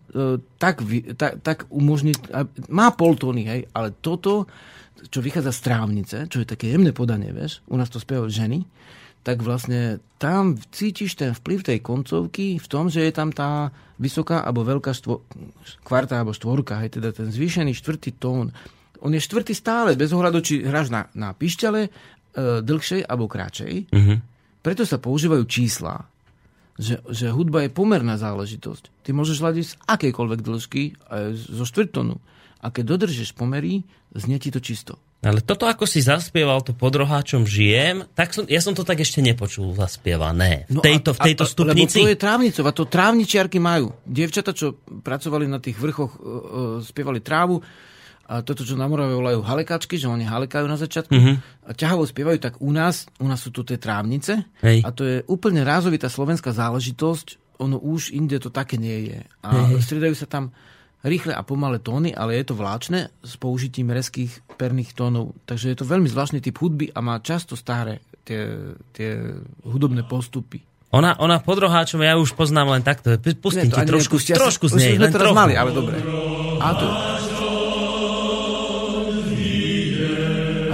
tak, 0.60 0.74
tak, 1.16 1.32
tak 1.40 1.58
umožniť, 1.68 2.18
a- 2.28 2.44
má 2.68 2.92
poltóny, 2.92 3.42
hej, 3.44 3.60
ale 3.72 3.96
toto, 3.96 4.44
čo 5.08 5.18
vychádza 5.18 5.50
z 5.50 5.60
trávnice, 5.62 6.16
čo 6.28 6.38
je 6.38 6.46
také 6.46 6.70
jemné 6.70 6.92
podanie, 6.92 7.32
vieš, 7.32 7.64
u 7.66 7.74
nás 7.74 7.88
to 7.88 7.96
spievajú 7.96 8.28
ženy, 8.28 8.62
tak 9.22 9.40
vlastne 9.40 10.02
tam 10.18 10.58
cítiš 10.70 11.14
ten 11.14 11.30
vplyv 11.32 11.62
tej 11.62 11.78
koncovky 11.78 12.58
v 12.58 12.66
tom, 12.66 12.90
že 12.90 13.06
je 13.06 13.12
tam 13.14 13.30
tá 13.30 13.70
vysoká 13.96 14.42
alebo 14.42 14.66
veľká 14.66 14.90
štvo, 14.90 15.22
kvarta 15.82 16.18
alebo 16.18 16.34
štvorka, 16.34 16.82
hej, 16.82 16.98
teda 16.98 17.14
ten 17.14 17.30
zvýšený 17.30 17.72
štvrtý 17.72 18.18
tón. 18.18 18.50
On 19.00 19.10
je 19.10 19.18
štvrtý 19.18 19.54
stále, 19.54 19.94
bez 19.94 20.10
ohľadu, 20.10 20.38
či 20.42 20.62
hráš 20.62 20.90
na, 20.90 21.06
na 21.14 21.32
pišťale 21.32 21.80
e, 21.82 21.90
dlhšej 22.60 23.06
alebo 23.06 23.26
kratšej. 23.26 23.74
Mhm. 23.90 24.14
Preto 24.60 24.82
sa 24.84 24.98
používajú 24.98 25.42
čísla, 25.46 26.02
že, 26.80 27.04
že 27.08 27.28
hudba 27.28 27.66
je 27.66 27.70
pomerná 27.70 28.16
záležitosť. 28.16 29.04
Ty 29.04 29.10
môžeš 29.12 29.38
hľadiť 29.44 29.64
z 29.64 29.74
akejkoľvek 29.84 30.40
dĺžky, 30.40 30.82
aj 31.08 31.36
zo 31.36 31.64
štvrtonu. 31.68 32.16
A 32.62 32.70
keď 32.70 32.96
dodržeš 32.96 33.34
pomery, 33.34 33.82
znie 34.14 34.38
ti 34.38 34.54
to 34.54 34.62
čisto. 34.62 34.96
Ale 35.22 35.38
toto, 35.38 35.70
ako 35.70 35.86
si 35.86 36.02
zaspieval 36.02 36.66
to 36.66 36.74
pod 36.74 36.98
roháčom 36.98 37.46
žijem, 37.46 38.02
tak 38.10 38.34
som, 38.34 38.42
ja 38.50 38.58
som 38.58 38.74
to 38.74 38.82
tak 38.82 38.98
ešte 38.98 39.22
nepočul 39.22 39.70
zaspievané. 39.70 40.66
V 40.66 40.82
tejto, 40.82 41.14
v 41.14 41.20
tejto 41.30 41.46
stupnici. 41.46 42.02
No 42.02 42.02
Lebo 42.02 42.10
to 42.10 42.10
je 42.10 42.18
trávnicová, 42.18 42.70
to 42.74 42.84
trávničiarky 42.90 43.62
majú. 43.62 43.94
Dievčata, 44.02 44.50
čo 44.50 44.82
pracovali 44.82 45.46
na 45.46 45.62
tých 45.62 45.78
vrchoch, 45.78 46.18
uh, 46.18 46.18
uh, 46.18 46.38
spievali 46.82 47.22
trávu, 47.22 47.62
a 48.32 48.40
toto, 48.40 48.64
čo 48.64 48.74
na 48.74 48.88
Morave 48.88 49.12
volajú 49.12 49.44
halekačky, 49.44 49.94
že 49.94 50.08
oni 50.08 50.24
halekajú 50.24 50.64
na 50.64 50.74
začiatku, 50.74 51.12
Mhm. 51.12 51.32
a 51.62 51.76
ťahavo 51.76 52.02
spievajú, 52.02 52.38
tak 52.40 52.54
u 52.58 52.72
nás, 52.72 53.04
u 53.20 53.28
nás 53.28 53.36
sú 53.38 53.52
tu 53.52 53.60
tie 53.60 53.76
trávnice 53.76 54.48
Hej. 54.64 54.80
a 54.80 54.88
to 54.88 55.04
je 55.04 55.16
úplne 55.28 55.60
rázovitá 55.60 56.08
slovenská 56.08 56.50
záležitosť, 56.50 57.60
ono 57.60 57.76
už 57.76 58.10
inde 58.10 58.40
to 58.40 58.48
také 58.48 58.80
nie 58.80 59.12
je. 59.12 59.18
A 59.44 59.68
Hej. 59.68 59.84
striedajú 59.84 60.16
sa 60.16 60.24
tam 60.24 60.50
rýchle 61.02 61.30
a 61.30 61.42
pomalé 61.42 61.76
tóny, 61.78 62.10
ale 62.10 62.38
je 62.38 62.48
to 62.48 62.54
vláčne 62.54 63.10
s 63.20 63.34
použitím 63.36 63.90
rezkých 63.90 64.56
perných 64.56 64.94
tónov. 64.94 65.34
Takže 65.44 65.68
je 65.68 65.76
to 65.76 65.84
veľmi 65.84 66.06
zvláštny 66.06 66.40
typ 66.40 66.56
hudby 66.56 66.88
a 66.88 67.02
má 67.02 67.18
často 67.18 67.52
staré 67.52 68.00
tie, 68.22 68.48
tie 68.90 69.18
hudobné 69.62 70.06
postupy. 70.06 70.62
Ona, 70.92 71.16
ona 71.18 71.40
pod 71.40 71.56
roháčom, 71.58 72.04
ja 72.04 72.14
už 72.14 72.36
poznám 72.36 72.76
len 72.76 72.82
takto. 72.84 73.16
Pustím 73.40 73.66
Nie, 73.66 73.74
ti 73.74 73.82
trošku, 73.82 74.20
trošku 74.20 74.68
už 74.68 74.76
z 74.76 74.78
nej, 74.78 74.92
sme 74.94 75.08
len 75.08 75.10
teraz 75.10 75.32
trochu. 75.32 75.40
mali, 75.40 75.54
ale 75.56 75.70
dobre. 75.72 75.96
A 76.60 76.68
to 76.76 76.86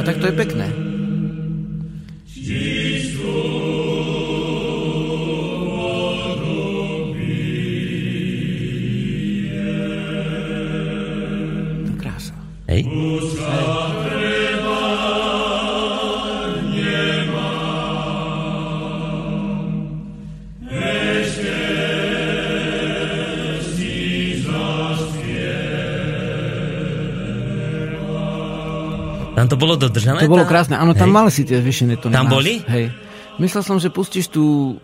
tak 0.09 0.25
to 0.25 0.27
je 0.33 0.35
pekné. 0.41 0.67
Je 2.33 2.73
krása. 12.01 12.33
Hej. 12.73 12.89
Tam 29.49 29.57
to 29.57 29.57
bolo 29.57 29.81
dodržané? 29.81 30.21
To 30.21 30.29
bolo 30.29 30.45
tá- 30.45 30.53
krásne. 30.53 30.77
Áno, 30.77 30.93
tam 30.93 31.09
Hej. 31.09 31.17
mali 31.17 31.31
si 31.33 31.43
tie 31.49 31.65
zvyšené 31.65 31.97
tóny. 31.97 32.13
Tam 32.13 32.29
boli? 32.29 32.61
Hej. 32.69 32.93
Myslel 33.41 33.65
som, 33.65 33.81
že 33.81 33.89
pustíš 33.89 34.29
tú, 34.29 34.77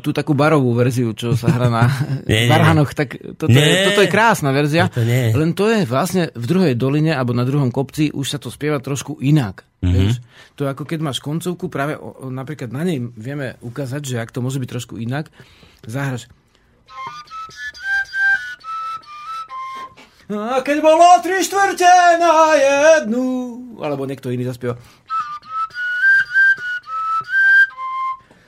tú 0.00 0.16
takú 0.16 0.32
barovú 0.32 0.72
verziu, 0.72 1.12
čo 1.12 1.36
sa 1.36 1.52
hrá 1.52 1.68
na 1.68 1.84
Nie. 2.30 2.48
Varhanoch. 2.48 2.96
Tak 2.96 3.36
toto, 3.36 3.52
je, 3.52 3.60
Nie. 3.60 3.84
toto 3.84 4.00
je 4.00 4.08
krásna 4.08 4.48
verzia. 4.56 4.88
To 4.88 5.04
nie. 5.04 5.36
Len 5.36 5.52
to 5.52 5.68
je 5.68 5.84
vlastne 5.84 6.32
v 6.32 6.44
druhej 6.48 6.72
doline 6.72 7.12
alebo 7.12 7.36
na 7.36 7.44
druhom 7.44 7.68
kopci 7.68 8.08
už 8.08 8.24
sa 8.24 8.38
to 8.40 8.48
spieva 8.48 8.80
trošku 8.80 9.20
inak. 9.20 9.62
Mhm. 9.62 9.84
Mm-hmm. 9.84 9.92
Vieš? 10.00 10.14
To 10.56 10.64
je 10.64 10.72
ako 10.72 10.88
keď 10.88 10.98
máš 11.04 11.20
koncovku, 11.20 11.68
práve 11.68 12.00
o, 12.00 12.08
o, 12.16 12.32
napríklad 12.32 12.72
na 12.72 12.80
nej 12.80 12.96
vieme 13.12 13.60
ukázať, 13.60 14.02
že 14.08 14.16
ak 14.16 14.32
to 14.32 14.40
môže 14.40 14.56
byť 14.56 14.70
trošku 14.72 14.96
inak, 14.96 15.28
zahraš 15.84 16.32
A 20.26 20.58
keď 20.58 20.82
bolo 20.82 21.06
tri 21.22 21.38
štvrte 21.38 21.86
na 22.18 22.34
jednu, 22.52 23.26
alebo 23.78 24.02
niekto 24.04 24.26
iný 24.26 24.42
zaspieva. 24.42 24.74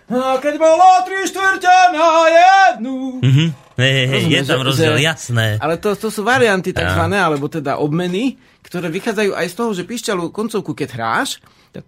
A 0.08 0.40
keď 0.40 0.56
bolo 0.56 0.88
tri 1.04 1.22
štvrte 1.22 1.74
na 1.92 2.08
jednu. 2.26 3.20
Mhm. 3.20 3.46
Hej, 3.78 3.92
hej, 3.94 4.06
hej, 4.08 4.18
je 4.18 4.18
Rozumieš, 4.34 4.48
tam 4.48 4.62
rozdiel, 4.66 4.94
že- 4.98 5.06
jasné. 5.06 5.46
Ale 5.62 5.78
to, 5.78 5.94
to 5.94 6.10
sú 6.10 6.26
varianty 6.26 6.74
takzvané, 6.74 7.14
alebo 7.14 7.46
teda 7.46 7.78
obmeny, 7.78 8.34
ktoré 8.58 8.90
vychádzajú 8.90 9.38
aj 9.38 9.46
z 9.46 9.54
toho, 9.54 9.70
že 9.70 9.86
pišťalú 9.86 10.34
koncovku, 10.34 10.74
keď 10.74 10.98
hráš, 10.98 11.38
tak... 11.70 11.86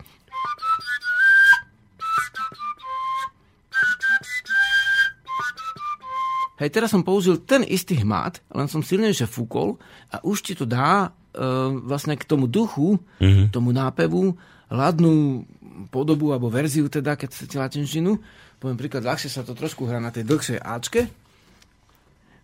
Hej, 6.61 6.77
teraz 6.77 6.93
som 6.93 7.01
použil 7.01 7.41
ten 7.41 7.65
istý 7.65 7.97
hmat, 8.05 8.45
len 8.53 8.69
som 8.69 8.85
silnejšie 8.85 9.25
fúkol 9.25 9.81
a 10.13 10.21
už 10.21 10.45
ti 10.45 10.53
to 10.53 10.69
dá 10.69 11.09
e, 11.09 11.41
vlastne 11.89 12.21
k 12.21 12.29
tomu 12.29 12.45
duchu, 12.45 13.01
mm-hmm. 13.17 13.49
tomu 13.49 13.73
nápevu, 13.73 14.37
hladnú 14.69 15.49
podobu 15.89 16.37
alebo 16.37 16.53
verziu 16.53 16.93
teda, 16.93 17.17
keď 17.17 17.29
chcete 17.33 17.57
latinčinu. 17.57 18.21
Poviem 18.61 18.77
príklad, 18.77 19.09
ľahšie 19.09 19.33
sa 19.33 19.41
to 19.41 19.57
trošku 19.57 19.89
hrá 19.89 19.97
na 20.05 20.13
tej 20.13 20.29
dlhšej 20.29 20.61
Ačke, 20.61 21.09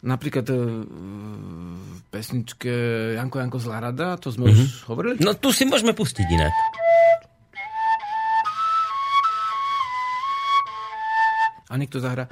Napríklad 0.07 0.47
e, 0.53 0.55
v 0.87 2.01
pesničke 2.15 2.73
Janko 3.19 3.43
Janko 3.43 3.59
z 3.59 3.67
Larada, 3.67 4.15
to 4.21 4.31
sme 4.31 4.53
mm-hmm. 4.53 4.63
už 4.63 4.71
hovorili. 4.87 5.17
No 5.19 5.35
tu 5.35 5.51
si 5.51 5.67
môžeme 5.67 5.97
pustiť 5.97 6.27
inak. 6.31 6.55
A 11.67 11.75
niekto 11.75 11.99
zahrá. 11.99 12.31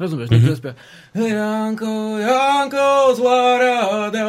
Rozumieš, 0.00 0.32
niekto 0.32 0.56
mm-hmm. 0.56 1.28
Janko, 1.28 1.92
Janko 2.16 2.88
z 3.12 3.18
Larada. 3.20 4.28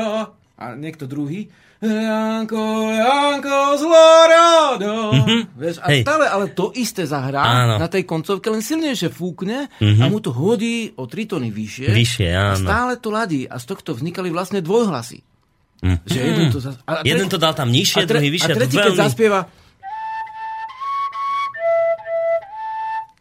A 0.59 0.65
niekto 0.75 1.07
druhý. 1.07 1.47
Janko, 1.81 2.91
Janko 2.93 3.57
z 3.79 3.83
Larada. 3.87 4.95
Mm-hmm. 5.15 5.41
Vieš, 5.55 5.75
a 5.81 5.87
Hej. 5.89 6.01
stále 6.05 6.25
ale 6.27 6.45
to 6.51 6.75
isté 6.75 7.07
zahrá 7.07 7.41
Áno. 7.41 7.75
na 7.79 7.87
tej 7.87 8.03
koncovke, 8.05 8.51
len 8.51 8.61
silnejšie 8.61 9.09
fúkne 9.09 9.71
mm-hmm. 9.79 10.03
a 10.03 10.05
mu 10.11 10.19
to 10.19 10.29
hodí 10.29 10.91
o 10.99 11.07
tri 11.07 11.25
tóny 11.25 11.49
vyššie. 11.49 11.87
Vyššie, 11.89 12.29
A 12.35 12.53
áno. 12.53 12.67
stále 12.67 12.93
to 12.99 13.09
ladí. 13.09 13.47
A 13.47 13.55
z 13.57 13.65
tohto 13.65 13.95
vznikali 13.95 14.29
vlastne 14.29 14.59
dvojhlasy. 14.59 15.23
Mhm. 15.81 15.97
Že 16.05 16.17
jeden 16.21 16.47
to, 16.53 16.59
zas... 16.61 16.75
a, 16.85 17.01
a 17.01 17.07
Jeden 17.07 17.25
to 17.25 17.41
dal 17.41 17.57
tam 17.57 17.73
nižšie, 17.73 18.03
a 18.03 18.05
tre- 18.05 18.21
druhý 18.21 18.29
vyššie. 18.29 18.53
A 18.53 18.57
tretí, 18.59 18.75
keď 18.77 18.93
veľmi- 18.93 19.01
zaspieva... 19.01 19.39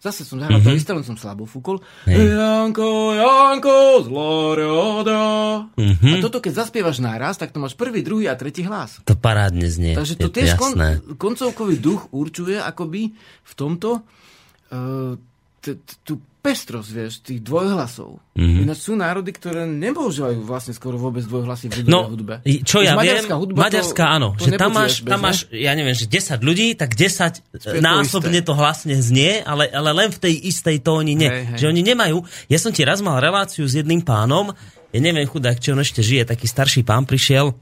Zase 0.00 0.24
som 0.24 0.40
zahral 0.40 0.64
mm-hmm. 0.64 0.72
to 0.72 0.80
isté, 0.80 0.90
len 0.96 1.04
som 1.04 1.12
slabo 1.12 1.44
fúkol. 1.44 1.76
Hej. 2.08 2.32
Janko, 2.32 3.12
Janko, 3.12 4.00
z 4.00 4.08
Lorada. 4.08 5.24
Mhm. 5.76 6.16
A 6.16 6.24
toto, 6.24 6.40
keď 6.40 6.64
zaspievaš 6.64 7.04
naraz, 7.04 7.36
tak 7.36 7.52
to 7.52 7.60
máš 7.60 7.76
prvý, 7.76 8.00
druhý 8.00 8.24
a 8.24 8.32
tretí 8.32 8.64
hlas. 8.64 9.04
To 9.04 9.12
parádne 9.12 9.68
znie. 9.68 9.92
Takže 9.92 10.16
to 10.16 10.32
tiež 10.32 10.56
kon, 10.56 10.72
koncovkový 11.20 11.76
duch 11.76 12.08
určuje 12.16 12.56
akoby 12.56 13.12
v 13.44 13.52
tomto 13.52 14.00
uh, 14.00 15.20
tú 16.00 16.14
pestrosť, 16.40 16.88
vieš, 16.90 17.12
tých 17.20 17.44
dvojhlasov. 17.44 18.16
Mhm. 18.32 18.40
Mm-hmm. 18.40 18.62
Ináč 18.64 18.78
sú 18.80 18.92
národy, 18.96 19.30
ktoré 19.30 19.68
nepoužívajú 19.68 20.40
vlastne 20.42 20.72
skoro 20.72 20.96
vôbec 20.96 21.20
dvojhlasy 21.22 21.68
v 21.68 21.84
No, 21.84 22.08
hudbe. 22.08 22.40
i- 22.42 22.64
čo 22.64 22.80
Už 22.80 22.88
ja 22.88 22.96
viem, 22.96 23.20
maďarská 23.20 23.34
hudba 23.36 23.56
Maďarská 23.60 24.04
to, 24.04 24.14
áno, 24.16 24.28
to 24.34 24.44
že 24.44 24.50
tam 24.56 24.70
máš, 24.72 24.92
tam 25.04 25.20
máš, 25.20 25.38
ja 25.52 25.72
neviem, 25.76 25.92
že 25.92 26.08
10 26.08 26.40
ľudí, 26.40 26.72
tak 26.74 26.96
10 26.96 27.44
Spie 27.44 27.78
to 27.78 27.84
násobne 27.84 28.40
isté. 28.40 28.48
to 28.48 28.54
hlasne 28.56 28.96
znie, 28.96 29.44
ale, 29.44 29.68
ale 29.68 29.90
len 29.92 30.08
v 30.08 30.18
tej 30.18 30.34
istej 30.48 30.80
tóni 30.80 31.12
nie. 31.12 31.28
Hej, 31.28 31.44
hej. 31.52 31.58
Že 31.60 31.66
oni 31.76 31.82
nemajú, 31.84 32.16
ja 32.48 32.58
som 32.58 32.72
ti 32.72 32.82
raz 32.82 33.04
mal 33.04 33.20
reláciu 33.20 33.68
s 33.68 33.76
jedným 33.76 34.00
pánom, 34.00 34.56
ja 34.90 34.98
neviem 34.98 35.28
chudák, 35.28 35.60
či 35.60 35.70
on 35.70 35.78
ešte 35.78 36.00
žije, 36.00 36.24
taký 36.26 36.48
starší 36.48 36.80
pán 36.82 37.04
prišiel 37.04 37.52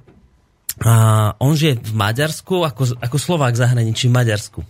a 0.78 0.94
on 1.42 1.58
žije 1.58 1.82
v 1.82 1.92
Maďarsku, 1.92 2.62
ako, 2.62 2.94
ako 3.02 3.16
Slovák 3.18 3.50
zahraničí 3.52 4.06
v 4.06 4.14
Maďarsku. 4.14 4.60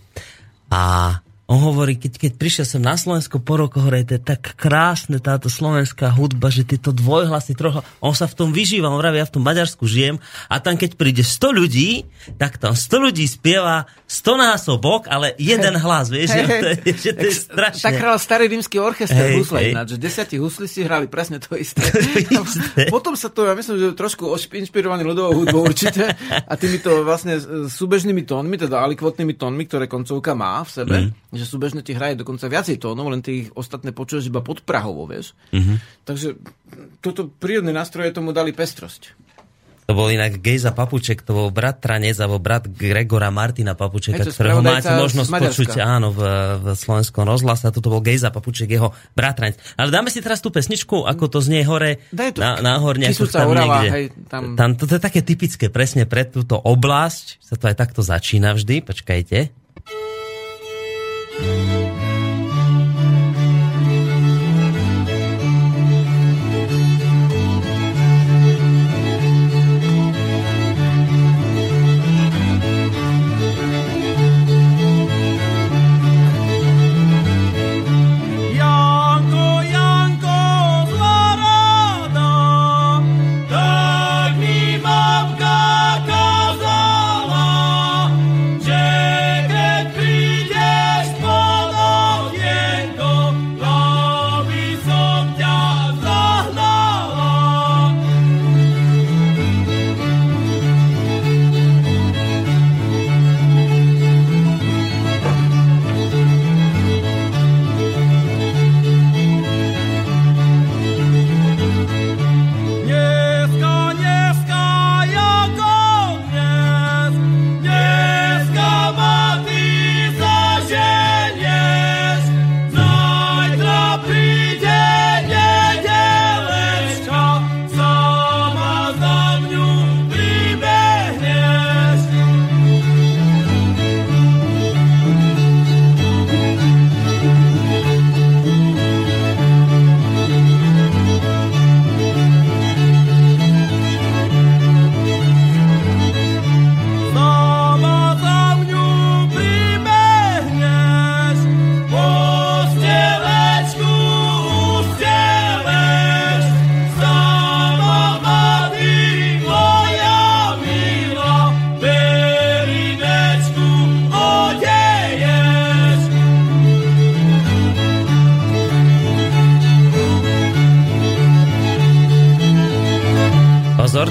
A 0.73 1.13
on 1.49 1.57
hovorí, 1.65 1.97
keď, 1.97 2.21
keď 2.21 2.31
prišiel 2.37 2.65
sem 2.69 2.77
na 2.77 2.93
Slovensko 2.93 3.41
po 3.41 3.57
rokoch, 3.57 3.81
hovorí, 3.81 4.05
to 4.05 4.21
je 4.21 4.23
tak 4.23 4.53
krásne 4.53 5.17
táto 5.17 5.49
slovenská 5.49 6.13
hudba, 6.13 6.53
že 6.53 6.61
tieto 6.61 6.93
dvojhlasy, 6.93 7.57
troch, 7.57 7.81
on 8.05 8.13
sa 8.13 8.29
v 8.29 8.37
tom 8.37 8.49
vyžíva, 8.53 8.85
on 8.85 9.01
vraví, 9.01 9.17
ja 9.17 9.25
v 9.25 9.33
tom 9.33 9.41
Maďarsku 9.41 9.89
žijem 9.89 10.21
a 10.45 10.61
tam 10.61 10.77
keď 10.77 10.93
príde 10.93 11.25
100 11.25 11.49
ľudí, 11.49 12.05
tak 12.37 12.61
tam 12.61 12.77
100 12.77 13.01
ľudí 13.01 13.25
spieva 13.25 13.89
100 14.05 14.45
násobok, 14.45 15.09
ale 15.09 15.33
jeden 15.41 15.73
hlas, 15.73 16.13
vieš, 16.13 16.37
že 16.37 16.43
to 16.45 16.67
je, 16.69 16.75
že 16.93 17.11
to 17.17 17.25
je 17.25 17.33
strašne. 17.33 17.81
Tak 17.81 17.97
hral 17.97 18.17
starý 18.21 18.45
rímsky 18.45 18.77
orchester 18.77 19.17
Hej, 19.17 19.41
husle 19.41 19.57
hej. 19.65 19.73
ináč, 19.73 19.87
že 19.93 19.97
desiatí 19.97 20.37
huslisti 20.37 20.85
hrali 20.85 21.09
presne 21.09 21.41
to 21.41 21.57
isté. 21.57 21.81
isté. 22.29 22.93
Potom 22.93 23.17
sa 23.17 23.33
to, 23.33 23.49
ja 23.49 23.57
myslím, 23.57 23.81
že 23.81 23.97
trošku 23.97 24.29
inšpirovaný 24.53 25.01
ľudovou 25.01 25.41
hudbou 25.41 25.65
určite 25.65 26.13
a 26.29 26.53
týmito 26.53 27.01
vlastne 27.01 27.41
súbežnými 27.73 28.21
tónmi, 28.21 28.53
teda 28.53 28.85
alikvotnými 28.85 29.33
tónmi, 29.33 29.65
ktoré 29.65 29.89
koncovka 29.89 30.37
má 30.37 30.61
v 30.61 30.69
sebe, 30.69 30.97
Mhm. 30.99 31.29
Že 31.39 31.47
súbežne 31.47 31.79
ti 31.79 31.95
hraje 31.95 32.19
dokonca 32.19 32.51
viacej 32.51 32.77
tónov, 32.77 33.07
len 33.07 33.23
ty 33.23 33.47
ich 33.47 33.49
ostatné 33.55 33.95
počuješ 33.95 34.27
iba 34.27 34.43
pod 34.43 34.61
Prahovo, 34.67 35.07
vieš. 35.07 35.31
Mhm. 35.55 35.79
Takže 36.03 36.35
toto 36.99 37.31
prírodné 37.31 37.71
nástroje 37.71 38.11
tomu 38.11 38.35
dali 38.35 38.51
pestrosť. 38.51 39.29
To 39.89 39.97
bol 39.97 40.05
inak 40.13 40.37
Gejza 40.45 40.69
Papuček, 40.69 41.25
to 41.25 41.33
bol 41.33 41.49
bratranec 41.49 42.13
alebo 42.21 42.37
brat 42.37 42.69
Gregora 42.69 43.33
Martina 43.33 43.73
Papučeka, 43.73 44.21
to 44.21 44.29
ktorého 44.29 44.61
máte 44.61 44.85
možnosť 44.85 45.31
počuť 45.33 45.81
áno, 45.81 46.13
v, 46.13 46.21
v 46.61 46.65
slovenskom 46.77 47.25
rozhlase. 47.25 47.73
Toto 47.73 47.89
bol 47.89 48.05
Gejza 48.05 48.29
Papuček, 48.29 48.69
jeho 48.69 48.93
bratranec. 49.17 49.57
Ale 49.81 49.89
dáme 49.89 50.13
si 50.13 50.21
teraz 50.21 50.45
tú 50.45 50.53
pesničku, 50.53 51.09
ako 51.09 51.25
to 51.33 51.41
znie 51.41 51.65
hore, 51.65 52.05
Daj 52.13 52.37
to. 52.37 52.39
na, 52.45 52.77
Kisúca, 53.01 53.41
tam 53.41 53.49
Orava, 53.49 53.81
niekde. 53.81 53.89
hej, 53.89 54.05
tam- 54.29 54.53
tam, 54.53 54.69
toto 54.77 54.93
je 54.93 55.01
také 55.01 55.25
typické 55.25 55.73
presne 55.73 56.05
pre 56.05 56.21
túto 56.21 56.53
oblasť, 56.53 57.41
sa 57.41 57.57
to 57.57 57.65
aj 57.65 57.73
takto 57.73 58.05
začína 58.05 58.53
vždy, 58.53 58.85
počkajte. 58.85 59.58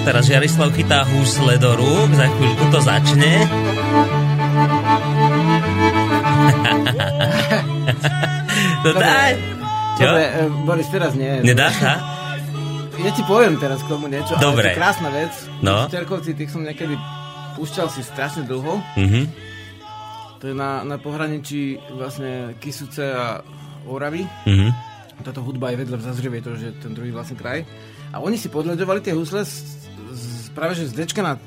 Teraz 0.09 0.25
Jarislav 0.25 0.73
chytá 0.73 1.05
húsle 1.05 1.61
do 1.61 1.77
rúk, 1.77 2.09
za 2.17 2.33
chvíľku 2.33 2.65
to 2.73 2.81
začne. 2.81 3.45
to 8.89 8.91
daj. 8.97 9.37
Čo? 10.01 10.09
Dobre, 10.09 10.25
e, 10.33 10.49
Boris, 10.65 10.89
teraz 10.89 11.13
nie. 11.13 11.45
Nedá 11.45 11.69
sa? 11.77 12.01
Ja 13.05 13.13
ti 13.13 13.21
poviem 13.29 13.61
teraz 13.61 13.85
k 13.85 13.93
tomu 13.93 14.09
niečo, 14.09 14.33
Dobre. 14.41 14.73
ale 14.73 14.81
krásna 14.81 15.13
vec. 15.13 15.29
No. 15.61 15.85
Šterkovci, 15.93 16.33
tých 16.33 16.57
som 16.57 16.65
niekedy 16.65 16.97
púšťal 17.61 17.93
si 17.93 18.01
strašne 18.01 18.49
dlho. 18.49 18.81
Mhm. 18.97 19.29
To 20.41 20.45
je 20.49 20.57
na, 20.57 20.89
na 20.89 20.97
pohraničí 20.97 21.77
vlastne 21.93 22.57
Kisuce 22.65 23.13
a 23.13 23.45
Oravy. 23.85 24.25
Mhm. 24.49 24.73
Táto 25.21 25.45
hudba 25.45 25.69
je 25.75 25.85
vedľa 25.85 26.01
v 26.01 26.05
Zazrievej, 26.09 26.41
to 26.47 26.57
je 26.57 26.73
ten 26.81 26.97
druhý 26.97 27.13
vlastne 27.13 27.37
kraj. 27.37 27.67
A 28.09 28.25
oni 28.25 28.41
si 28.41 28.49
podľadovali 28.49 29.05
tie 29.05 29.13
husle 29.13 29.45
z, 29.45 29.58
práve 30.59 30.75
že 30.75 30.91
z 30.91 31.07
Dčka 31.07 31.23
na. 31.23 31.39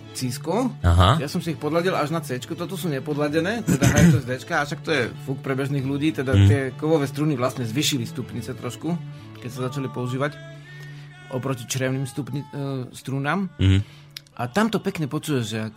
Aha. 0.88 1.20
Ja 1.20 1.28
som 1.28 1.44
si 1.44 1.52
ich 1.52 1.60
podladil 1.60 1.92
až 1.92 2.16
na 2.16 2.24
C, 2.24 2.40
toto 2.56 2.80
sú 2.80 2.88
nepodladené, 2.88 3.60
teda 3.68 3.84
hrajú 3.92 4.08
to 4.16 4.20
z 4.24 4.28
Dčka, 4.40 4.64
a 4.64 4.66
však 4.66 4.80
to 4.80 4.92
je 4.96 5.04
fuk 5.28 5.44
pre 5.44 5.52
bežných 5.52 5.84
ľudí, 5.84 6.16
teda 6.16 6.32
Mhm. 6.32 6.48
tie 6.48 6.60
kovové 6.80 7.12
struny 7.12 7.36
vlastne 7.36 7.68
zvyšili 7.68 8.08
stupnice 8.08 8.56
trošku, 8.56 8.96
keď 9.44 9.50
sa 9.52 9.60
začali 9.68 9.92
používať 9.92 10.32
oproti 11.36 11.68
črevným 11.68 12.08
stupni, 12.08 12.40
uh, 12.56 12.88
strunám. 12.96 13.52
Mhm. 13.60 13.80
A 14.40 14.48
tam 14.48 14.72
to 14.72 14.80
pekne 14.80 15.12
počuješ, 15.12 15.44
že 15.44 15.58
jak, 15.68 15.76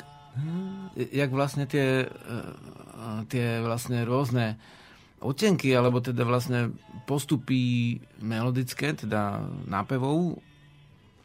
jak 1.11 1.31
vlastne 1.35 1.67
tie, 1.67 2.07
uh, 2.07 3.27
tie 3.27 3.59
vlastne 3.61 4.07
rôzne 4.07 4.57
otenky, 5.25 5.73
alebo 5.75 5.99
teda 6.05 6.23
vlastne 6.23 6.71
postupy 7.09 7.97
melodické, 8.21 8.93
teda 8.95 9.43
nápevov, 9.67 10.39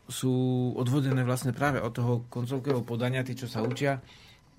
sú 0.10 0.34
odvodené 0.74 1.22
vlastne 1.22 1.54
práve 1.54 1.78
od 1.78 1.94
toho 1.94 2.26
koncovkového 2.28 2.82
podania, 2.82 3.22
tí, 3.22 3.38
čo 3.38 3.46
sa 3.46 3.62
učia, 3.62 4.02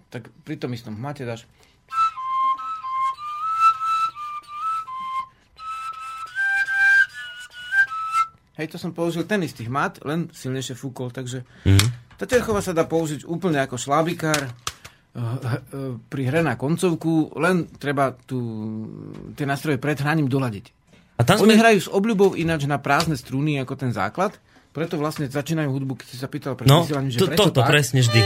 tak 0.06 0.30
pri 0.42 0.56
tom 0.56 0.70
istom 0.70 0.94
hmate 0.94 1.26
dáš 1.26 1.44
Hej, 8.58 8.76
to 8.76 8.76
som 8.76 8.92
použil 8.92 9.24
ten 9.24 9.40
istý 9.40 9.64
hmat, 9.64 10.04
len 10.04 10.28
silnejšie 10.28 10.76
fúkol, 10.76 11.08
takže 11.08 11.46
Mhm. 11.64 12.18
tá 12.20 12.28
terchova 12.28 12.60
sa 12.60 12.76
dá 12.76 12.84
použiť 12.84 13.24
úplne 13.24 13.56
ako 13.64 13.80
šlábikár 13.80 14.42
eh, 14.44 14.50
eh, 15.16 15.96
pri 15.96 16.22
hre 16.28 16.44
na 16.44 16.54
koncovku, 16.54 17.34
len 17.40 17.66
treba 17.80 18.12
tu, 18.12 18.38
tie 19.32 19.48
nástroje 19.48 19.80
pred 19.80 19.96
hraním 19.96 20.28
doladiť. 20.28 20.66
A 21.16 21.24
tam 21.24 21.40
Oni 21.40 21.56
sme... 21.56 21.60
hrajú 21.60 21.78
s 21.80 21.88
obľubou 21.88 22.36
ináč 22.36 22.68
na 22.68 22.76
prázdne 22.76 23.16
struny 23.16 23.56
ako 23.58 23.74
ten 23.74 23.90
základ, 23.90 24.36
preto 24.70 24.94
vlastne 24.96 25.26
začínajú 25.26 25.66
hudbu, 25.66 25.98
keď 25.98 26.06
si 26.06 26.16
sa 26.16 26.30
pýtal 26.30 26.54
pred 26.54 26.66
No, 26.66 26.86
vysielaním, 26.86 27.10
že 27.10 27.18
to, 27.18 27.26
prečo 27.26 27.40
toto 27.44 27.60
tak? 27.62 27.70
presne 27.70 28.00
vždy. 28.00 28.20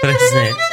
Presne. 0.00 0.69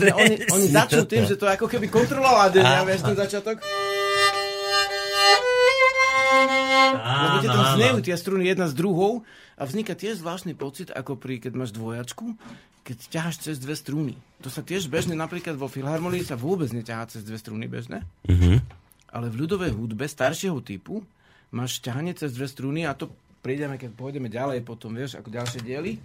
Vlastne 0.00 0.16
oni, 0.16 0.36
oni 0.56 0.66
Presne 0.66 0.78
začnú 0.80 1.02
tým, 1.04 1.22
že 1.28 1.36
to 1.36 1.44
je 1.44 1.52
ako 1.52 1.66
keby 1.68 1.86
kontrolovala 1.86 2.48
dňa, 2.50 2.80
vieš, 2.88 3.00
ten 3.04 3.16
začiatok. 3.16 3.56
Lebo 6.90 7.36
ti 7.40 7.48
tam 7.48 7.64
znejú 7.76 7.98
tie 8.00 8.16
struny 8.16 8.44
jedna 8.48 8.66
s 8.66 8.74
druhou 8.74 9.22
a 9.54 9.62
vzniká 9.62 9.92
tiež 9.92 10.24
zvláštny 10.24 10.56
pocit, 10.56 10.88
ako 10.90 11.14
pri, 11.14 11.38
keď 11.38 11.52
máš 11.54 11.70
dvojačku, 11.70 12.34
keď 12.82 12.96
ťaháš 13.12 13.36
cez 13.44 13.56
dve 13.60 13.76
struny. 13.76 14.14
To 14.40 14.48
sa 14.48 14.64
tiež 14.64 14.88
bežne, 14.88 15.12
napríklad 15.12 15.54
vo 15.54 15.68
filharmonii 15.68 16.24
sa 16.24 16.34
vôbec 16.34 16.72
neťahá 16.72 17.06
cez 17.12 17.22
dve 17.22 17.36
struny 17.36 17.68
bežne, 17.68 18.02
Mhm. 18.26 18.64
ale 19.12 19.26
v 19.28 19.44
ľudovej 19.44 19.76
hudbe 19.76 20.08
staršieho 20.08 20.58
typu 20.64 21.04
máš 21.52 21.82
ťahanie 21.84 22.16
cez 22.16 22.32
dve 22.32 22.48
struny 22.48 22.88
a 22.88 22.96
to 22.96 23.12
prídeme, 23.44 23.76
keď 23.76 23.90
pôjdeme 23.94 24.32
ďalej 24.32 24.64
potom, 24.64 24.96
vieš, 24.96 25.20
ako 25.20 25.28
ďalšie 25.28 25.60
diely, 25.60 26.00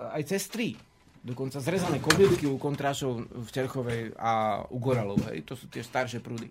aj 0.00 0.22
cez 0.26 0.48
tri. 0.50 0.74
Dokonca 1.20 1.60
zrezané 1.60 2.00
kobylky 2.00 2.48
u 2.48 2.56
kontrášov 2.56 3.28
v 3.28 3.48
Terchovej 3.52 4.16
a 4.16 4.64
u 4.72 4.80
Goralov, 4.80 5.20
hej, 5.28 5.44
to 5.44 5.52
sú 5.52 5.68
tie 5.68 5.84
staršie 5.84 6.24
prúdy. 6.24 6.48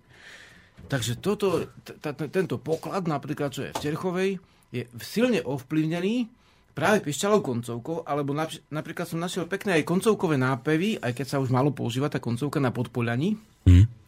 Takže 0.85 1.17
toto, 1.17 1.65
t- 1.81 1.97
t- 1.97 2.29
tento 2.29 2.61
poklad 2.61 3.09
napríklad, 3.09 3.49
čo 3.49 3.65
je 3.65 3.73
v 3.73 3.81
Terchovej, 3.81 4.29
je 4.69 4.85
silne 5.01 5.41
ovplyvnený 5.41 6.29
práve 6.77 7.01
pišťalou 7.01 7.41
koncovkou, 7.41 8.05
alebo 8.05 8.31
napi- 8.31 8.61
napríklad 8.69 9.09
som 9.09 9.19
našiel 9.19 9.49
pekné 9.49 9.81
aj 9.81 9.89
koncovkové 9.89 10.37
nápevy, 10.37 11.01
aj 11.01 11.11
keď 11.17 11.25
sa 11.27 11.41
už 11.41 11.49
malo 11.49 11.73
používa 11.73 12.07
tá 12.07 12.21
koncovka 12.21 12.61
na 12.61 12.69
podpoľaní. 12.69 13.35
Hm. 13.65 13.98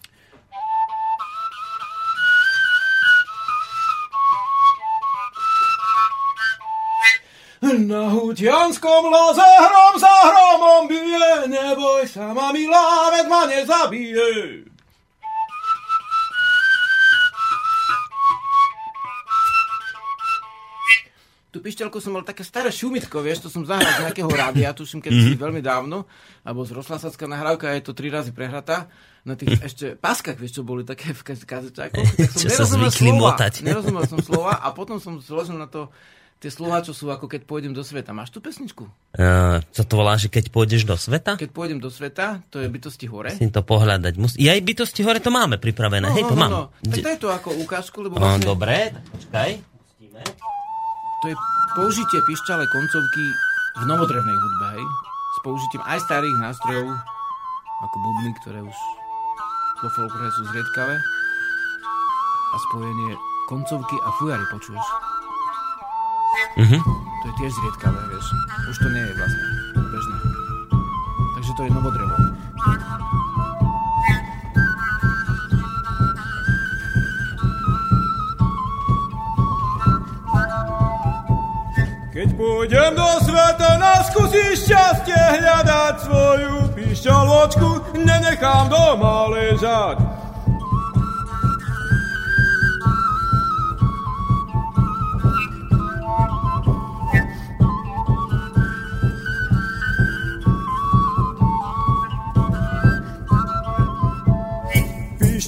Na 8.32 8.34
hutianskom 8.34 9.12
loze 9.12 9.44
hrom 9.44 10.00
za 10.00 10.16
hromom 10.24 10.88
bije, 10.88 11.52
neboj 11.52 12.08
sa 12.08 12.32
ma 12.32 12.56
milá, 12.56 13.12
veď 13.12 13.28
ma 13.28 13.44
nezabije. 13.44 14.32
Tú 21.52 21.60
pišťalku 21.60 22.00
som 22.00 22.16
mal 22.16 22.24
také 22.24 22.48
staré 22.48 22.72
šumitko, 22.72 23.20
vieš, 23.20 23.44
to 23.44 23.50
som 23.52 23.68
zahral 23.68 23.92
z 24.00 24.08
nejakého 24.08 24.32
rádia, 24.32 24.72
tuším, 24.72 25.04
keď 25.04 25.12
si 25.12 25.36
veľmi 25.36 25.60
dávno, 25.60 26.08
alebo 26.48 26.64
z 26.64 26.72
rozhlasacká 26.72 27.28
nahrávka, 27.28 27.76
je 27.76 27.84
to 27.84 27.92
tri 27.92 28.08
razy 28.08 28.32
prehratá, 28.32 28.88
na 29.28 29.36
tých 29.36 29.60
ešte 29.60 30.00
páskach, 30.00 30.40
vieš, 30.40 30.56
čo 30.56 30.64
boli 30.64 30.88
také 30.88 31.12
v 31.12 31.20
kaz- 31.20 31.44
kazečákoch. 31.44 32.08
Tak 32.16 32.32
som 32.32 32.40
Čo 32.40 32.48
sa 32.48 32.64
nerozumel 32.64 32.88
zvykli 32.96 33.12
slova, 33.12 33.24
motať. 33.28 33.54
Nerozumel 33.68 34.04
som 34.08 34.20
slova 34.24 34.56
a 34.56 34.68
potom 34.72 35.04
som 35.04 35.20
zložil 35.20 35.60
na 35.60 35.68
to 35.68 35.92
tie 36.42 36.50
slova, 36.50 36.82
čo 36.82 36.98
sú 36.98 37.14
ako 37.14 37.30
keď 37.30 37.46
pôjdem 37.46 37.70
do 37.70 37.86
sveta. 37.86 38.18
Máš 38.18 38.34
tú 38.34 38.42
pesničku? 38.42 38.90
Uh, 39.14 39.62
co 39.70 39.82
to 39.86 39.94
volá, 39.94 40.18
že 40.18 40.26
keď 40.26 40.50
pôjdeš 40.50 40.90
do 40.90 40.98
sveta? 40.98 41.38
Keď 41.38 41.54
pôjdem 41.54 41.78
do 41.78 41.94
sveta, 41.94 42.42
to 42.50 42.58
je 42.58 42.66
bytosti 42.66 43.06
hore. 43.06 43.30
Musím 43.30 43.54
to 43.54 43.62
pohľadať. 43.62 44.14
Mus... 44.18 44.34
Ja 44.42 44.58
aj 44.58 44.66
bytosti 44.66 45.06
hore 45.06 45.22
to 45.22 45.30
máme 45.30 45.62
pripravené. 45.62 46.10
Hej, 46.10 46.26
to 46.26 46.34
mám. 46.34 46.74
Tak 46.82 46.98
Kde- 46.98 47.06
daj 47.06 47.18
to 47.22 47.30
ako 47.30 47.50
ukážku, 47.62 48.02
lebo 48.02 48.18
No, 48.18 48.26
vlastne 48.26 48.50
dobre, 48.50 48.90
tak 48.90 49.06
počkaj. 49.14 49.50
To 51.22 51.26
je 51.30 51.38
použitie 51.78 52.18
pišťale 52.26 52.66
koncovky 52.74 53.26
v 53.78 53.84
novodrevnej 53.86 54.38
hudbe, 54.42 54.66
hej? 54.82 54.86
S 55.38 55.38
použitím 55.46 55.86
aj 55.86 56.02
starých 56.10 56.34
nástrojov, 56.42 56.90
ako 57.86 57.96
bubny, 58.02 58.34
ktoré 58.42 58.60
už 58.66 58.78
vo 59.86 59.90
folklore 59.94 60.34
sú 60.34 60.50
zriedkavé. 60.50 60.98
A 62.52 62.56
spojenie 62.68 63.14
koncovky 63.46 63.96
a 64.02 64.10
fujary, 64.18 64.44
počuješ? 64.50 65.11
Mhm. 66.58 66.78
To 67.22 67.26
je 67.30 67.34
tiež 67.38 67.52
zriedkavé, 67.54 68.02
vieš. 68.10 68.28
Už 68.70 68.78
to 68.82 68.88
nie 68.90 69.04
je 69.06 69.14
vlastne 69.14 69.46
bežné. 69.78 70.18
Takže 71.38 71.52
to 71.58 71.62
je 71.64 71.72
novodrevo. 71.72 72.16
Keď 82.12 82.38
pôjdem 82.38 82.92
do 82.94 83.10
sveta, 83.26 83.82
na 83.82 84.06
skúsi 84.06 84.54
šťastie 84.54 85.42
hľadať 85.42 85.96
svoju 86.06 86.54
pišťaločku, 86.78 87.98
nenechám 87.98 88.70
doma 88.70 89.32
ležať. 89.32 90.21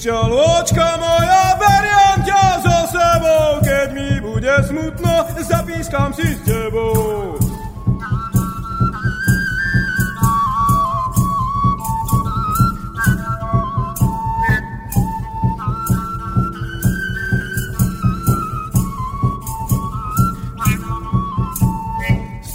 Pišťaločka 0.03 0.99
moja, 0.99 1.55
beriem 1.55 2.17
ťa 2.27 2.43
so 2.59 2.77
sebou, 2.91 3.63
keď 3.63 3.88
mi 3.95 4.19
bude 4.19 4.51
smutno, 4.67 5.31
zapískam 5.39 6.11
si 6.11 6.27
s 6.27 6.43
tebou. 6.43 7.39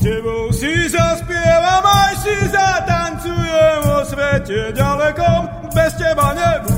Tebou 0.05 0.53
si 0.53 0.73
zaspievam, 0.93 1.81
aj 1.81 2.13
si 2.21 2.37
zatancujem 2.53 3.79
vo 3.89 4.05
svete 4.05 4.77
ďalekom, 4.77 5.73
bez 5.73 5.97
teba 5.97 6.37
nebudem. 6.37 6.78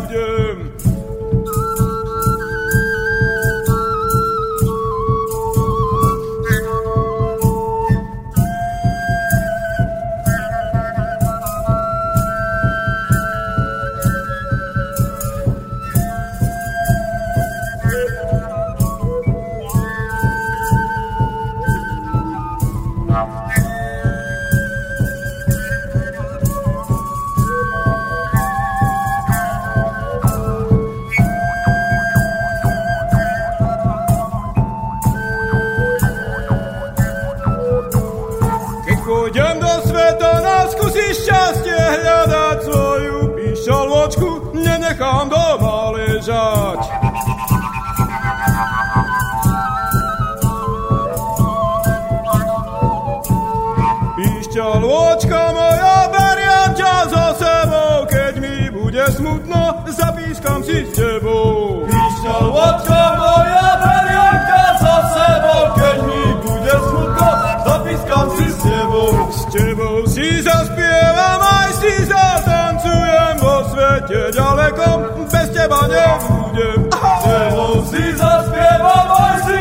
Svete 74.10 74.34
ďalekom, 74.34 74.98
bez 75.30 75.48
teba 75.54 75.80
nebudem. 75.86 76.78
Si 77.86 78.04
zaspievam, 78.18 79.06
aj 79.14 79.36
si. 79.46 79.58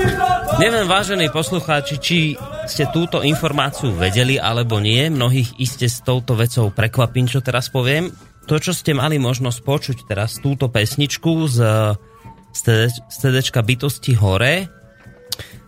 Neviem, 0.57 0.89
vážení 0.89 1.29
poslucháči, 1.29 1.95
či 2.01 2.17
ste 2.65 2.89
túto 2.89 3.21
informáciu 3.21 3.93
vedeli 3.93 4.41
alebo 4.41 4.81
nie. 4.81 5.13
Mnohých 5.13 5.61
iste 5.61 5.85
s 5.85 6.01
touto 6.01 6.33
vecou 6.33 6.73
prekvapím, 6.73 7.29
čo 7.29 7.45
teraz 7.45 7.69
poviem. 7.69 8.09
To, 8.49 8.57
čo 8.57 8.73
ste 8.73 8.97
mali 8.97 9.21
možnosť 9.21 9.59
počuť 9.61 9.97
teraz, 10.09 10.41
túto 10.41 10.73
pesničku 10.73 11.45
z, 11.45 11.57
z, 12.49 12.59
CD, 12.65 12.89
z 12.89 13.15
CDčka 13.21 13.61
Bytosti 13.61 14.17
hore, 14.17 14.65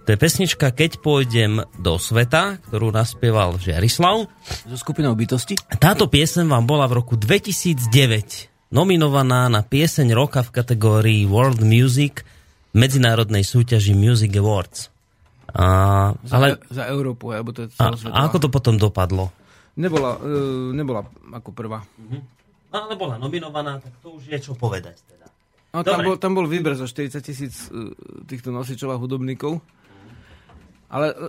to 0.02 0.18
je 0.18 0.18
pesnička 0.18 0.74
Keď 0.74 0.98
pôjdem 1.06 1.62
do 1.78 2.02
sveta, 2.02 2.58
ktorú 2.66 2.90
naspieval 2.90 3.62
Žerislav. 3.62 4.26
So 4.66 4.74
skupinou 4.74 5.14
bytosti? 5.14 5.62
Táto 5.78 6.10
pieseň 6.10 6.50
vám 6.50 6.66
bola 6.66 6.90
v 6.90 7.06
roku 7.06 7.14
2009 7.14 8.51
nominovaná 8.72 9.52
na 9.52 9.62
pieseň 9.62 10.16
roka 10.16 10.42
v 10.42 10.52
kategórii 10.56 11.22
World 11.28 11.60
Music 11.62 12.24
medzinárodnej 12.72 13.44
súťaži 13.44 13.92
Music 13.92 14.32
Awards. 14.40 14.88
A, 15.52 16.16
Za, 16.24 16.40
ale 16.40 16.56
za 16.72 16.88
Európu, 16.88 17.36
alebo 17.36 17.52
to 17.52 17.68
je 17.68 17.76
a, 17.76 17.92
a 17.92 18.18
ako 18.32 18.48
to 18.48 18.48
potom 18.48 18.80
dopadlo? 18.80 19.36
Nebola, 19.76 20.16
uh, 20.16 20.72
nebola 20.72 21.04
ako 21.36 21.52
prvá. 21.52 21.84
Ale 22.72 22.96
bola 22.96 23.20
nominovaná, 23.20 23.84
tak 23.84 23.92
to 24.00 24.16
už 24.16 24.32
je 24.32 24.40
čo 24.40 24.56
povedať. 24.56 24.96
Teda. 25.04 25.28
No, 25.76 25.84
tam, 25.84 26.00
Dobre. 26.00 26.08
bol, 26.08 26.16
tam 26.16 26.32
bol 26.40 26.48
výber 26.48 26.80
zo 26.80 26.88
40 26.88 27.20
tisíc 27.20 27.68
uh, 27.68 27.92
týchto 28.24 28.56
nosičov 28.56 28.96
a 28.96 29.00
hudobníkov. 29.00 29.60
Ale 30.88 31.12
uh, 31.12 31.28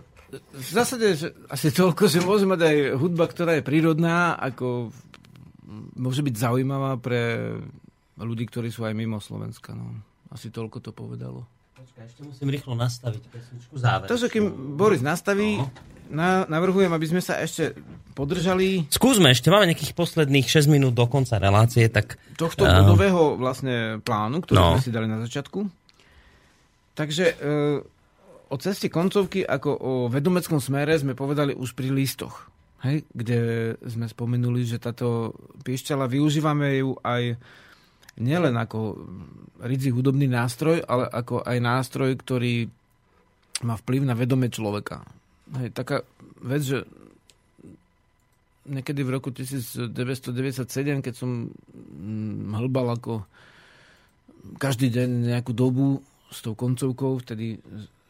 v 0.54 0.70
zásade 0.70 1.18
že 1.18 1.34
asi 1.50 1.74
toľko, 1.74 2.06
že 2.06 2.22
môže 2.22 2.46
mať 2.46 2.60
aj 2.62 2.76
hudba, 3.02 3.26
ktorá 3.26 3.58
je 3.58 3.66
prírodná, 3.66 4.38
ako 4.38 4.94
môže 5.94 6.20
byť 6.20 6.34
zaujímavá 6.34 6.96
pre 6.96 7.52
ľudí, 8.16 8.44
ktorí 8.46 8.68
sú 8.68 8.84
aj 8.84 8.92
mimo 8.92 9.18
Slovenska. 9.18 9.72
No. 9.72 9.96
Asi 10.28 10.48
toľko 10.48 10.78
to 10.80 10.90
povedalo. 10.90 11.44
Počkaj, 11.74 12.02
ešte 12.06 12.22
musím 12.22 12.48
rýchlo 12.48 12.74
nastaviť 12.74 13.22
pesničku 13.26 13.74
záver. 13.74 14.06
Takže 14.06 14.30
kým 14.30 14.76
Boris 14.78 15.02
nastaví, 15.02 15.58
na, 16.06 16.44
navrhujem, 16.46 16.92
aby 16.92 17.06
sme 17.08 17.18
sa 17.18 17.40
ešte 17.40 17.72
podržali 18.12 18.86
Skúsme 18.92 19.32
ešte, 19.32 19.48
máme 19.48 19.66
nejakých 19.66 19.96
posledných 19.96 20.44
6 20.46 20.68
minút 20.68 20.92
do 20.92 21.08
konca 21.08 21.40
relácie, 21.40 21.88
tak 21.88 22.20
tohto 22.36 22.68
Áno. 22.68 22.84
bodového 22.84 23.34
vlastne 23.34 23.98
plánu, 24.04 24.44
ktorý 24.44 24.56
No. 24.60 24.68
sme 24.76 24.84
si 24.84 24.92
dali 24.92 25.08
na 25.08 25.18
začiatku. 25.24 25.64
Takže 26.92 27.24
e, 27.24 27.34
o 28.46 28.56
ceste 28.60 28.92
koncovky 28.92 29.40
ako 29.40 29.70
o 29.72 29.92
vedomeckom 30.12 30.60
smere 30.60 30.92
sme 31.00 31.16
povedali 31.16 31.56
už 31.56 31.72
pri 31.72 31.88
listoch. 31.88 32.51
Hej, 32.82 33.06
kde 33.14 33.38
sme 33.86 34.10
spomenuli, 34.10 34.66
že 34.66 34.82
táto 34.82 35.38
piešťala, 35.62 36.10
využívame 36.10 36.82
ju 36.82 36.98
aj 37.06 37.38
nielen 38.18 38.58
ako 38.58 38.98
ridzí 39.62 39.94
hudobný 39.94 40.26
nástroj, 40.26 40.82
ale 40.84 41.06
ako 41.06 41.46
aj 41.46 41.58
nástroj, 41.62 42.18
ktorý 42.18 42.66
má 43.62 43.78
vplyv 43.78 44.02
na 44.02 44.18
vedomie 44.18 44.50
človeka. 44.50 45.06
Hej, 45.62 45.70
taká 45.70 46.02
vec, 46.42 46.62
že 46.66 46.82
niekedy 48.66 49.06
v 49.06 49.14
roku 49.14 49.30
1997, 49.30 49.94
keď 51.06 51.14
som 51.14 51.50
mm, 51.50 52.50
hlbal 52.58 52.98
ako 52.98 53.22
každý 54.58 54.90
deň 54.90 55.30
nejakú 55.34 55.54
dobu 55.54 56.02
s 56.34 56.42
tou 56.42 56.58
koncovkou, 56.58 57.22
vtedy 57.22 57.62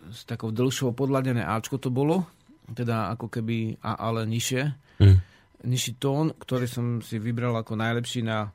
s 0.08 0.24
takou 0.24 0.48
dlhšou 0.48 0.96
podladené 0.96 1.44
Ačko 1.44 1.76
to 1.76 1.92
bolo, 1.92 2.24
teda 2.70 3.10
ako 3.18 3.26
keby 3.26 3.82
A, 3.82 3.98
ale 3.98 4.26
nižšie. 4.28 4.62
Mm. 5.02 5.18
Nižší 5.62 5.98
tón, 5.98 6.34
ktorý 6.34 6.66
som 6.66 6.86
si 7.02 7.18
vybral 7.18 7.54
ako 7.54 7.78
najlepší 7.78 8.26
na 8.26 8.50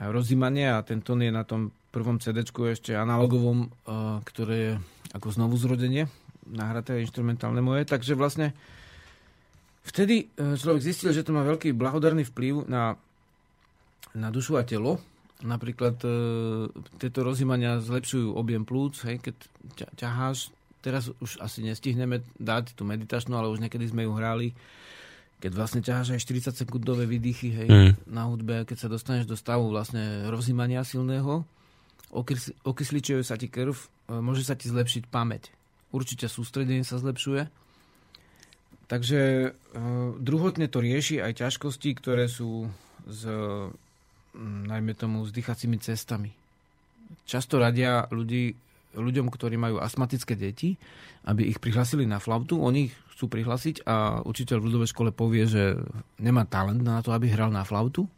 rozímanie 0.00 0.72
a 0.72 0.82
ten 0.82 1.00
tón 1.04 1.22
je 1.22 1.30
na 1.30 1.46
tom 1.46 1.70
prvom 1.94 2.18
CD 2.18 2.42
ešte 2.42 2.98
analogovom, 2.98 3.70
uh, 3.70 4.18
ktoré 4.26 4.56
je 4.58 4.72
ako 5.14 5.28
znovu 5.30 5.54
zrodenie 5.54 6.10
nahraté 6.50 6.98
instrumentálne 6.98 7.62
moje. 7.62 7.86
Takže 7.86 8.18
vlastne 8.18 8.50
vtedy 9.86 10.26
uh, 10.34 10.58
človek 10.58 10.82
zistil, 10.82 11.14
že 11.14 11.22
to 11.22 11.30
má 11.30 11.46
veľký 11.46 11.70
blahodarný 11.70 12.26
vplyv 12.26 12.66
na, 12.66 12.98
na 14.18 14.28
dušu 14.34 14.58
a 14.58 14.66
telo. 14.66 14.98
Napríklad 15.46 16.02
uh, 16.02 16.66
tieto 16.98 17.22
rozímania 17.22 17.78
zlepšujú 17.78 18.34
objem 18.34 18.66
plúc, 18.66 18.98
hej, 19.06 19.22
keď 19.22 19.36
ťaháš 19.94 20.50
teraz 20.84 21.08
už 21.24 21.40
asi 21.40 21.64
nestihneme 21.64 22.20
dať 22.36 22.76
tú 22.76 22.84
meditačnú, 22.84 23.32
ale 23.40 23.48
už 23.48 23.64
niekedy 23.64 23.88
sme 23.88 24.04
ju 24.04 24.12
hrali, 24.12 24.52
keď 25.40 25.50
vlastne 25.56 25.80
ťaháš 25.80 26.12
aj 26.12 26.20
40 26.52 26.60
sekundové 26.60 27.08
výdychy 27.08 27.48
hej, 27.56 27.68
mm. 27.68 27.92
na 28.12 28.28
hudbe, 28.28 28.68
keď 28.68 28.84
sa 28.84 28.88
dostaneš 28.92 29.24
do 29.24 29.36
stavu 29.40 29.72
vlastne 29.72 30.28
rozímania 30.28 30.84
silného, 30.84 31.48
okys- 32.12 32.52
okysličuje 32.68 33.24
sa 33.24 33.40
ti 33.40 33.48
krv, 33.48 33.72
e, 33.72 34.20
môže 34.20 34.44
sa 34.44 34.52
ti 34.52 34.68
zlepšiť 34.68 35.08
pamäť. 35.08 35.48
Určite 35.88 36.28
sústredenie 36.28 36.84
sa 36.84 37.00
zlepšuje. 37.00 37.48
Takže 38.84 39.20
uh, 39.48 40.12
druhotne 40.20 40.68
to 40.68 40.84
rieši 40.84 41.16
aj 41.16 41.40
ťažkosti, 41.40 41.96
ktoré 41.96 42.28
sú 42.28 42.68
s, 43.08 43.24
najmä 44.36 44.92
tomu, 44.92 45.24
s 45.24 45.32
dýchacími 45.32 45.80
cestami. 45.80 46.34
Často 47.24 47.56
radia 47.56 48.04
ľudí 48.12 48.52
ľuďom, 48.94 49.28
ktorí 49.28 49.58
majú 49.58 49.82
astmatické 49.82 50.38
deti, 50.38 50.78
aby 51.26 51.50
ich 51.50 51.58
prihlasili 51.58 52.06
na 52.06 52.22
flautu. 52.22 52.62
Oni 52.62 52.90
ich 52.90 52.94
chcú 53.14 53.30
prihlasiť 53.30 53.86
a 53.86 54.22
učiteľ 54.26 54.56
v 54.58 54.66
ľudovej 54.70 54.90
škole 54.90 55.10
povie, 55.14 55.46
že 55.46 55.78
nemá 56.18 56.46
talent 56.46 56.82
na 56.82 56.98
to, 57.04 57.14
aby 57.14 57.30
hral 57.30 57.50
na 57.50 57.62
flautu, 57.62 58.10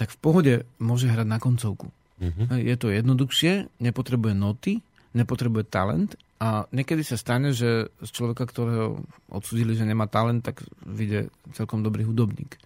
tak 0.00 0.08
v 0.08 0.18
pohode 0.18 0.54
môže 0.80 1.08
hrať 1.08 1.28
na 1.28 1.36
koncovku. 1.36 1.92
Mm-hmm. 2.22 2.58
Je 2.64 2.76
to 2.78 2.88
jednoduchšie, 2.88 3.52
nepotrebuje 3.82 4.32
noty, 4.32 4.72
nepotrebuje 5.12 5.64
talent 5.68 6.16
a 6.40 6.64
niekedy 6.72 7.04
sa 7.04 7.20
stane, 7.20 7.52
že 7.52 7.92
z 8.00 8.10
človeka, 8.10 8.48
ktorého 8.48 9.04
odsudili, 9.28 9.76
že 9.76 9.84
nemá 9.84 10.08
talent, 10.08 10.40
tak 10.40 10.64
vyjde 10.82 11.28
celkom 11.52 11.84
dobrý 11.84 12.08
hudobník. 12.08 12.56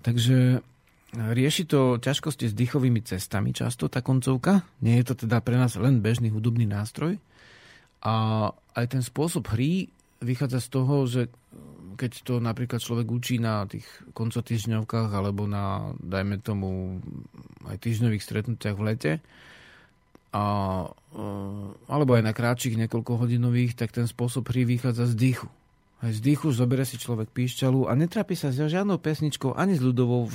Takže 0.00 0.64
Rieši 1.10 1.66
to 1.66 1.98
ťažkosti 1.98 2.46
s 2.46 2.54
dýchovými 2.54 3.02
cestami 3.02 3.50
často, 3.50 3.90
tá 3.90 3.98
koncovka. 3.98 4.62
Nie 4.78 5.02
je 5.02 5.10
to 5.10 5.26
teda 5.26 5.42
pre 5.42 5.58
nás 5.58 5.74
len 5.74 5.98
bežný 5.98 6.30
hudobný 6.30 6.70
nástroj. 6.70 7.18
A 8.06 8.14
aj 8.78 8.86
ten 8.94 9.02
spôsob 9.02 9.50
hry 9.50 9.90
vychádza 10.22 10.62
z 10.62 10.68
toho, 10.70 10.94
že 11.10 11.22
keď 11.98 12.12
to 12.24 12.34
napríklad 12.38 12.80
človek 12.80 13.10
učí 13.10 13.42
na 13.42 13.66
tých 13.66 13.84
koncotýždňovkách 14.14 15.10
alebo 15.10 15.44
na, 15.44 15.92
dajme 15.98 16.40
tomu, 16.40 17.02
aj 17.66 17.76
týždňových 17.76 18.24
stretnutiach 18.24 18.76
v 18.78 18.86
lete, 18.86 19.12
a, 20.30 20.44
e, 21.12 21.22
alebo 21.90 22.14
aj 22.14 22.22
na 22.24 22.32
krátších 22.32 22.78
niekoľkohodinových, 22.86 23.74
tak 23.74 23.90
ten 23.90 24.06
spôsob 24.06 24.46
hry 24.48 24.62
vychádza 24.62 25.10
z 25.10 25.14
dýchu. 25.18 25.48
Aj 26.00 26.12
z 26.16 26.20
dýchu 26.24 26.48
si 26.56 26.96
človek 26.96 27.28
píšťalu 27.28 27.84
a 27.84 27.92
netrápi 27.92 28.32
sa 28.32 28.48
s 28.48 28.56
žiadnou 28.56 28.96
pesničkou, 28.96 29.52
ani 29.52 29.76
s 29.76 29.84
ľudovou, 29.84 30.32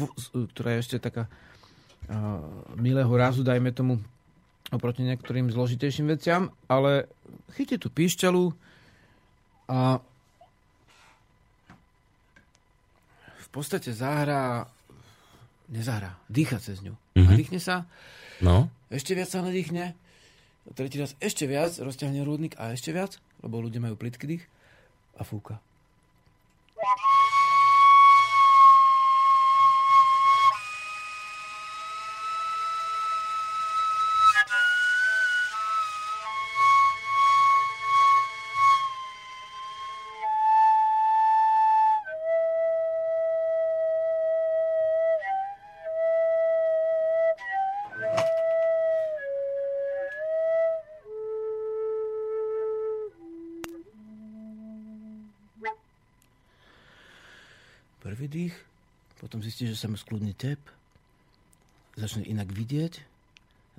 ktorá 0.53 0.77
je 0.77 0.81
ešte 0.85 0.97
taká 1.01 1.25
uh, 1.25 2.37
milého 2.77 3.09
rázu, 3.09 3.41
dajme 3.41 3.73
tomu, 3.73 3.97
oproti 4.69 5.01
niektorým 5.01 5.49
zložitejším 5.49 6.13
veciam, 6.13 6.53
ale 6.69 7.09
chytí 7.57 7.81
tú 7.81 7.89
píšťalu 7.89 8.53
a 9.65 9.97
v 13.41 13.47
podstate 13.49 13.89
zahrá, 13.89 14.69
nezahrá, 15.73 16.13
dýcha 16.29 16.61
cez 16.61 16.85
ňu. 16.85 16.93
Mm-hmm. 16.93 17.25
Nadýchne 17.25 17.57
sa, 17.57 17.89
no. 18.37 18.69
ešte 18.93 19.17
viac 19.17 19.33
sa 19.33 19.41
nadýchne, 19.41 19.97
tretí 20.77 21.01
raz 21.01 21.17
ešte 21.17 21.49
viac, 21.49 21.73
rozťahne 21.73 22.21
rúdnik 22.21 22.53
a 22.61 22.77
ešte 22.77 22.93
viac, 22.93 23.17
lebo 23.41 23.65
ľudia 23.65 23.81
majú 23.81 23.97
plitký 23.97 24.37
dých 24.37 24.45
a 25.17 25.23
fúka. 58.27 59.21
potom 59.21 59.39
zistí, 59.39 59.65
že 59.65 59.79
sa 59.79 59.87
mu 59.87 59.95
skľudný 59.95 60.35
tep, 60.35 60.59
začne 61.95 62.27
inak 62.27 62.51
vidieť, 62.51 62.99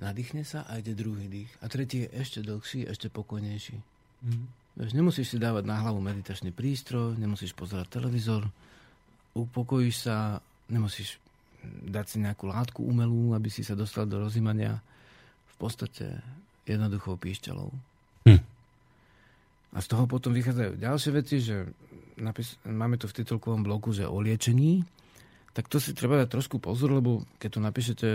nadýchne 0.01 0.41
sa 0.41 0.65
a 0.65 0.81
ide 0.81 0.97
druhý 0.97 1.29
dých. 1.29 1.51
A 1.61 1.69
tretí 1.69 2.05
je 2.05 2.09
ešte 2.17 2.39
dlhší, 2.41 2.89
ešte 2.89 3.07
pokojnejší. 3.13 3.77
Mm. 4.25 4.45
Vieš, 4.77 4.91
nemusíš 4.93 5.27
si 5.33 5.37
dávať 5.41 5.65
na 5.65 5.81
hlavu 5.81 5.97
meditačný 6.01 6.53
prístroj, 6.53 7.17
nemusíš 7.17 7.53
pozerať 7.57 7.97
televízor, 7.97 8.45
upokojíš 9.33 9.95
sa, 10.09 10.41
nemusíš 10.69 11.17
dať 11.65 12.05
si 12.05 12.17
nejakú 12.21 12.45
látku 12.49 12.85
umelú, 12.85 13.33
aby 13.33 13.49
si 13.49 13.65
sa 13.65 13.73
dostal 13.73 14.05
do 14.05 14.21
rozímania. 14.21 14.77
V 15.53 15.65
podstate 15.65 16.21
jednoduchou 16.69 17.17
píšťalou. 17.17 17.73
Hm. 18.29 18.41
A 19.73 19.77
z 19.81 19.87
toho 19.89 20.05
potom 20.05 20.29
vychádzajú 20.37 20.77
ďalšie 20.77 21.11
veci, 21.17 21.41
že 21.41 21.65
napis, 22.17 22.57
máme 22.65 22.97
to 22.97 23.09
v 23.09 23.23
titulkovom 23.23 23.61
bloku, 23.65 23.93
že 23.93 24.09
o 24.09 24.17
liečení, 24.19 24.83
tak 25.53 25.69
to 25.69 25.81
si 25.81 25.97
treba 25.97 26.21
dať 26.21 26.29
trošku 26.29 26.61
pozor, 26.61 26.93
lebo 26.93 27.25
keď 27.41 27.49
to 27.57 27.59
napíšete, 27.61 28.07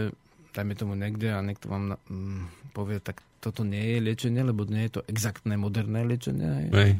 dajme 0.54 0.74
tomu 0.78 0.94
niekde 0.94 1.34
a 1.34 1.42
niekto 1.42 1.66
vám 1.66 1.98
mm, 2.06 2.70
povie, 2.70 3.02
tak 3.02 3.18
toto 3.42 3.66
nie 3.66 3.98
je 3.98 3.98
liečenie, 3.98 4.42
lebo 4.46 4.62
nie 4.70 4.86
je 4.86 5.00
to 5.00 5.06
exaktné 5.10 5.58
moderné 5.58 6.06
liečenie. 6.06 6.70
Hej. 6.70 6.92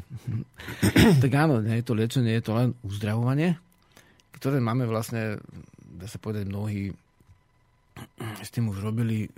tak 1.23 1.31
áno, 1.31 1.63
nie 1.63 1.79
je 1.79 1.85
to 1.87 1.95
liečenie, 1.95 2.35
je 2.35 2.43
to 2.43 2.51
len 2.51 2.75
uzdravovanie, 2.83 3.55
ktoré 4.35 4.59
máme 4.59 4.83
vlastne, 4.83 5.39
dá 5.79 6.11
sa 6.11 6.19
povedať, 6.19 6.51
mnohí 6.51 6.91
s 8.43 8.49
tým 8.49 8.73
už 8.73 8.83
robili 8.83 9.29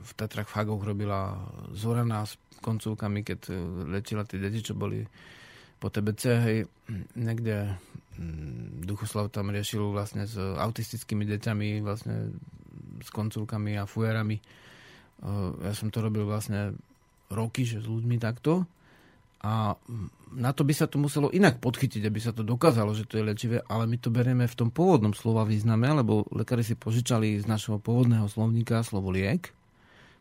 v 0.00 0.12
Tatrach 0.16 0.48
v 0.48 0.56
Hagoch 0.56 0.82
robila 0.82 1.36
Zorana 1.72 2.26
s 2.26 2.36
koncovkami, 2.60 3.24
keď 3.24 3.40
lečila 3.88 4.26
tie 4.26 4.40
deti, 4.40 4.60
čo 4.60 4.76
boli 4.76 5.00
po 5.80 5.88
TBC, 5.88 6.22
hej, 6.44 6.58
niekde 7.16 7.80
mm, 8.20 8.84
Duchoslav 8.84 9.32
tam 9.32 9.48
riešil 9.48 9.80
vlastne 9.90 10.28
s 10.28 10.36
autistickými 10.36 11.24
deťami, 11.24 11.80
vlastne 11.80 12.36
s 13.00 13.08
koncovkami 13.08 13.80
a 13.80 13.88
fujerami. 13.88 14.36
Ja 15.64 15.72
som 15.72 15.88
to 15.88 16.04
robil 16.04 16.28
vlastne 16.28 16.76
roky, 17.32 17.64
že 17.64 17.80
s 17.80 17.88
ľuďmi 17.88 18.20
takto. 18.20 18.68
A 19.40 19.72
na 20.36 20.52
to 20.52 20.68
by 20.68 20.76
sa 20.76 20.84
to 20.84 21.00
muselo 21.00 21.32
inak 21.32 21.64
podchytiť, 21.64 22.04
aby 22.04 22.20
sa 22.20 22.36
to 22.36 22.44
dokázalo, 22.44 22.92
že 22.92 23.08
to 23.08 23.16
je 23.16 23.24
liečivé, 23.24 23.64
ale 23.72 23.88
my 23.88 23.96
to 23.96 24.12
berieme 24.12 24.44
v 24.44 24.58
tom 24.58 24.68
pôvodnom 24.68 25.16
slova 25.16 25.48
význame, 25.48 25.88
lebo 25.88 26.28
lekári 26.28 26.60
si 26.60 26.76
požičali 26.76 27.40
z 27.40 27.48
našho 27.48 27.80
pôvodného 27.80 28.28
slovníka 28.28 28.84
slovo 28.84 29.08
liek, 29.08 29.48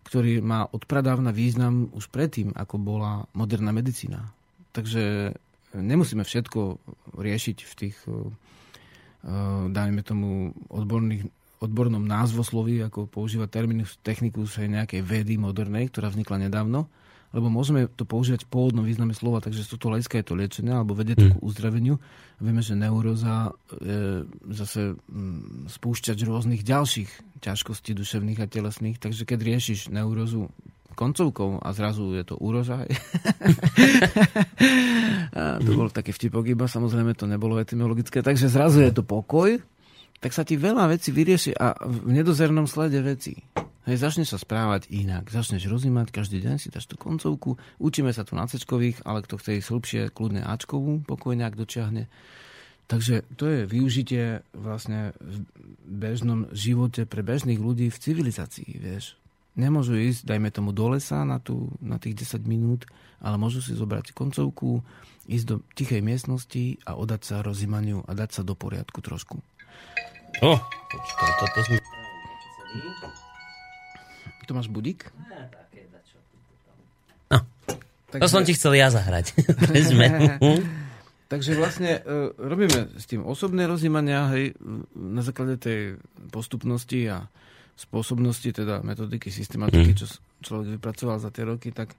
ktorý 0.08 0.40
má 0.40 0.72
odpradávna 0.72 1.36
význam 1.36 1.92
už 1.92 2.08
predtým, 2.08 2.56
ako 2.56 2.80
bola 2.80 3.28
moderná 3.36 3.76
medicína. 3.76 4.32
Takže 4.72 5.36
nemusíme 5.74 6.26
všetko 6.26 6.82
riešiť 7.18 7.58
v 7.66 7.74
tých, 7.78 7.98
eh, 8.08 8.14
eh, 8.14 9.64
dajme 9.70 10.02
tomu, 10.02 10.54
odborných, 10.70 11.30
odbornom 11.60 12.08
názvosloví, 12.08 12.80
ako 12.88 13.12
používať 13.12 13.50
terminus 13.52 14.00
technicus 14.00 14.56
aj 14.58 14.68
nejakej 14.72 15.02
vedy 15.04 15.36
modernej, 15.36 15.92
ktorá 15.92 16.08
vznikla 16.08 16.48
nedávno, 16.48 16.88
lebo 17.30 17.52
môžeme 17.52 17.86
to 17.94 18.10
používať 18.10 18.48
v 18.48 18.52
pôvodnom 18.52 18.88
význame 18.88 19.14
slova, 19.14 19.38
takže 19.44 19.62
sú 19.62 19.78
to 19.78 19.92
hľadiska 19.92 20.18
je 20.18 20.26
to 20.26 20.40
liečenie, 20.40 20.74
alebo 20.74 20.98
vedie 20.98 21.14
to 21.14 21.30
Mm. 21.30 21.38
k 21.38 21.44
uzdraveniu. 21.46 21.96
Vieme, 22.42 22.64
že 22.66 22.74
neuróza 22.74 23.54
je 23.78 24.26
zase 24.50 24.98
mm, 24.98 25.70
spúšťač 25.70 26.18
rôznych 26.26 26.66
ďalších 26.66 27.44
ťažkostí 27.44 27.94
duševných 27.94 28.40
a 28.42 28.50
telesných, 28.50 28.98
takže 28.98 29.30
keď 29.30 29.40
riešiš 29.46 29.94
neurózu 29.94 30.50
koncovkou 30.96 31.62
a 31.62 31.70
zrazu 31.74 32.14
je 32.18 32.24
to 32.26 32.36
úroza. 32.40 32.86
a 35.36 35.58
to 35.62 35.72
bol 35.74 35.90
taký 35.90 36.14
vtipok 36.16 36.46
iba, 36.54 36.66
samozrejme 36.70 37.14
to 37.18 37.30
nebolo 37.30 37.58
etymologické, 37.62 38.24
takže 38.26 38.50
zrazu 38.50 38.86
je 38.86 38.92
to 38.94 39.04
pokoj, 39.06 39.58
tak 40.20 40.32
sa 40.36 40.44
ti 40.44 40.60
veľa 40.60 40.92
vecí 40.92 41.16
vyrieši 41.16 41.56
a 41.56 41.74
v 41.88 42.12
nedozernom 42.12 42.68
slede 42.68 43.00
veci. 43.00 43.40
Hej, 43.88 44.06
začneš 44.06 44.36
sa 44.36 44.40
správať 44.40 44.92
inak, 44.92 45.32
začneš 45.32 45.66
rozímať, 45.66 46.14
každý 46.14 46.44
deň 46.44 46.56
si 46.62 46.70
dáš 46.70 46.86
tú 46.86 47.00
koncovku, 47.00 47.58
učíme 47.82 48.14
sa 48.14 48.28
tu 48.28 48.38
na 48.38 48.46
cečkových, 48.46 49.02
ale 49.08 49.24
kto 49.26 49.40
chce 49.40 49.58
ísť 49.64 49.70
hĺbšie, 49.72 50.02
kľudne 50.14 50.46
Ačkovú, 50.46 51.02
pokojne, 51.08 51.48
ak 51.48 51.58
dočiahne. 51.58 52.06
Takže 52.90 53.22
to 53.38 53.46
je 53.46 53.60
využitie 53.70 54.42
vlastne 54.54 55.14
v 55.22 55.46
bežnom 55.86 56.50
živote 56.54 57.06
pre 57.06 57.22
bežných 57.22 57.62
ľudí 57.62 57.88
v 57.90 58.02
civilizácii, 58.02 58.70
vieš. 58.78 59.18
Nemôžu 59.58 59.98
ísť, 59.98 60.30
dajme 60.30 60.50
tomu, 60.54 60.70
do 60.72 60.94
lesa 60.94 61.26
na, 61.26 61.42
tú, 61.42 61.74
na 61.82 61.98
tých 61.98 62.22
10 62.22 62.46
minút, 62.46 62.86
ale 63.20 63.36
môžu 63.36 63.60
si 63.60 63.76
zobrať 63.76 64.14
koncovku, 64.14 64.86
ísť 65.30 65.46
do 65.46 65.56
tichej 65.76 66.02
miestnosti 66.02 66.82
a 66.86 66.96
odať 66.96 67.22
sa 67.26 67.36
rozímaniu 67.46 68.06
a 68.08 68.12
dať 68.16 68.30
sa 68.40 68.42
do 68.46 68.56
poriadku 68.56 69.02
trošku. 69.04 69.42
O, 70.40 70.52
počkaj, 70.90 71.32
toto 71.42 71.60
sme... 71.66 71.78
Tu 74.46 74.52
máš 74.58 74.70
budík? 74.72 75.14
No, 77.30 77.38
to 78.18 78.26
som 78.26 78.42
ti 78.42 78.58
chcel 78.58 78.74
ja 78.74 78.90
zahrať. 78.90 79.38
Takže 81.30 81.54
vlastne 81.54 82.02
e, 82.02 82.34
robíme 82.34 82.98
s 82.98 83.06
tým 83.06 83.22
osobné 83.22 83.70
rozjímania, 83.70 84.34
hej, 84.34 84.58
na 84.98 85.22
základe 85.22 85.62
tej 85.62 86.02
postupnosti 86.34 87.06
a 87.06 87.30
spôsobnosti, 87.80 88.50
teda 88.52 88.84
metodiky, 88.84 89.32
systematiky, 89.32 89.96
čo 89.96 90.06
s- 90.06 90.20
človek 90.44 90.76
vypracoval 90.76 91.18
za 91.18 91.32
tie 91.32 91.48
roky, 91.48 91.72
tak 91.72 91.96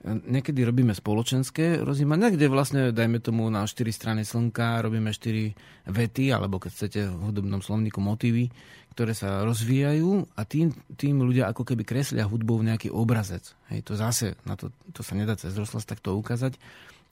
e, 0.00 0.16
niekedy 0.16 0.64
robíme 0.64 0.96
spoločenské 0.96 1.84
rozjímania, 1.84 2.32
kde 2.32 2.48
vlastne, 2.48 2.82
dajme 2.88 3.20
tomu, 3.20 3.52
na 3.52 3.68
4 3.68 3.84
strany 3.92 4.24
slnka 4.24 4.80
robíme 4.80 5.12
4 5.12 5.52
vety, 5.88 6.32
alebo 6.32 6.56
keď 6.56 6.70
chcete 6.72 7.00
v 7.12 7.20
hudobnom 7.28 7.60
slovníku 7.60 8.00
motívy, 8.00 8.48
ktoré 8.94 9.10
sa 9.10 9.42
rozvíjajú 9.42 10.38
a 10.38 10.46
tým, 10.46 10.70
tým 10.94 11.18
ľudia 11.18 11.50
ako 11.50 11.66
keby 11.66 11.82
kreslia 11.82 12.24
hudbou 12.24 12.62
nejaký 12.62 12.94
obrazec. 12.94 13.42
Hej, 13.68 13.90
to 13.90 13.98
zase, 13.98 14.38
na 14.46 14.54
to, 14.54 14.70
to 14.94 15.02
sa 15.02 15.18
nedá 15.18 15.34
cez 15.34 15.50
rozhlas 15.58 15.82
takto 15.82 16.14
ukázať, 16.14 16.54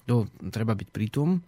to 0.06 0.30
treba 0.54 0.78
byť 0.78 0.88
pritom. 0.94 1.42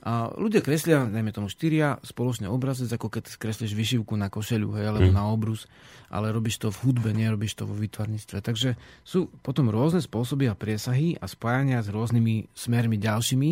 A 0.00 0.32
ľudia 0.32 0.64
kreslia, 0.64 1.04
najmä 1.04 1.28
tomu 1.28 1.52
štyria, 1.52 2.00
spoločne 2.00 2.48
obrazec, 2.48 2.88
ako 2.88 3.12
keď 3.12 3.36
kreslíš 3.36 3.76
vyšivku 3.76 4.16
na 4.16 4.32
košeľu, 4.32 4.80
hej, 4.80 4.88
alebo 4.88 5.12
mm. 5.12 5.16
na 5.16 5.28
obrus, 5.28 5.68
ale 6.08 6.32
robíš 6.32 6.56
to 6.56 6.72
v 6.72 6.88
hudbe, 6.88 7.12
nerobíš 7.12 7.60
to 7.60 7.68
vo 7.68 7.76
výtvarníctve. 7.76 8.40
Takže 8.40 8.80
sú 9.04 9.28
potom 9.44 9.68
rôzne 9.68 10.00
spôsoby 10.00 10.48
a 10.48 10.56
priesahy 10.56 11.20
a 11.20 11.28
spájania 11.28 11.84
s 11.84 11.92
rôznymi 11.92 12.48
smermi 12.56 12.96
ďalšími, 12.96 13.50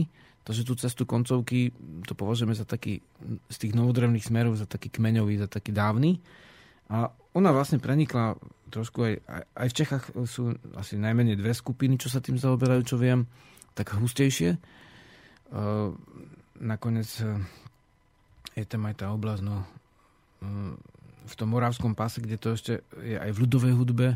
takže 0.48 0.64
tú 0.64 0.72
cestu 0.80 1.04
koncovky 1.04 1.68
to 2.08 2.16
považujeme 2.16 2.56
za 2.56 2.64
taký, 2.64 3.04
z 3.52 3.56
tých 3.60 3.76
novodrevných 3.76 4.24
smerov, 4.24 4.56
za 4.56 4.64
taký 4.64 4.88
kmeňový, 4.88 5.36
za 5.36 5.52
taký 5.52 5.76
dávny. 5.76 6.16
A 6.88 7.12
ona 7.36 7.52
vlastne 7.52 7.76
prenikla 7.76 8.40
trošku 8.72 9.04
aj, 9.04 9.14
aj, 9.28 9.42
aj 9.52 9.66
v 9.68 9.76
Čechách 9.76 10.04
sú 10.24 10.56
asi 10.80 10.96
najmenej 10.96 11.36
dve 11.36 11.52
skupiny, 11.52 12.00
čo 12.00 12.08
sa 12.08 12.24
tým 12.24 12.40
zaoberajú, 12.40 12.88
čo 12.88 12.96
viem, 12.96 13.28
tak 13.76 13.92
hustejšie. 13.92 14.56
Nakoniec 16.58 17.08
uh, 17.22 17.38
je 18.58 18.64
tam 18.66 18.86
aj 18.90 18.94
tá 19.04 19.06
oblasť, 19.14 19.42
no, 19.46 19.62
uh, 19.62 20.74
v 21.28 21.34
tom 21.36 21.48
moravskom 21.52 21.92
pase, 21.92 22.24
kde 22.24 22.40
to 22.40 22.56
ešte 22.56 22.72
je 23.04 23.16
aj 23.20 23.30
v 23.36 23.40
ľudovej 23.44 23.74
hudbe. 23.76 24.06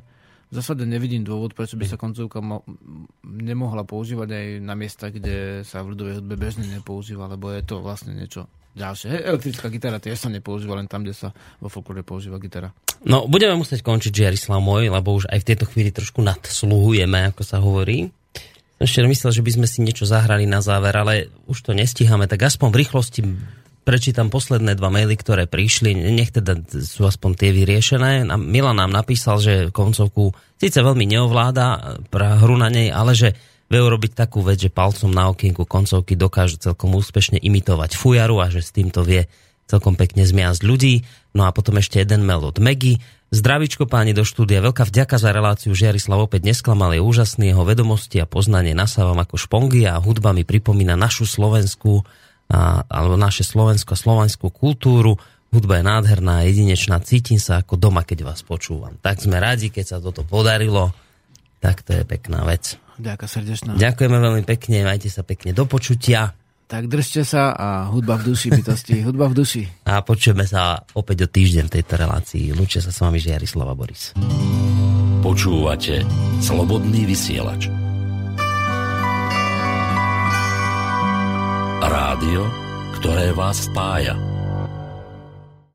V 0.53 0.55
zásade 0.61 0.85
nevidím 0.85 1.25
dôvod, 1.25 1.57
prečo 1.57 1.81
by 1.81 1.89
sa 1.89 1.97
koncovka 1.97 2.45
mo- 2.45 2.65
nemohla 3.25 3.89
používať 3.89 4.29
aj 4.29 4.47
na 4.61 4.77
miestach, 4.77 5.13
kde 5.13 5.65
sa 5.65 5.81
v 5.81 5.97
ľudovej 5.97 6.21
hudbe 6.21 6.37
bežne 6.37 6.69
nepoužíva, 6.69 7.25
lebo 7.25 7.49
je 7.49 7.65
to 7.65 7.81
vlastne 7.81 8.13
niečo 8.13 8.45
ďalšie. 8.77 9.25
Elektrická 9.25 9.73
gitara 9.73 9.97
tiež 9.97 10.17
sa 10.17 10.29
nepoužíva 10.29 10.77
len 10.77 10.89
tam, 10.89 11.05
kde 11.05 11.17
sa 11.17 11.29
vo 11.61 11.73
folklore 11.73 12.05
používa 12.05 12.37
gitara. 12.37 12.73
No, 13.05 13.25
budeme 13.27 13.57
musieť 13.57 13.81
končiť, 13.81 14.13
Žiarislav 14.13 14.61
môj, 14.61 14.93
lebo 14.93 15.17
už 15.17 15.29
aj 15.33 15.41
v 15.41 15.49
tejto 15.53 15.65
chvíli 15.69 15.91
trošku 15.91 16.21
nadsluhujeme, 16.21 17.33
ako 17.33 17.43
sa 17.43 17.59
hovorí. 17.59 18.13
Ešte 18.83 19.07
myslel, 19.07 19.31
že 19.31 19.47
by 19.47 19.51
sme 19.55 19.67
si 19.71 19.79
niečo 19.87 20.03
zahrali 20.11 20.43
na 20.43 20.59
záver, 20.59 20.91
ale 20.99 21.31
už 21.47 21.63
to 21.63 21.71
nestíhame, 21.71 22.27
tak 22.27 22.43
aspoň 22.43 22.69
v 22.75 22.81
rýchlosti 22.83 23.21
prečítam 23.87 24.31
posledné 24.31 24.75
dva 24.75 24.91
maily, 24.91 25.15
ktoré 25.15 25.47
prišli, 25.47 25.95
nech 25.95 26.35
teda 26.35 26.59
sú 26.83 27.07
aspoň 27.07 27.31
tie 27.39 27.51
vyriešené. 27.55 28.27
Milan 28.39 28.83
nám 28.83 28.91
napísal, 28.91 29.39
že 29.39 29.71
koncovku 29.71 30.35
síce 30.59 30.83
veľmi 30.83 31.07
neovláda 31.07 31.99
hru 32.11 32.59
na 32.59 32.71
nej, 32.71 32.91
ale 32.91 33.15
že 33.15 33.39
vie 33.71 33.81
urobiť 33.81 34.13
takú 34.19 34.43
vec, 34.45 34.61
že 34.61 34.69
palcom 34.69 35.09
na 35.09 35.31
okienku 35.31 35.65
koncovky 35.65 36.19
dokáže 36.19 36.59
celkom 36.61 36.93
úspešne 36.93 37.41
imitovať 37.41 37.97
fujaru 37.97 38.43
a 38.43 38.51
že 38.51 38.61
s 38.61 38.75
týmto 38.75 39.07
vie 39.07 39.31
celkom 39.65 39.97
pekne 39.97 40.29
zmiasť 40.29 40.61
ľudí. 40.61 41.07
No 41.33 41.49
a 41.49 41.55
potom 41.55 41.81
ešte 41.81 41.97
jeden 42.03 42.29
mail 42.29 42.45
od 42.45 42.61
Megy. 42.61 43.01
Zdravičko 43.33 43.89
páni 43.89 44.13
do 44.13 44.29
štúdia, 44.29 44.61
veľká 44.61 44.85
vďaka 44.85 45.17
za 45.17 45.33
reláciu, 45.33 45.73
Žiarislav 45.73 46.29
opäť 46.29 46.53
nesklamal, 46.53 46.93
je 46.93 47.01
úžasný, 47.01 47.57
jeho 47.57 47.65
vedomosti 47.65 48.21
a 48.21 48.29
poznanie 48.29 48.77
nasávam 48.77 49.17
ako 49.17 49.41
špongy 49.41 49.89
a 49.89 49.97
hudba 49.97 50.37
mi 50.37 50.45
pripomína 50.45 51.01
našu 51.01 51.25
slovenskú 51.25 52.05
a, 52.53 52.85
alebo 52.85 53.17
naše 53.17 53.41
slovensko 53.41 53.97
slovanskú 53.97 54.53
kultúru. 54.53 55.17
Hudba 55.49 55.81
je 55.81 55.85
nádherná, 55.89 56.45
jedinečná, 56.45 57.01
cítim 57.01 57.41
sa 57.41 57.65
ako 57.65 57.81
doma, 57.81 58.05
keď 58.05 58.29
vás 58.29 58.45
počúvam. 58.45 59.01
Tak 59.01 59.25
sme 59.25 59.41
radi, 59.41 59.73
keď 59.73 59.97
sa 59.97 59.97
toto 59.97 60.29
podarilo. 60.29 60.93
Tak 61.65 61.89
to 61.89 61.97
je 61.97 62.05
pekná 62.05 62.45
vec. 62.45 62.77
Ďakujem 63.01 63.33
srdečná. 63.33 63.71
Ďakujeme 63.81 64.19
veľmi 64.21 64.45
pekne, 64.45 64.85
majte 64.85 65.09
sa 65.09 65.25
pekne 65.25 65.57
do 65.57 65.65
počutia 65.65 66.37
Tak 66.73 66.89
držte 66.89 67.21
sa 67.21 67.53
a 67.53 67.93
hudba 67.93 68.17
v 68.17 68.33
duši, 68.33 68.49
bytosti. 68.49 69.05
Hudba 69.05 69.29
v 69.29 69.45
duši. 69.45 69.63
a 69.85 70.01
počujeme 70.01 70.49
sa 70.49 70.81
opäť 70.97 71.29
o 71.29 71.29
týždeň 71.29 71.69
v 71.69 71.75
tejto 71.77 72.01
relácii. 72.01 72.57
Lúčia 72.57 72.81
sa 72.81 72.89
s 72.89 72.97
vami 73.05 73.21
Žiarislava 73.21 73.77
Boris. 73.77 74.17
Počúvate 75.21 76.01
Slobodný 76.41 77.05
vysielač. 77.05 77.69
Rádio, 81.85 82.41
ktoré 82.97 83.37
vás 83.37 83.69
spája. 83.69 84.32